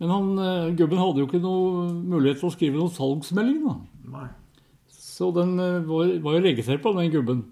Men 0.00 0.12
han, 0.14 0.28
eh, 0.40 0.74
gubben 0.76 1.00
hadde 1.00 1.22
jo 1.22 1.28
ikke 1.28 1.42
noe 1.42 1.88
mulighet 1.92 2.40
til 2.40 2.50
å 2.50 2.54
skrive 2.54 2.80
noen 2.80 2.92
salgsmelding, 2.92 3.64
da. 3.66 3.74
Nei. 4.14 4.28
Så 4.92 5.32
den 5.36 5.56
eh, 5.60 5.80
var, 5.88 6.12
var 6.24 6.36
jo 6.38 6.44
registrert 6.46 6.84
på 6.84 6.94
den 6.96 7.10
gubben. 7.12 7.42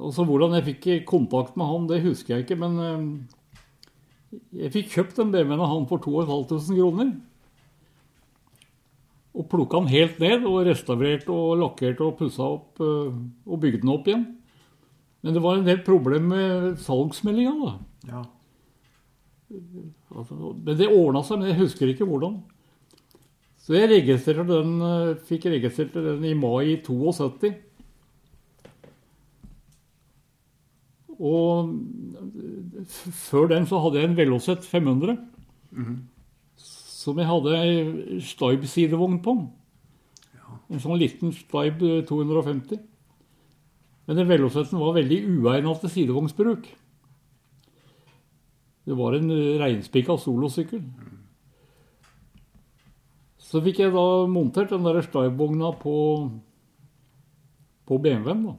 Og 0.00 0.12
så 0.16 0.24
hvordan 0.24 0.56
jeg 0.56 0.66
fikk 0.70 0.88
kontakt 1.08 1.56
med 1.58 1.68
han, 1.68 1.88
det 1.90 2.02
husker 2.06 2.36
jeg 2.36 2.46
ikke, 2.46 2.60
men 2.62 2.78
eh, 2.80 4.38
jeg 4.62 4.72
fikk 4.72 4.94
kjøpt 4.94 5.18
den 5.20 5.32
BMW-en 5.34 5.60
av 5.60 5.72
han 5.74 5.88
for 5.90 6.00
2500 6.00 6.78
kroner. 6.78 7.10
Og 9.32 9.48
plukka 9.48 9.80
den 9.80 9.92
helt 9.92 10.20
ned 10.20 10.46
og 10.48 10.66
restaurerte 10.68 11.32
og 11.32 11.58
lakkert 11.60 12.00
og 12.04 12.16
pussa 12.20 12.46
opp 12.56 12.80
eh, 12.84 13.18
og 13.48 13.60
bygde 13.60 13.82
den 13.84 13.92
opp 13.92 14.08
igjen. 14.08 14.24
Men 15.22 15.36
det 15.36 15.42
var 15.44 15.58
en 15.58 15.68
del 15.68 15.82
problem 15.86 16.32
med 16.32 16.78
salgsmeldinga, 16.82 17.52
da. 17.60 17.74
Ja. 18.10 18.22
Altså, 20.16 20.34
Men 20.64 20.78
det 20.78 20.88
ordna 20.88 21.22
seg, 21.24 21.38
men 21.38 21.52
jeg 21.52 21.60
husker 21.60 21.92
ikke 21.92 22.08
hvordan. 22.08 22.40
Så 23.62 23.76
jeg 23.76 23.92
registrerte 23.92 24.48
den, 24.50 24.72
eh, 24.82 25.20
fikk 25.28 25.46
registrert 25.52 25.94
den 25.94 26.24
i 26.26 26.34
mai 26.34 26.80
72. 26.82 27.52
Og 31.22 31.70
før 33.14 33.50
den 33.52 33.66
så 33.70 33.78
hadde 33.84 34.00
jeg 34.00 34.10
en 34.10 34.16
Velocet 34.18 34.64
500. 34.66 35.16
Som 36.58 37.18
jeg 37.18 37.28
hadde 37.30 37.58
ei 37.58 38.20
Staib-sidevogn 38.22 39.20
på. 39.22 39.36
En 40.72 40.82
sånn 40.82 40.98
liten 40.98 41.34
Staib 41.36 41.82
250. 42.08 42.80
Men 44.06 44.18
den 44.18 44.30
Veloceten 44.30 44.80
var 44.82 44.96
veldig 44.98 45.20
uegnet 45.38 45.82
til 45.84 45.94
sidevognsbruk. 45.94 46.66
Det 48.82 48.98
var 48.98 49.14
en 49.14 49.30
eh, 49.30 49.58
reinspikka 49.62 50.16
solosykkel. 50.18 50.82
Så 53.38 53.60
fikk 53.62 53.82
jeg 53.82 53.92
da 53.94 54.26
montert 54.26 54.72
den 54.72 54.82
der 54.86 55.02
Staib-vogna 55.06 55.70
på, 55.78 55.94
på 57.86 57.98
BMW-en. 58.02 58.46
da. 58.48 58.56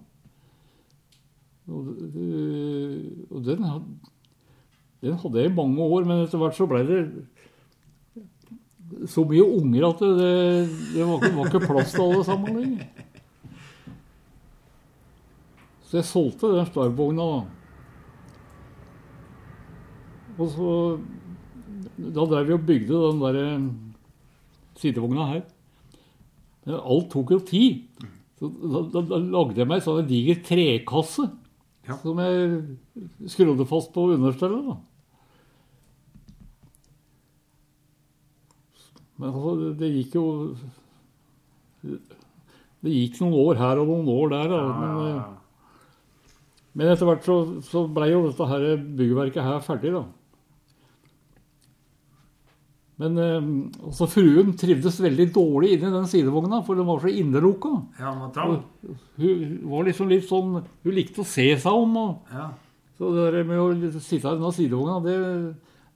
Og, 1.68 1.88
øh, 2.16 3.04
og 3.32 3.46
den, 3.46 3.64
den 5.02 5.20
hadde 5.20 5.40
jeg 5.40 5.52
i 5.52 5.56
mange 5.56 5.82
år, 5.84 6.04
men 6.04 6.26
etter 6.26 6.42
hvert 6.42 6.58
så 6.58 6.68
ble 6.68 6.84
det 6.88 7.02
så 9.10 9.24
mye 9.26 9.46
unger 9.46 9.88
at 9.88 10.02
det, 10.04 10.36
det 10.94 11.08
var, 11.08 11.24
var 11.38 11.50
ikke 11.50 11.66
plass 11.66 11.96
til 11.96 12.04
alle 12.06 12.26
sammen 12.28 12.60
lenger. 12.60 13.10
Så 15.88 16.00
jeg 16.00 16.10
solgte 16.10 16.52
den 16.56 16.70
Staib-vogna. 16.70 17.28
Og 20.34 20.48
så 20.50 20.70
Da 21.94 22.24
drev 22.26 22.48
vi 22.48 22.54
og 22.56 22.64
bygde 22.66 23.02
den 23.04 23.20
der 23.22 23.36
eh, 23.38 23.66
sidevogna 24.82 25.28
her. 25.30 25.44
Alt 26.66 27.12
tok 27.12 27.32
jo 27.36 27.40
tid. 27.46 27.84
Så 28.40 28.50
da, 28.50 28.82
da, 28.96 29.04
da 29.12 29.20
lagde 29.22 29.62
jeg 29.62 29.70
meg 29.70 29.82
en 29.82 29.86
sånn 29.86 30.08
diger 30.10 30.40
trekasse 30.48 31.28
Ja. 31.88 31.98
som 32.00 32.20
jeg 32.24 32.78
skrudde 33.28 33.66
fast 33.68 33.92
på 33.96 34.06
understellet. 34.14 34.66
da. 34.70 34.78
Men 39.20 39.30
altså, 39.30 39.54
det, 39.60 39.70
det 39.82 39.90
gikk 39.94 40.16
jo 40.18 40.26
Det 42.84 42.92
gikk 42.94 43.20
noen 43.22 43.36
år 43.40 43.60
her 43.62 43.82
og 43.82 43.90
noen 43.92 44.10
år 44.12 44.32
der. 44.34 44.52
Da. 44.52 44.62
Men, 44.80 44.90
ja, 44.90 45.14
Ja. 45.14 45.24
men 46.74 46.90
etter 46.90 47.06
hvert 47.08 47.28
så, 47.28 47.36
så 47.68 47.84
blei 47.94 48.10
jo 48.12 48.24
dette 48.30 48.48
her 48.50 48.66
byggverket 48.98 49.44
her 49.46 49.60
ferdig, 49.64 49.92
da. 49.94 50.04
Men 53.04 53.18
eh, 53.20 53.48
også 53.90 54.08
fruen 54.08 54.54
trivdes 54.56 54.96
veldig 55.04 55.26
dårlig 55.36 55.74
inni 55.76 55.90
den 55.92 56.06
sidevogna, 56.08 56.62
for 56.64 56.80
den 56.80 56.88
var 56.88 57.02
så 57.04 57.12
innelukka. 57.12 57.72
ja, 58.00 58.14
hun. 58.16 58.62
Hun 59.20 59.58
var 59.74 59.84
liksom 59.90 60.08
litt 60.12 60.24
sånn 60.30 60.54
Hun 60.64 60.96
likte 60.96 61.20
å 61.24 61.28
se 61.28 61.50
seg 61.60 61.74
om. 61.84 61.98
Og, 62.00 62.32
Ja. 62.32 62.46
så 62.98 63.12
det 63.12 63.26
der 63.34 63.44
med 63.50 63.60
å 63.60 64.00
sitte 64.00 64.30
i 64.32 64.38
denne 64.38 64.54
sidevogna, 64.56 65.02
det 65.04 65.18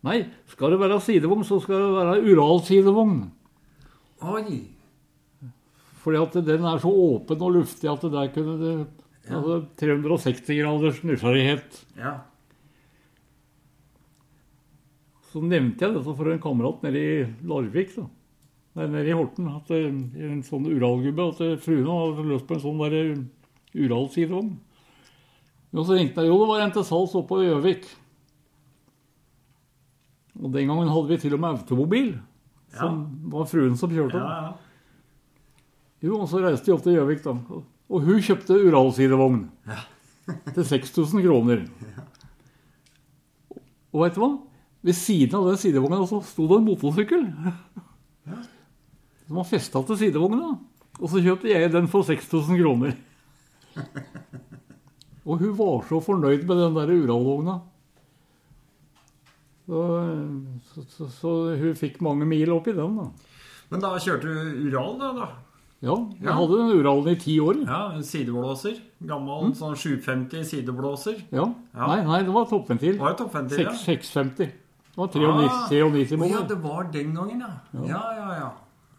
Nei, 0.04 0.20
skal 0.52 0.72
det 0.76 0.80
være 0.80 1.00
sidevogn, 1.02 1.44
så 1.48 1.58
skal 1.64 1.80
det 1.82 1.96
være 1.96 2.20
Ural-sidevogn. 2.30 3.16
Oi. 4.22 4.60
Fordi 6.04 6.20
at 6.22 6.38
den 6.46 6.64
er 6.70 6.80
så 6.80 6.92
åpen 6.92 7.42
og 7.44 7.56
luftig 7.58 7.90
at 7.92 8.02
det 8.06 8.12
der 8.14 8.30
kunne 8.36 8.58
det 8.62 8.76
altså 9.28 9.58
360 9.82 10.60
graders 10.62 11.02
nysgjerrighet. 11.04 11.82
Ja. 11.98 12.14
Så 15.32 15.41
nevnte 15.44 15.84
jeg 15.86 15.94
dette 15.98 16.14
for 16.16 16.30
en 16.32 16.40
kamerat 16.44 16.84
nede 16.86 17.02
i 17.02 17.26
Larvik. 17.48 17.95
da. 17.95 18.06
Nei, 18.78 18.88
nede 18.94 19.10
i 19.12 19.16
Horten. 19.18 19.48
At 19.56 19.70
en 19.74 20.44
sånn 20.45 20.68
Uralgubbe. 20.70 21.30
At 21.34 21.38
det- 21.41 21.60
fruen 21.66 21.86
hadde 21.90 22.28
løst 22.30 22.48
på 22.48 22.56
en 22.56 22.62
sånn 22.64 22.80
der 22.90 23.26
Ural-sidevogn. 23.76 24.58
Og 25.74 25.86
så 25.86 25.98
ringte 25.98 26.22
jeg. 26.24 26.28
Jo, 26.32 26.38
det 26.40 26.48
var 26.48 26.62
en 26.64 26.72
til 26.72 26.84
salgs 26.84 27.16
oppe 27.16 27.28
på 27.36 27.41
Gjøvik. 27.44 27.86
Og 30.41 30.52
den 30.54 30.68
gangen 30.70 30.88
hadde 30.88 31.08
vi 31.10 31.18
til 31.18 31.34
og 31.34 31.40
med 31.41 31.58
automobil. 31.60 32.20
Som 32.78 33.20
var 33.32 33.45
fruen 33.49 33.76
som 33.78 33.90
kjørte. 33.90 34.14
Ja, 34.14 34.20
den. 34.20 34.54
ja. 34.54 34.54
Jo, 36.04 36.20
og 36.22 36.28
så 36.30 36.41
reiste 36.44 36.66
de 36.66 36.74
opp 36.76 36.84
til 36.84 36.94
Gjøvik, 36.94 37.24
da. 37.24 37.32
Og 37.90 38.02
hun 38.06 38.20
kjøpte 38.22 38.58
Uralsidevogn. 38.68 39.49
Til 40.54 40.64
6000 40.64 41.24
kroner. 41.24 41.68
Og 43.94 44.02
veit 44.04 44.14
du 44.18 44.20
hva? 44.22 44.30
Ved 44.86 44.94
siden 44.95 45.36
av 45.40 45.48
den 45.49 45.58
sidevogna 45.58 46.04
så 46.08 46.20
sto 46.24 46.45
det 46.48 46.58
en 46.60 46.68
motorsykkel. 46.68 47.24
Som 49.28 49.40
var 49.41 49.48
festa 49.49 49.82
til 49.90 49.98
sidevogna. 50.04 50.54
Og 50.98 51.10
så 51.12 51.22
kjøpte 51.22 51.49
jeg 51.52 51.72
den 51.74 51.88
for 51.91 52.06
6000 52.08 52.58
kroner. 52.62 52.94
Og 55.28 55.41
hun 55.41 55.58
var 55.60 55.82
så 55.90 55.99
fornøyd 56.02 56.45
med 56.48 56.62
den 56.62 56.78
der 56.78 56.94
Uralvogna. 56.94 57.58
Så, 59.68 59.82
så, 60.72 60.84
så, 60.94 61.08
så 61.12 61.32
hun 61.60 61.74
fikk 61.76 61.98
mange 62.06 62.24
mil 62.30 62.54
oppi 62.56 62.72
den, 62.78 62.95
da. 63.02 63.10
Men 63.68 63.84
da 63.84 63.90
kjørte 63.99 64.30
du 64.32 64.70
Ural, 64.70 64.94
da? 65.02 65.10
da? 65.18 65.28
Ja, 65.84 65.94
jeg 66.16 66.24
Ja. 66.24 66.34
hadde 66.40 66.58
den 66.62 66.72
Uralen 66.80 67.12
i 67.12 67.18
ti 67.20 67.36
år. 67.44 67.60
Ja, 67.68 67.82
en 67.98 68.06
sideblåser. 68.08 68.80
Gammel 69.06 69.52
sånn 69.60 69.76
750 69.78 70.48
sideblåser. 70.48 71.20
Ja. 71.36 71.49
Ja. 71.76 71.90
Nei, 71.91 71.99
nei, 72.08 72.22
det 72.24 72.34
var 72.34 72.48
toppventil. 72.49 72.95
Var 73.02 73.18
toppventil 73.20 73.60
6, 73.60 73.68
ja? 73.68 73.76
650. 73.84 74.56
Det 74.98 75.19
var 75.22 75.44
93, 75.69 76.18
måneder. 76.18 76.40
Ja, 76.40 76.45
det 76.49 76.57
var 76.64 76.88
den 76.94 77.14
gangen, 77.15 77.44
ja. 77.45 77.84
Ja, 77.86 78.03
ja, 78.18 78.30
ja. 78.40 78.49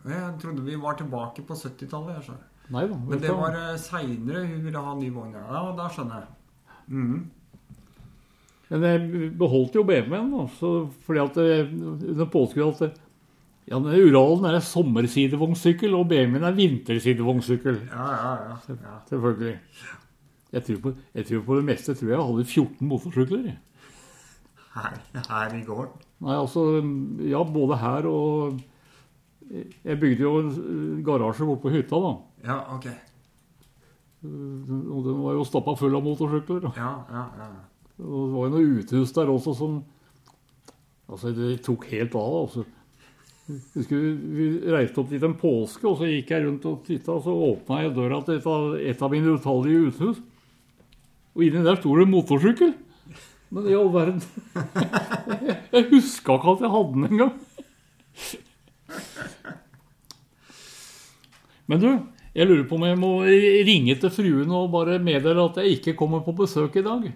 Jeg 0.09 0.37
trodde 0.43 0.63
vi 0.63 0.77
var 0.79 0.95
tilbake 0.95 1.43
på 1.43 1.57
70-tallet. 1.59 2.15
jeg 2.15 2.29
skjønner. 2.29 2.45
Nei 2.69 2.85
da. 2.87 2.99
Men 3.09 3.23
det 3.23 3.33
var 3.35 3.57
uh, 3.57 3.75
seinere 3.81 4.45
hun 4.47 4.63
ville 4.65 4.85
ha 4.85 4.95
ny 4.95 5.09
vogn. 5.11 5.35
Ja, 5.35 5.65
da 5.77 5.89
skjønner 5.91 6.23
jeg. 6.23 6.31
Mm. 6.89 7.19
Men 8.69 8.85
jeg 8.85 9.31
beholdt 9.41 9.77
jo 9.77 9.85
BMW-en. 9.89 10.49
Fordi 11.07 11.23
at 11.25 11.39
under 11.43 12.31
påskudd 12.31 12.75
at 12.77 12.83
det, 12.85 12.91
ja, 13.69 13.77
Uralen 13.77 14.47
er 14.49 14.57
en 14.57 14.65
sommersidevognssykkel, 14.65 15.97
og 15.97 16.09
BMW-en 16.09 16.47
er 16.49 16.57
vintersidevognsykkel. 16.57 17.83
Ja, 17.91 18.11
ja, 18.15 18.35
ja. 18.47 18.77
ja. 18.77 18.99
Selvfølgelig. 19.11 19.57
Jeg 20.53 20.65
tror, 20.65 20.79
på, 20.87 20.93
jeg 21.15 21.27
tror 21.29 21.43
på 21.45 21.57
det 21.59 21.65
meste 21.69 21.95
tror 21.95 22.13
jeg 22.15 22.29
hadde 22.31 22.45
14 22.45 22.89
motorsykler. 22.89 23.51
Her, 24.79 24.97
her 25.29 25.55
i 25.57 25.65
gården. 25.67 25.95
Nei, 26.27 26.35
altså 26.39 26.65
Ja, 27.27 27.43
både 27.45 27.79
her 27.81 28.07
og 28.11 28.59
Jeg 29.85 29.97
bygde 30.01 30.23
jo 30.27 30.33
en 30.43 31.03
garasje 31.07 31.47
oppe 31.47 31.63
på 31.69 31.73
hytta, 31.73 31.99
da. 32.05 32.15
Ja, 32.45 32.59
ok. 32.77 32.89
Og 34.29 35.05
den 35.07 35.21
var 35.23 35.37
jo 35.39 35.45
stappa 35.47 35.77
full 35.79 35.95
av 35.97 36.05
motorsykler. 36.05 36.69
Ja, 36.77 36.91
ja, 37.11 37.23
ja. 37.39 37.47
Og 37.99 38.27
det 38.29 38.35
var 38.35 38.49
jo 38.49 38.55
noe 38.55 38.75
uthus 38.83 39.15
der 39.17 39.31
også 39.33 39.55
som 39.59 39.79
Altså, 41.09 41.31
det 41.33 41.63
tok 41.65 41.87
helt 41.89 42.13
av. 42.21 42.35
altså. 42.43 42.65
Skulle, 43.81 44.11
vi 44.37 44.49
reiste 44.69 45.01
opp 45.01 45.09
dit 45.09 45.23
en 45.25 45.39
påske, 45.41 45.87
og 45.89 45.95
så 45.97 46.05
gikk 46.11 46.35
jeg 46.35 46.45
rundt 46.45 46.67
og 46.69 46.83
titta, 46.85 47.15
og 47.15 47.23
så 47.25 47.33
åpna 47.33 47.79
jeg 47.81 47.95
døra 47.97 48.19
til 48.27 48.37
et 48.37 48.49
av, 48.53 48.67
et 48.77 49.05
av 49.07 49.15
mine 49.15 49.33
utallige 49.39 49.87
uthus. 49.89 50.19
Og 51.33 51.47
inni 51.47 51.63
der 51.65 51.81
sto 51.81 51.95
det 51.97 52.05
en 52.05 52.13
motorsykkel. 52.13 52.75
Men 53.55 53.67
i 53.71 53.75
all 53.79 53.89
verden 53.95 54.19
Jeg 55.73 55.87
huska 55.93 56.37
ikke 56.37 56.53
at 56.57 56.65
jeg 56.67 56.73
hadde 56.75 56.95
den 56.95 57.07
engang. 57.09 57.35
Men 61.69 61.83
du, 61.83 61.89
jeg 62.37 62.49
lurer 62.49 62.65
på 62.69 62.79
om 62.79 62.87
jeg 62.89 62.99
må 63.01 63.11
ringe 63.69 63.97
til 64.01 64.13
fruen 64.15 64.53
og 64.57 64.71
bare 64.73 64.99
meddele 65.03 65.45
at 65.51 65.61
jeg 65.63 65.79
ikke 65.79 65.97
kommer 66.01 66.23
på 66.25 66.35
besøk 66.39 66.79
i 66.81 66.85
dag. 66.87 67.09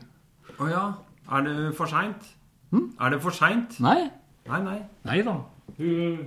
Å 0.60 0.68
ja. 0.70 0.84
Er 1.32 1.46
det 1.46 1.56
for 1.78 1.88
seint? 1.88 2.26
Er 2.72 3.12
det 3.14 3.20
for 3.24 3.32
seint? 3.36 3.78
Nei. 3.84 4.10
Nei, 4.50 4.60
nei. 4.66 4.78
Nei 5.08 5.18
da. 5.24 5.38
Hun, 5.78 6.22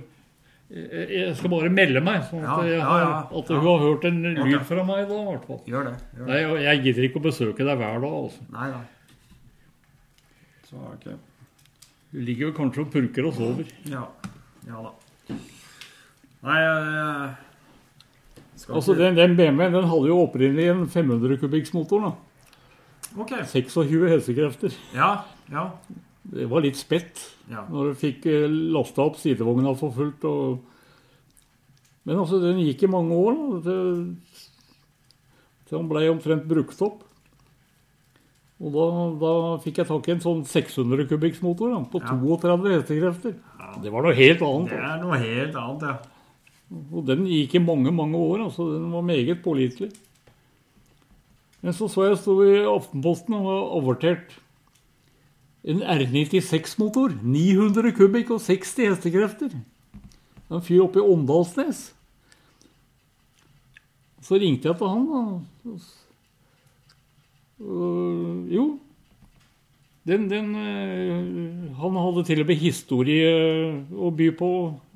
jeg 0.66 1.34
skal 1.38 1.52
bare 1.52 1.70
melde 1.70 2.00
meg, 2.02 2.24
sånn 2.26 2.42
at, 2.42 2.64
Ja, 2.66 2.78
ja, 2.80 2.94
ja. 3.04 3.10
at 3.38 3.50
hun 3.52 3.62
har 3.68 3.84
hørt 3.84 4.06
en 4.08 4.16
lyd 4.24 4.64
fra 4.66 4.82
meg 4.88 5.04
da, 5.06 5.20
i 5.20 5.28
hvert 5.28 5.44
fall. 5.46 5.60
Gjør 5.70 5.86
det. 5.92 5.94
Gjør 6.16 6.26
det. 6.26 6.32
Nei, 6.32 6.62
jeg 6.64 6.82
gidder 6.88 7.06
ikke 7.06 7.20
å 7.22 7.26
besøke 7.28 7.66
deg 7.68 7.78
hver 7.78 8.00
dag. 8.02 8.16
altså. 8.24 8.46
Nei, 8.56 8.70
nei. 8.72 8.84
Så 10.76 10.92
ok. 10.92 11.18
Du 12.12 12.20
ligger 12.20 12.50
jo 12.50 12.52
kanskje 12.56 12.84
og 12.84 12.90
purker 12.92 13.26
og 13.28 13.34
sover. 13.36 13.68
Ja. 13.88 14.04
Ja 14.66 14.82
da. 14.84 14.92
Nei, 16.46 16.58
jeg 16.60 17.36
Altså, 18.68 18.92
ikke- 18.94 18.98
Den, 19.04 19.14
den 19.16 19.36
BMW-en 19.36 19.72
den 19.72 19.84
hadde 19.88 20.06
jo 20.08 20.16
opprinnelig 20.26 20.68
en 20.70 20.86
500 20.88 21.36
kubikksmotor. 21.38 22.00
da. 22.00 22.12
Ok. 23.20 23.30
26 23.46 24.08
hestekrefter. 24.08 24.72
Ja, 24.94 25.24
ja. 25.50 25.70
Det 26.24 26.48
var 26.50 26.60
litt 26.60 26.76
spett 26.76 27.20
Ja. 27.50 27.64
når 27.70 27.92
du 27.92 27.94
fikk 27.94 28.24
lasta 28.72 29.02
opp 29.02 29.16
sidevogna 29.16 29.74
for 29.76 29.90
fullt. 29.92 30.24
Og... 30.24 30.60
Men 32.04 32.16
altså, 32.16 32.40
den 32.40 32.58
gikk 32.64 32.82
i 32.82 32.86
mange 32.90 33.12
år. 33.12 33.34
da, 33.34 33.70
til, 33.70 34.16
til 35.68 35.78
den 35.78 35.88
ble 35.88 36.08
omtrent 36.10 36.48
brukt 36.48 36.82
opp. 36.82 37.02
Og 38.56 38.72
da, 38.72 38.84
da 39.20 39.30
fikk 39.60 39.82
jeg 39.82 39.88
tak 39.90 40.06
i 40.08 40.12
en 40.14 40.22
sånn 40.24 40.38
600 40.48 41.04
kubikksmotor 41.10 41.74
på 41.92 42.00
Ja. 42.00 42.14
32 42.16 42.70
hestekrefter. 42.72 43.34
Ja. 43.60 43.72
Det 43.82 43.92
var 43.92 44.06
noe 44.06 44.14
helt 44.16 44.40
annet. 44.46 44.70
Det 44.72 44.78
er 44.80 45.02
noe 45.02 45.18
helt 45.20 45.58
annet, 45.60 45.82
ja. 45.82 45.98
Og 46.92 47.04
den 47.06 47.26
gikk 47.28 47.54
i 47.54 47.62
mange, 47.62 47.92
mange 47.94 48.16
år. 48.16 48.46
altså 48.48 48.64
Den 48.72 48.88
var 48.90 49.02
meget 49.06 49.42
pålitelig. 49.44 49.92
Men 51.62 51.72
så 51.76 51.88
så 51.90 52.08
jeg 52.08 52.18
sto 52.18 52.38
i 52.42 52.64
Aftenposten 52.64 53.34
og 53.36 53.44
var 53.44 53.62
avertert 53.76 54.34
en 55.66 55.82
R96-motor. 55.82 57.14
900 57.22 57.92
kubikk 57.92 58.30
og 58.30 58.40
60 58.40 58.88
hestekrefter. 58.88 59.52
En 60.50 60.62
fyr 60.62 60.84
oppe 60.86 61.00
i 61.02 61.06
Åndalsnes. 61.06 61.92
Så 64.22 64.38
ringte 64.40 64.70
jeg 64.70 64.78
til 64.78 64.88
han, 64.90 65.06
da. 65.06 65.76
Og, 67.62 68.48
jo. 68.52 68.66
Den, 70.06 70.28
den, 70.30 70.52
eh, 70.54 71.70
han 71.80 71.96
hadde 71.98 72.22
til 72.28 72.44
og 72.44 72.50
med 72.50 72.60
historie 72.60 73.30
å 73.90 74.12
by 74.14 74.28
på 74.38 74.50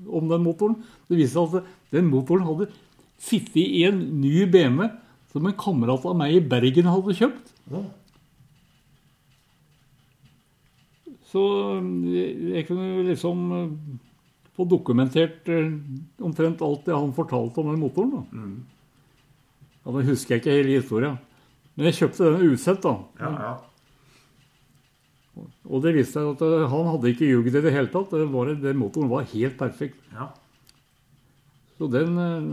om 0.06 0.28
den 0.30 0.44
motoren. 0.44 0.76
Det 1.10 1.18
viste 1.18 1.40
seg 1.40 1.56
at 1.58 1.70
den 1.96 2.10
motoren 2.12 2.46
hadde 2.46 2.68
sittet 3.20 3.58
i 3.58 3.82
en 3.88 3.98
ny 4.20 4.44
BMW 4.50 4.86
som 5.32 5.46
en 5.46 5.56
kamerat 5.58 6.06
av 6.06 6.14
meg 6.18 6.36
i 6.36 6.44
Bergen 6.52 6.90
hadde 6.90 7.16
kjøpt. 7.18 7.50
Så 11.30 11.42
jeg, 12.10 12.64
kunne 12.66 13.04
liksom 13.06 13.42
få 14.56 14.66
dokumentert 14.66 15.46
omtrent 16.18 16.62
alt 16.66 16.86
det 16.86 16.96
han 16.96 17.14
fortalte 17.14 17.62
om 17.62 17.70
den 17.70 17.82
motoren. 17.82 18.14
da. 18.14 18.46
Ja, 19.80 19.92
Nå 19.94 20.06
husker 20.06 20.36
jeg 20.36 20.42
ikke 20.42 20.56
hele 20.56 20.80
historien. 20.80 21.18
Men 21.80 21.88
jeg 21.88 21.96
kjøpte 21.96 22.26
den 22.28 22.50
usett, 22.52 22.82
da. 22.84 22.90
Ja, 23.16 23.28
ja. 23.40 23.52
Og 25.64 25.80
det 25.80 25.94
viste 25.96 26.18
seg 26.18 26.26
at 26.34 26.42
eh, 26.44 26.66
han 26.68 26.88
hadde 26.90 27.08
ikke 27.14 27.30
jugd 27.30 27.54
i 27.56 27.62
det 27.64 27.72
hele 27.72 27.88
tatt. 27.88 28.12
Det 28.12 28.26
var, 28.28 28.50
den 28.52 28.76
motoren 28.76 29.08
var 29.08 29.24
helt 29.30 29.56
perfekt. 29.56 29.96
ja. 30.12 30.28
Så 31.78 31.88
den, 31.88 32.18
eh, 32.20 32.44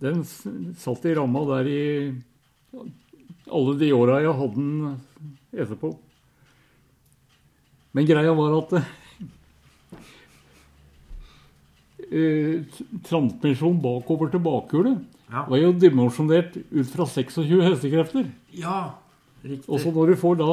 den 0.00 0.24
satt 0.80 1.04
i 1.04 1.12
ramma 1.12 1.44
der 1.50 1.68
i 1.68 1.82
alle 3.52 3.76
de 3.76 3.92
åra 3.92 4.22
jeg 4.24 4.38
hadde 4.40 4.56
den 4.56 4.96
etterpå. 5.52 5.92
Men 7.92 8.08
greia 8.08 8.32
var 8.32 8.56
at 8.62 8.76
eh, 12.08 12.64
transmisjon 13.12 13.76
bakover 13.84 14.32
til 14.32 14.46
bakhjulet 14.48 15.19
Ja. 15.30 15.44
var 15.46 15.58
jo 15.62 15.70
dimensjonert 15.72 16.56
ut 16.70 16.88
fra 16.90 17.06
26 17.06 17.62
hestekrefter. 17.68 18.26
ja. 18.56 18.80
Riktig. 19.40 19.70
Og 19.72 19.80
så 19.80 19.88
når 19.94 20.10
du 20.10 20.16
får 20.20 20.34
da 20.36 20.48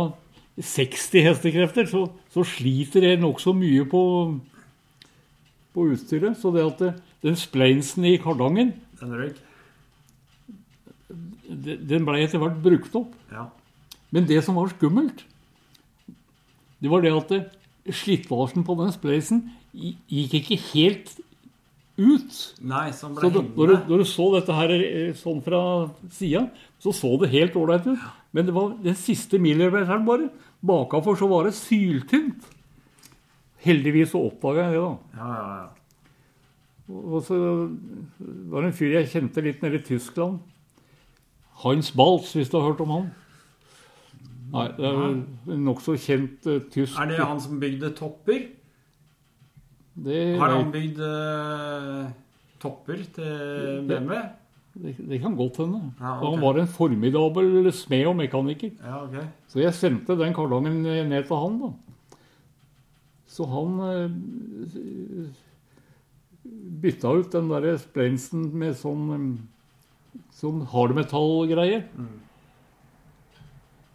60 0.63 1.23
hestekrefter, 1.25 1.89
så, 1.91 2.05
så 2.31 2.43
sliter 2.47 3.01
det 3.03 3.17
nokså 3.19 3.51
mye 3.53 3.83
på, 3.91 3.99
på 5.75 5.87
utstyret. 5.91 6.37
Så 6.39 6.53
det 6.55 6.63
at 6.63 6.79
det, 6.79 6.91
den 7.25 7.35
spleinsen 7.35 8.05
i 8.07 8.13
kardangen, 8.23 8.71
Den 9.01 9.11
røyk. 9.11 9.41
den 11.49 12.05
ble 12.07 12.21
etter 12.23 12.39
hvert 12.41 12.57
brukt 12.63 12.95
opp. 12.99 13.11
Ja. 13.31 13.49
Men 14.15 14.27
det 14.29 14.39
som 14.45 14.55
var 14.55 14.71
skummelt, 14.71 15.25
det 16.79 16.91
var 16.91 17.03
det 17.03 17.11
at 17.15 17.31
det, 17.33 17.41
slitasjen 17.87 18.65
på 18.67 18.75
den 18.79 18.91
spleisen 18.95 19.43
gikk 19.75 20.33
ikke 20.41 20.57
helt 20.73 21.13
ut. 21.97 22.35
Nei, 22.61 22.87
som 22.95 23.15
ble 23.15 23.25
Så 23.25 23.31
det, 23.33 23.43
når, 23.57 23.71
du, 23.71 23.75
når 23.91 24.03
du 24.03 24.07
så 24.09 24.27
dette 24.35 24.57
her 24.57 24.73
eh, 24.77 25.13
sånn 25.17 25.41
fra 25.45 25.61
sida, 26.13 26.45
så 26.83 26.93
så 26.95 27.15
det 27.21 27.31
helt 27.33 27.57
ålreit 27.59 27.87
ut. 27.89 28.05
Men 28.35 28.47
det 28.47 28.55
var 28.55 28.75
den 28.83 28.97
siste 28.99 29.39
millimeteren 29.41 30.05
bare. 30.07 30.29
Bakafor 30.65 31.17
så 31.19 31.29
var 31.31 31.47
det 31.47 31.57
syltynt. 31.57 32.45
Heldigvis 33.65 34.13
så 34.13 34.21
oppdaga 34.29 34.67
jeg 34.67 34.77
det, 34.77 34.83
da. 34.85 35.21
Ja, 35.21 35.31
ja, 35.33 35.57
ja. 35.63 35.73
Og 36.87 37.19
så 37.27 37.35
var 38.47 38.63
det 38.63 38.69
en 38.69 38.77
fyr 38.77 38.93
jeg 38.95 39.09
kjente 39.11 39.43
litt 39.43 39.63
nede 39.63 39.81
i 39.81 39.83
Tyskland. 39.83 40.37
Hans 41.63 41.89
Balz, 41.91 42.31
hvis 42.37 42.51
du 42.51 42.59
har 42.59 42.69
hørt 42.69 42.83
om 42.85 42.93
han. 42.93 43.09
Nei, 44.53 44.67
det 44.77 44.87
er 44.87 45.01
en 45.03 45.65
nokså 45.65 45.97
kjent 45.99 46.45
uh, 46.47 46.61
tysk 46.71 46.95
Er 47.01 47.09
det 47.09 47.17
han 47.19 47.41
som 47.43 47.57
bygde 47.59 47.89
topper? 47.97 48.45
Det, 50.05 50.17
Har 50.37 50.53
han 50.53 50.71
bygd 50.71 50.99
uh, 51.01 52.09
topper 52.61 53.01
til 53.15 53.87
BMW? 53.89 54.19
det, 54.77 54.93
det 55.09 55.19
kan 55.23 55.35
godt 55.35 55.57
hende. 55.63 55.81
Ja, 55.99 56.17
okay. 56.17 56.29
Han 56.29 56.43
var 56.43 56.59
en 56.61 56.69
formidabel 56.69 57.71
smed 57.73 58.05
og 58.05 58.15
mekaniker. 58.19 58.71
Ja, 58.83 59.03
okay. 59.03 59.25
Så 59.49 59.61
jeg 59.63 59.73
sendte 59.73 60.17
den 60.19 60.35
kardangen 60.37 60.83
ned 60.85 61.27
til 61.27 61.41
han, 61.41 61.59
da. 61.63 61.71
Så 63.27 63.45
han 63.49 63.79
uh, 63.81 65.27
bytta 66.81 67.17
ut 67.17 67.33
den 67.33 67.49
derre 67.51 67.75
splensen 67.81 68.47
med 68.57 68.77
sånn 68.77 69.09
um, 69.11 69.29
sånn 70.37 70.63
hardmetallgreier. 70.71 71.85
Mm. 71.97 72.15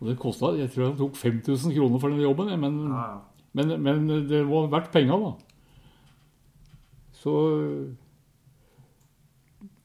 Og 0.03 0.09
det 0.11 0.19
kosta 0.19 0.53
Jeg 0.59 0.73
tror 0.75 0.89
han 0.91 0.99
tok 0.99 1.17
5000 1.19 1.75
kroner 1.77 2.03
for 2.03 2.11
den 2.11 2.25
jobben, 2.25 2.51
men, 2.61 2.79
Ja, 2.91 3.03
ja. 3.15 3.21
men, 3.53 3.75
men 3.83 4.29
det 4.29 4.43
var 4.49 4.71
verdt 4.73 4.93
penga, 4.95 5.19
da. 5.19 5.52
Så 7.23 7.33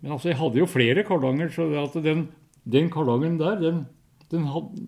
Men 0.02 0.14
altså, 0.14 0.30
jeg 0.32 0.40
hadde 0.40 0.62
jo 0.62 0.70
flere 0.70 1.04
kardanger, 1.06 1.50
så 1.54 1.68
at 1.84 1.98
den, 2.04 2.28
den 2.66 2.90
kardangen 2.94 3.38
der, 3.40 3.60
den, 3.62 3.86
den 4.32 4.46
hadde, 4.50 4.88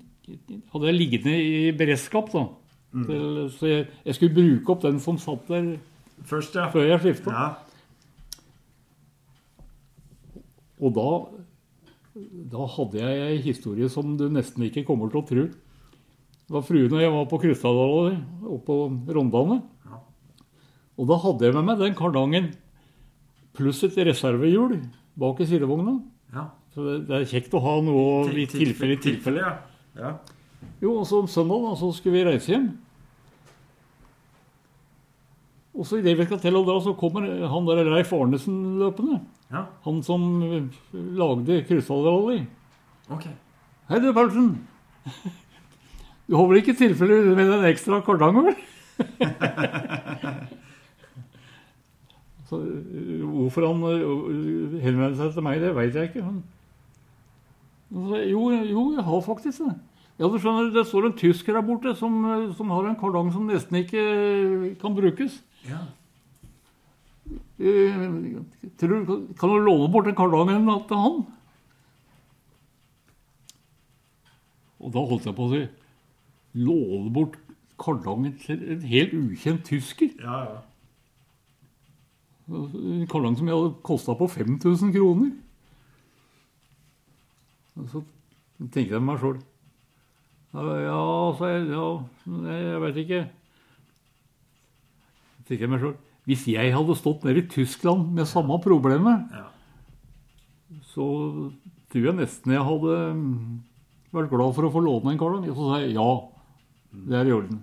hadde 0.74 0.90
jeg 0.90 0.98
liggende 0.98 1.36
i 1.38 1.72
beredskap, 1.78 2.32
da. 2.34 2.48
Til, 3.06 3.50
så 3.54 3.70
jeg, 3.70 3.88
jeg 4.06 4.18
skulle 4.18 4.34
bruke 4.34 4.74
opp 4.74 4.82
den 4.82 5.00
som 5.02 5.18
satt 5.22 5.46
der 5.52 5.76
Først, 6.26 6.56
ja. 6.58 6.66
før 6.74 6.88
jeg 6.88 7.00
skifta. 7.04 7.32
ja. 7.32 7.50
Og 10.80 10.96
da, 10.96 11.10
da 12.54 12.68
hadde 12.76 13.02
jeg 13.02 13.26
ei 13.30 13.42
historie 13.44 13.90
som 13.92 14.16
du 14.20 14.28
nesten 14.32 14.64
ikke 14.68 14.86
kommer 14.88 15.12
til 15.12 15.22
å 15.22 15.28
tro. 15.28 15.46
Det 16.50 16.56
var 16.56 16.66
fruen 16.66 16.96
og 16.96 17.04
jeg 17.04 17.14
var 17.14 17.28
på 17.30 17.40
Krystadalen 17.44 18.22
oppe 18.48 18.66
på 18.66 18.78
Rondane. 19.18 19.60
Og 21.00 21.08
da 21.08 21.16
hadde 21.24 21.48
jeg 21.48 21.56
med 21.56 21.68
meg 21.70 21.80
den 21.80 21.96
kardangen 21.96 22.52
pluss 23.56 23.80
et 23.88 23.96
reservehjul 24.10 24.82
bak 25.20 25.40
i 25.44 25.48
sidevogna. 25.50 26.00
ja. 26.36 26.50
Så 26.70 26.84
det, 26.86 27.08
det 27.08 27.16
er 27.18 27.24
kjekt 27.32 27.56
å 27.58 27.60
ha 27.64 27.72
noe 27.82 28.28
i 28.30 28.44
tilfelle 28.46 28.94
i 28.94 29.02
tilfelle. 29.02 29.42
ja. 29.42 29.56
ja. 29.98 30.12
Jo, 30.84 31.00
og 31.00 31.08
så 31.08 31.24
om 31.24 31.28
søndag 31.28 31.64
da, 31.64 31.72
så 31.80 31.90
skulle 31.96 32.20
vi 32.20 32.28
reise 32.28 32.52
hjem. 32.52 32.68
Og 35.80 35.88
så 35.88 36.00
idet 36.00 36.18
vi 36.20 36.28
skal 36.28 36.42
til 36.44 36.60
å 36.60 36.64
dra, 36.68 36.76
så 36.84 36.94
kommer 37.00 37.26
han 37.52 37.68
der 37.68 37.88
Leif 37.88 38.12
Arnesen 38.16 38.78
løpende. 38.80 39.22
Ja, 39.50 39.66
Han 39.86 40.02
som 40.06 40.28
lagde 40.94 41.64
Krystallrally. 41.66 42.44
Okay. 43.10 43.34
Hei 43.90 44.00
du, 44.04 44.12
Paulsen. 44.14 44.52
Du 46.30 46.36
har 46.38 46.46
vel 46.52 46.62
ikke 46.62 46.78
tilfelle 46.78 47.22
med 47.34 47.50
den 47.50 47.66
ekstra 47.72 48.04
kardangen? 48.06 48.54
Så, 52.50 52.58
hvorfor 53.30 53.68
han 53.68 53.84
øh, 53.86 54.80
henvendte 54.82 55.20
seg 55.20 55.34
til 55.36 55.44
meg, 55.46 55.60
det 55.62 55.76
veit 55.78 55.94
jeg 55.96 56.10
ikke. 56.10 56.24
Så, 57.94 58.22
jo, 58.30 58.42
jo, 58.50 58.84
jeg 58.96 59.04
har 59.06 59.22
faktisk 59.26 59.62
det. 59.68 59.76
Ja, 60.20 60.28
du 60.28 60.36
skjønner, 60.42 60.72
Det 60.74 60.84
står 60.90 61.06
en 61.08 61.18
tysker 61.18 61.54
der 61.56 61.62
borte 61.64 61.94
som, 61.96 62.18
øh, 62.26 62.50
som 62.58 62.70
har 62.74 62.90
en 62.90 62.98
kardang 63.00 63.30
som 63.34 63.46
nesten 63.48 63.78
ikke 63.84 64.02
øh, 64.02 64.66
kan 64.82 64.96
brukes. 64.98 65.38
Ja. 65.70 65.84
Eh, 67.60 68.42
Tror, 68.80 68.88
du- 69.06 69.28
kan 69.40 69.50
du 69.50 69.58
låne 69.60 69.92
bort 69.92 70.08
en 70.08 70.16
kardangen 70.16 70.66
til 70.88 70.98
han? 70.98 71.22
Og 74.80 74.94
da 74.94 75.00
holdt 75.10 75.26
jeg 75.28 75.36
på 75.36 75.46
å 75.48 75.52
si 75.54 75.62
Låne 76.60 77.12
bort 77.14 77.36
kardangen 77.80 78.34
til 78.42 78.64
en 78.74 78.82
helt 78.90 79.14
ukjent 79.14 79.66
tysker? 79.68 80.10
Ja, 80.24 80.40
ja. 80.50 80.60
En 82.50 83.06
kardang 83.12 83.36
som 83.38 83.48
jeg 83.50 83.56
hadde 83.58 83.76
kosta 83.86 84.16
på 84.18 84.26
5000 84.32 84.94
kroner. 84.96 85.32
Og 87.78 87.88
så 87.92 88.02
tenkte 88.74 88.96
jeg 88.98 89.06
meg 89.06 89.22
sjøl 89.22 89.38
ja, 90.50 91.02
sa 91.38 91.46
jeg. 91.52 91.68
Ja, 91.70 91.84
nei, 92.26 92.56
jeg 92.58 92.80
veit 92.82 92.96
ikke. 93.04 93.20
Tenkte 95.46 95.62
jeg 95.62 95.70
meg 95.70 95.84
sjøl. 95.84 95.94
Hvis 96.26 96.48
jeg 96.50 96.74
hadde 96.74 96.96
stått 96.98 97.24
nede 97.26 97.44
i 97.44 97.50
Tyskland 97.54 98.10
med 98.18 98.26
samme 98.30 98.58
problemet, 98.64 99.30
Ja. 99.34 99.46
så 100.90 101.06
tror 101.94 102.06
jeg 102.10 102.18
nesten 102.18 102.54
jeg 102.54 102.66
hadde 102.66 102.98
vært 104.14 104.30
glad 104.34 104.56
for 104.58 104.66
å 104.66 104.74
få 104.74 104.82
låne 104.82 105.14
en 105.14 105.22
kalong. 105.22 105.46
Og 105.50 105.56
så 105.56 105.70
sa 105.70 105.80
jeg 105.84 105.94
ja, 105.94 106.10
det 106.94 107.16
er 107.22 107.30
i 107.30 107.38
orden. 107.38 107.62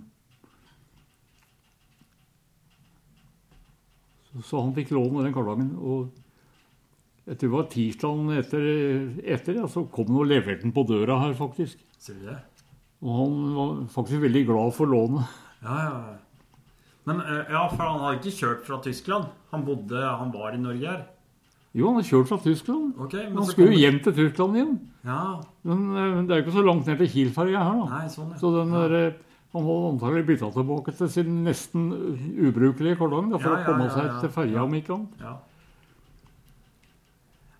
Så, 4.45 4.61
han 4.61 4.73
fikk 4.75 4.91
lån 4.95 5.23
den 5.23 5.33
kardangen. 5.35 5.71
Og 5.79 6.11
jeg 7.27 7.37
tror 7.37 7.49
det 7.49 7.55
var 7.57 7.67
tirsdagen 7.73 8.29
etter, 8.37 8.67
etter 9.35 9.57
ja, 9.61 9.67
så 9.67 9.83
kom 9.91 10.07
han 10.13 10.21
og 10.23 10.29
leverte 10.29 10.63
den 10.63 10.73
på 10.75 10.85
døra 10.87 11.19
her, 11.25 11.33
faktisk. 11.37 11.81
Ser 11.99 12.19
du 12.21 12.29
det? 12.29 12.37
Og 13.03 13.13
han 13.19 13.35
var 13.57 13.73
faktisk 13.93 14.21
veldig 14.23 14.45
glad 14.47 14.73
for 14.77 14.89
lånet. 14.89 15.35
Ja, 15.63 15.75
ja. 15.83 15.99
ja. 16.13 16.15
Men 17.07 17.21
eh, 17.23 17.51
ja, 17.53 17.67
for 17.71 17.83
han 17.87 18.01
hadde 18.03 18.17
ikke 18.19 18.35
kjørt 18.39 18.65
fra 18.67 18.79
Tyskland. 18.83 19.29
Han 19.53 19.61
bodde, 19.67 20.01
han 20.03 20.31
var 20.33 20.55
i 20.55 20.59
Norge 20.59 20.87
her. 20.89 21.05
Jo, 21.77 21.91
han 21.91 21.99
har 22.01 22.07
kjørt 22.07 22.27
fra 22.31 22.37
Tyskland. 22.41 22.95
Ok, 22.97 23.13
men 23.13 23.37
Han 23.37 23.45
skulle 23.47 23.67
jo 23.69 23.75
kom- 23.75 23.81
hjem 23.83 23.99
til 24.07 24.15
Tyskland 24.17 24.57
igjen. 24.57 24.73
Ja, 25.07 25.19
Men 25.67 25.83
eh, 25.95 26.17
det 26.27 26.33
er 26.33 26.41
jo 26.41 26.45
ikke 26.47 26.57
så 26.57 26.65
langt 26.65 26.87
ned 26.89 26.97
til 27.03 27.11
Kiel-ferja 27.13 27.61
her, 27.63 27.79
da. 27.83 27.87
nei, 27.99 28.07
sånn 28.11 28.31
ja. 28.33 28.39
Så 28.41 28.51
den 28.57 28.73
der, 28.75 28.95
eh, 28.97 29.13
han 29.53 29.63
hadde 29.63 29.91
antagelig 29.93 30.25
bytta 30.27 30.49
tilbake 30.53 30.93
til 30.97 31.09
sin 31.11 31.43
nesten 31.45 31.85
ubrukelige 32.49 32.97
kardang 32.99 33.29
da, 33.31 33.39
for 33.39 33.53
Ja, 33.53 33.59
ja, 33.59 33.63
å 33.63 33.69
komme 33.71 33.85
ja, 33.87 33.93
seg 33.95 34.09
ja. 34.09 34.17
til 34.23 34.33
ferja, 34.35 34.65
om 34.67 34.75
ikke 34.77 34.93
annet. 34.97 35.21
Ja. 35.23 35.35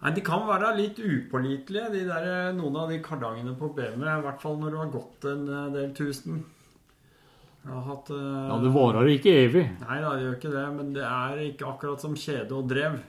Nei, 0.02 0.12
De 0.14 0.22
kan 0.22 0.44
være 0.48 0.76
litt 0.78 1.00
upålitelige, 1.00 1.88
de 1.96 2.04
der, 2.06 2.28
eh, 2.34 2.52
noen 2.58 2.76
av 2.78 2.92
de 2.92 3.00
kardangene 3.02 3.56
på 3.58 3.72
BMW. 3.74 4.06
I 4.06 4.22
hvert 4.28 4.44
fall 4.44 4.60
når 4.62 4.72
du 4.76 4.78
har 4.78 4.94
gått 4.94 5.26
en 5.32 5.48
eh, 5.50 5.72
del 5.74 5.94
tusen. 5.98 6.44
Har 7.68 7.82
hatt 7.88 8.12
eh, 8.14 8.48
Ja, 8.52 8.60
Det 8.64 8.74
varer 8.76 9.10
ikke 9.12 9.34
evig. 9.48 9.66
Nei 9.82 9.98
da, 10.04 10.14
det 10.16 10.28
gjør 10.28 10.38
ikke 10.38 10.54
det, 10.54 10.66
men 10.78 10.94
det 10.96 11.04
er 11.08 11.42
ikke 11.48 11.72
akkurat 11.72 12.04
som 12.04 12.14
kjede 12.16 12.54
og 12.56 12.70
drev. 12.70 13.00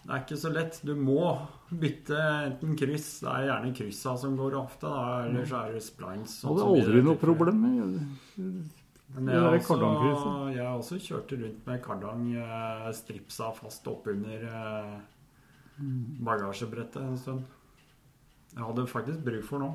Det 0.00 0.14
er 0.14 0.22
ikke 0.22 0.38
så 0.40 0.50
lett. 0.52 0.78
Du 0.86 0.94
må 0.96 1.20
bytte 1.68 2.16
enten 2.16 2.76
kryss 2.78 3.08
Det 3.20 3.30
er 3.30 3.48
gjerne 3.50 3.72
kryssa 3.76 4.14
som 4.22 4.36
går 4.38 4.56
ofte, 4.58 4.88
da, 4.88 5.26
eller 5.26 5.48
så 5.48 5.60
er 5.60 5.76
det 5.76 5.82
splines. 5.84 6.38
Sånn 6.40 6.56
hadde 6.56 6.68
aldri 6.72 7.02
noe 7.04 7.20
problem 7.20 7.60
med 7.66 7.80
Men 9.10 9.28
Det 9.28 9.36
jeg 9.36 9.62
det 9.68 9.90
også, 9.90 10.32
jeg 10.54 10.66
også 10.70 11.00
kjørt 11.04 11.36
rundt 11.36 11.66
med 11.66 11.82
kardang 11.84 12.26
eh, 12.32 12.90
stripsa 12.96 13.50
fast 13.56 13.88
oppunder 13.90 14.44
eh, 14.48 14.98
bagasjebrettet 16.26 17.02
en 17.02 17.18
stund. 17.18 17.44
Jeg 18.54 18.66
hadde 18.66 18.86
faktisk 18.90 19.24
bruk 19.26 19.46
for 19.46 19.62
nå. 19.62 19.70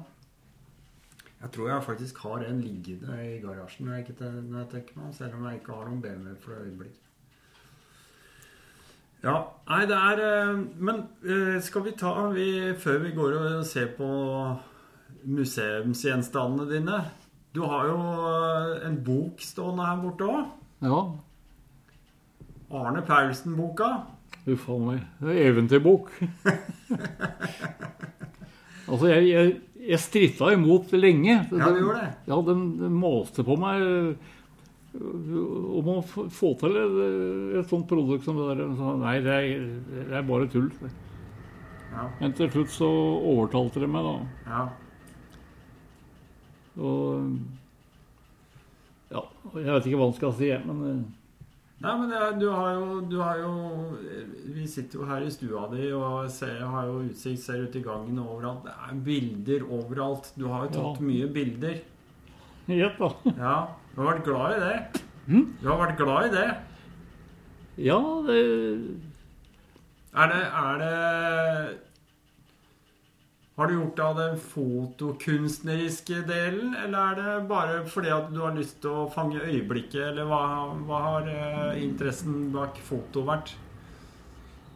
Jeg 1.42 1.52
tror 1.54 1.70
jeg 1.70 1.84
faktisk 1.86 2.20
har 2.26 2.44
en 2.48 2.62
liggende 2.64 3.16
i 3.22 3.40
garasjen 3.44 3.86
når 3.86 4.00
jeg, 4.00 4.06
ikke, 4.08 4.30
når 4.50 4.62
jeg 4.64 4.70
tenker 4.72 5.02
meg 5.02 5.18
selv 5.18 5.36
om 5.38 5.46
jeg 5.46 5.60
ikke 5.60 5.76
har 5.78 5.90
noen 5.90 6.02
BMW 6.02 6.38
for 6.42 6.64
øyeblikk. 6.64 7.05
Ja, 9.26 9.40
nei, 9.72 9.86
det 9.90 9.96
er 9.98 10.20
eh, 10.22 10.58
Men 10.86 11.00
eh, 11.26 11.56
skal 11.66 11.82
vi 11.88 11.96
ta 11.98 12.12
vi, 12.34 12.50
Før 12.78 13.00
vi 13.02 13.14
går 13.16 13.38
og 13.40 13.64
ser 13.66 13.88
på 13.98 14.06
museumsgjenstandene 15.26 16.68
dine 16.70 17.00
Du 17.56 17.64
har 17.66 17.88
jo 17.90 17.96
eh, 18.30 18.86
en 18.86 19.00
bok 19.06 19.42
stående 19.42 19.88
her 19.88 19.98
borte 20.04 20.28
òg. 20.30 20.52
Ja, 20.86 21.00
Arne 22.76 23.02
Paulsen-boka. 23.06 23.88
uff 24.52 24.66
a 24.70 24.76
meg. 24.82 25.02
Det 25.22 25.32
er 25.32 25.50
eventyrbok. 25.54 26.10
altså, 28.90 29.06
jeg, 29.08 29.30
jeg, 29.30 29.54
jeg 29.88 30.00
stritta 30.04 30.50
imot 30.54 30.92
lenge. 30.98 31.38
Ja, 31.40 31.70
du 31.72 31.80
gjorde 31.80 32.02
det. 32.02 32.10
Ja, 32.28 32.42
den, 32.50 32.66
den 32.82 32.98
maste 33.00 33.46
på 33.48 33.56
meg 33.62 33.78
om 34.96 35.90
å 35.96 35.98
få 36.06 36.54
til 36.62 36.78
et, 36.80 36.96
et 37.60 37.70
sånt 37.72 37.88
produkt 37.90 38.24
som 38.28 38.38
det 38.40 38.48
der. 38.56 38.64
Så, 38.78 38.94
nei, 39.02 39.18
det 39.26 39.36
er, 39.36 39.68
det 40.12 40.16
er 40.22 40.26
bare 40.28 40.48
tull. 40.52 40.70
Ja. 41.92 42.08
Men 42.22 42.34
til 42.36 42.50
slutt 42.52 42.72
så 42.76 42.88
overtalte 42.88 43.84
de 43.84 43.88
meg, 43.92 44.08
da. 44.08 44.16
Ja. 44.50 44.64
Og 46.76 47.30
ja, 49.14 49.22
jeg 49.62 49.70
vet 49.70 49.86
ikke 49.88 50.00
hva 50.02 50.10
man 50.10 50.18
skal 50.18 50.34
si, 50.36 50.50
men 50.66 50.82
øh, 50.90 50.98
Nei, 51.86 51.92
men 52.00 52.08
det, 52.10 52.20
du 52.40 52.46
har 52.56 52.70
jo 52.74 53.00
Du 53.12 53.18
har 53.20 53.38
jo 53.42 53.52
Vi 54.56 54.64
sitter 54.68 55.02
jo 55.02 55.08
her 55.10 55.26
i 55.28 55.32
stua 55.32 55.66
di 55.74 55.90
og 55.96 56.30
ser, 56.32 56.62
har 56.72 56.88
jo 56.88 57.02
utsikt, 57.10 57.42
ser 57.44 57.66
ut 57.68 57.76
i 57.76 57.84
gangen 57.84 58.20
overalt. 58.24 58.64
Det 58.66 58.74
er 58.88 59.02
bilder 59.06 59.66
overalt. 59.68 60.30
Du 60.40 60.48
har 60.50 60.66
jo 60.66 60.72
tatt 60.74 61.02
Ja. 61.02 61.06
mye 61.06 61.28
bilder. 61.36 61.82
gjett, 62.72 62.98
da. 63.00 63.10
Ja. 63.38 63.58
Du 63.96 64.02
har 64.02 64.10
vært 64.14 64.26
glad 64.28 64.56
i 64.56 64.60
det. 64.60 65.02
Mm? 65.32 65.46
Du 65.62 65.68
har 65.72 65.80
vært 65.82 65.98
glad 65.98 66.26
i 66.28 66.34
det. 66.36 66.48
Ja, 67.86 68.00
det 68.28 68.40
Er 70.16 70.30
det, 70.32 70.44
er 70.56 70.78
det 70.80 71.80
Har 73.58 73.68
du 73.68 73.74
gjort 73.78 73.96
det 73.98 74.04
av 74.06 74.16
den 74.20 74.38
fotokunstneriske 74.40 76.22
delen, 76.28 76.74
eller 76.76 77.00
er 77.00 77.16
det 77.20 77.48
bare 77.50 77.78
fordi 77.88 78.10
at 78.12 78.28
du 78.36 78.42
har 78.44 78.56
lyst 78.56 78.82
til 78.84 78.92
å 78.92 79.06
fange 79.14 79.40
øyeblikket, 79.40 80.02
eller 80.12 80.28
hva, 80.28 80.42
hva 80.88 81.00
har 81.06 81.30
eh, 81.32 81.78
interessen 81.84 82.50
bak 82.52 82.76
foto 82.84 83.24
vært? 83.28 83.54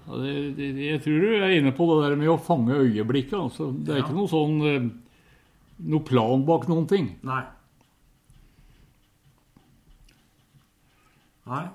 Ja, 0.07 0.15
det, 0.23 0.33
det, 0.57 0.69
jeg 0.79 1.01
tror 1.03 1.19
du 1.21 1.27
er 1.43 1.57
inne 1.57 1.73
på 1.75 1.89
det 1.91 1.97
der 2.07 2.15
med 2.23 2.31
å 2.31 2.39
fange 2.41 2.79
øyeblikket. 2.79 3.35
Altså. 3.37 3.67
Det 3.75 3.93
er 3.93 3.99
Ja. 3.99 4.05
ikke 4.07 4.15
noe 4.15 4.31
sånn 4.31 4.55
eh, 4.71 4.89
noe 5.91 6.03
plan 6.07 6.45
bak 6.47 6.67
noen 6.71 6.87
ting. 6.89 7.11
Nei. 7.27 7.43
Nei. 11.49 11.65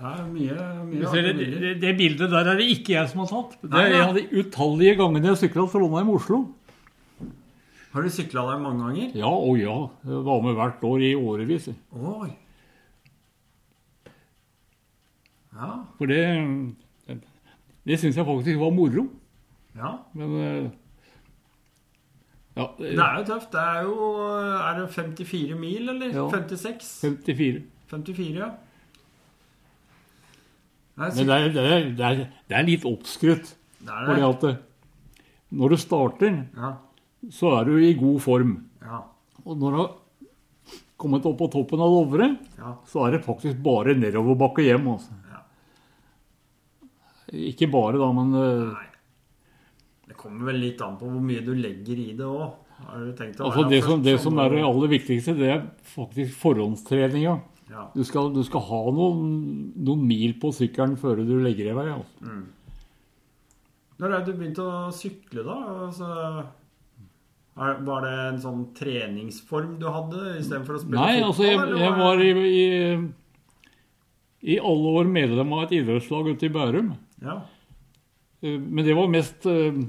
Det 0.00 0.08
er 0.08 0.20
mye, 0.32 0.54
mye 0.88 1.08
ser, 1.12 1.26
det, 1.36 1.46
det, 1.60 1.70
det 1.82 1.90
bildet 1.98 2.30
der 2.32 2.46
er 2.48 2.56
det 2.56 2.68
ikke 2.72 2.94
jeg 2.94 3.08
som 3.10 3.20
har 3.20 3.28
tatt. 3.34 3.56
Det 3.60 3.80
er 3.82 3.96
en 3.98 4.04
av 4.06 4.14
de 4.16 4.22
utallige 4.40 4.94
gangene 4.96 5.28
jeg 5.34 5.40
sykla 5.42 5.66
Trondheim-Oslo. 5.68 6.38
Har 7.90 8.06
du 8.06 8.12
sykla 8.14 8.46
der 8.48 8.62
mange 8.62 8.86
ganger? 8.86 9.10
Ja 9.18 9.28
og 9.34 9.58
ja. 9.60 9.74
Jeg 10.06 10.22
var 10.28 10.40
med 10.46 10.54
hvert 10.56 10.84
år 10.88 11.04
i 11.04 11.10
årevis. 11.18 11.66
Oi. 11.92 12.30
Ja. 15.58 15.70
For 15.98 16.06
det 16.06 16.22
Det 17.90 17.98
syns 18.00 18.16
jeg 18.16 18.24
faktisk 18.28 18.60
var 18.60 18.70
moro. 18.72 19.08
ja. 19.76 19.96
Men 20.14 20.70
ja, 22.56 22.66
det, 22.78 22.94
Det 22.96 23.04
er 23.04 23.18
jo 23.18 23.24
tøft. 23.26 23.52
Det 23.52 23.60
er 23.60 23.82
jo 23.82 23.96
Er 24.70 24.80
det 24.80 24.88
54 24.94 25.54
mil, 25.58 25.88
eller? 25.88 26.08
Ja. 26.14 26.30
56? 26.30 27.00
54. 27.04 27.62
54, 27.90 28.34
ja. 28.38 28.48
Men 31.00 31.26
det 31.30 31.36
er, 31.36 31.48
det 31.54 31.64
er, 31.64 31.86
det 31.96 32.06
er, 32.10 32.20
det 32.50 32.56
er 32.60 32.66
litt 32.68 32.84
oppskrytt. 32.88 33.54
det 33.80 34.00
Fordi 34.10 34.24
at 34.28 34.44
eh, 34.50 34.58
når 35.56 35.72
du 35.74 35.76
starter, 35.80 36.36
Ja. 36.56 36.74
så 37.32 37.54
er 37.58 37.64
du 37.70 37.78
i 37.80 37.94
god 37.98 38.20
form. 38.22 38.52
Ja. 38.84 39.00
Og 39.44 39.56
når 39.58 39.70
du 39.74 39.78
har 39.80 39.90
kommet 41.00 41.24
opp 41.26 41.38
på 41.40 41.48
toppen 41.50 41.80
av 41.80 41.94
Dovre, 41.96 42.36
Ja. 42.58 42.74
så 42.86 43.06
er 43.06 43.16
det 43.16 43.24
faktisk 43.24 43.62
bare 43.64 43.94
nedoverbakke 43.96 44.62
hjem. 44.66 44.86
Altså. 44.92 45.16
Ja. 45.32 45.40
Ikke 47.50 47.68
bare, 47.70 47.98
da, 48.00 48.10
men 48.12 48.34
eh, 48.34 48.64
Nei. 48.74 48.86
Det 50.10 50.16
kommer 50.18 50.50
vel 50.50 50.58
litt 50.60 50.80
an 50.82 50.96
på 50.98 51.06
hvor 51.06 51.22
mye 51.22 51.40
du 51.46 51.52
legger 51.54 51.96
i 52.02 52.12
det 52.18 52.26
òg. 52.26 52.50
Altså 52.80 53.66
det, 53.68 53.82
som, 53.84 54.00
det 54.02 54.14
som 54.22 54.38
er 54.40 54.48
det 54.54 54.62
aller 54.64 54.88
viktigste, 54.90 55.34
det 55.36 55.50
er 55.52 55.60
faktisk 55.94 56.32
forhåndstreninga. 56.40 57.34
Ja. 57.70 57.84
Du 57.94 58.02
skal, 58.06 58.32
du 58.34 58.40
skal 58.46 58.64
ha 58.66 58.80
noen, 58.94 59.28
noen 59.78 60.00
mil 60.08 60.34
på 60.42 60.50
sykkelen 60.54 60.96
før 60.98 61.22
du 61.26 61.36
legger 61.44 61.70
i 61.70 61.76
vei. 61.76 61.86
Altså. 61.94 62.32
Når 64.00 64.08
er 64.16 64.24
det 64.24 64.32
du 64.32 64.40
begynte 64.40 64.64
å 64.64 64.88
sykle, 64.96 65.44
da? 65.46 65.56
Altså, 65.86 66.08
er, 67.60 67.80
var 67.86 68.04
det 68.06 68.12
en 68.24 68.42
sånn 68.42 68.66
treningsform 68.76 69.76
du 69.80 69.86
hadde 69.92 70.36
istedenfor 70.40 70.78
å 70.78 70.82
spille 70.82 71.02
Nei, 71.04 71.22
altså 71.22 71.46
jeg, 71.46 71.58
jeg 71.82 71.96
var 71.98 72.22
i, 72.24 72.30
i, 72.48 72.66
i 74.54 74.58
alle 74.58 74.94
år 75.02 75.10
medlem 75.12 75.52
av 75.56 75.66
et 75.66 75.76
idrettslag 75.80 76.30
ute 76.32 76.48
i 76.48 76.54
Bærum. 76.54 76.94
Ja. 77.22 77.40
Eh, 78.42 78.56
Men 78.58 78.86
det 78.86 78.96
var 78.96 79.12
mest 79.12 79.46
eh, 79.50 79.82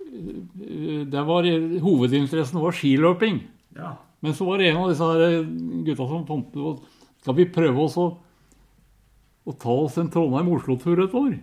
eh, 0.00 1.20
var 1.28 1.50
hovedinteressen 1.84 2.62
var 2.64 2.80
skiløping. 2.80 3.44
ja. 3.78 3.98
Men 4.22 4.34
så 4.38 4.46
var 4.46 4.60
det 4.60 4.70
en 4.70 4.80
av 4.82 4.90
disse 4.92 5.06
her 5.06 5.40
gutta 5.86 6.06
som 6.08 6.26
fant 6.28 6.58
ut 6.58 6.84
skal 7.22 7.36
vi 7.38 7.46
prøve 7.54 7.84
oss 7.84 7.96
å, 8.02 8.06
å 9.46 9.52
ta 9.62 9.74
oss 9.84 9.98
en 10.02 10.10
Trondheim-Oslo-tur 10.10 11.04
et 11.04 11.14
år? 11.18 11.36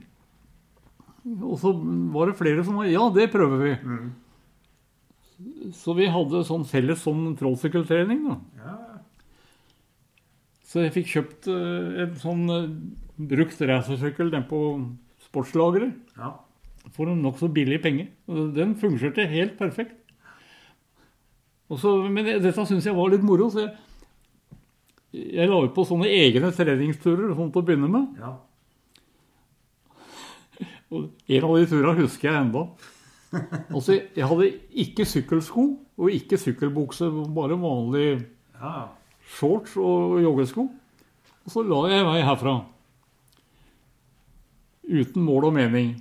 Og 1.38 1.56
så 1.62 1.72
var 2.14 2.30
det 2.30 2.40
flere 2.40 2.66
som 2.68 2.80
var 2.80 2.90
Ja, 2.90 3.06
det 3.16 3.30
prøver 3.32 3.64
vi. 3.64 3.74
Så 5.76 5.96
vi 5.96 6.10
hadde 6.12 6.44
sånn 6.48 6.66
felles 6.68 7.04
sånn 7.06 7.36
trollsykkeltrening. 7.40 8.26
da. 8.28 8.66
ja. 8.66 8.76
Så 10.70 10.84
jeg 10.84 10.94
fikk 11.00 11.08
kjøpt 11.14 11.48
eh, 11.50 12.04
en 12.04 12.18
sånn 12.22 12.44
eh, 12.54 12.68
brukt 13.32 13.62
racersykkel 13.66 14.30
den 14.34 14.46
på 14.50 14.60
sportslageret 15.26 16.20
ja. 16.20 16.34
for 16.94 17.10
en 17.10 17.24
nokså 17.24 17.50
billig 17.56 17.80
penge. 17.84 18.10
Den 18.28 18.76
fungerte 18.80 19.26
helt 19.32 19.58
perfekt. 19.60 19.99
Og 21.70 21.78
så, 21.78 21.94
men 22.10 22.26
dette 22.26 22.66
syns 22.66 22.88
jeg 22.88 22.98
var 22.98 23.12
litt 23.14 23.26
moro, 23.26 23.50
så 23.54 23.64
jeg, 23.66 23.74
jeg 25.14 25.50
la 25.50 25.60
ut 25.64 25.74
på 25.76 25.86
sånne 25.86 26.10
egne 26.10 26.50
treningsturer 26.56 27.36
sånn 27.38 27.52
til 27.54 27.62
å 27.62 27.68
begynne 27.68 27.92
med. 27.92 28.22
ja. 28.22 28.38
Og 30.90 31.04
en 31.30 31.46
av 31.46 31.52
de 31.54 31.68
turene 31.70 32.02
husker 32.02 32.32
jeg 32.32 32.46
enda. 32.48 32.66
Altså, 33.76 33.94
jeg 34.18 34.26
hadde 34.26 34.48
ikke 34.82 35.06
sykkelsko 35.06 35.66
og 36.02 36.16
ikke 36.16 36.40
sykkelbukse, 36.42 37.12
bare 37.36 37.60
vanlig 37.62 38.08
ja. 38.58 38.88
shorts 39.38 39.76
og 39.78 40.18
joggesko. 40.24 40.66
Og 41.46 41.54
så 41.54 41.62
la 41.68 41.84
jeg 41.92 42.08
meg 42.08 42.26
herfra. 42.26 42.56
Uten 44.90 45.22
mål 45.22 45.52
og 45.52 45.56
mening. 45.60 45.94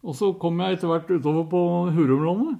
Og 0.00 0.16
så 0.16 0.32
kom 0.40 0.64
jeg 0.64 0.78
etter 0.78 0.88
hvert 0.88 1.12
utover 1.12 1.44
på 1.52 1.62
Hurumlandet. 1.92 2.56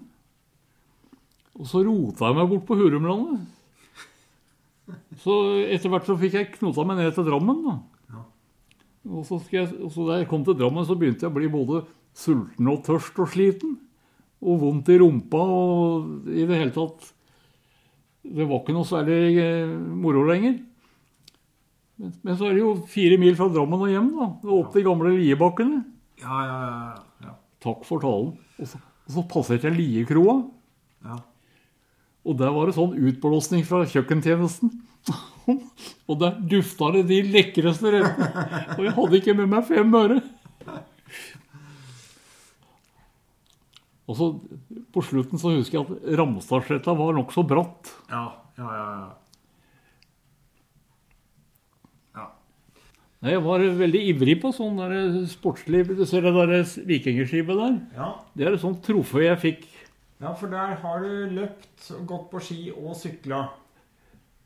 Og 1.58 1.66
så 1.66 1.82
rota 1.84 2.28
jeg 2.30 2.38
meg 2.38 2.50
bort 2.52 2.66
på 2.68 2.76
Hurumlandet. 2.78 3.46
Så 5.22 5.34
etter 5.70 5.90
hvert 5.92 6.06
så 6.08 6.16
fikk 6.18 6.36
jeg 6.38 6.50
knota 6.56 6.84
meg 6.86 7.00
ned 7.00 7.14
til 7.16 7.26
Drammen. 7.26 7.62
da. 7.66 7.76
Og 9.10 9.24
så, 9.24 9.38
jeg, 9.48 9.70
og 9.80 9.92
så 9.94 10.06
da 10.10 10.18
jeg 10.20 10.28
kom 10.30 10.42
til 10.44 10.56
Drammen, 10.58 10.84
så 10.86 10.96
begynte 10.98 11.24
jeg 11.24 11.32
å 11.32 11.36
bli 11.36 11.48
både 11.52 11.84
sulten 12.16 12.68
og 12.70 12.82
tørst 12.86 13.18
og 13.22 13.30
sliten. 13.32 13.78
Og 14.40 14.60
vondt 14.62 14.90
i 14.92 14.98
rumpa 15.00 15.40
og 15.40 16.28
i 16.32 16.46
det 16.48 16.56
hele 16.56 16.72
tatt 16.72 17.10
Det 18.24 18.46
var 18.48 18.62
ikke 18.62 18.72
noe 18.72 18.88
særlig 18.88 19.34
eh, 19.40 19.72
moro 20.00 20.22
lenger. 20.28 20.54
Men, 22.00 22.14
men 22.24 22.38
så 22.38 22.48
er 22.48 22.56
det 22.56 22.62
jo 22.62 22.74
fire 22.88 23.18
mil 23.20 23.36
fra 23.36 23.50
Drammen 23.52 23.84
og 23.84 23.92
hjem, 23.92 24.10
da. 24.16 24.28
Og 24.48 24.54
opp 24.62 24.76
de 24.76 24.84
gamle 24.86 25.12
Liebakkene. 25.18 25.82
Ja, 26.20 26.38
ja, 26.44 26.60
ja, 26.60 26.94
ja. 27.26 27.34
Takk 27.64 27.84
for 27.88 28.00
talen. 28.04 28.32
Og 28.60 28.68
så, 28.68 28.80
og 28.80 29.14
så 29.16 29.26
passerte 29.28 29.68
jeg 29.68 29.76
Liekroa. 29.80 30.38
ja. 31.08 31.20
Og 32.28 32.36
der 32.36 32.52
var 32.52 32.68
det 32.68 32.76
sånn 32.76 32.98
utblåsning 32.98 33.64
fra 33.68 33.86
kjøkkentjenesten. 33.88 34.72
og 36.10 36.18
der 36.20 36.36
dufta 36.50 36.90
det 36.98 37.06
de 37.08 37.22
lekreste 37.32 37.94
rettene. 37.94 38.64
Og 38.76 38.84
jeg 38.84 38.96
hadde 38.98 39.20
ikke 39.20 39.36
med 39.38 39.50
meg 39.54 39.66
fem 39.68 39.96
øre. 39.96 40.20
Og 44.10 44.18
så 44.18 44.26
På 44.90 45.02
slutten 45.06 45.38
så 45.38 45.54
husker 45.54 45.78
jeg 45.78 45.86
at 45.86 46.18
Ramstadsletta 46.18 46.94
var 46.98 47.14
nokså 47.14 47.44
bratt. 47.46 47.92
Ja, 48.10 48.26
ja, 48.58 48.68
ja. 48.74 48.86
ja. 48.90 49.08
ja. 52.18 52.26
Jeg 53.30 53.44
var 53.44 53.62
veldig 53.78 54.00
ivrig 54.10 54.36
på 54.42 54.50
sånn 54.56 54.80
der 54.80 54.96
sportslig 55.30 55.84
Du 55.94 56.02
ser 56.08 56.26
det 56.26 56.34
der 56.34 56.56
vikingskipet 56.90 57.54
der? 57.62 57.78
ja. 57.94 58.10
Det 58.34 58.48
er 58.48 58.58
et 58.58 58.64
sånt 58.64 58.82
trofé 58.86 59.28
jeg 59.28 59.42
fikk. 59.44 59.69
Ja, 60.20 60.34
for 60.36 60.52
der 60.52 60.74
har 60.82 61.00
du 61.00 61.30
løpt, 61.32 61.86
gått 62.06 62.26
på 62.30 62.40
ski 62.44 62.68
og 62.74 62.92
sykla. 62.98 63.46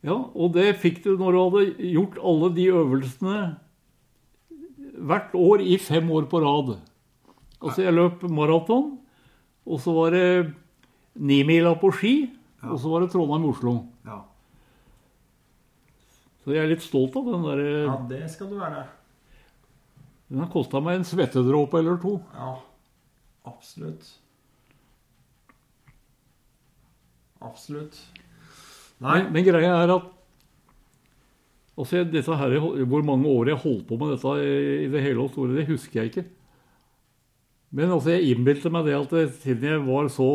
Ja, 0.04 0.14
Og 0.36 0.52
det 0.54 0.76
fikk 0.82 1.00
du 1.02 1.14
når 1.16 1.32
du 1.32 1.38
hadde 1.40 1.90
gjort 1.94 2.18
alle 2.20 2.50
de 2.54 2.66
øvelsene 2.70 3.38
hvert 4.94 5.32
år 5.34 5.62
i 5.64 5.78
fem 5.80 6.10
år 6.14 6.28
på 6.30 6.42
rad. 6.44 6.76
Altså, 7.64 7.82
jeg 7.82 7.96
løp 7.96 8.22
maraton, 8.28 8.98
og 9.64 9.80
så 9.80 9.94
var 9.96 10.12
det 10.14 10.52
nimila 11.16 11.72
på 11.80 11.90
ski, 11.96 12.12
og 12.62 12.76
så 12.78 12.92
var 12.92 13.02
det 13.02 13.10
Trondheim-Oslo. 13.14 13.74
Ja. 14.06 14.20
Så 16.44 16.52
jeg 16.52 16.62
er 16.62 16.70
litt 16.74 16.84
stolt 16.84 17.16
av 17.16 17.30
den 17.32 17.46
der. 17.48 17.62
ja, 17.88 17.96
det 18.10 18.22
skal 18.30 18.52
du 18.52 18.58
være. 18.60 18.84
Den 20.28 20.42
har 20.44 20.50
kosta 20.52 20.80
meg 20.84 21.00
en 21.00 21.08
svettedråpe 21.08 21.80
eller 21.80 21.96
to. 22.02 22.18
Ja, 22.36 22.52
absolutt. 23.48 24.04
Absolutt. 27.44 27.98
Nei, 29.04 29.22
Men, 29.22 29.32
men 29.34 29.44
greia 29.44 29.72
er 29.84 29.90
at 29.96 30.06
altså, 31.76 32.04
dette 32.08 32.36
her, 32.40 32.58
Hvor 32.86 33.02
mange 33.04 33.26
år 33.28 33.50
jeg 33.52 33.60
holdt 33.64 33.86
på 33.88 33.98
med 34.00 34.14
dette 34.14 34.34
i 34.86 34.88
det 34.92 35.02
hele 35.04 35.24
og 35.26 35.30
store, 35.34 35.56
det 35.58 35.66
husker 35.68 36.00
jeg 36.02 36.12
ikke. 36.12 36.24
Men 37.74 37.90
altså, 37.90 38.14
jeg 38.14 38.30
innbilte 38.36 38.70
meg 38.70 38.86
det 38.86 38.94
at 39.00 39.10
det- 39.10 39.34
siden 39.42 39.64
jeg 39.72 39.86
var 39.86 40.08
så 40.08 40.28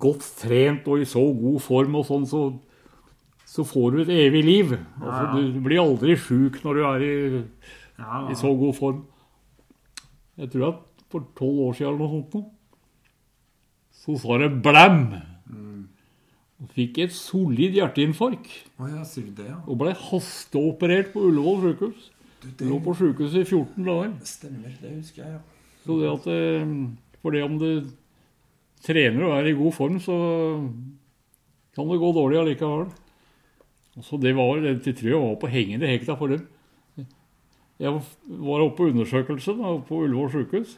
godt 0.00 0.24
trent 0.40 0.86
og 0.88 1.00
i 1.02 1.08
så 1.08 1.22
god 1.36 1.60
form 1.62 1.96
og 2.00 2.06
sånn, 2.08 2.26
så, 2.28 2.40
så 3.50 3.64
får 3.66 3.90
du 3.92 3.98
et 4.04 4.12
evig 4.14 4.42
liv. 4.46 4.72
Altså, 5.00 5.22
Ja, 5.22 5.36
ja. 5.36 5.50
Du 5.54 5.60
blir 5.64 5.82
aldri 5.82 6.16
sjuk 6.16 6.60
når 6.64 6.74
du 6.78 6.84
er 6.88 7.04
i, 7.06 7.14
ja, 8.00 8.20
i 8.32 8.38
så 8.38 8.52
god 8.58 8.74
form. 8.78 9.02
Jeg 10.40 10.50
tror 10.54 10.68
at 10.70 10.80
for 11.10 11.26
tolv 11.36 11.58
år 11.68 11.74
siden 11.76 11.90
eller 11.92 12.00
noe 12.06 12.14
sånt 12.14 12.34
nå, 12.38 12.42
så 14.00 14.16
sa 14.20 14.38
det 14.40 14.54
blæm! 14.64 15.04
Og 16.60 16.72
fikk 16.76 16.98
et 17.00 17.12
solid 17.16 17.72
hjerteinfarkt. 17.78 18.50
Oh, 18.76 18.88
ja, 18.90 19.00
sier 19.08 19.30
du 19.30 19.38
det, 19.38 19.46
ja? 19.48 19.56
Og 19.64 19.78
ble 19.80 19.94
hasteoperert 19.96 21.08
på 21.14 21.22
Ullevål 21.30 21.62
sykehus. 21.70 22.10
Du, 22.42 22.48
det 22.58 22.68
Lå 22.68 22.76
på 22.84 22.92
sykehuset 22.98 23.40
i 23.40 23.48
14 23.48 23.86
dager. 23.86 24.12
stemmer, 24.28 24.74
det 24.82 24.92
husker 24.98 25.24
jeg, 25.24 25.38
ja. 25.38 25.40
Så 25.86 25.96
det 25.96 26.10
at 26.10 26.28
eh, 26.28 26.74
For 27.22 27.32
det 27.32 27.42
om 27.44 27.56
du 27.60 27.70
trener 28.84 29.24
og 29.24 29.34
er 29.38 29.48
i 29.48 29.56
god 29.56 29.72
form, 29.76 29.96
så 30.00 30.16
kan 31.76 31.88
det 31.88 32.00
gå 32.00 32.12
dårlig 32.16 32.40
allikevel. 32.40 32.86
Så 34.04 34.16
det 34.20 34.32
var, 34.36 34.60
det 34.60 34.96
tror 34.96 35.10
jeg 35.10 35.20
var 35.20 35.36
på 35.40 35.52
hengende 35.52 35.88
hekta 35.88 36.16
for 36.16 36.32
dem. 36.32 36.46
Jeg 37.80 37.92
var 38.28 38.60
oppe 38.60 38.76
på 38.76 38.90
undersøkelse 38.92 39.56
da, 39.56 39.78
på 39.88 40.04
Ullevål 40.04 40.32
sykehus. 40.36 40.76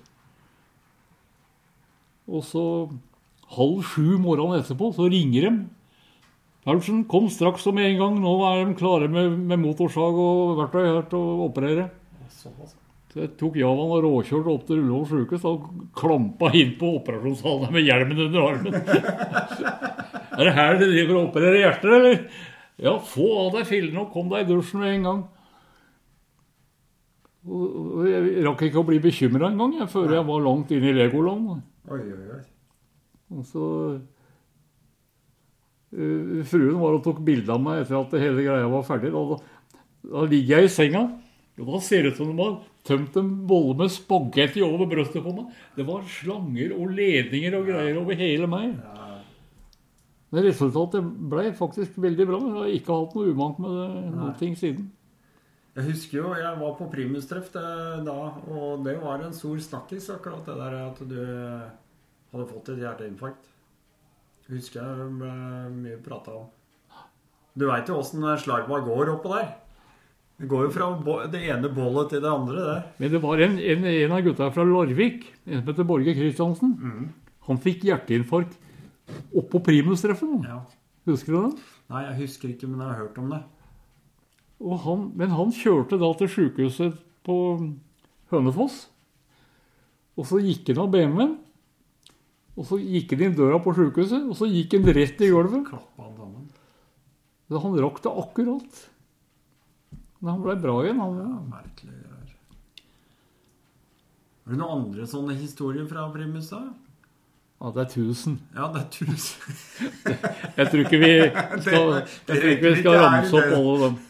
Og 2.30 2.44
så 2.46 2.64
halv 3.56 3.86
sju 3.86 4.18
morgenen 4.20 4.60
etterpå 4.62 4.92
så 4.96 5.08
ringer 5.12 5.48
de. 5.48 5.54
Paulsen, 6.62 7.02
kom 7.10 7.26
straks 7.32 7.66
og 7.66 7.74
med 7.74 7.90
en 7.90 7.98
gang. 7.98 8.20
Nå 8.22 8.36
er 8.46 8.62
de 8.62 8.76
klare 8.78 9.08
med, 9.10 9.34
med 9.50 9.60
motorsag 9.62 10.20
og 10.24 10.54
verktøy 10.60 10.84
her 10.84 11.02
til 11.10 11.18
å 11.18 11.48
operere. 11.48 11.88
Så 13.12 13.20
jeg 13.20 13.34
tok 13.36 13.58
Javan 13.60 13.90
og 13.92 14.06
råkjørte 14.06 14.52
opp 14.54 14.62
til 14.68 14.78
Ullevål 14.80 15.02
sykehus 15.10 15.42
og 15.50 15.66
klampa 15.98 16.48
inn 16.56 16.70
på 16.78 16.94
operasjonssalen 17.00 17.74
med 17.74 17.84
hjelmen 17.84 18.22
under 18.28 18.46
armen. 18.46 18.78
er 20.38 20.48
det 20.48 20.54
her 20.56 20.78
du 20.78 20.86
driver 20.86 21.18
og 21.18 21.26
opererer 21.26 21.58
hjerter, 21.60 21.92
eller? 21.98 22.22
Ja, 22.82 22.94
få 23.04 23.28
av 23.42 23.52
deg 23.58 23.68
fillene 23.68 24.06
og 24.06 24.14
kom 24.14 24.32
deg 24.32 24.46
i 24.46 24.48
dusjen 24.48 24.80
med 24.80 24.94
en 24.94 25.06
gang. 25.10 25.20
Og 27.52 28.06
jeg 28.06 28.46
rakk 28.46 28.64
ikke 28.68 28.80
å 28.80 28.86
bli 28.86 29.02
bekymra 29.02 29.50
engang 29.50 29.76
før 29.90 30.16
jeg 30.16 30.26
var 30.30 30.46
langt 30.46 30.72
inne 30.72 30.92
i 30.94 30.96
Legoland. 31.02 31.60
Oi, 31.90 32.00
oi, 32.00 32.24
oi. 32.38 32.42
Og 33.32 33.46
så 33.48 33.66
uh, 35.96 36.42
Fruen 36.48 36.78
var 36.80 36.98
og 36.98 37.04
tok 37.06 37.22
bilde 37.24 37.52
av 37.52 37.62
meg 37.62 37.82
etter 37.82 37.98
at 38.00 38.16
hele 38.20 38.46
greia 38.46 38.70
var 38.72 38.86
ferdig. 38.88 39.12
Da, 39.14 39.22
da, 39.32 39.80
da 40.12 40.26
ligger 40.28 40.62
jeg 40.62 40.70
i 40.70 40.74
senga, 40.76 41.06
og 41.60 41.68
da 41.68 41.82
ser 41.84 42.04
det 42.04 42.14
ut 42.14 42.22
som 42.22 42.32
de 42.32 42.40
har 42.40 42.54
tømt 42.88 43.16
en 43.20 43.30
bolle 43.46 43.76
med 43.82 43.92
spagetti 43.92 44.64
over 44.64 44.88
brøstet 44.90 45.22
på 45.24 45.34
meg. 45.36 45.52
Det 45.76 45.86
var 45.86 46.02
slanger 46.10 46.74
og 46.78 46.96
ledninger 46.96 47.58
og 47.58 47.68
greier 47.68 48.00
over 48.00 48.18
hele 48.18 48.48
meg. 48.50 48.74
Men 50.32 50.46
resultatet 50.48 51.04
ble 51.28 51.50
faktisk 51.56 51.98
veldig 52.00 52.26
bra. 52.28 52.40
Jeg 52.40 52.56
har 52.56 52.74
ikke 52.78 52.96
hatt 52.96 53.14
noe 53.18 53.32
uvant 53.34 53.58
med 53.60 53.76
det, 53.76 53.88
noen 54.14 54.36
ting 54.40 54.56
siden. 54.56 54.88
Jeg 55.76 55.88
husker 55.88 56.18
jo, 56.18 56.30
jeg 56.36 56.56
var 56.60 56.72
på 56.76 56.86
primustreff 56.92 57.48
da, 57.52 58.16
og 58.52 58.82
det 58.84 58.96
var 59.00 59.22
en 59.24 59.36
stor 59.36 59.60
snakkis, 59.60 60.10
akkurat 60.12 60.44
det 60.48 60.56
der 60.58 60.74
at 60.82 60.98
du 61.08 61.20
hadde 62.32 62.48
fått 62.48 62.70
et 62.72 62.82
hjerteinfarkt. 62.82 63.48
Husker 64.52 64.82
jeg 64.82 65.10
ble 65.20 65.32
mye 65.76 65.98
prata 66.02 66.34
om. 66.42 66.48
Du 67.52 67.66
veit 67.68 67.88
jo 67.88 67.98
åssen 68.00 68.24
slagba 68.40 68.80
går 68.84 69.12
oppå 69.12 69.34
der. 69.34 69.50
Det 70.40 70.48
går 70.50 70.64
jo 70.66 70.70
fra 70.74 70.88
det 71.30 71.42
ene 71.52 71.68
bollet 71.70 72.08
til 72.10 72.22
det 72.24 72.30
andre, 72.30 72.62
det. 72.66 72.78
Men 72.98 73.12
det 73.12 73.20
var 73.22 73.42
en, 73.44 73.58
en, 73.60 73.84
en 73.86 74.14
av 74.16 74.22
gutta 74.24 74.48
fra 74.50 74.64
Larvik, 74.66 75.26
en 75.46 75.60
som 75.60 75.68
heter 75.68 75.86
Borge 75.86 76.14
Kristiansen. 76.16 76.72
Han 77.46 77.60
fikk 77.62 77.84
hjerteinfarkt 77.86 78.56
oppå 79.38 79.60
primustreffen. 79.62 80.40
Ja. 80.48 80.62
Husker 81.06 81.34
du 81.34 81.38
det? 81.44 81.68
Nei, 81.92 82.02
jeg 82.08 82.18
husker 82.24 82.50
ikke, 82.54 82.70
men 82.70 82.80
jeg 82.82 82.88
har 82.88 83.00
hørt 83.04 83.20
om 83.20 83.30
det. 83.34 83.42
Han, 84.82 85.06
men 85.18 85.34
han 85.34 85.54
kjørte 85.54 85.98
da 86.00 86.10
til 86.18 86.30
sykehuset 86.30 86.98
på 87.26 87.36
Hønefoss. 88.32 88.84
Og 90.18 90.28
så 90.28 90.40
gikk 90.42 90.70
han 90.70 90.84
av 90.84 90.92
BMW-en. 90.94 91.36
Og 92.52 92.66
så 92.68 92.76
gikk 92.82 93.14
han 93.14 93.22
inn 93.28 93.36
døra 93.38 93.58
på 93.64 93.72
sykehuset, 93.76 94.26
og 94.28 94.36
så 94.36 94.44
gikk 94.50 94.74
han 94.76 94.90
rett 94.92 95.20
i 95.24 95.30
gulvet. 95.32 95.64
Klappa 95.70 96.04
han 96.04 96.16
sammen. 96.18 96.48
Så 97.48 97.60
han 97.64 97.78
rakk 97.80 97.98
det 98.04 98.12
akkurat. 98.22 98.82
Men 100.22 100.30
han 100.34 100.42
ble 100.44 100.54
bra 100.62 100.74
igjen. 100.84 101.00
Han, 101.00 101.16
Ja, 101.22 101.40
merkelig 101.56 101.96
greier. 101.96 102.30
Har 104.42 104.52
du 104.52 104.58
noen 104.60 104.74
andre 104.82 105.06
sånne 105.06 105.34
historier 105.38 105.86
fra 105.88 106.08
Primus, 106.14 106.48
da? 106.52 106.62
ja, 107.62 107.70
det 107.70 107.82
er 107.84 107.90
1000. 107.94 108.36
Ja, 108.58 108.64
det 108.74 108.80
er 108.82 108.88
tusen. 108.90 109.42
Jeg 110.58 110.66
tror 110.72 110.80
ikke 110.82 110.98
vi 110.98 111.10
skal, 111.64 111.92
jeg 112.26 112.40
tror 112.40 112.48
ikke 112.56 112.72
vi 112.72 112.80
skal 112.80 112.96
ramse 112.98 113.38
opp 113.38 113.52
alle 113.54 113.76
dem. 113.84 113.96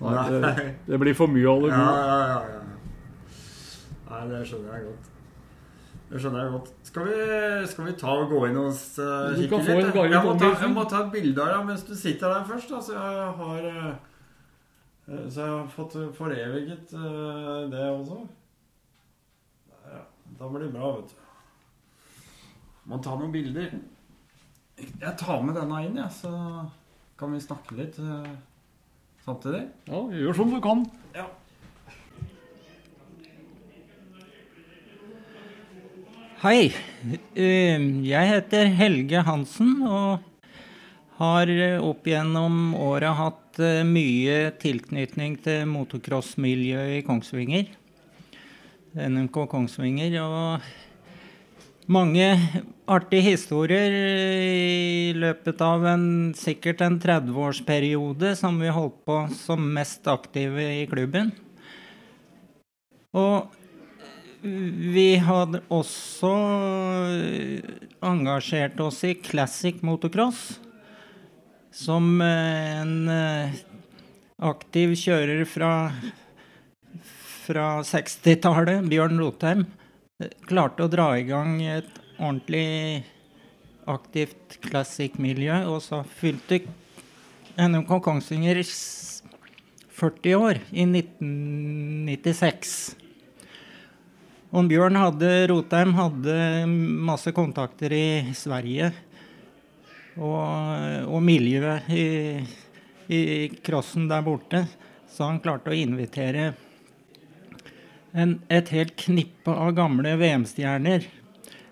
Nei, 0.00 0.24
det, 0.32 0.40
det 0.88 0.98
blir 1.02 1.14
for 1.16 1.28
mye 1.30 1.44
Ja, 1.44 1.52
gode. 1.60 1.70
ja, 1.76 1.90
ja, 2.08 2.40
ja. 2.48 2.59
Nei, 4.10 4.26
det 4.26 4.42
skjønner 4.48 4.74
jeg 4.74 4.86
godt. 4.88 5.08
Det 6.10 6.18
skjønner 6.18 6.42
jeg 6.42 6.52
godt. 6.56 6.70
Skal 6.88 7.06
vi, 7.06 7.18
skal 7.70 7.86
vi 7.86 7.92
ta 8.00 8.14
og 8.18 8.32
gå 8.32 8.40
inn 8.48 8.56
og 8.58 8.70
uh, 8.72 9.36
kikke 9.38 9.60
litt? 9.62 9.98
jeg, 10.10 10.22
må 10.24 10.32
ta, 10.40 10.48
jeg 10.64 10.70
må 10.74 10.84
ta 10.90 11.04
et 11.04 11.12
bilde 11.12 11.44
av 11.44 11.52
deg 11.54 11.68
mens 11.68 11.84
du 11.86 11.92
sitter 11.94 12.34
der 12.34 12.48
først. 12.48 12.72
Da, 12.72 12.80
så 12.82 12.96
jeg 12.96 13.28
har 13.38 13.68
eh, 13.68 13.86
eh, 15.06 15.24
Så 15.30 15.44
jeg 15.44 15.52
har 15.54 15.70
fått 15.70 15.94
foreviget 16.18 16.96
eh, 16.98 17.62
det 17.70 17.86
også. 17.92 18.18
Ja, 19.86 20.02
da 20.40 20.50
blir 20.50 20.66
det 20.66 20.74
bra, 20.74 20.90
vet 20.98 21.14
du. 21.14 22.26
Må 22.90 22.98
ta 23.04 23.14
noen 23.14 23.30
bilder. 23.30 23.78
Jeg 24.80 25.14
tar 25.20 25.44
med 25.46 25.54
denne 25.54 25.84
inn, 25.86 26.00
jeg, 26.00 26.10
så 26.16 26.32
kan 27.20 27.36
vi 27.36 27.44
snakke 27.44 27.76
litt 27.78 28.00
samtidig. 29.22 29.68
Ja, 29.86 30.02
gjør 30.24 30.40
som 30.40 30.50
du 30.50 30.58
kan. 30.64 30.82
Ja. 31.14 31.28
Hei. 36.40 36.72
Eh, 37.36 37.76
Jeg 38.08 38.28
heter 38.30 38.70
Helge 38.72 39.20
Hansen 39.26 39.82
og 39.84 40.22
har 41.18 41.52
eh, 41.52 41.74
opp 41.84 42.08
gjennom 42.08 42.70
året 42.80 43.12
hatt 43.18 43.60
eh, 43.60 43.82
mye 43.84 44.38
tilknytning 44.62 45.34
til 45.44 45.68
motocrossmiljøet 45.68 46.94
i 46.94 47.04
Kongsvinger. 47.04 47.68
NMK 48.96 49.36
Kongsvinger. 49.52 50.16
Og 50.24 51.92
mange 51.92 52.32
artige 52.88 53.34
historier 53.34 54.00
i 54.00 55.12
løpet 55.20 55.60
av 55.60 55.84
en, 55.92 56.10
sikkert 56.32 56.80
en 56.88 56.96
30-årsperiode 57.04 58.32
som 58.40 58.56
vi 58.64 58.72
holdt 58.72 58.96
på 59.04 59.26
som 59.44 59.68
mest 59.76 60.08
aktive 60.08 60.70
i 60.80 60.88
klubben. 60.88 61.34
Og 63.12 63.59
vi 64.40 65.18
hadde 65.20 65.60
også 65.68 66.30
eh, 67.12 67.60
engasjert 68.06 68.78
oss 68.80 69.02
i 69.04 69.12
classic 69.20 69.82
motocross. 69.84 70.60
Som 71.76 72.22
eh, 72.24 72.80
en 72.80 73.08
eh, 73.12 73.58
aktiv 74.40 74.94
kjører 74.96 75.44
fra, 75.48 75.92
fra 77.44 77.66
60-tallet, 77.84 78.88
Bjørn 78.88 79.20
Rotheim, 79.20 79.66
klarte 80.48 80.86
å 80.86 80.92
dra 80.92 81.10
i 81.18 81.26
gang 81.28 81.58
et 81.64 82.00
ordentlig 82.16 83.04
aktivt 83.88 84.56
classic-miljø. 84.64 85.66
Og 85.68 85.84
så 85.84 86.00
fylte 86.16 86.62
NMK 87.60 87.92
Kongsvinger 88.06 88.62
40 90.00 90.40
år 90.40 90.64
i 90.72 90.88
1996. 90.88 92.99
Og 94.50 94.66
Bjørn 94.66 94.96
hadde, 94.98 95.28
Rotheim 95.46 95.92
hadde 95.94 96.34
masse 97.06 97.30
kontakter 97.34 97.92
i 97.94 98.32
Sverige. 98.34 98.88
Og, 100.18 101.06
og 101.06 101.22
miljøet 101.22 101.86
i, 101.94 102.06
i 103.14 103.20
crossen 103.62 104.08
der 104.10 104.24
borte. 104.26 104.64
Så 105.10 105.28
han 105.28 105.38
klarte 105.42 105.70
å 105.70 105.78
invitere 105.78 106.50
en, 108.10 108.40
et 108.50 108.74
helt 108.74 108.96
knippe 108.98 109.54
av 109.54 109.70
gamle 109.78 110.16
VM-stjerner 110.18 111.06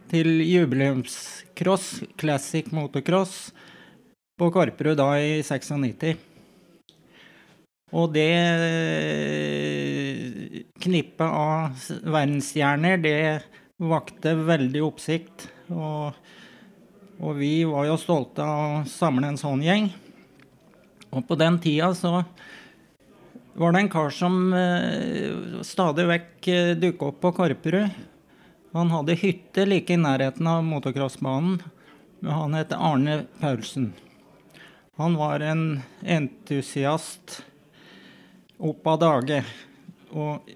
til 0.08 0.38
jubileumscross, 0.46 1.90
classic 2.18 2.70
motocross, 2.70 3.50
på 4.38 4.52
Korperud 4.54 5.00
da 5.00 5.10
i 5.18 5.40
96. 5.42 6.27
Og 7.96 8.10
det 8.12 8.32
knippet 10.82 11.24
av 11.24 11.86
verdensstjerner, 12.04 13.00
det 13.00 13.20
vakte 13.80 14.34
veldig 14.36 14.82
oppsikt. 14.84 15.46
Og, 15.72 16.12
og 17.18 17.38
vi 17.38 17.62
var 17.68 17.88
jo 17.88 17.96
stolte 18.00 18.44
av 18.44 18.82
å 18.82 18.84
samle 18.90 19.32
en 19.32 19.40
sånn 19.40 19.64
gjeng. 19.64 19.88
Og 21.08 21.24
på 21.24 21.38
den 21.40 21.56
tida 21.64 21.94
så 21.96 22.20
var 23.58 23.72
det 23.72 23.80
en 23.80 23.90
kar 23.90 24.12
som 24.14 24.52
eh, 24.54 25.62
stadig 25.66 26.04
vekk 26.10 26.48
eh, 26.52 26.74
dukka 26.78 27.08
opp 27.08 27.22
på 27.24 27.32
Korperud. 27.40 28.04
Han 28.76 28.92
hadde 28.92 29.16
hytte 29.18 29.64
like 29.64 29.94
i 29.94 29.98
nærheten 29.98 30.46
av 30.46 30.60
motocrossbanen. 30.66 31.56
Han 32.28 32.54
het 32.54 32.74
Arne 32.76 33.22
Paulsen. 33.40 33.94
Han 34.98 35.16
var 35.16 35.40
en 35.40 35.80
entusiast 36.02 37.40
opp 38.58 38.86
av 38.86 38.98
dage. 39.02 39.42
Og 40.10 40.50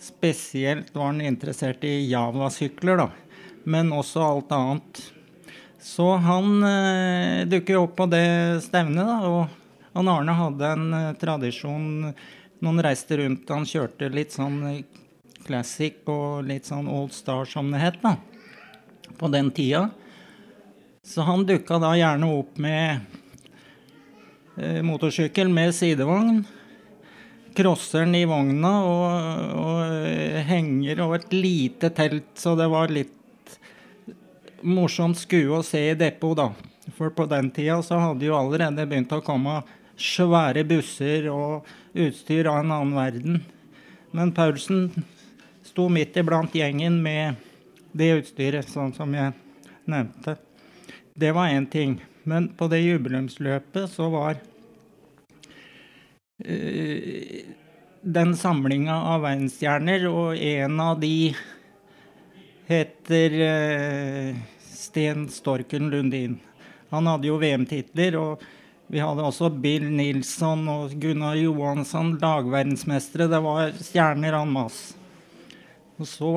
spesielt 0.00 0.94
var 0.94 1.12
han 1.12 1.20
interessert 1.24 1.84
i 1.84 2.06
Java-sykler, 2.10 3.04
da. 3.04 3.10
Men 3.64 3.92
også 3.96 4.22
alt 4.22 4.52
annet. 4.52 5.02
Så 5.84 6.14
han 6.24 6.64
eh, 6.64 7.44
dukker 7.48 7.80
opp 7.80 7.96
på 7.96 8.06
det 8.12 8.62
stevnet, 8.64 9.04
da. 9.04 9.18
Og 9.28 9.96
han 9.96 10.10
Arne 10.10 10.36
hadde 10.38 10.72
en 10.76 10.86
eh, 11.00 11.12
tradisjon 11.20 12.12
Noen 12.64 12.80
reiste 12.80 13.18
rundt, 13.18 13.50
han 13.50 13.66
kjørte 13.68 14.06
litt 14.14 14.32
sånn 14.32 14.62
classic 15.44 16.06
og 16.08 16.46
litt 16.48 16.64
sånn 16.64 16.86
old 16.88 17.12
star, 17.12 17.44
som 17.50 17.68
det 17.74 17.82
het, 17.82 17.98
da. 18.00 18.14
På 19.20 19.28
den 19.28 19.50
tida. 19.52 19.90
Så 21.04 21.26
han 21.26 21.44
dukka 21.44 21.76
da 21.82 21.90
gjerne 21.98 22.30
opp 22.32 22.56
med 22.56 23.02
eh, 24.56 24.80
motorsykkel 24.86 25.50
med 25.52 25.74
sidevogn. 25.76 26.46
Crosseren 27.54 28.14
i 28.18 28.24
vogna 28.26 28.72
og, 28.88 29.42
og 29.60 29.80
eh, 30.08 30.40
henger 30.48 31.04
og 31.04 31.16
et 31.20 31.34
lite 31.34 31.90
telt, 31.94 32.32
så 32.38 32.56
det 32.58 32.66
var 32.72 32.92
litt 32.92 33.58
morsomt 34.64 35.18
skue 35.20 35.60
å 35.60 35.64
se 35.66 35.82
i 35.92 35.98
depot, 35.98 36.36
da. 36.38 36.50
For 36.96 37.12
på 37.14 37.26
den 37.30 37.50
tida 37.54 37.78
så 37.84 38.00
hadde 38.00 38.26
jo 38.26 38.36
allerede 38.36 38.86
begynt 38.88 39.12
å 39.14 39.22
komme 39.24 39.60
svære 40.00 40.64
busser 40.68 41.28
og 41.32 41.68
utstyr 41.94 42.48
av 42.50 42.62
en 42.62 42.72
annen 42.74 42.96
verden. 42.96 43.42
Men 44.14 44.32
Paulsen 44.34 44.88
sto 45.64 45.88
midt 45.92 46.16
iblant 46.20 46.54
gjengen 46.54 47.00
med 47.02 47.38
det 47.94 48.10
utstyret, 48.18 48.68
sånn 48.70 48.92
som 48.96 49.14
jeg 49.14 49.32
nevnte. 49.90 50.36
Det 51.14 51.30
var 51.34 51.52
én 51.54 51.66
ting. 51.70 52.00
Men 52.24 52.48
på 52.56 52.68
det 52.72 52.80
jubileumsløpet 52.82 53.90
så 53.92 54.08
var 54.12 54.40
den 58.04 58.34
samlinga 58.36 58.96
av 59.14 59.22
verdensstjerner, 59.22 60.06
og 60.10 60.34
en 60.36 60.80
av 60.82 60.98
de 61.00 61.34
heter 62.66 63.36
uh, 63.38 64.42
Sten 64.58 65.28
Storken 65.30 65.90
Lundin. 65.92 66.40
Han 66.90 67.06
hadde 67.06 67.28
jo 67.30 67.38
VM-titler, 67.40 68.16
og 68.18 68.42
vi 68.90 69.00
hadde 69.00 69.24
også 69.24 69.48
Bill 69.62 69.86
Nilsson 69.90 70.66
og 70.68 70.92
Gunnar 71.00 71.38
Johansson, 71.40 72.14
lagverdensmestere. 72.20 73.30
Det 73.30 73.40
var 73.44 73.72
stjerner 73.80 74.36
en 74.38 74.52
masse. 74.54 74.94
Og 75.98 76.08
så, 76.10 76.32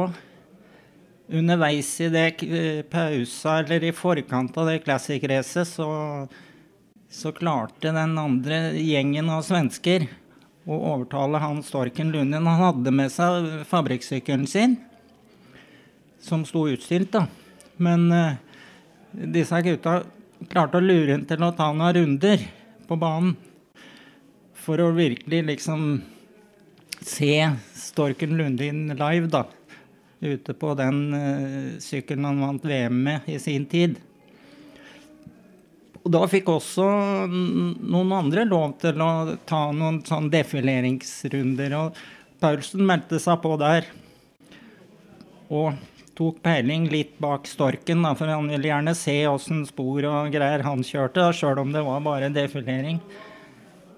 underveis 1.28 1.90
i 2.06 2.10
det 2.14 2.28
pausa, 2.92 3.60
eller 3.64 3.90
i 3.90 3.96
forkant 3.96 4.58
av 4.58 4.70
det 4.70 4.84
classic-racet, 4.86 5.68
så, 5.68 5.90
så 7.10 7.32
klarte 7.32 7.92
den 7.92 8.18
andre 8.18 8.74
gjengen 8.76 9.30
av 9.32 9.42
svensker 9.48 10.08
å 10.68 10.78
overtale 10.92 11.40
han 11.40 11.62
Storken 11.64 12.12
Lundin. 12.12 12.48
Han 12.48 12.62
hadde 12.62 12.92
med 12.92 13.12
seg 13.14 13.64
fabrikksykkelen 13.70 14.48
sin, 14.48 14.76
som 16.20 16.44
sto 16.46 16.66
utstilt, 16.68 17.14
da. 17.16 17.26
Men 17.80 18.10
uh, 18.12 18.36
disse 19.12 19.62
gutta 19.64 20.02
klarte 20.52 20.82
å 20.82 20.84
lure 20.84 21.16
ham 21.16 21.24
til 21.30 21.46
å 21.46 21.54
ta 21.56 21.70
noen 21.72 21.96
runder 21.96 22.44
på 22.88 22.98
banen. 23.00 23.38
For 24.68 24.82
å 24.84 24.92
virkelig 24.92 25.46
liksom 25.48 26.02
se 27.00 27.32
Storken 27.78 28.36
Lundin 28.36 28.90
live, 28.92 29.32
da. 29.32 29.46
Ute 30.20 30.52
på 30.58 30.74
den 30.76 31.02
uh, 31.14 31.80
sykkelen 31.80 32.28
han 32.28 32.44
vant 32.44 32.68
VM 32.68 33.00
med 33.08 33.32
i 33.32 33.40
sin 33.40 33.70
tid. 33.72 33.96
Og 36.08 36.14
da 36.16 36.22
fikk 36.32 36.48
også 36.54 36.86
noen 37.28 38.12
andre 38.16 38.46
lov 38.48 38.78
til 38.80 39.02
å 39.04 39.36
ta 39.44 39.66
noen 39.76 40.00
sånn 40.08 40.30
defileringsrunder. 40.32 41.74
Og 41.76 41.98
Paulsen 42.40 42.86
meldte 42.88 43.20
seg 43.20 43.42
på 43.44 43.52
der. 43.60 43.90
Og 45.52 45.76
tok 46.16 46.40
peiling 46.46 46.86
litt 46.90 47.18
bak 47.20 47.50
storken, 47.52 48.06
da, 48.08 48.14
for 48.16 48.32
han 48.32 48.48
ville 48.48 48.70
gjerne 48.70 48.94
se 48.98 49.18
åssen 49.28 49.66
spor 49.68 50.08
og 50.08 50.32
greier 50.34 50.64
han 50.66 50.80
kjørte, 50.86 51.28
sjøl 51.36 51.60
om 51.62 51.74
det 51.76 51.84
var 51.86 52.06
bare 52.06 52.32
defilering. 52.34 53.02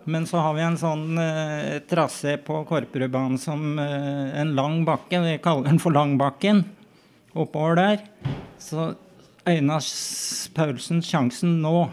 Men 0.10 0.26
så 0.26 0.42
har 0.42 0.58
vi 0.58 0.66
en 0.66 0.80
sånn 0.82 1.22
eh, 1.22 1.78
trasé 1.86 2.40
på 2.42 2.64
Korperudbanen 2.66 3.38
som 3.38 3.78
eh, 3.78 4.34
en 4.42 4.56
lang 4.58 4.82
bakke. 4.88 5.22
Vi 5.22 5.38
kaller 5.44 5.70
den 5.70 5.80
for 5.84 5.94
Langbakken. 5.94 6.64
Oppover 7.38 7.78
der. 7.78 8.02
Så 8.58 8.90
øyna 9.50 9.80
Paulsen 10.56 11.02
sjansen 11.06 11.60
nå. 11.64 11.90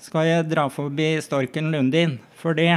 Skal 0.00 0.28
jeg 0.28 0.48
dra 0.50 0.66
forbi 0.72 1.14
Storken 1.24 1.70
Lundin? 1.72 2.18
For 2.40 2.56
det 2.56 2.70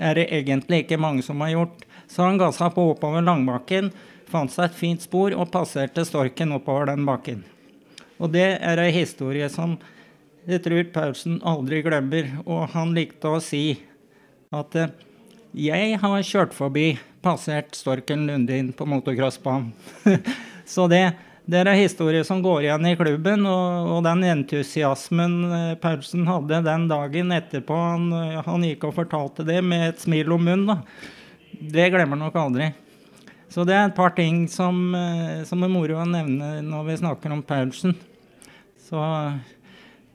er 0.00 0.16
det 0.16 0.28
egentlig 0.32 0.84
ikke 0.84 1.00
mange 1.00 1.24
som 1.26 1.40
har 1.44 1.54
gjort. 1.54 1.84
Så 2.10 2.24
han 2.24 2.40
gassa 2.40 2.70
på 2.72 2.88
oppover 2.92 3.22
Langbakken 3.22 3.92
fant 4.30 4.52
seg 4.52 4.70
et 4.70 4.78
fint 4.78 5.02
spor 5.02 5.34
og 5.34 5.50
passerte 5.52 6.04
storken 6.06 6.54
oppover 6.56 6.90
den 6.90 7.06
bakken. 7.06 7.42
Og 8.20 8.32
det 8.34 8.48
er 8.60 8.80
ei 8.82 8.92
historie 8.94 9.48
som 9.52 9.78
jeg 10.48 10.62
tror 10.64 10.88
Paulsen 10.94 11.38
aldri 11.46 11.82
glemmer. 11.84 12.30
Og 12.46 12.68
han 12.74 12.94
likte 12.96 13.30
å 13.30 13.40
si 13.44 13.80
at 14.54 14.76
eh, 14.78 14.92
jeg 15.54 15.98
har 16.02 16.22
kjørt 16.26 16.54
forbi, 16.54 16.94
passert 17.22 17.74
Storken 17.76 18.26
Lundin 18.28 18.70
på 18.76 18.86
motocrossbanen. 18.88 19.72
Så 20.70 20.86
det, 20.90 21.10
det 21.44 21.60
er 21.60 21.70
en 21.70 21.80
historie 21.80 22.24
som 22.26 22.42
går 22.44 22.66
igjen 22.66 22.86
i 22.90 22.96
klubben, 22.98 23.46
og, 23.48 23.88
og 23.94 24.02
den 24.06 24.26
entusiasmen 24.28 25.38
eh, 25.48 25.72
Paulsen 25.80 26.28
hadde 26.28 26.60
den 26.66 26.86
dagen 26.90 27.32
etterpå 27.34 27.78
han, 27.78 28.10
han, 28.46 28.66
gikk 28.68 28.86
og 28.88 28.96
fortalte 28.98 29.46
det 29.48 29.60
med 29.64 29.88
et 29.88 30.04
smil 30.04 30.30
om 30.36 30.44
munnen, 30.46 30.68
da. 30.68 30.78
det 31.50 31.90
glemmer 31.94 32.18
han 32.18 32.26
nok 32.28 32.38
aldri. 32.40 32.70
Så 33.50 33.64
det 33.66 33.74
er 33.74 33.88
et 33.88 33.96
par 33.96 34.12
ting 34.14 34.44
som, 34.50 34.78
eh, 34.94 35.40
som 35.48 35.64
er 35.66 35.72
moro 35.72 35.98
å 35.98 36.06
nevne 36.06 36.60
når 36.62 36.86
vi 36.86 37.00
snakker 37.02 37.34
om 37.34 37.42
Paulsen. 37.42 37.96
Så 38.86 39.00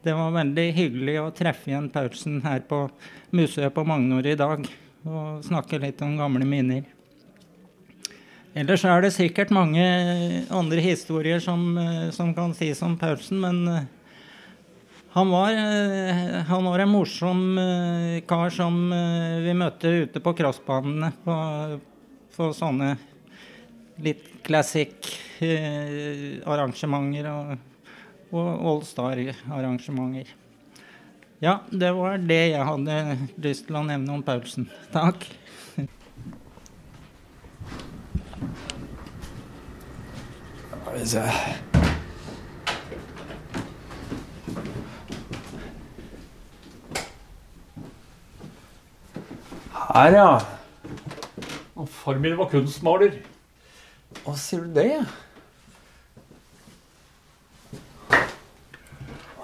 det 0.05 0.13
var 0.15 0.35
veldig 0.35 0.65
hyggelig 0.77 1.19
å 1.19 1.31
treffe 1.35 1.71
igjen 1.71 1.91
Paulsen 1.91 2.39
her 2.45 2.61
på 2.69 2.85
museet 3.35 3.73
på 3.75 3.83
Magnor 3.87 4.27
i 4.27 4.37
dag 4.39 4.67
og 5.05 5.45
snakke 5.45 5.79
litt 5.81 6.01
om 6.05 6.15
gamle 6.19 6.47
minner. 6.47 6.94
Ellers 8.55 8.85
er 8.87 9.03
det 9.03 9.11
sikkert 9.11 9.51
mange 9.51 9.83
andre 10.53 10.83
historier 10.83 11.41
som, 11.43 11.77
eh, 11.77 12.09
som 12.15 12.31
kan 12.33 12.53
sies 12.55 12.81
om 12.85 12.95
Paulsen, 12.97 13.41
men 13.43 13.67
eh, 13.67 13.89
han 15.15 15.31
var, 15.31 15.55
han 16.47 16.65
var, 16.67 16.79
en 16.83 16.91
morsom 16.91 17.43
kar 18.27 18.49
som 18.51 18.81
vi 19.45 19.53
møtte 19.55 19.93
ute 20.03 20.19
på 20.19 20.33
crossbanene 20.35 21.13
på, 21.23 21.35
på 22.35 22.49
sånne 22.51 22.89
litt 24.03 24.25
classic 24.45 25.07
eh, 25.39 26.41
arrangementer 26.45 27.29
og, 27.31 27.55
og 28.35 28.49
Allstar-arrangementer. 28.73 30.33
Ja, 31.43 31.59
det 31.69 31.91
var 31.95 32.19
det 32.23 32.41
jeg 32.53 32.67
hadde 32.67 33.17
lyst 33.43 33.67
til 33.67 33.79
å 33.79 33.83
nevne 33.87 34.15
om 34.15 34.23
Paulsen. 34.25 34.69
Takk. 34.93 35.27
Her, 40.95 41.03
ja. 50.15 50.39
Far 51.85 52.15
min 52.15 52.37
var 52.39 52.47
kunstmaler. 52.49 53.11
Hva 54.23 54.33
sier 54.39 54.63
du 54.63 54.71
det? 54.79 55.03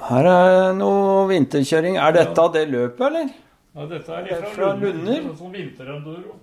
Her 0.07 0.26
er 0.32 0.72
noe 0.80 1.28
vinterkjøring. 1.30 1.99
Er 1.99 2.11
dette 2.15 2.48
det 2.56 2.65
løpet, 2.72 3.03
eller? 3.11 3.28
Ja, 3.76 3.82
dette 3.91 4.11
er 4.23 4.28
fra, 4.32 4.56
fra 4.56 4.73
Lunder. 4.80 5.19
Sånn 5.36 5.52
vinterenduro. 5.56 6.40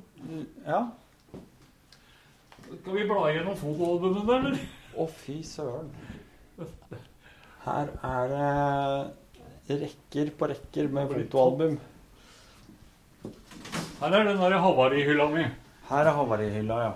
Ja. 0.69 0.85
Skal 2.69 2.93
vi 2.93 3.09
bla 3.09 3.31
gjennom 3.33 3.57
fotoalbumene, 3.57 4.43
eller? 4.43 4.57
Å, 4.97 5.07
fy 5.21 5.41
søren. 5.47 5.91
Her 7.69 7.91
er 8.09 8.35
det 9.69 9.81
rekker 9.83 10.31
på 10.39 10.49
rekker 10.49 10.89
med 10.93 11.11
fotoalbum. 11.13 11.79
Her 13.99 14.15
er 14.15 14.29
den 14.31 14.39
der 14.41 14.61
havarihylla 14.63 15.27
mi. 15.33 15.45
Her 15.89 16.07
er 16.07 16.17
havarihylla, 16.17 16.79
ja. 16.87 16.93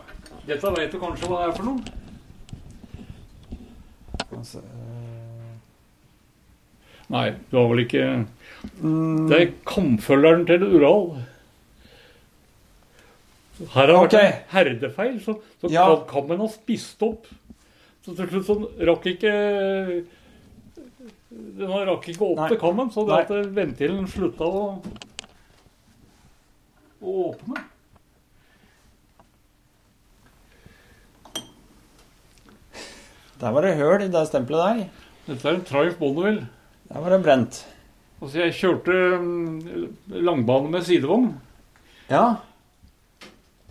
Dette 0.46 0.70
vet 0.76 0.94
du 0.94 0.98
kanskje 1.02 1.28
hva 1.28 1.42
det 1.42 1.50
er 1.50 1.58
for 1.58 1.68
noe? 1.68 1.80
Altså, 4.32 4.62
øh... 4.62 5.02
Nei, 7.12 7.26
du 7.50 7.58
har 7.58 7.68
vel 7.68 7.82
ikke 7.82 8.04
mm. 8.80 9.28
Det 9.28 9.38
er 9.38 9.52
kamfølgeren 9.68 10.46
til 10.48 10.64
Ural. 10.78 11.06
Her 13.60 13.66
har 13.74 13.86
det 13.86 13.96
okay. 13.98 14.06
vært 14.08 14.16
en 14.22 14.38
herdefeil, 14.54 15.16
så, 15.22 15.36
så 15.60 15.70
ja. 15.70 15.84
kammen 16.08 16.40
har 16.40 16.50
spist 16.54 17.02
opp. 17.04 17.28
Så 18.02 18.16
til 18.18 18.28
slutt 18.32 18.48
så 18.48 18.56
rakk 18.88 19.04
ikke 19.12 19.32
Den 21.30 21.74
rakk 21.88 22.08
ikke 22.10 22.26
opp 22.26 22.40
Nei. 22.40 22.48
til 22.50 22.58
kammen, 22.60 22.90
så 22.92 23.04
det 23.08 23.20
at 23.22 23.52
ventilen 23.54 24.08
slutta 24.10 24.48
å, 24.48 24.64
å 27.00 27.14
åpne. 27.28 27.62
Der 33.42 33.54
var 33.54 33.66
det 33.66 33.78
høl 33.78 34.04
i 34.04 34.10
det 34.12 34.26
stempelet 34.28 34.60
der. 34.66 35.06
Dette 35.26 35.48
er 35.48 35.56
en 35.56 35.64
Triumph 35.66 35.98
Bonneville. 35.98 36.44
Der 36.92 37.02
var 37.02 37.14
det 37.14 37.22
brent. 37.24 37.62
Altså, 38.22 38.42
jeg 38.44 38.54
kjørte 38.54 38.98
mm, 39.22 39.96
langbane 40.22 40.70
med 40.70 40.84
sidevogn. 40.86 41.32
Ja. 42.10 42.26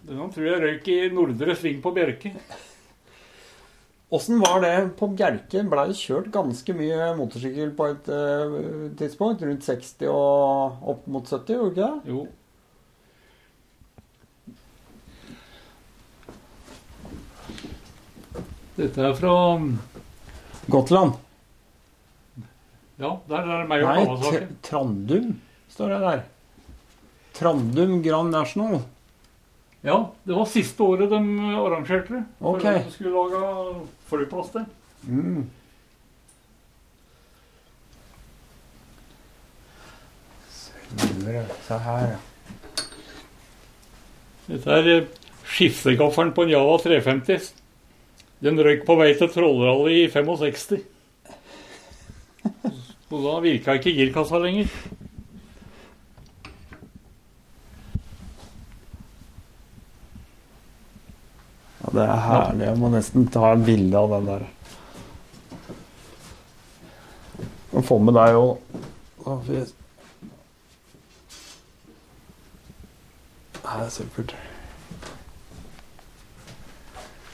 Den 0.07 0.33
tror 0.33 0.47
jeg 0.49 0.59
røyk 0.65 0.89
i 0.91 0.99
Nordre 1.13 1.55
Sving 1.55 1.79
på 1.83 1.93
Bjerke. 1.95 2.33
Åssen 4.11 4.39
var 4.39 4.61
det 4.61 4.89
på 4.99 5.07
Bjerke? 5.07 5.61
Blei 5.71 5.85
det 5.87 5.95
kjørt 5.95 6.25
ganske 6.33 6.73
mye 6.75 7.13
motorsykkel 7.15 7.69
på 7.77 7.85
et 7.93 8.09
uh, 8.11 8.91
tidspunkt? 8.99 9.39
Rundt 9.47 9.63
60 9.63 10.03
og 10.11 10.83
opp 10.91 11.05
mot 11.07 11.23
70, 11.23 11.55
gjorde 11.55 11.71
ikke 11.71 11.87
det? 11.87 11.95
Jo. 12.11 12.27
Dette 18.81 19.07
er 19.07 19.15
fra 19.15 19.33
Gotland. 20.75 21.15
Ja, 22.99 23.15
der 23.31 23.47
er 23.47 23.63
det 23.63 23.67
meg 23.71 23.87
og 23.87 24.27
Nei, 24.27 24.43
Trandum 24.67 25.31
står 25.71 25.95
det 25.95 26.01
der. 26.03 26.25
Trandum 27.39 28.01
Grand 28.03 28.35
National. 28.35 28.83
Ja, 29.83 29.95
det 30.23 30.35
var 30.37 30.45
siste 30.45 30.83
året 30.85 31.09
de 31.09 31.19
arrangerte 31.57 32.13
det. 32.13 32.23
For 32.39 32.55
Ok. 32.59 32.65
at 32.69 32.85
de 32.85 32.91
skulle 32.93 33.15
lage 33.15 33.87
flyplass 34.11 34.51
der. 34.53 34.65
Mm. 35.07 35.47
Se 41.67 41.77
her. 41.85 42.15
Dette 44.49 44.75
er 44.75 44.89
eh, 44.91 45.05
skiftegaffelen 45.47 46.33
på 46.35 46.45
en 46.45 46.51
Java 46.55 46.77
350. 46.83 47.51
Den 48.41 48.59
røyk 48.59 48.83
på 48.87 48.95
vei 48.99 49.11
til 49.17 49.29
Trollrally 49.31 50.01
i 50.05 50.09
65. 50.11 50.81
Og 53.11 53.17
da 53.25 53.35
virka 53.43 53.75
ikke 53.77 53.93
girkassa 53.95 54.39
lenger. 54.41 54.71
Det 61.91 62.03
er 62.05 62.23
herlig. 62.25 62.65
Jeg 62.69 62.79
må 62.79 62.89
nesten 62.93 63.27
ta 63.31 63.53
et 63.53 63.65
bilde 63.67 63.99
av 63.99 64.13
den 64.15 64.29
der. 64.29 64.47
Og 67.71 67.85
få 67.87 67.97
med 68.03 68.15
deg 68.15 68.39
òg. 68.39 68.57
Det 69.41 69.61
er 73.71 73.91
supert. 73.93 74.33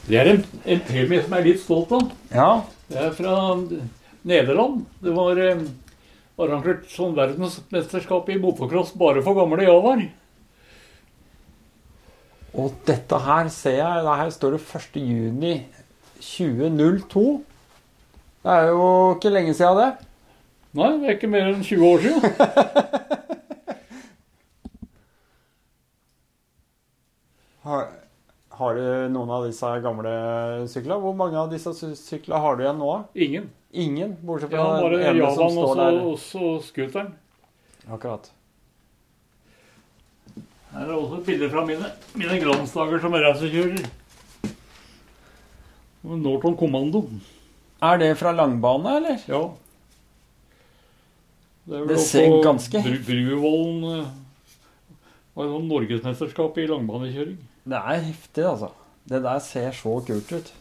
Det 0.08 0.16
er 0.16 0.30
en, 0.32 0.44
en 0.64 0.84
premie 0.88 1.24
som 1.24 1.34
jeg 1.36 1.42
er 1.42 1.48
litt 1.50 1.64
stolt 1.64 1.92
av. 1.98 2.12
Ja. 2.32 2.52
Det 2.88 3.02
er 3.02 3.16
fra 3.18 3.34
Nederland. 4.28 4.86
Det 5.04 5.14
var 5.16 5.42
eh, 5.44 5.66
arrangert 6.40 6.86
sånn 6.94 7.18
verdensmesterskap 7.18 8.30
i 8.32 8.38
motocross 8.40 8.94
bare 8.98 9.24
for 9.26 9.38
gamle 9.38 9.66
javaer. 9.68 10.06
Og 12.56 12.74
dette 12.88 13.20
her 13.26 13.48
ser 13.54 13.76
jeg 13.82 14.04
det 14.06 14.16
Her 14.22 14.30
står 14.34 14.52
det 14.56 14.62
1. 14.80 14.96
juni 15.02 15.54
2002. 16.20 17.26
Det 18.44 18.52
er 18.54 18.68
jo 18.72 18.88
ikke 19.16 19.30
lenge 19.34 19.54
siden 19.58 19.78
det. 19.82 19.90
Nei, 20.78 20.92
det 21.02 21.10
er 21.10 21.16
ikke 21.18 21.30
mer 21.32 21.50
enn 21.52 21.64
20 21.66 21.86
år 21.92 22.04
siden. 22.06 22.22
Har, 27.68 27.88
har 28.58 28.76
du 28.78 28.84
noen 29.12 29.32
av 29.34 29.46
disse 29.48 29.70
gamle 29.84 30.12
syklene? 30.72 31.00
Hvor 31.04 31.16
mange 31.20 31.40
av 31.42 31.50
disse 31.52 31.74
sy- 31.76 31.96
syklene 32.00 32.40
har 32.44 32.56
du 32.56 32.64
igjen 32.64 32.80
nå? 32.80 32.92
Ingen. 33.28 33.50
Ingen, 33.78 34.14
bortsett 34.26 34.54
Ja, 34.56 34.64
fra 34.64 34.82
bare 34.86 35.00
den 35.02 35.18
ene 35.18 35.32
som 35.36 35.52
står 35.52 35.52
der. 35.52 35.58
står 35.58 35.76
bare 35.76 35.92
der. 35.92 36.06
og 36.08 36.20
så 36.24 36.52
scooteren. 36.70 37.10
Akkurat. 37.92 38.30
Her 40.74 40.84
er 40.86 40.94
også 40.94 41.22
et 41.22 41.26
bilde 41.26 41.50
fra 41.50 41.64
mine, 41.66 41.92
mine 42.18 42.40
glansdager 42.44 43.02
som 43.02 43.16
racerkjører. 43.16 43.88
Norton 46.08 46.56
Kommando. 46.58 47.04
Er 47.84 47.98
det 48.02 48.14
fra 48.20 48.32
langbane, 48.36 48.96
eller? 49.00 49.24
Ja. 49.28 49.42
Det, 51.68 51.84
Det 51.90 52.00
ser 52.00 52.40
ganske 52.44 52.80
Bru 52.84 52.96
Bruvollen 53.06 53.82
vel 53.84 54.06
var 55.38 55.46
et 55.46 55.54
sånt 55.54 55.70
norgesmesterskap 55.70 56.56
i 56.58 56.66
langbanekjøring. 56.66 57.36
Det 57.68 57.78
er 57.78 58.06
heftig, 58.08 58.46
altså. 58.50 58.72
Det 59.08 59.20
der 59.24 59.40
ser 59.44 59.76
så 59.76 60.00
kult 60.08 60.32
ut. 60.34 60.54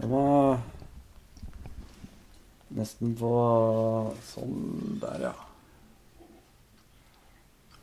Det 0.00 0.08
var 0.10 0.58
nesten 2.74 3.14
på 3.20 3.30
sånn 4.32 4.98
der, 5.02 5.28
ja. 5.28 5.49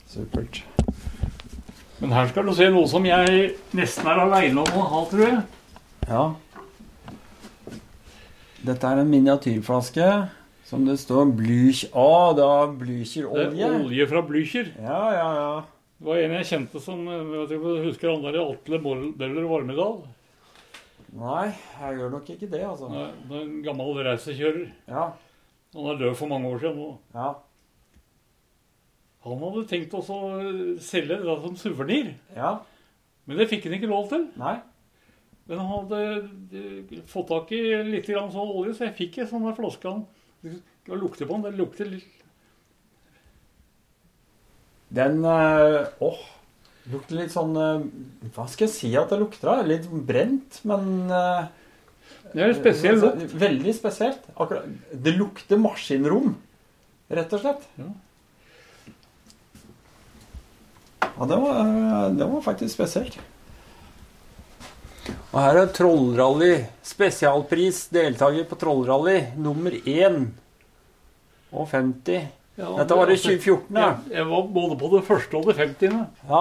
Supert. 0.08 0.62
Men 2.00 2.14
her 2.14 2.28
skal 2.30 2.46
du 2.48 2.54
se 2.56 2.68
noe 2.72 2.88
som 2.90 3.06
jeg 3.08 3.56
nesten 3.76 4.08
er 4.08 4.20
aleine 4.24 4.62
om 4.64 4.76
å 4.80 4.84
ha, 4.92 5.00
tror 5.10 5.24
jeg. 5.26 5.40
Ja. 6.08 6.26
Dette 8.68 8.90
er 8.90 9.02
en 9.02 9.10
miniatyrflaske 9.12 10.08
som 10.68 10.84
det 10.88 10.98
står 11.02 11.30
Blüch 11.38 11.86
A. 11.96 12.34
Det 12.38 12.44
er 12.46 12.68
Det 12.68 12.78
Blücher-olje. 12.82 13.66
er 13.68 13.80
olje 13.86 14.08
fra 14.10 14.22
Blücher. 14.28 14.72
Ja, 14.82 15.02
ja, 15.16 15.28
ja. 15.38 15.50
Det 15.98 16.06
var 16.06 16.18
en 16.22 16.36
jeg 16.38 16.46
kjente 16.52 16.80
som 16.84 17.06
vet 17.08 17.52
ikke 17.56 17.58
om 17.64 17.78
du 17.80 17.86
husker 17.88 18.12
han 18.12 18.22
der 18.28 18.38
i 18.38 18.44
Atle 18.44 18.80
Modeller 18.84 19.48
Varmedal. 19.50 19.96
Nei, 21.18 21.48
jeg 21.82 21.98
gjør 21.98 22.12
nok 22.14 22.28
ikke 22.30 22.50
det, 22.52 22.62
altså. 22.68 22.90
Nei, 22.92 23.08
det 23.30 23.38
er 23.40 23.46
En 23.48 23.64
gammel 23.66 24.04
racerkjører. 24.06 24.68
Ja, 24.92 25.08
Han 25.74 25.86
er 25.92 25.98
død 26.00 26.16
for 26.20 26.28
mange 26.28 26.48
år 26.52 26.60
siden 26.62 26.78
nå. 26.78 26.92
ja, 27.16 27.32
Han 29.28 29.44
hadde 29.44 29.68
tenkt 29.68 29.94
å 29.98 30.02
selge 30.84 31.20
det 31.20 31.38
som 31.44 31.56
suvenir, 31.60 32.14
ja. 32.36 32.58
men 33.28 33.40
det 33.40 33.50
fikk 33.52 33.68
han 33.68 33.76
ikke 33.78 33.90
lov 33.92 34.08
til. 34.12 34.28
Nei. 34.40 34.56
Men 35.48 35.62
han 35.64 35.70
hadde 35.72 36.00
eh, 36.60 37.02
fått 37.08 37.30
tak 37.32 37.52
i 37.56 37.62
litt 37.88 38.08
grann 38.10 38.32
sånn 38.34 38.52
olje, 38.52 38.76
så 38.76 38.88
jeg 38.88 38.98
fikk 38.98 39.22
en 39.24 39.30
sånn 39.32 39.48
flaske. 39.56 39.92
han. 39.94 40.58
Det 40.88 41.00
lukter 41.00 41.28
på 41.28 41.38
den. 41.38 41.46
Det 41.48 41.60
lukter 41.60 41.92
litt 41.92 42.24
Den 44.98 45.24
øh, 45.28 45.88
Åh. 46.04 46.20
Lukter 46.92 47.18
litt 47.18 47.34
sånn 47.34 47.58
øh, 47.60 47.82
Hva 48.36 48.46
skal 48.48 48.68
jeg 48.68 48.74
si 48.76 48.92
at 48.96 49.12
det 49.12 49.20
lukter 49.20 49.52
av? 49.52 49.66
Litt 49.68 49.88
brent, 50.08 50.62
men 50.68 51.08
Det 51.08 52.44
er 52.44 52.54
spesielt 52.56 53.04
altså. 53.04 53.40
Veldig 53.40 53.76
spesielt. 53.76 54.28
Akkurat, 54.36 54.68
det 54.92 55.16
lukter 55.16 55.60
maskinrom, 55.60 56.36
rett 57.08 57.36
og 57.36 57.44
slett. 57.44 57.68
Ja. 57.80 57.88
Ja, 61.02 61.26
det 61.30 61.38
var, 61.42 62.10
det 62.14 62.30
var 62.30 62.42
faktisk 62.46 62.74
spesielt. 62.74 63.18
Og 65.32 65.40
her 65.42 65.62
er 65.62 65.72
Trollrally. 65.74 66.54
Spesialpris. 66.86 67.88
Deltaker 67.94 68.48
på 68.50 68.58
Trollrally 68.60 69.20
nummer 69.38 69.76
én. 69.86 70.30
Og 71.52 71.68
50. 71.72 72.28
Ja, 72.58 72.72
Dette 72.80 72.96
var 72.98 73.12
i 73.12 73.14
altså, 73.14 73.36
2014, 73.38 73.76
ja. 73.78 73.82
Jeg, 73.86 74.14
jeg 74.16 74.26
var 74.32 74.48
både 74.56 74.78
på 74.82 74.88
det 74.96 75.04
første 75.06 75.38
og 75.38 75.46
det 75.46 75.54
femtiende. 75.60 76.08
Ja, 76.26 76.40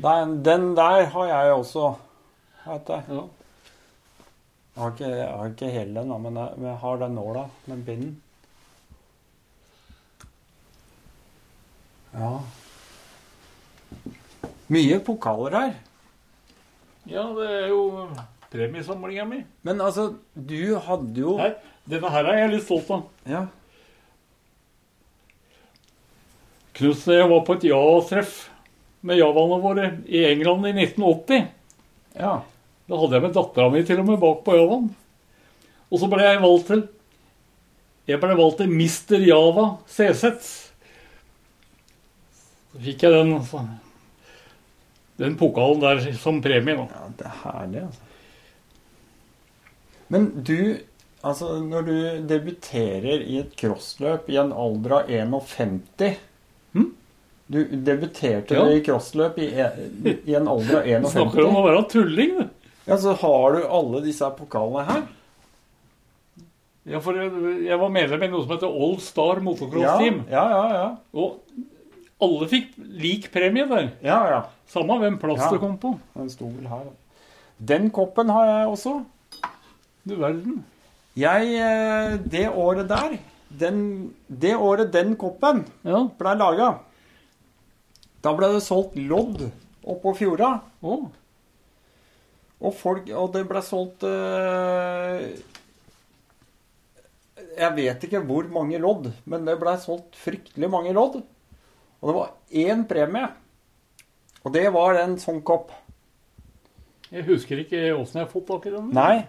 den, 0.00 0.38
den 0.44 0.70
der 0.78 1.04
har 1.12 1.26
jeg 1.28 1.52
også. 1.52 1.90
Vet 2.64 2.88
du. 2.88 2.94
Ja. 2.96 3.26
Jeg 4.70 4.82
har 4.82 4.94
ikke, 4.94 5.10
jeg 5.18 5.28
har 5.28 5.52
ikke 5.52 5.70
hele 5.74 6.00
den, 6.00 6.14
men 6.22 6.38
jeg, 6.40 6.62
jeg 6.64 6.76
har 6.80 6.96
den 7.02 7.14
nåla, 7.18 7.44
den 7.66 7.84
pinnen. 7.84 8.14
Ja. 12.14 12.32
Mye 14.70 14.98
pokaler 15.02 15.56
her. 15.58 15.72
ja, 17.10 17.24
det 17.34 17.46
er 17.50 17.68
jo 17.72 17.80
premiesamlinga 18.52 19.24
mi. 19.26 19.40
Men 19.66 19.80
altså, 19.82 20.14
du 20.34 20.76
hadde 20.86 21.20
jo 21.24 21.36
Her, 21.40 21.56
denne 21.90 22.10
her 22.10 22.24
er 22.30 22.38
jeg 22.44 22.52
litt 22.54 22.64
stolt 22.68 22.90
av. 22.94 23.02
Ja. 23.26 23.46
Knut, 26.78 27.02
jeg 27.06 27.26
var 27.30 27.42
på 27.46 27.56
et 27.58 27.66
ja-treff 27.68 28.36
med 29.06 29.18
javaene 29.18 29.58
våre 29.62 29.88
i 30.08 30.22
England 30.30 30.66
i 30.70 30.72
1980. 30.86 31.50
ja. 32.20 32.38
Da 32.90 32.96
hadde 32.98 33.14
jeg 33.14 33.22
med 33.22 33.34
dattera 33.36 33.70
mi 33.70 33.84
til 33.86 34.00
og 34.02 34.06
med 34.08 34.16
bak 34.18 34.40
på 34.42 34.54
Javaen. 34.58 34.88
Og 35.94 36.00
så 36.02 36.08
ble 36.10 36.24
jeg 36.26 36.40
valgt 36.42 36.66
til 36.66 36.80
Jeg 38.10 38.18
ble 38.18 38.34
valgt 38.34 38.56
til 38.58 38.72
Mr. 38.72 39.20
Java 39.22 39.66
CZ. 39.86 40.24
Så 42.72 42.80
fikk 42.82 43.04
jeg 43.06 43.12
den 43.14 43.30
så- 43.46 43.62
den 45.20 45.36
pokalen 45.40 45.82
der 45.84 46.00
som 46.18 46.40
premie. 46.42 46.76
da. 46.78 46.86
Ja, 46.96 47.08
det 47.18 47.26
er 47.28 47.36
herlig, 47.44 47.82
altså. 47.88 48.06
Men 50.10 50.24
du, 50.42 50.56
altså 51.22 51.52
når 51.62 51.84
du 51.86 51.94
debuterer 52.32 53.20
i 53.22 53.36
et 53.44 53.52
crossløp 53.60 54.30
i 54.32 54.38
en 54.42 54.50
alder 54.52 54.96
av 55.02 55.12
51 55.12 56.16
Hm? 56.74 56.88
Du 57.50 57.60
debuterte 57.86 58.54
Ja. 58.58 58.64
i 58.70 58.80
crossløp 58.86 59.38
i, 59.42 59.48
i 59.54 60.34
en 60.38 60.48
alder 60.50 60.80
av 60.80 60.86
51 60.86 61.02
Du 61.06 61.10
snakker 61.14 61.46
om 61.46 61.56
å 61.60 61.64
være 61.68 61.84
tulling, 61.90 62.36
du. 62.40 62.44
Ja, 62.90 62.96
så 62.98 63.14
har 63.20 63.54
du 63.56 63.64
alle 63.68 64.00
disse 64.04 64.26
pokalene 64.38 64.84
her. 64.88 65.02
Ja, 66.90 66.98
for 67.04 67.14
jeg, 67.18 67.30
jeg 67.68 67.78
var 67.78 67.90
medlem 67.92 68.22
i 68.24 68.28
noe 68.32 68.42
som 68.46 68.54
heter 68.54 68.70
All 68.72 68.96
Star 69.04 69.42
Motocross 69.44 69.82
Ja, 69.84 69.98
Team. 70.00 70.22
ja, 70.30 70.44
ja. 70.50 70.62
ja. 70.74 70.86
Og 71.14 71.42
alle 72.24 72.48
fikk 72.50 72.72
lik 73.02 73.28
premie 73.34 73.66
der. 73.70 73.90
ja, 74.02 74.20
ja. 74.32 74.40
Samme 74.70 74.98
hvem 75.02 75.16
plass 75.18 75.40
Ja. 75.42 75.50
det 75.50 75.60
kom 75.62 75.76
på. 75.82 75.94
Den 76.14 76.28
sto 76.30 76.46
vel 76.46 76.68
her. 76.70 76.90
Den 77.58 77.90
koppen 77.90 78.28
har 78.30 78.46
jeg 78.46 78.68
også. 78.70 78.92
Du 80.06 80.14
verden. 80.16 80.64
Jeg, 81.18 81.54
eh, 81.58 82.16
det 82.30 82.46
året 82.48 82.86
der 82.88 83.18
den, 83.50 84.14
Det 84.30 84.54
året 84.54 84.92
den 84.92 85.16
koppen 85.16 85.64
Ja. 85.84 86.04
ble 86.18 86.34
laga, 86.38 86.78
da 88.22 88.32
ble 88.32 88.52
det 88.52 88.62
solgt 88.62 88.94
lodd 88.96 89.50
oppå 89.84 90.14
fjorda. 90.16 90.60
Oh. 90.82 91.08
Og, 92.62 92.74
folk, 92.74 93.08
og 93.10 93.32
det 93.32 93.48
ble 93.48 93.60
solgt 93.64 94.04
eh, 94.04 95.36
Jeg 97.58 97.74
vet 97.76 98.04
ikke 98.06 98.20
hvor 98.24 98.46
mange 98.52 98.78
lodd, 98.80 99.10
men 99.26 99.44
det 99.44 99.58
ble 99.60 99.74
solgt 99.82 100.14
fryktelig 100.16 100.70
mange 100.70 100.92
lodd. 100.94 101.22
Og 102.00 102.08
det 102.08 102.14
var 102.16 102.30
én 102.52 102.86
premie. 102.88 103.28
Og 104.44 104.54
det 104.54 104.64
var 104.72 104.96
en 105.02 105.18
sånn 105.20 105.42
kopp. 105.44 105.72
Jeg 107.10 107.26
husker 107.26 107.60
ikke 107.60 107.90
åssen 107.96 108.20
jeg 108.20 108.26
har 108.26 108.32
fått 108.32 108.46
tak 108.48 108.68
i 108.70 108.72
den. 108.74 108.88
Nei, 108.94 109.24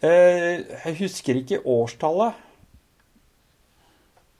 eh, 0.00 0.64
jeg 0.86 0.96
husker 1.02 1.38
ikke 1.42 1.60
årstallet. 1.68 2.42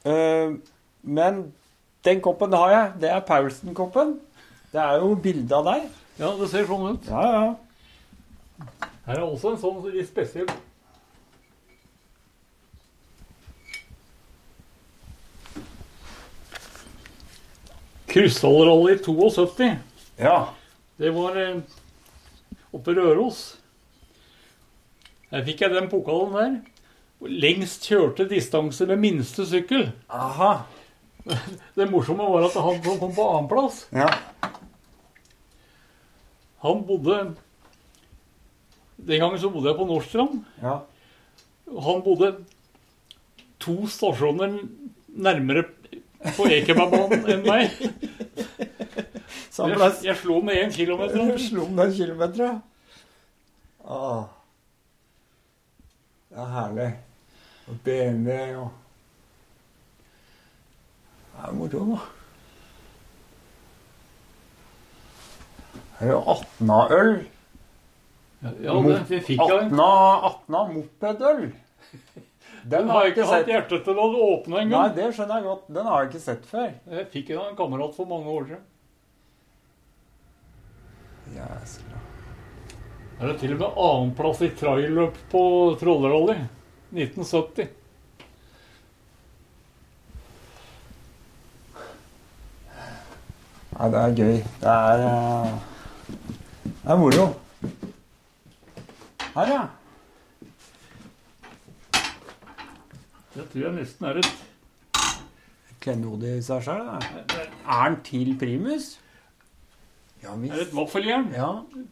Eh, 0.06 0.56
men 1.02 1.42
den 2.06 2.22
koppen 2.24 2.56
har 2.56 2.72
jeg. 2.72 2.92
Det 3.02 3.10
er 3.12 3.26
Paulsen-koppen. 3.28 4.16
Det 4.72 4.82
er 4.82 5.00
jo 5.02 5.14
bilde 5.14 5.56
av 5.56 5.68
deg. 5.70 5.88
Ja, 6.18 6.32
det 6.38 6.48
ser 6.50 6.66
sånn 6.68 6.96
ut. 6.96 7.10
Ja, 7.10 7.26
ja. 7.36 7.54
Her 9.06 9.20
er 9.20 9.26
også 9.26 9.52
en 9.52 9.60
sånn 9.60 9.84
litt 9.92 10.08
spesiell. 10.08 10.48
Krystallrally 18.10 18.96
72. 19.04 19.76
ja. 20.18 20.36
Det 20.96 21.10
var 21.12 21.36
eh, 21.36 21.58
oppe 22.72 22.92
i 22.94 22.96
Røros. 22.96 23.40
Der 25.30 25.44
fikk 25.44 25.60
jeg 25.66 25.74
den 25.74 25.88
pokalen 25.92 26.32
der. 26.36 26.56
Lengst 27.26 27.84
kjørte 27.88 28.26
distanse 28.30 28.86
med 28.88 29.00
minste 29.02 29.44
sykkel. 29.48 29.88
Aha. 30.12 30.54
Det 31.76 31.88
morsomme 31.90 32.24
var 32.30 32.46
at 32.46 32.54
han 32.62 32.76
som 32.84 32.98
kom 33.00 33.14
på 33.16 33.24
annenplass, 33.34 33.86
Ja. 33.92 34.06
han 36.62 36.84
bodde 36.86 37.16
Den 38.96 39.20
gangen 39.20 39.38
så 39.42 39.50
bodde 39.52 39.68
jeg 39.72 39.78
på 39.80 39.86
Nordstrand. 39.88 40.44
ja. 40.62 40.76
Han 41.66 42.02
bodde 42.06 42.30
to 43.58 43.74
stasjoner 43.90 44.60
nærmere 45.08 45.64
på 46.36 46.46
Ekebergbanen 46.50 47.26
enn 47.34 47.44
meg. 47.46 47.76
Jeg, 49.56 49.92
jeg 50.04 50.16
slo 50.20 50.40
med 50.44 50.58
én 50.60 50.72
kilometer. 50.74 51.30
Du 51.32 51.38
slo 51.40 51.66
med 51.68 51.86
en 51.88 51.94
kilometer, 51.96 52.42
ja. 52.44 52.56
Ah. 53.86 54.24
Det 56.28 56.42
er 56.42 56.50
herlig. 56.52 56.90
Og 57.66 57.78
BMW 57.84 58.58
og 58.60 58.70
Det 61.36 61.48
er 61.48 61.52
moro, 61.52 61.80
da. 61.92 61.98
Her 65.98 66.06
er 66.06 66.12
jo 66.12 66.20
18 66.20 66.70
av 66.70 66.92
øl. 66.92 67.14
Ja, 68.42 68.74
det, 68.84 68.96
det 69.08 69.20
fikk 69.24 69.40
jeg. 69.40 69.68
18 69.70 69.80
av 69.80 70.24
18 70.30 70.58
av 70.60 70.72
mopedøl. 70.74 71.46
Den 72.66 72.88
har 72.90 73.04
jeg 73.04 73.12
ikke 73.14 73.26
hatt 73.30 73.50
hjerte 73.50 73.78
til 73.86 73.98
å 74.00 74.06
åpne 74.26 74.62
en 74.64 74.72
Nei, 74.72 74.86
det 74.96 75.12
skjønner 75.14 75.38
jeg 75.38 75.46
godt. 75.46 75.68
Den 75.76 75.86
har 75.86 76.02
jeg 76.02 76.10
ikke 76.10 76.22
sett 76.24 76.48
før. 76.50 76.72
Jeg 76.90 77.06
fikk 77.12 77.28
den 77.30 77.38
av 77.38 77.50
en 77.52 77.58
kamerat 77.58 77.94
for 77.94 78.10
mange 78.10 78.32
år 78.32 78.48
siden. 78.48 78.64
Jæsla. 81.36 82.02
Her 83.20 83.28
er 83.28 83.32
det 83.32 83.38
til 83.40 83.54
og 83.54 83.60
med 83.62 83.78
annenplass 83.86 84.42
i 84.42 84.50
trailløp 84.58 85.22
på 85.30 85.42
Trollerally. 85.80 86.36
1970. 86.96 87.70
Nei, 93.76 93.88
det 93.92 94.02
er 94.02 94.18
gøy. 94.18 94.36
Det 94.60 94.74
er 94.74 95.06
uh, 95.06 95.56
Det 96.66 96.92
er 96.92 97.02
moro. 97.06 97.26
Her, 99.36 99.50
ja. 99.52 99.64
Det 103.36 103.48
tror 103.52 103.66
jeg 103.66 103.76
nesten 103.76 104.06
er 104.08 104.20
et 104.22 104.30
Klenode 105.84 106.30
i 106.38 106.42
seg 106.42 106.62
sjøl. 106.64 106.86
Er 106.88 107.90
den 107.90 107.98
til 108.06 108.32
primus? 108.40 108.96
Ja 110.24 110.32
er 110.34 110.62
et 110.64 110.72
vaffeljern. 110.74 111.28
Ja. 111.36 111.50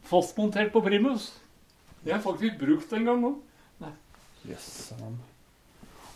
Fastmontert 0.09 0.73
på 0.73 0.81
primus. 0.83 1.33
Det 2.05 2.15
er 2.17 2.23
faktisk 2.25 2.57
brukt 2.59 2.93
en 2.97 3.05
gang 3.07 3.21
nå. 3.23 3.35
Jøss. 4.45 4.93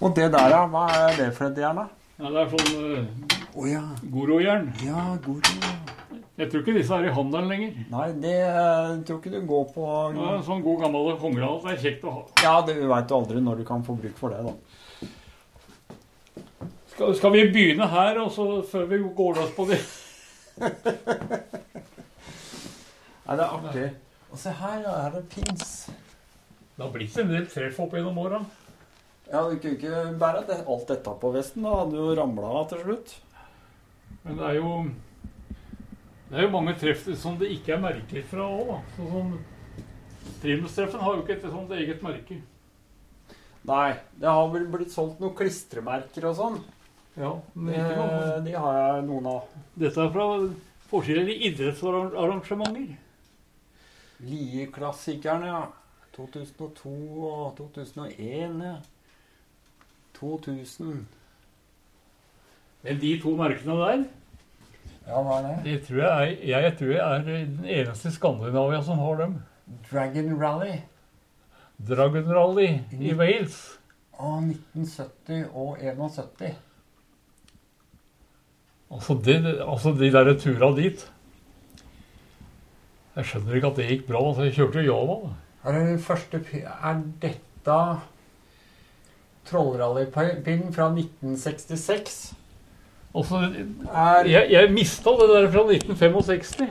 Og 0.00 0.16
det 0.16 0.32
der, 0.32 0.48
ja. 0.52 0.64
Hva 0.68 0.88
er 0.92 1.14
det 1.16 1.28
for 1.36 1.48
et 1.48 1.60
jern, 1.62 1.78
da? 1.80 1.86
Ja, 2.18 2.32
det 2.34 2.42
er 2.42 2.50
sånn 2.52 2.74
uh, 2.76 3.36
oh, 3.54 3.68
ja. 3.68 3.84
Goro-jern. 4.12 4.66
Ja, 4.84 5.04
Goro. 5.24 5.54
Jeg 6.38 6.50
tror 6.50 6.62
ikke 6.62 6.74
disse 6.76 6.94
er 6.94 7.08
i 7.08 7.14
handelen 7.14 7.48
lenger. 7.50 7.78
Nei, 7.90 8.08
det 8.22 8.34
uh, 8.52 8.98
tror 9.06 9.22
ikke 9.22 9.32
du 9.32 9.40
går 9.48 9.64
på 9.74 9.86
Det 10.14 10.26
er 10.34 10.44
sånn 10.46 10.60
god 10.66 10.84
gammel 10.84 11.08
kongeral. 11.22 11.56
Det 11.64 11.72
er 11.72 11.80
kjekt 11.86 12.04
å 12.04 12.14
ha. 12.18 12.26
Ja, 12.44 12.52
du 12.66 12.74
veit 12.90 13.14
jo 13.14 13.22
aldri 13.22 13.42
når 13.42 13.62
du 13.62 13.66
kan 13.70 13.86
få 13.86 13.96
bruk 13.98 14.20
for 14.20 14.34
det, 14.34 14.44
da. 14.44 14.67
Skal, 16.98 17.12
skal 17.14 17.30
vi 17.30 17.44
begynne 17.54 17.86
her, 17.86 18.16
og 18.18 18.32
så 18.34 18.44
før 18.66 18.88
vi 18.90 18.96
går 19.14 19.36
løs 19.36 19.50
på 19.54 19.68
det? 19.70 19.76
Nei, 23.22 23.34
det 23.38 23.42
er 23.44 23.52
artig. 23.54 23.84
Og 24.32 24.40
se 24.42 24.50
her, 24.50 24.80
ja, 24.82 24.94
her 25.04 25.04
er 25.06 25.12
det 25.14 25.28
pins. 25.30 25.68
Det 26.74 26.82
har 26.82 26.88
blitt 26.96 27.18
en 27.22 27.28
del 27.30 27.44
treff 27.52 27.76
opp 27.84 27.92
gjennom 27.94 28.16
åra. 28.18 28.40
Ja, 29.28 29.44
du 29.46 29.54
kunne 29.62 29.76
ikke 29.76 30.00
bære 30.18 30.40
det, 30.48 30.56
alt 30.74 30.90
dette 30.90 31.12
på 31.22 31.30
vesten. 31.36 31.68
Da 31.68 31.76
hadde 31.84 32.00
jo 32.00 32.16
ramla 32.18 32.50
av 32.62 32.66
til 32.72 32.82
slutt. 32.82 33.12
Men 34.24 34.40
det 34.40 34.48
er 34.48 34.58
jo 34.58 34.72
Det 36.32 36.34
er 36.34 36.42
jo 36.48 36.54
mange 36.56 36.74
treff 36.80 37.04
som 37.20 37.36
det 37.38 37.52
ikke 37.54 37.76
er 37.76 37.84
merker 37.84 38.26
fra 38.32 38.48
òg, 38.56 38.72
da. 38.72 38.80
Sånn 38.96 39.12
som 39.12 39.30
Primus-treffen 40.42 41.04
har 41.06 41.14
jo 41.14 41.22
ikke 41.22 41.36
et 41.36 41.46
sånt 41.46 41.70
eget 41.78 42.02
merke. 42.02 42.40
Nei, 43.70 43.92
det 44.18 44.34
har 44.34 44.50
vel 44.50 44.66
blitt 44.74 44.90
solgt 44.90 45.22
noen 45.22 45.38
klistremerker 45.38 46.26
og 46.32 46.36
sånn. 46.40 46.58
Ja, 47.18 47.32
men 47.54 47.74
ikke 47.74 48.04
Eh. 48.04 48.44
De 48.44 48.52
har 48.54 48.76
jeg 48.78 49.04
noen 49.08 49.26
av. 49.26 49.48
Dette 49.74 50.00
er 50.04 50.10
fra 50.14 50.26
forskjellige 50.90 51.50
idrettsarrangementer. 51.50 52.96
Lieklassikerne, 54.22 55.46
ja. 55.50 55.64
2002 56.16 56.92
og 57.30 57.56
2001, 57.58 58.62
ja. 58.64 58.76
2000. 60.18 61.06
Men 62.82 62.98
de 63.02 63.12
to 63.22 63.34
merkene 63.38 63.76
der, 63.82 64.04
Ja, 65.08 65.22
hva 65.24 65.38
er 65.38 65.46
det? 65.46 65.56
det 65.64 65.76
tror 65.86 66.00
jeg, 66.02 66.38
er, 66.42 66.62
jeg 66.62 66.72
tror 66.78 66.90
jeg 66.92 67.00
er 67.18 67.22
den 67.24 67.64
eneste 67.64 68.08
i 68.10 68.12
Skandinavia 68.12 68.82
som 68.84 68.98
har 68.98 69.16
dem. 69.22 69.36
Dragon 69.90 70.34
Rally 70.40 70.80
Dragon 71.88 72.26
Rally 72.34 72.80
i 72.98 73.14
Wales. 73.14 73.78
av 74.18 74.42
1970 74.42 75.46
og 75.54 75.78
71. 75.80 76.56
Altså, 78.90 79.18
det, 79.24 79.36
altså 79.60 79.92
de 79.92 80.08
der 80.12 80.32
tura 80.40 80.70
dit 80.76 81.02
Jeg 83.16 83.24
skjønner 83.28 83.58
ikke 83.58 83.66
at 83.72 83.76
det 83.76 83.88
gikk 83.88 84.06
bra. 84.08 84.22
Altså, 84.28 84.46
jeg 84.46 84.54
kjørte 84.56 84.84
Java. 84.86 85.16
da. 85.24 85.30
Er 85.68 85.76
det 85.76 85.86
den 85.88 85.98
første 86.00 86.40
Er 86.54 87.02
dette 87.20 87.78
trollrallypinnen 89.48 90.72
fra 90.74 90.88
1966? 90.92 92.34
Altså, 93.14 93.36
Er 93.92 94.28
jeg, 94.28 94.50
jeg 94.50 94.72
mista 94.72 95.10
det 95.10 95.28
der 95.28 95.50
fra 95.50 95.64
1965. 95.72 96.62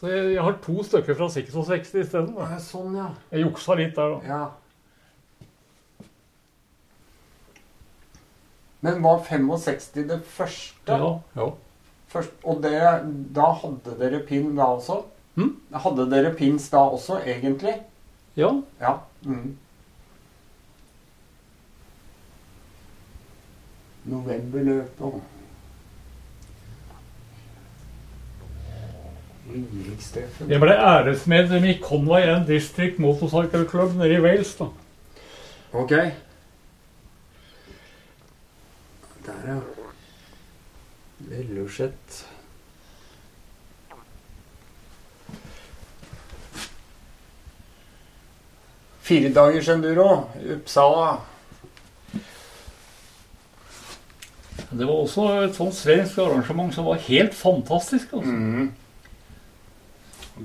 Så 0.00 0.06
jeg, 0.10 0.34
jeg 0.34 0.42
har 0.42 0.58
to 0.62 0.82
stykker 0.82 1.14
fra 1.14 1.28
66 1.30 1.94
isteden. 1.94 2.34
Sånn, 2.58 2.96
ja. 2.98 3.08
Jeg 3.30 3.46
juksa 3.46 3.76
litt 3.78 3.94
der, 3.96 4.16
da. 4.16 4.34
ja. 4.34 4.42
Men 8.82 9.02
var 9.02 9.22
65 9.24 9.90
det 9.94 10.20
første? 10.26 10.92
Ja, 10.92 11.12
ja. 11.36 11.48
Først, 12.12 12.32
og 12.44 12.62
det, 12.64 12.74
da 13.34 13.52
hadde 13.62 13.94
dere 14.00 14.20
pinn 14.26 14.56
da 14.58 14.66
også? 14.74 14.98
Mm? 15.38 15.54
Hadde 15.84 16.08
dere 16.10 16.34
pins 16.36 16.68
da 16.70 16.82
også, 16.92 17.22
egentlig? 17.24 17.78
ja. 18.36 18.50
Ja. 18.80 18.96
Mm. 19.22 19.56
Novemberløpet. 24.04 25.22
Jeg 30.48 30.60
ble 30.60 30.74
æresmedlem 30.74 31.64
i 31.64 31.78
Conway 31.82 32.22
and 32.22 32.46
District 32.46 32.98
Motorcycle 32.98 33.68
Club 33.70 33.94
nede 33.96 34.14
i 34.14 34.20
Wales. 34.20 34.54
da. 34.56 34.64
Ok. 35.72 35.92
Der, 39.26 39.48
ja. 39.48 39.60
Velosjett. 41.18 42.24
Firedagers 49.02 49.68
enduro 49.68 50.08
i 50.40 50.52
Uppsala. 50.56 51.20
Det 54.72 54.86
var 54.88 54.94
også 54.94 55.26
et 55.42 55.56
sånt 55.56 55.76
svensk 55.76 56.18
arrangement 56.22 56.72
som 56.74 56.86
var 56.88 57.02
helt 57.06 57.34
fantastisk. 57.36 58.14
Altså. 58.16 58.32
Mm. 58.32 58.70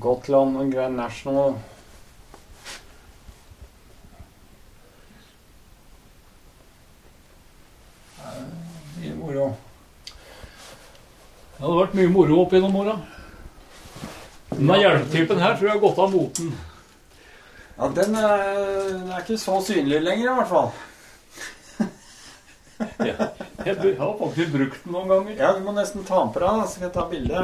Gotland 0.03 0.57
og 0.57 0.71
Grand 0.73 0.99
National. 0.99 1.55
Moro. 9.37 9.53
Det 11.57 11.63
hadde 11.65 11.77
vært 11.77 11.95
mye 11.97 12.09
moro 12.13 12.37
opp 12.41 12.53
gjennom 12.55 12.75
åra. 12.79 12.95
Denne 14.49 14.77
hjelmtypen 14.81 15.41
her 15.41 15.55
tror 15.57 15.67
jeg 15.67 15.75
har 15.75 15.81
gått 15.83 16.01
av 16.01 16.13
moten. 16.13 16.51
Ja, 17.77 17.89
den 17.93 18.17
er, 18.17 18.43
den 18.89 19.11
er 19.11 19.21
ikke 19.21 19.37
så 19.37 19.59
synlig 19.61 19.99
lenger, 20.01 20.31
i 20.31 20.35
hvert 20.39 20.49
fall. 20.49 20.71
Jeg, 23.67 23.73
jeg 23.83 23.95
har 23.97 24.11
faktisk 24.19 24.51
brukt 24.53 24.83
den 24.85 24.93
noen 24.93 25.09
ganger. 25.09 25.33
Ja, 25.37 25.51
Du 25.57 25.63
må 25.65 25.73
nesten 25.73 26.05
ta 26.05 26.21
den 26.21 26.33
på 26.33 26.41
deg, 26.41 26.61
så 26.61 26.67
skal 26.71 26.85
jeg 26.87 26.93
ta 26.93 27.05
bilde. 27.09 27.41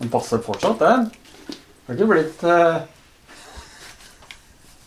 Den 0.00 0.10
passer 0.10 0.42
fortsatt, 0.42 0.82
den. 0.82 1.10
Har 1.86 1.98
ikke 1.98 2.10
blitt 2.10 2.42
uh... 2.46 2.82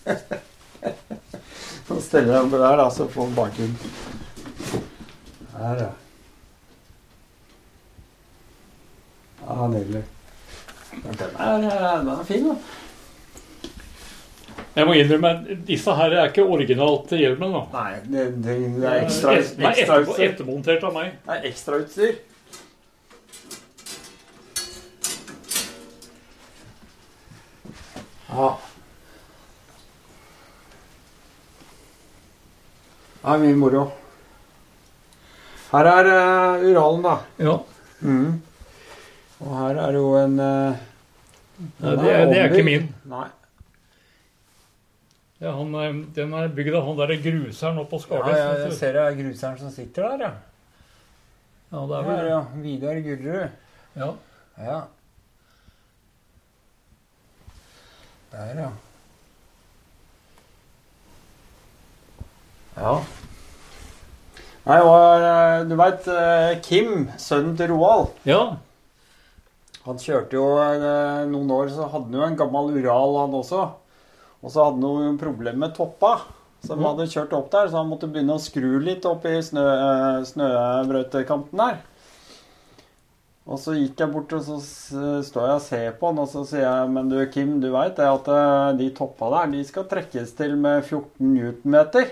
Nå 1.89 1.99
steller 2.01 2.39
opp 2.41 2.51
der, 2.51 2.77
da, 2.79 2.87
så 2.91 3.07
får 3.11 3.27
han 3.27 3.35
bakgrunn. 3.37 3.75
Her, 5.53 5.83
ja. 5.83 5.91
Ja, 9.43 9.67
nydelig. 9.67 10.03
Den 11.03 11.35
er, 11.39 11.97
den 11.99 12.09
er 12.13 12.23
fin, 12.27 12.47
da. 12.47 12.55
Jeg 14.73 14.87
må 14.89 14.93
innrømme 14.97 15.29
at 15.29 15.49
disse 15.67 15.93
her 15.93 16.15
er 16.17 16.31
ikke 16.31 16.45
originalt 16.49 17.09
til 17.11 17.19
hjelmen. 17.21 17.51
da. 17.53 17.63
Nei, 17.75 17.91
det, 18.09 18.23
det, 18.41 18.55
er 18.81 19.03
ekstra, 19.03 19.35
ekstra, 19.37 19.61
Nei, 19.61 19.73
ekstra 19.77 19.97
utstyr. 20.01 20.23
ettermontert 20.31 20.85
av 20.87 20.95
meg. 20.95 21.11
Det 21.27 21.35
er 21.35 21.49
ekstrautstyr. 21.51 22.13
Ja. 28.33 28.47
Det 33.23 33.31
er 33.31 33.39
mye 33.39 33.55
moro. 33.55 33.83
Her 35.71 35.87
er 35.89 36.09
uh, 36.11 36.65
Uralen, 36.67 37.05
da. 37.05 37.13
Ja. 37.39 37.53
Mm. 38.03 38.41
Og 39.39 39.53
her 39.61 39.79
er 39.85 39.95
jo 39.95 40.09
en 40.19 40.35
uh, 40.43 40.81
Nei, 41.79 41.93
det, 41.95 42.11
er, 42.11 42.25
det 42.27 42.41
er 42.41 42.51
ikke 42.51 42.65
min. 42.67 42.89
Nei. 43.07 43.29
Ja, 45.43 45.51
han, 45.57 45.73
eh, 45.75 45.95
den 46.15 46.33
er 46.35 46.51
bygd 46.55 46.75
av 46.79 46.85
han 46.87 46.99
derre 46.99 47.17
gruseren 47.19 47.79
oppe 47.81 47.97
på 47.97 47.99
Ja, 47.99 48.03
Skarnes. 48.05 48.37
ja, 48.39 48.49
vet 48.51 48.61
jeg 48.67 48.75
ser 48.77 48.93
det 48.95 49.01
er 49.03 49.17
gruseren 49.17 49.57
som 49.59 49.71
sitter 49.75 50.05
der, 50.07 50.21
ja. 50.23 50.29
ja, 51.73 51.81
det 51.89 51.97
er 51.97 52.07
Her, 52.07 52.29
ja. 52.29 52.39
Vidar 52.63 53.01
Gullerud. 53.07 53.59
ja. 53.99 54.09
Ja. 54.63 54.77
Der, 58.31 58.59
ja. 58.63 58.69
Ja. 62.77 62.97
Nei, 64.63 64.79
og 64.79 65.25
eh, 65.27 65.63
du 65.67 65.75
veit 65.79 66.07
Kim, 66.63 67.07
sønnen 67.19 67.57
til 67.59 67.73
Roald, 67.73 68.13
ja. 68.27 68.55
han 69.83 69.99
kjørte 69.99 70.37
jo 70.39 70.45
eh, 70.63 71.23
noen 71.29 71.51
år, 71.51 71.73
så 71.75 71.89
hadde 71.91 72.07
han 72.07 72.19
jo 72.19 72.27
en 72.29 72.39
gammel 72.39 72.71
Ural, 72.77 73.17
han 73.25 73.39
også. 73.41 73.65
Og 74.43 74.51
så 74.51 74.65
hadde 74.65 74.75
han 74.75 74.83
noen 74.83 75.19
problemer 75.19 75.61
med 75.65 75.75
toppa, 75.75 76.17
som 76.63 76.79
mm. 76.79 76.85
hadde 76.89 77.09
kjørt 77.11 77.33
opp 77.35 77.49
der, 77.51 77.69
så 77.69 77.79
han 77.79 77.89
måtte 77.91 78.09
begynne 78.11 78.35
å 78.35 78.43
skru 78.43 78.77
litt 78.83 79.07
opp 79.07 79.25
i 79.27 79.37
snø, 79.43 79.63
eh, 79.63 80.21
snøbrøytekanten 80.27 81.63
der. 81.63 81.81
Og 83.43 83.59
så 83.59 83.75
gikk 83.75 83.99
jeg 83.99 84.11
bort, 84.13 84.33
og 84.37 84.43
så 84.45 84.57
står 85.27 85.47
jeg 85.49 85.59
og 85.59 85.63
ser 85.65 85.95
på 85.99 86.11
han, 86.11 86.19
og 86.23 86.29
så 86.31 86.45
sier 86.47 86.63
jeg 86.63 86.91
Men 86.95 87.09
du, 87.11 87.17
Kim, 87.31 87.57
du 87.59 87.67
veit 87.73 87.99
at 87.99 88.29
eh, 88.31 88.67
de 88.79 88.89
toppa 88.95 89.31
der, 89.35 89.55
de 89.55 89.63
skal 89.67 89.87
trekkes 89.91 90.35
til 90.39 90.55
med 90.59 90.83
14 90.83 91.33
newtonmeter? 91.33 92.11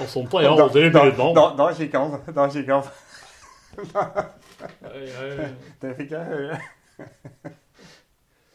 Og 0.00 0.06
sånt 0.08 0.32
har 0.32 0.40
jeg 0.46 0.50
aldri 0.56 0.82
brydd 0.90 0.94
meg 0.96 1.16
Da, 1.18 1.26
da, 1.36 1.44
da 1.58 1.66
kikker 1.76 1.98
han. 1.98 2.10
Da 2.34 2.46
kikker 2.48 2.74
han. 2.78 2.86
Det 5.82 5.90
fikk 5.98 6.10
jeg 6.14 6.24
høre. 6.28 6.58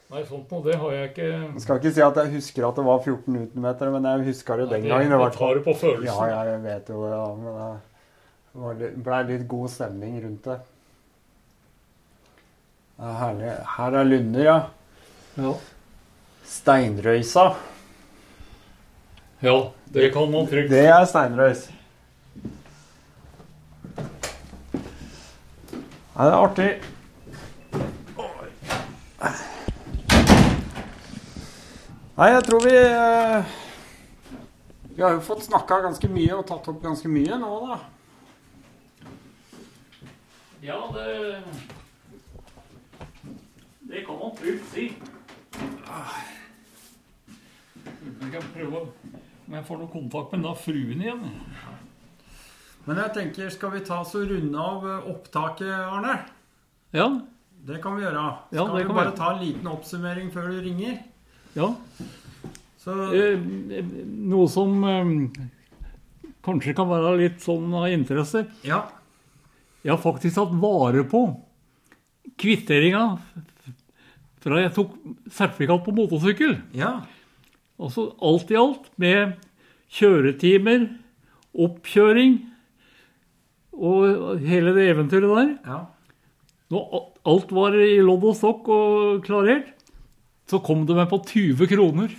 nei, 0.08 0.22
sånt 0.24 0.50
noe, 0.54 0.62
det 0.64 0.76
har 0.80 0.92
jeg 0.94 1.10
ikke 1.10 1.26
Jeg 1.28 1.62
skal 1.64 1.80
ikke 1.82 1.92
si 1.98 2.02
at 2.06 2.16
jeg 2.22 2.32
husker 2.38 2.66
at 2.68 2.78
det 2.80 2.84
var 2.88 2.98
14 3.04 3.34
newtonmeter, 3.34 3.90
men 3.94 4.08
jeg 4.08 4.26
husker 4.30 4.56
det 4.62 4.68
den 4.70 4.82
Det- 4.82 4.90
gangen. 4.94 5.10
Det 5.24 5.32
tar 5.36 5.54
det 5.58 5.64
på 5.66 5.74
følelsen. 5.76 6.28
ja, 6.32 6.42
jeg 6.48 6.62
vet 6.62 6.88
jo 6.88 7.02
det, 7.04 7.12
ja, 7.12 7.28
men 7.44 8.78
det 8.78 8.90
blei 9.04 9.22
ble 9.24 9.36
litt 9.38 9.48
god 9.48 9.68
stemning 9.70 10.18
rundt 10.24 10.44
det. 10.48 10.58
Det 12.98 13.06
er 13.06 13.18
herlig. 13.20 13.52
Her 13.76 13.92
er 13.94 14.04
Lunder, 14.04 14.42
ja. 14.42 14.58
Ja. 15.38 15.52
Steinrøysa. 16.44 17.44
Ja, 19.40 19.72
det 19.84 20.10
kan 20.12 20.30
man 20.30 20.46
trygt. 20.46 20.70
Det 20.70 20.86
er 20.86 21.04
steinrøys. 21.08 21.68
Nei, 26.18 26.24
det 26.26 26.32
er 26.32 26.40
artig. 26.42 26.70
Nei, 32.18 32.32
jeg 32.34 32.42
tror 32.48 32.64
vi 32.64 32.72
eh, 32.74 33.50
Vi 34.96 35.02
har 35.04 35.12
jo 35.14 35.20
fått 35.22 35.44
snakka 35.46 35.76
ganske 35.84 36.08
mye 36.10 36.34
og 36.34 36.48
tatt 36.48 36.66
opp 36.72 36.80
ganske 36.82 37.06
mye 37.06 37.38
nå, 37.38 37.50
da. 37.68 37.76
Ja, 40.66 40.80
det 40.96 41.44
Det 43.86 44.02
kan 44.08 44.18
man 44.18 44.34
trygt 44.40 44.66
si. 44.72 44.88
Vi 48.18 48.30
kan 48.34 48.50
prøve 48.56 48.82
om 49.48 49.54
jeg 49.56 49.64
får 49.64 49.78
noe 49.80 49.88
kontakt 49.92 50.32
med 50.36 50.44
da 50.44 50.52
fruen 50.58 51.00
igjen. 51.02 51.22
Men 52.88 53.00
jeg 53.02 53.12
tenker, 53.16 53.50
skal 53.52 53.72
vi 53.74 53.80
ta 53.84 54.00
oss 54.02 54.14
og 54.16 54.28
runde 54.30 54.60
av 54.60 54.84
eh, 54.88 55.08
opptaket, 55.12 55.72
Arne? 55.72 56.18
Ja, 56.96 57.08
Det 57.68 57.80
kan 57.82 57.96
vi 57.98 58.04
gjøre. 58.06 58.22
Ja, 58.54 58.64
Skal 58.64 58.76
vi 58.78 58.84
bare 58.94 59.08
være. 59.10 59.16
ta 59.18 59.32
en 59.34 59.42
liten 59.44 59.66
oppsummering 59.68 60.30
før 60.32 60.50
du 60.52 60.60
ringer? 60.68 61.00
ja. 61.56 61.74
Så 62.78 62.92
Eh, 63.12 63.36
noe 64.06 64.46
som 64.48 64.84
eh, 64.84 65.48
kanskje 66.46 66.72
kan 66.78 66.88
være 66.88 67.16
litt 67.18 67.40
sånn 67.44 67.72
av 67.74 67.88
interesse. 67.92 68.46
ja. 68.64 68.84
Jeg 69.84 69.92
har 69.94 70.00
faktisk 70.02 70.34
tatt 70.34 70.54
vare 70.60 71.04
på 71.06 71.20
kvitteringa 72.36 73.18
fra 74.42 74.58
jeg 74.62 74.72
tok 74.74 74.90
sertifikat 75.32 75.84
på 75.86 75.94
motorsykkel. 75.94 76.56
Ja. 76.74 77.02
Altså 77.78 78.08
alt 78.26 78.50
i 78.50 78.56
alt 78.58 78.88
med 78.98 79.36
kjøretimer, 79.94 80.88
oppkjøring 81.54 82.38
og 83.78 84.40
hele 84.42 84.72
det 84.74 84.88
eventyret 84.94 85.30
der. 85.36 85.52
ja. 85.66 85.78
Når 86.68 86.96
alt 87.24 87.52
var 87.56 87.72
i 87.80 87.94
lodd 88.04 88.24
og 88.28 88.34
stokk 88.36 88.66
og 88.68 89.22
klarert, 89.24 89.70
så 90.50 90.58
kom 90.60 90.82
det 90.88 90.96
meg 90.98 91.08
på 91.08 91.16
20 91.24 91.64
kroner. 91.70 92.12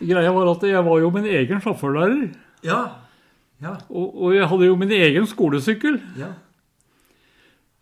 Greia 0.00 0.32
var 0.32 0.50
at 0.52 0.64
jeg 0.68 0.84
var 0.86 1.00
jo 1.02 1.10
min 1.14 1.26
egen 1.28 1.60
sjåførlærer, 1.64 2.26
Ja. 2.64 2.80
Ja. 3.62 3.72
og, 3.88 4.16
og 4.22 4.34
jeg 4.36 4.46
hadde 4.48 4.66
jo 4.68 4.76
min 4.76 4.90
egen 4.92 5.26
skolesykkel. 5.26 6.00
Ja. 6.20 6.32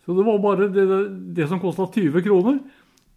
Så 0.05 0.15
det 0.15 0.25
var 0.27 0.39
bare 0.43 0.69
det, 0.71 0.85
det 1.35 1.49
som 1.51 1.59
kosta 1.63 1.87
20 1.91 2.23
kroner. 2.23 2.59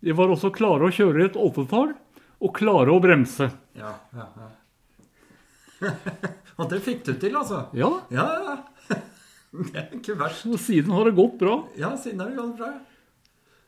Det 0.07 0.15
var 0.15 0.31
også 0.31 0.53
klare 0.55 0.87
å 0.87 0.93
kjøre 0.93 1.19
i 1.19 1.27
et 1.27 1.35
åttetall 1.35 1.89
og 2.37 2.51
klare 2.55 2.93
å 2.93 2.99
bremse. 3.03 3.49
Ja, 3.75 3.91
ja, 4.15 4.27
ja. 4.39 5.91
Og 6.57 6.69
det 6.71 6.79
fikk 6.85 7.03
du 7.05 7.13
til, 7.19 7.35
altså? 7.37 7.65
Ja, 7.77 7.91
Ja, 8.13 8.27
ja. 8.47 8.57
Det 9.57 9.79
er 9.79 9.89
ikke 9.97 10.15
verst. 10.19 10.45
Og 10.47 10.59
siden 10.61 10.93
har 10.95 11.07
det 11.07 11.15
gått 11.17 11.35
bra. 11.41 11.57
Ja, 11.79 11.91
siden 11.99 12.21
har 12.23 12.31
det 12.31 12.37
gått 12.39 12.55
bra. 12.59 12.71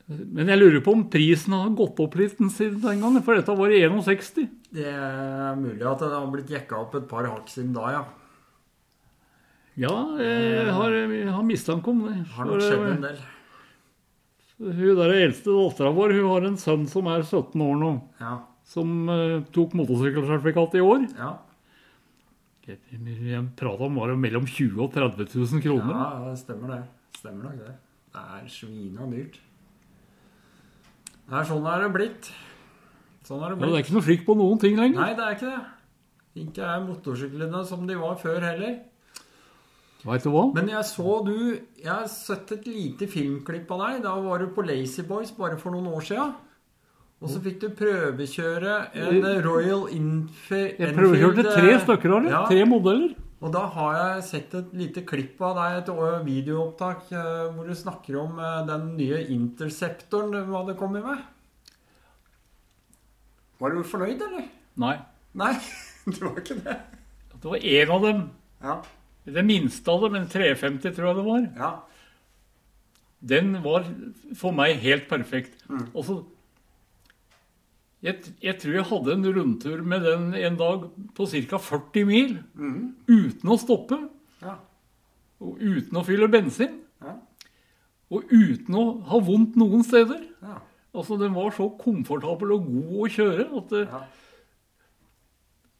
Men 0.09 0.49
jeg 0.49 0.57
lurer 0.57 0.81
på 0.85 0.93
om 0.95 1.03
prisen 1.11 1.53
har 1.53 1.69
gått 1.77 1.99
opp 2.01 2.15
litt 2.17 2.39
siden 2.55 2.79
den 2.81 3.03
gangen, 3.03 3.23
for 3.25 3.37
dette 3.37 3.55
var 3.59 3.73
i 3.73 3.81
61. 3.85 4.47
Det 4.73 4.87
er 4.89 5.59
mulig 5.59 5.85
at 5.85 6.01
det 6.01 6.09
har 6.15 6.31
blitt 6.33 6.53
jekka 6.55 6.79
opp 6.81 6.95
et 6.97 7.05
par 7.09 7.27
hakk 7.29 7.51
siden 7.51 7.75
da, 7.75 7.91
ja. 7.93 8.05
Ja, 9.79 9.93
jeg 10.19 10.71
har, 10.75 10.95
jeg 10.97 11.29
har 11.31 11.45
mistanke 11.47 11.93
om 11.93 12.01
det. 12.07 12.15
Har 12.35 12.49
nok 12.49 12.63
skjedd 12.63 12.81
eh, 12.83 12.95
en 12.95 13.05
del. 13.05 13.19
Hun 14.59 14.97
der 14.99 15.13
eldste 15.15 15.53
dattera 15.55 15.91
vår 15.95 16.13
hun 16.17 16.25
har 16.33 16.47
en 16.49 16.57
sønn 16.59 16.87
som 16.91 17.07
er 17.07 17.21
17 17.23 17.61
år 17.63 17.77
nå, 17.79 17.91
Ja. 18.19 18.33
som 18.67 18.89
uh, 19.07 19.39
tok 19.55 19.71
motorsykkelsertifikat 19.79 20.75
i 20.75 20.83
år. 20.83 21.05
Ja. 21.15 21.37
Jeg, 22.69 23.39
prata 23.57 23.87
om 23.87 23.95
var 23.97 24.11
det 24.11 24.19
mellom 24.21 24.45
20 24.45 24.75
000 24.75 24.83
og 24.83 24.91
30 24.93 25.31
000 25.33 25.63
kroner. 25.63 25.93
Ja, 25.95 26.09
det 26.27 26.35
stemmer 26.43 26.75
det. 26.75 26.81
Stemmer 27.17 27.47
nok 27.47 27.63
det. 27.63 27.71
Det 28.13 28.25
er 28.35 28.51
svina 28.51 29.07
dyrt. 29.09 29.39
Nei, 31.29 31.41
sånn 31.45 31.65
er 31.69 31.83
det 31.85 31.89
blitt. 31.95 32.29
Sånn 33.25 33.41
er 33.41 33.53
det 33.53 33.57
blitt. 33.57 33.63
Men 33.63 33.73
det 33.73 33.79
er 33.79 33.85
ikke 33.85 33.95
noe 33.97 34.05
slik 34.05 34.23
på 34.27 34.35
noen 34.37 34.61
ting 34.61 34.77
lenger. 34.77 34.99
Nei, 35.01 35.15
det 35.17 35.25
er 35.25 35.35
ikke 35.37 35.49
det. 35.55 35.63
Ikke 36.43 36.67
er 36.67 36.85
motorsyklene 36.85 37.63
som 37.65 37.87
de 37.89 37.97
var 37.99 38.15
før 38.21 38.45
heller. 38.45 38.77
Vet 40.07 40.23
du 40.23 40.29
hva? 40.31 40.45
Men 40.55 40.69
jeg 40.71 40.85
så 40.87 41.17
du 41.25 41.33
Jeg 41.79 41.89
har 41.91 42.05
sett 42.07 42.51
et 42.55 42.67
lite 42.69 43.07
filmklipp 43.11 43.71
av 43.75 43.81
deg. 43.83 44.03
Da 44.05 44.13
var 44.23 44.39
du 44.39 44.47
på 44.55 44.63
Lazy 44.63 45.03
Boys 45.03 45.31
bare 45.35 45.57
for 45.59 45.75
noen 45.75 45.89
år 45.91 46.05
sia. 46.07 46.27
Og 47.19 47.27
så 47.27 47.41
fikk 47.43 47.57
du 47.59 47.67
prøvekjøre 47.75 48.75
en 48.95 49.25
Royal 49.43 49.89
Infi- 49.91 50.77
Jeg 50.79 50.93
prøvekjørte 50.95 51.43
tre 51.51 51.73
eh, 51.73 51.81
stykker 51.83 52.13
av 52.15 52.23
det. 52.23 52.31
Ja. 52.31 52.43
Tre 52.47 52.61
modeller. 52.71 53.17
Og 53.43 53.51
da 53.55 53.65
har 53.75 53.97
jeg 53.97 54.23
sett 54.27 54.53
et 54.55 54.71
lite 54.75 55.03
klipp 55.07 55.41
av 55.43 55.55
deg, 55.59 55.75
et 55.81 56.23
videoopptak, 56.27 57.05
hvor 57.55 57.67
du 57.67 57.75
snakker 57.75 58.17
om 58.19 58.39
den 58.67 58.87
nye 58.97 59.19
Interceptoren 59.35 60.31
du 60.31 60.39
hadde 60.55 60.75
kommet 60.79 61.03
med. 61.03 61.21
Var 63.59 63.75
du 63.75 63.83
fornøyd, 63.83 64.21
eller? 64.23 64.47
Nei. 64.79 64.95
Nei, 65.39 65.53
det 66.07 66.21
var 66.23 66.39
ikke 66.39 66.57
det. 66.63 66.77
Det 67.35 67.43
var 67.51 67.67
én 67.75 67.93
av 67.95 68.01
dem. 68.07 68.23
Ja. 68.63 68.77
Det 69.33 69.45
minste 69.45 69.91
av 69.91 70.01
dem, 70.07 70.15
en 70.19 70.27
350 70.31 70.95
tror 70.95 71.07
jeg 71.11 71.15
det 71.21 71.25
var. 71.29 71.47
ja. 71.57 71.71
Den 73.19 73.57
var 73.63 73.83
for 74.39 74.55
meg 74.55 74.77
helt 74.79 75.09
perfekt. 75.09 75.57
Mm. 75.67 75.89
Og 75.91 76.05
så 76.07 76.13
jeg, 77.99 78.21
jeg 78.39 78.55
tror 78.61 78.77
jeg 78.77 78.85
hadde 78.87 79.11
en 79.17 79.25
rundtur 79.35 79.81
med 79.83 80.05
den 80.07 80.29
en 80.39 80.55
dag 80.59 80.85
på 81.17 81.25
ca. 81.27 81.59
40 81.59 82.05
mil 82.07 82.37
uten 83.09 83.51
å 83.51 83.57
stoppe. 83.59 83.97
Mm. 83.99 84.45
Ja. 84.45 84.53
Og 85.43 85.59
uten 85.59 85.99
å 85.99 86.05
fylle 86.07 86.29
bensin. 86.31 86.77
Ja. 87.03 87.17
Og 88.09 88.31
uten 88.31 88.79
å 88.79 88.85
ha 89.11 89.19
vondt 89.19 89.59
noen 89.59 89.83
steder. 89.83 90.23
Ja. 90.41 90.61
Altså, 90.95 91.19
Den 91.19 91.35
var 91.35 91.51
så 91.51 91.67
komfortabel 91.77 92.55
og 92.55 92.65
god 92.71 92.95
å 93.03 93.11
kjøre. 93.11 93.49
at 93.59 93.69
det, 93.75 93.83
Ja. 93.91 93.99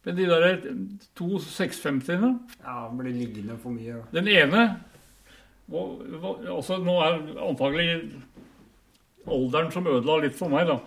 Men 0.06 0.16
de 0.16 0.26
der 0.30 0.54
to 1.18 1.26
650-ene 1.44 2.30
ja, 2.64 2.76
blir 2.96 3.12
liggende 3.12 3.58
for 3.60 3.74
mye. 3.74 3.98
Den 4.14 4.28
ene 4.32 4.62
altså 5.70 6.78
Nå 6.82 6.94
er 7.04 7.18
antagelig 7.46 7.88
alderen 9.30 9.68
som 9.74 9.86
ødela 9.86 10.16
litt 10.24 10.34
for 10.38 10.50
meg, 10.50 10.66
da. 10.70 10.78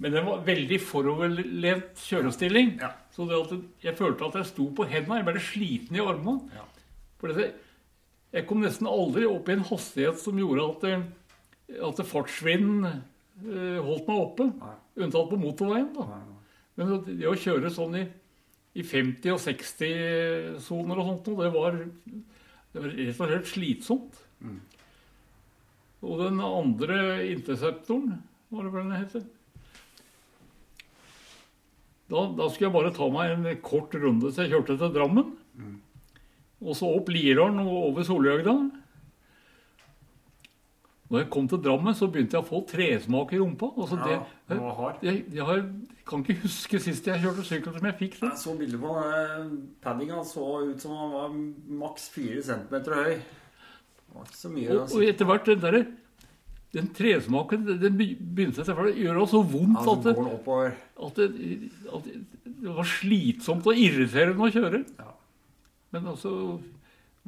Men 0.00 0.14
den 0.14 0.24
var 0.26 0.40
veldig 0.46 0.78
foroverlent 0.82 2.00
kjørestilling. 2.06 2.76
Ja. 2.80 2.92
Så 3.14 3.26
det 3.28 3.36
at 3.38 3.52
jeg 3.84 3.96
følte 3.98 4.26
at 4.28 4.38
jeg 4.40 4.48
sto 4.48 4.68
på 4.74 4.86
hendene. 4.90 5.20
Jeg 5.20 5.26
ble 5.28 5.42
sliten 5.42 5.98
i 5.98 6.02
armene. 6.02 6.48
Ja. 6.54 6.64
Jeg 8.34 8.46
kom 8.48 8.62
nesten 8.64 8.88
aldri 8.90 9.26
opp 9.30 9.48
i 9.48 9.54
en 9.54 9.66
hastighet 9.68 10.18
som 10.22 10.38
gjorde 10.40 10.64
at, 10.70 10.80
det- 10.86 11.78
at 11.90 11.96
det 12.00 12.06
fartsvinden 12.10 12.86
eh, 12.88 13.78
holdt 13.84 14.08
meg 14.08 14.18
oppe. 14.24 14.48
Nei. 14.58 14.74
Unntatt 15.04 15.30
på 15.30 15.38
motorveien. 15.42 15.90
da. 15.94 16.06
Nei, 16.10 16.22
nei. 16.24 16.40
Men 16.74 17.18
det 17.20 17.28
å 17.30 17.36
kjøre 17.38 17.70
sånn 17.70 17.94
i, 18.00 18.04
i 18.74 18.82
50- 18.82 19.34
og 19.34 19.40
60-soner 19.42 20.98
og 21.00 21.08
sånt, 21.08 21.28
noe, 21.30 21.46
det 21.46 21.52
var, 21.54 21.76
det 22.74 22.82
var 22.82 22.90
rett 22.90 23.20
og 23.20 23.30
slett 23.30 23.50
slitsomt. 23.52 24.20
Mm. 24.42 24.58
Og 26.04 26.20
den 26.20 26.42
andre 26.44 26.98
interceptoren, 27.30 28.18
var 28.52 28.66
det 28.66 28.74
vel 28.74 28.88
den 28.88 28.98
heter? 28.98 29.24
Da, 32.10 32.26
da 32.36 32.48
skulle 32.50 32.68
jeg 32.68 32.74
bare 32.74 32.92
ta 32.94 33.06
meg 33.12 33.32
en 33.32 33.62
kort 33.64 33.94
runde, 33.96 34.30
så 34.30 34.44
jeg 34.44 34.52
kjørte 34.52 34.76
til 34.80 34.92
Drammen. 34.92 35.30
Mm. 35.56 35.78
Og 36.64 36.76
så 36.76 36.88
opp 36.90 37.08
Lierdalen 37.12 37.62
og 37.64 37.78
over 37.92 38.06
Solhjøgda. 38.06 38.56
Når 41.12 41.20
jeg 41.20 41.28
kom 41.34 41.48
til 41.48 41.60
Drammen, 41.60 41.94
så 41.94 42.06
begynte 42.08 42.38
jeg 42.38 42.42
å 42.42 42.48
få 42.48 42.62
tresmak 42.68 43.32
i 43.36 43.38
rumpa. 43.40 43.68
Altså, 43.76 43.98
Ja, 44.00 44.20
det, 44.48 44.56
jeg, 45.04 45.18
jeg 45.36 45.44
har, 45.44 45.58
kan 46.08 46.22
ikke 46.24 46.38
huske 46.46 46.80
sist 46.80 47.06
jeg 47.10 47.20
kjørte 47.20 47.44
sykkel 47.44 47.74
som 47.76 47.88
jeg 47.90 47.98
fikk 47.98 48.14
det. 48.22 48.30
Jeg 48.30 48.40
så 48.40 48.54
bildet 48.56 48.80
på 48.80 48.94
eh, 49.02 49.50
paddinga. 49.84 50.22
Så 50.24 50.46
ut 50.70 50.80
som 50.80 50.94
han 50.96 51.12
var 51.12 51.34
maks 51.82 52.08
4 52.14 52.40
cm 52.48 52.72
høy. 52.88 53.18
Det 53.20 54.16
var 54.16 54.24
ikke 54.30 54.40
så 54.40 54.52
mye. 54.54 54.70
Og, 54.70 54.80
altså. 54.86 54.96
og 54.96 55.04
etter 55.10 55.28
hvert, 55.28 55.50
den, 55.52 55.60
der, 55.66 55.78
den 56.78 56.88
tresmaken 56.96 57.68
den 57.84 58.00
be- 58.00 58.16
begynte 58.16 58.64
å 58.64 58.88
gjøre 58.96 59.28
så 59.30 59.42
vondt 59.44 59.84
at, 59.84 60.08
det, 60.08 60.16
at, 60.16 61.20
det, 61.20 61.28
at 61.98 62.08
det, 62.08 62.16
det 62.64 62.76
var 62.80 62.88
slitsomt 62.94 63.68
og 63.68 63.76
irriterende 63.84 64.48
å 64.48 64.52
kjøre. 64.56 64.82
Ja. 64.98 65.12
Men 65.94 66.08
altså 66.16 66.34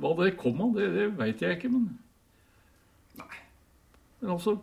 Hva 0.01 0.17
det 0.19 0.33
kom 0.41 0.59
av, 0.65 0.75
det, 0.81 0.89
det 0.97 1.07
veit 1.21 1.45
jeg 1.45 1.61
ikke, 1.61 1.73
men. 1.77 1.87
Men 4.21 4.33
altså 4.33 4.57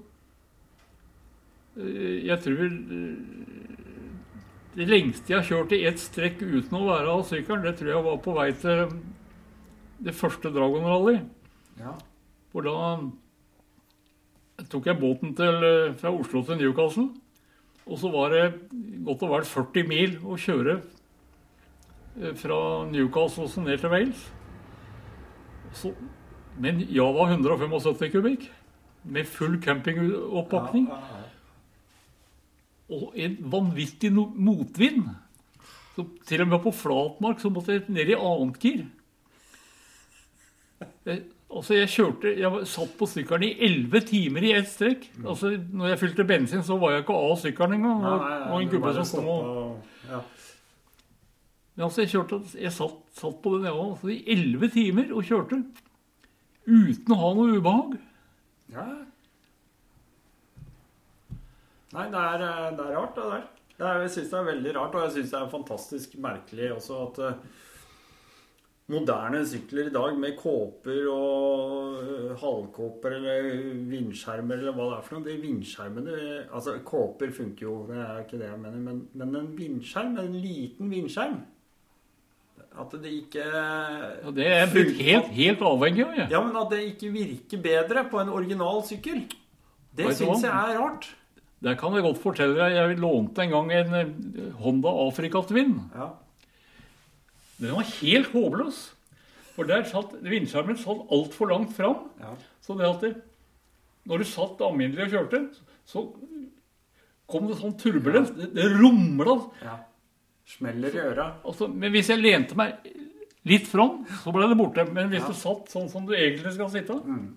eh, 1.77 2.25
Jeg 2.25 2.39
tror 2.41 2.63
eh, 2.65 3.17
Det 4.73 4.87
lengste 4.89 5.33
jeg 5.33 5.39
har 5.39 5.49
kjørt 5.49 5.75
i 5.77 5.83
ett 5.89 6.01
strekk 6.01 6.41
uten 6.41 6.79
å 6.79 6.87
være 6.87 7.11
av 7.13 7.25
sykkelen, 7.29 7.65
det 7.65 7.75
tror 7.77 7.93
jeg 7.93 8.07
var 8.07 8.23
på 8.25 8.37
vei 8.37 8.47
til 8.57 8.87
det 10.03 10.15
første 10.17 10.49
Dragon 10.51 10.83
Rally. 10.83 11.19
Ja. 11.79 11.93
For 12.51 12.65
da 12.65 12.79
tok 14.69 14.87
jeg 14.89 14.99
båten 14.99 15.35
til, 15.35 15.63
eh, 15.63 15.93
fra 15.97 16.11
Oslo 16.11 16.43
til 16.43 16.57
Newcastle. 16.57 17.09
Og 17.85 17.99
så 17.99 18.11
var 18.11 18.29
det 18.29 18.53
godt 19.05 19.23
og 19.23 19.29
vel 19.29 19.45
40 19.45 19.87
mil 19.87 20.17
å 20.23 20.37
kjøre 20.39 20.81
eh, 22.21 22.33
fra 22.33 22.85
Newcastle 22.89 23.43
og 23.43 23.65
ned 23.65 23.79
til 23.79 23.89
Wales. 23.89 24.31
Så, 25.73 25.93
med 26.59 26.75
en 26.75 26.87
Java 26.93 27.29
175 27.33 28.11
kubikk. 28.13 28.51
Med 29.03 29.27
full 29.27 29.59
campingoppakning. 29.61 30.87
Ja, 30.87 30.99
ja, 31.11 31.19
ja. 31.19 31.29
Og 32.93 33.13
en 33.17 33.37
vanvittig 33.51 34.11
motvind. 34.13 35.07
Så 35.95 36.05
til 36.27 36.41
og 36.41 36.49
med 36.49 36.61
på 36.63 36.71
flatmark 36.73 37.41
så 37.41 37.49
måtte 37.53 37.75
jeg 37.75 37.85
ned 37.93 38.11
i 38.13 38.17
annet 38.17 38.59
gir. 38.61 38.83
Altså 41.53 41.75
jeg 41.77 41.89
kjørte, 41.93 42.31
jeg 42.39 42.67
satt 42.69 42.93
på 42.97 43.07
sykkelen 43.09 43.45
i 43.45 43.51
11 43.67 44.05
timer 44.09 44.45
i 44.47 44.53
ett 44.57 44.69
strekk. 44.71 45.05
Altså 45.21 45.51
når 45.71 45.91
jeg 45.93 45.99
fylte 46.01 46.25
bensin, 46.27 46.63
så 46.65 46.77
var 46.81 46.95
jeg 46.95 47.03
ikke 47.03 47.17
av 47.27 47.35
sykkelen 47.43 47.77
engang. 47.77 48.01
Nei, 48.01 48.13
Og, 48.13 48.23
nei, 48.23 48.39
nei, 48.39 48.47
og 48.49 48.63
en 48.63 48.71
gubbe 48.71 48.93
som 48.97 49.11
kom 49.19 49.29
og. 49.33 50.31
Men 51.73 51.85
altså, 51.87 52.03
jeg 52.03 52.11
kjørte, 52.11 52.41
jeg 52.61 52.73
satt, 52.73 52.97
satt 53.17 53.37
på 53.41 53.55
den 53.55 53.63
jeg 53.65 53.73
var, 53.73 53.93
altså, 53.95 54.09
i 54.13 54.19
11 54.29 54.73
timer 54.75 55.13
og 55.13 55.23
kjørte. 55.25 55.61
Uten 56.69 57.13
å 57.15 57.19
ha 57.21 57.31
noe 57.37 57.55
ubehag. 57.57 57.95
Ja. 58.73 58.85
Nei, 61.93 62.07
det 62.09 62.21
er, 62.21 62.41
eh, 62.41 62.71
det 62.77 62.87
er 62.87 62.95
rart, 62.97 63.13
det 63.17 63.27
der. 63.29 63.43
Det 63.77 63.85
er, 63.85 63.99
jeg 64.01 64.13
syns 64.15 64.31
det 64.31 64.39
er 64.39 64.49
veldig 64.49 64.73
rart, 64.77 64.95
og 64.95 65.05
jeg 65.05 65.13
syns 65.17 65.33
det 65.33 65.39
er 65.39 65.51
fantastisk 65.51 66.17
merkelig 66.21 66.67
også 66.75 66.97
at 67.03 67.19
uh, 67.25 67.61
moderne 68.93 69.39
sykler 69.49 69.89
i 69.89 69.93
dag 69.93 70.17
med 70.21 70.35
kåper 70.37 71.07
og 71.09 71.95
uh, 72.01 72.33
halvkåper 72.41 73.17
eller 73.17 73.49
vindskjermer 73.89 74.61
eller 74.61 74.77
hva 74.77 74.89
det 74.91 74.97
er 74.97 75.07
for 75.07 75.17
noe 75.17 75.25
De 75.25 75.37
vindskjermene 75.41 76.19
Altså, 76.43 76.77
kåper 76.85 77.33
funker 77.33 77.65
jo, 77.65 77.75
det 77.89 77.97
er 77.97 78.21
ikke 78.21 78.41
det 78.41 78.51
jeg 78.51 78.61
mener, 78.61 78.85
men, 78.89 79.01
men 79.13 79.41
en 79.41 79.51
vindskjerm, 79.57 80.17
en 80.21 80.37
liten 80.37 80.93
vindskjerm 80.93 81.41
At 82.73 82.93
det 83.03 83.11
ikke 83.13 83.43
ja, 83.45 84.31
det 84.33 84.45
er 84.49 84.71
blitt 84.71 84.95
helt, 84.97 85.27
helt 85.35 85.59
avhengig 85.61 86.05
av. 86.07 86.13
Ja. 86.17 86.25
Ja, 86.31 86.39
men 86.41 86.55
at 86.57 86.71
det 86.73 86.79
ikke 86.87 87.11
virker 87.13 87.61
bedre 87.61 88.03
på 88.09 88.21
en 88.23 88.31
original 88.33 88.81
sykkel. 88.87 89.27
Det 89.93 90.15
syns 90.17 90.41
jeg 90.41 90.49
er 90.49 90.79
rart. 90.81 91.11
Der 91.63 91.77
kan 91.79 91.93
jeg 91.95 92.03
godt 92.03 92.19
fortelle 92.23 92.57
deg. 92.57 92.73
Jeg 92.75 92.97
lånte 92.99 93.45
en 93.45 93.53
gang 93.53 93.69
en 93.71 93.93
eh, 93.99 94.09
Honda 94.63 94.91
Afrika 95.05 95.43
Twin. 95.47 95.77
Ja. 95.93 96.09
Den 97.61 97.77
var 97.77 97.87
helt 98.01 98.33
håpløs. 98.33 98.81
For 99.53 99.69
der 99.69 99.85
satt 99.85 100.17
vindskjermen 100.25 100.79
satt 100.81 101.05
altfor 101.13 101.51
langt 101.53 101.75
fram. 101.77 102.09
Ja. 102.19 102.33
Så 102.65 102.75
det 102.79 102.89
at 102.89 103.05
det, 103.05 103.13
når 104.09 104.23
du 104.23 104.27
satt 104.33 104.65
alminnelig 104.65 105.05
og 105.05 105.13
kjørte, 105.13 105.43
så 105.87 106.07
kom 107.29 107.47
det 107.47 107.59
sånn 107.61 107.77
turbulens. 107.79 108.33
Det, 108.35 108.49
det 108.57 108.71
rumla. 108.73 109.37
ja. 109.61 109.77
Smeller 110.45 110.93
i 110.95 110.99
øra. 110.99 111.27
Også, 111.47 111.67
men 111.73 111.91
hvis 111.91 112.09
jeg 112.11 112.19
lente 112.21 112.55
meg 112.59 112.75
litt 113.47 113.67
fram, 113.67 114.01
så 114.23 114.31
ble 114.35 114.47
det 114.51 114.57
borte. 114.59 114.85
Men 114.91 115.09
hvis 115.09 115.21
Ja. 115.23 115.27
du 115.27 115.33
satt 115.33 115.69
sånn 115.71 115.89
som 115.89 116.05
du 116.05 116.13
egentlig 116.13 116.53
skal 116.53 116.69
sitte 116.69 116.99
Mm. 117.03 117.33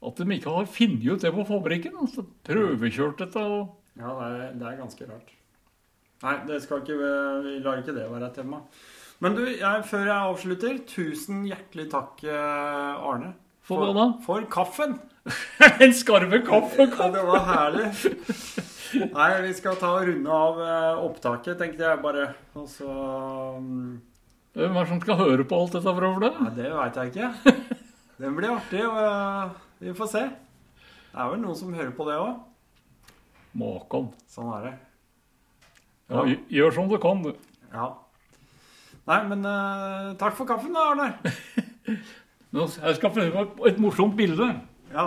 At 0.00 0.14
de 0.16 0.24
ikke 0.36 0.50
har 0.54 0.64
funnet 0.66 1.04
ut 1.10 1.20
det 1.20 1.32
på 1.34 1.44
fabrikken. 1.46 1.92
altså 1.98 2.24
Prøvekjørt 2.44 3.18
dette. 3.18 3.36
og... 3.36 3.74
Ja, 3.98 4.12
det 4.14 4.40
er, 4.42 4.52
det 4.54 4.66
er 4.68 4.76
ganske 4.78 5.08
rart. 5.10 5.32
Nei, 6.22 6.36
det 6.46 6.62
skal 6.62 6.80
ikke, 6.82 6.98
vi 7.42 7.58
lar 7.64 7.78
ikke 7.82 7.94
det 7.94 8.08
være 8.10 8.26
et 8.28 8.34
tema. 8.34 8.60
Men 9.20 9.34
du, 9.34 9.44
jeg, 9.46 9.84
før 9.84 10.04
jeg 10.06 10.22
avslutter, 10.30 10.78
tusen 10.86 11.44
hjertelig 11.46 11.88
takk, 11.90 12.22
eh, 12.22 12.94
Arne. 13.10 13.34
For 13.68 13.84
hva 13.84 13.92
da? 13.92 14.08
For 14.24 14.44
kaffen. 14.48 14.96
en 15.84 15.92
skarve 15.92 16.40
kaffe! 16.46 16.86
Ja, 16.88 17.08
det 17.12 17.24
var 17.28 17.42
herlig. 17.44 17.88
Nei, 19.12 19.28
vi 19.44 19.50
skal 19.58 19.76
ta 19.76 19.90
og 19.98 20.06
runde 20.08 20.32
av 20.32 20.60
eh, 20.64 21.02
opptaket, 21.04 21.58
tenkte 21.60 21.84
jeg 21.84 22.00
bare. 22.00 22.30
Og 22.56 22.64
så 22.72 22.88
mm, 23.60 23.90
Hvem 24.56 24.72
er 24.72 24.80
det 24.86 24.92
som 24.94 25.02
skal 25.02 25.20
høre 25.20 25.44
på 25.44 25.58
alt 25.60 25.76
dette 25.76 25.94
vrøvlet? 25.98 26.40
Nei, 26.46 26.52
det 26.56 26.72
veit 26.72 26.96
jeg 26.96 27.12
ikke. 27.12 27.56
Den 28.22 28.38
blir 28.38 28.54
artig, 28.56 28.82
og 28.88 29.00
eh, 29.04 29.56
vi 29.84 29.96
får 29.98 30.12
se. 30.14 30.24
Det 31.12 31.20
er 31.20 31.32
vel 31.34 31.42
noen 31.44 31.58
som 31.58 31.76
hører 31.76 31.92
på 31.96 32.08
det 32.08 32.16
òg. 32.22 32.38
Makan. 33.58 34.08
Sånn 34.32 34.48
er 34.56 34.68
det. 34.70 34.76
Ja, 36.08 36.24
gjør 36.56 36.72
som 36.72 36.88
du 36.88 36.96
kan, 37.02 37.20
du. 37.20 37.34
Ja. 37.74 37.90
Nei, 39.08 39.20
men 39.28 39.44
uh, 39.44 40.14
takk 40.20 40.36
for 40.36 40.48
kaffen 40.48 40.72
da, 40.76 40.88
Arne. 40.92 41.12
Jeg 42.52 42.96
skal 42.96 43.10
finne 43.14 43.30
på 43.56 43.66
et 43.68 43.78
morsomt 43.78 44.16
bilde. 44.16 44.48
Ja. 44.94 45.06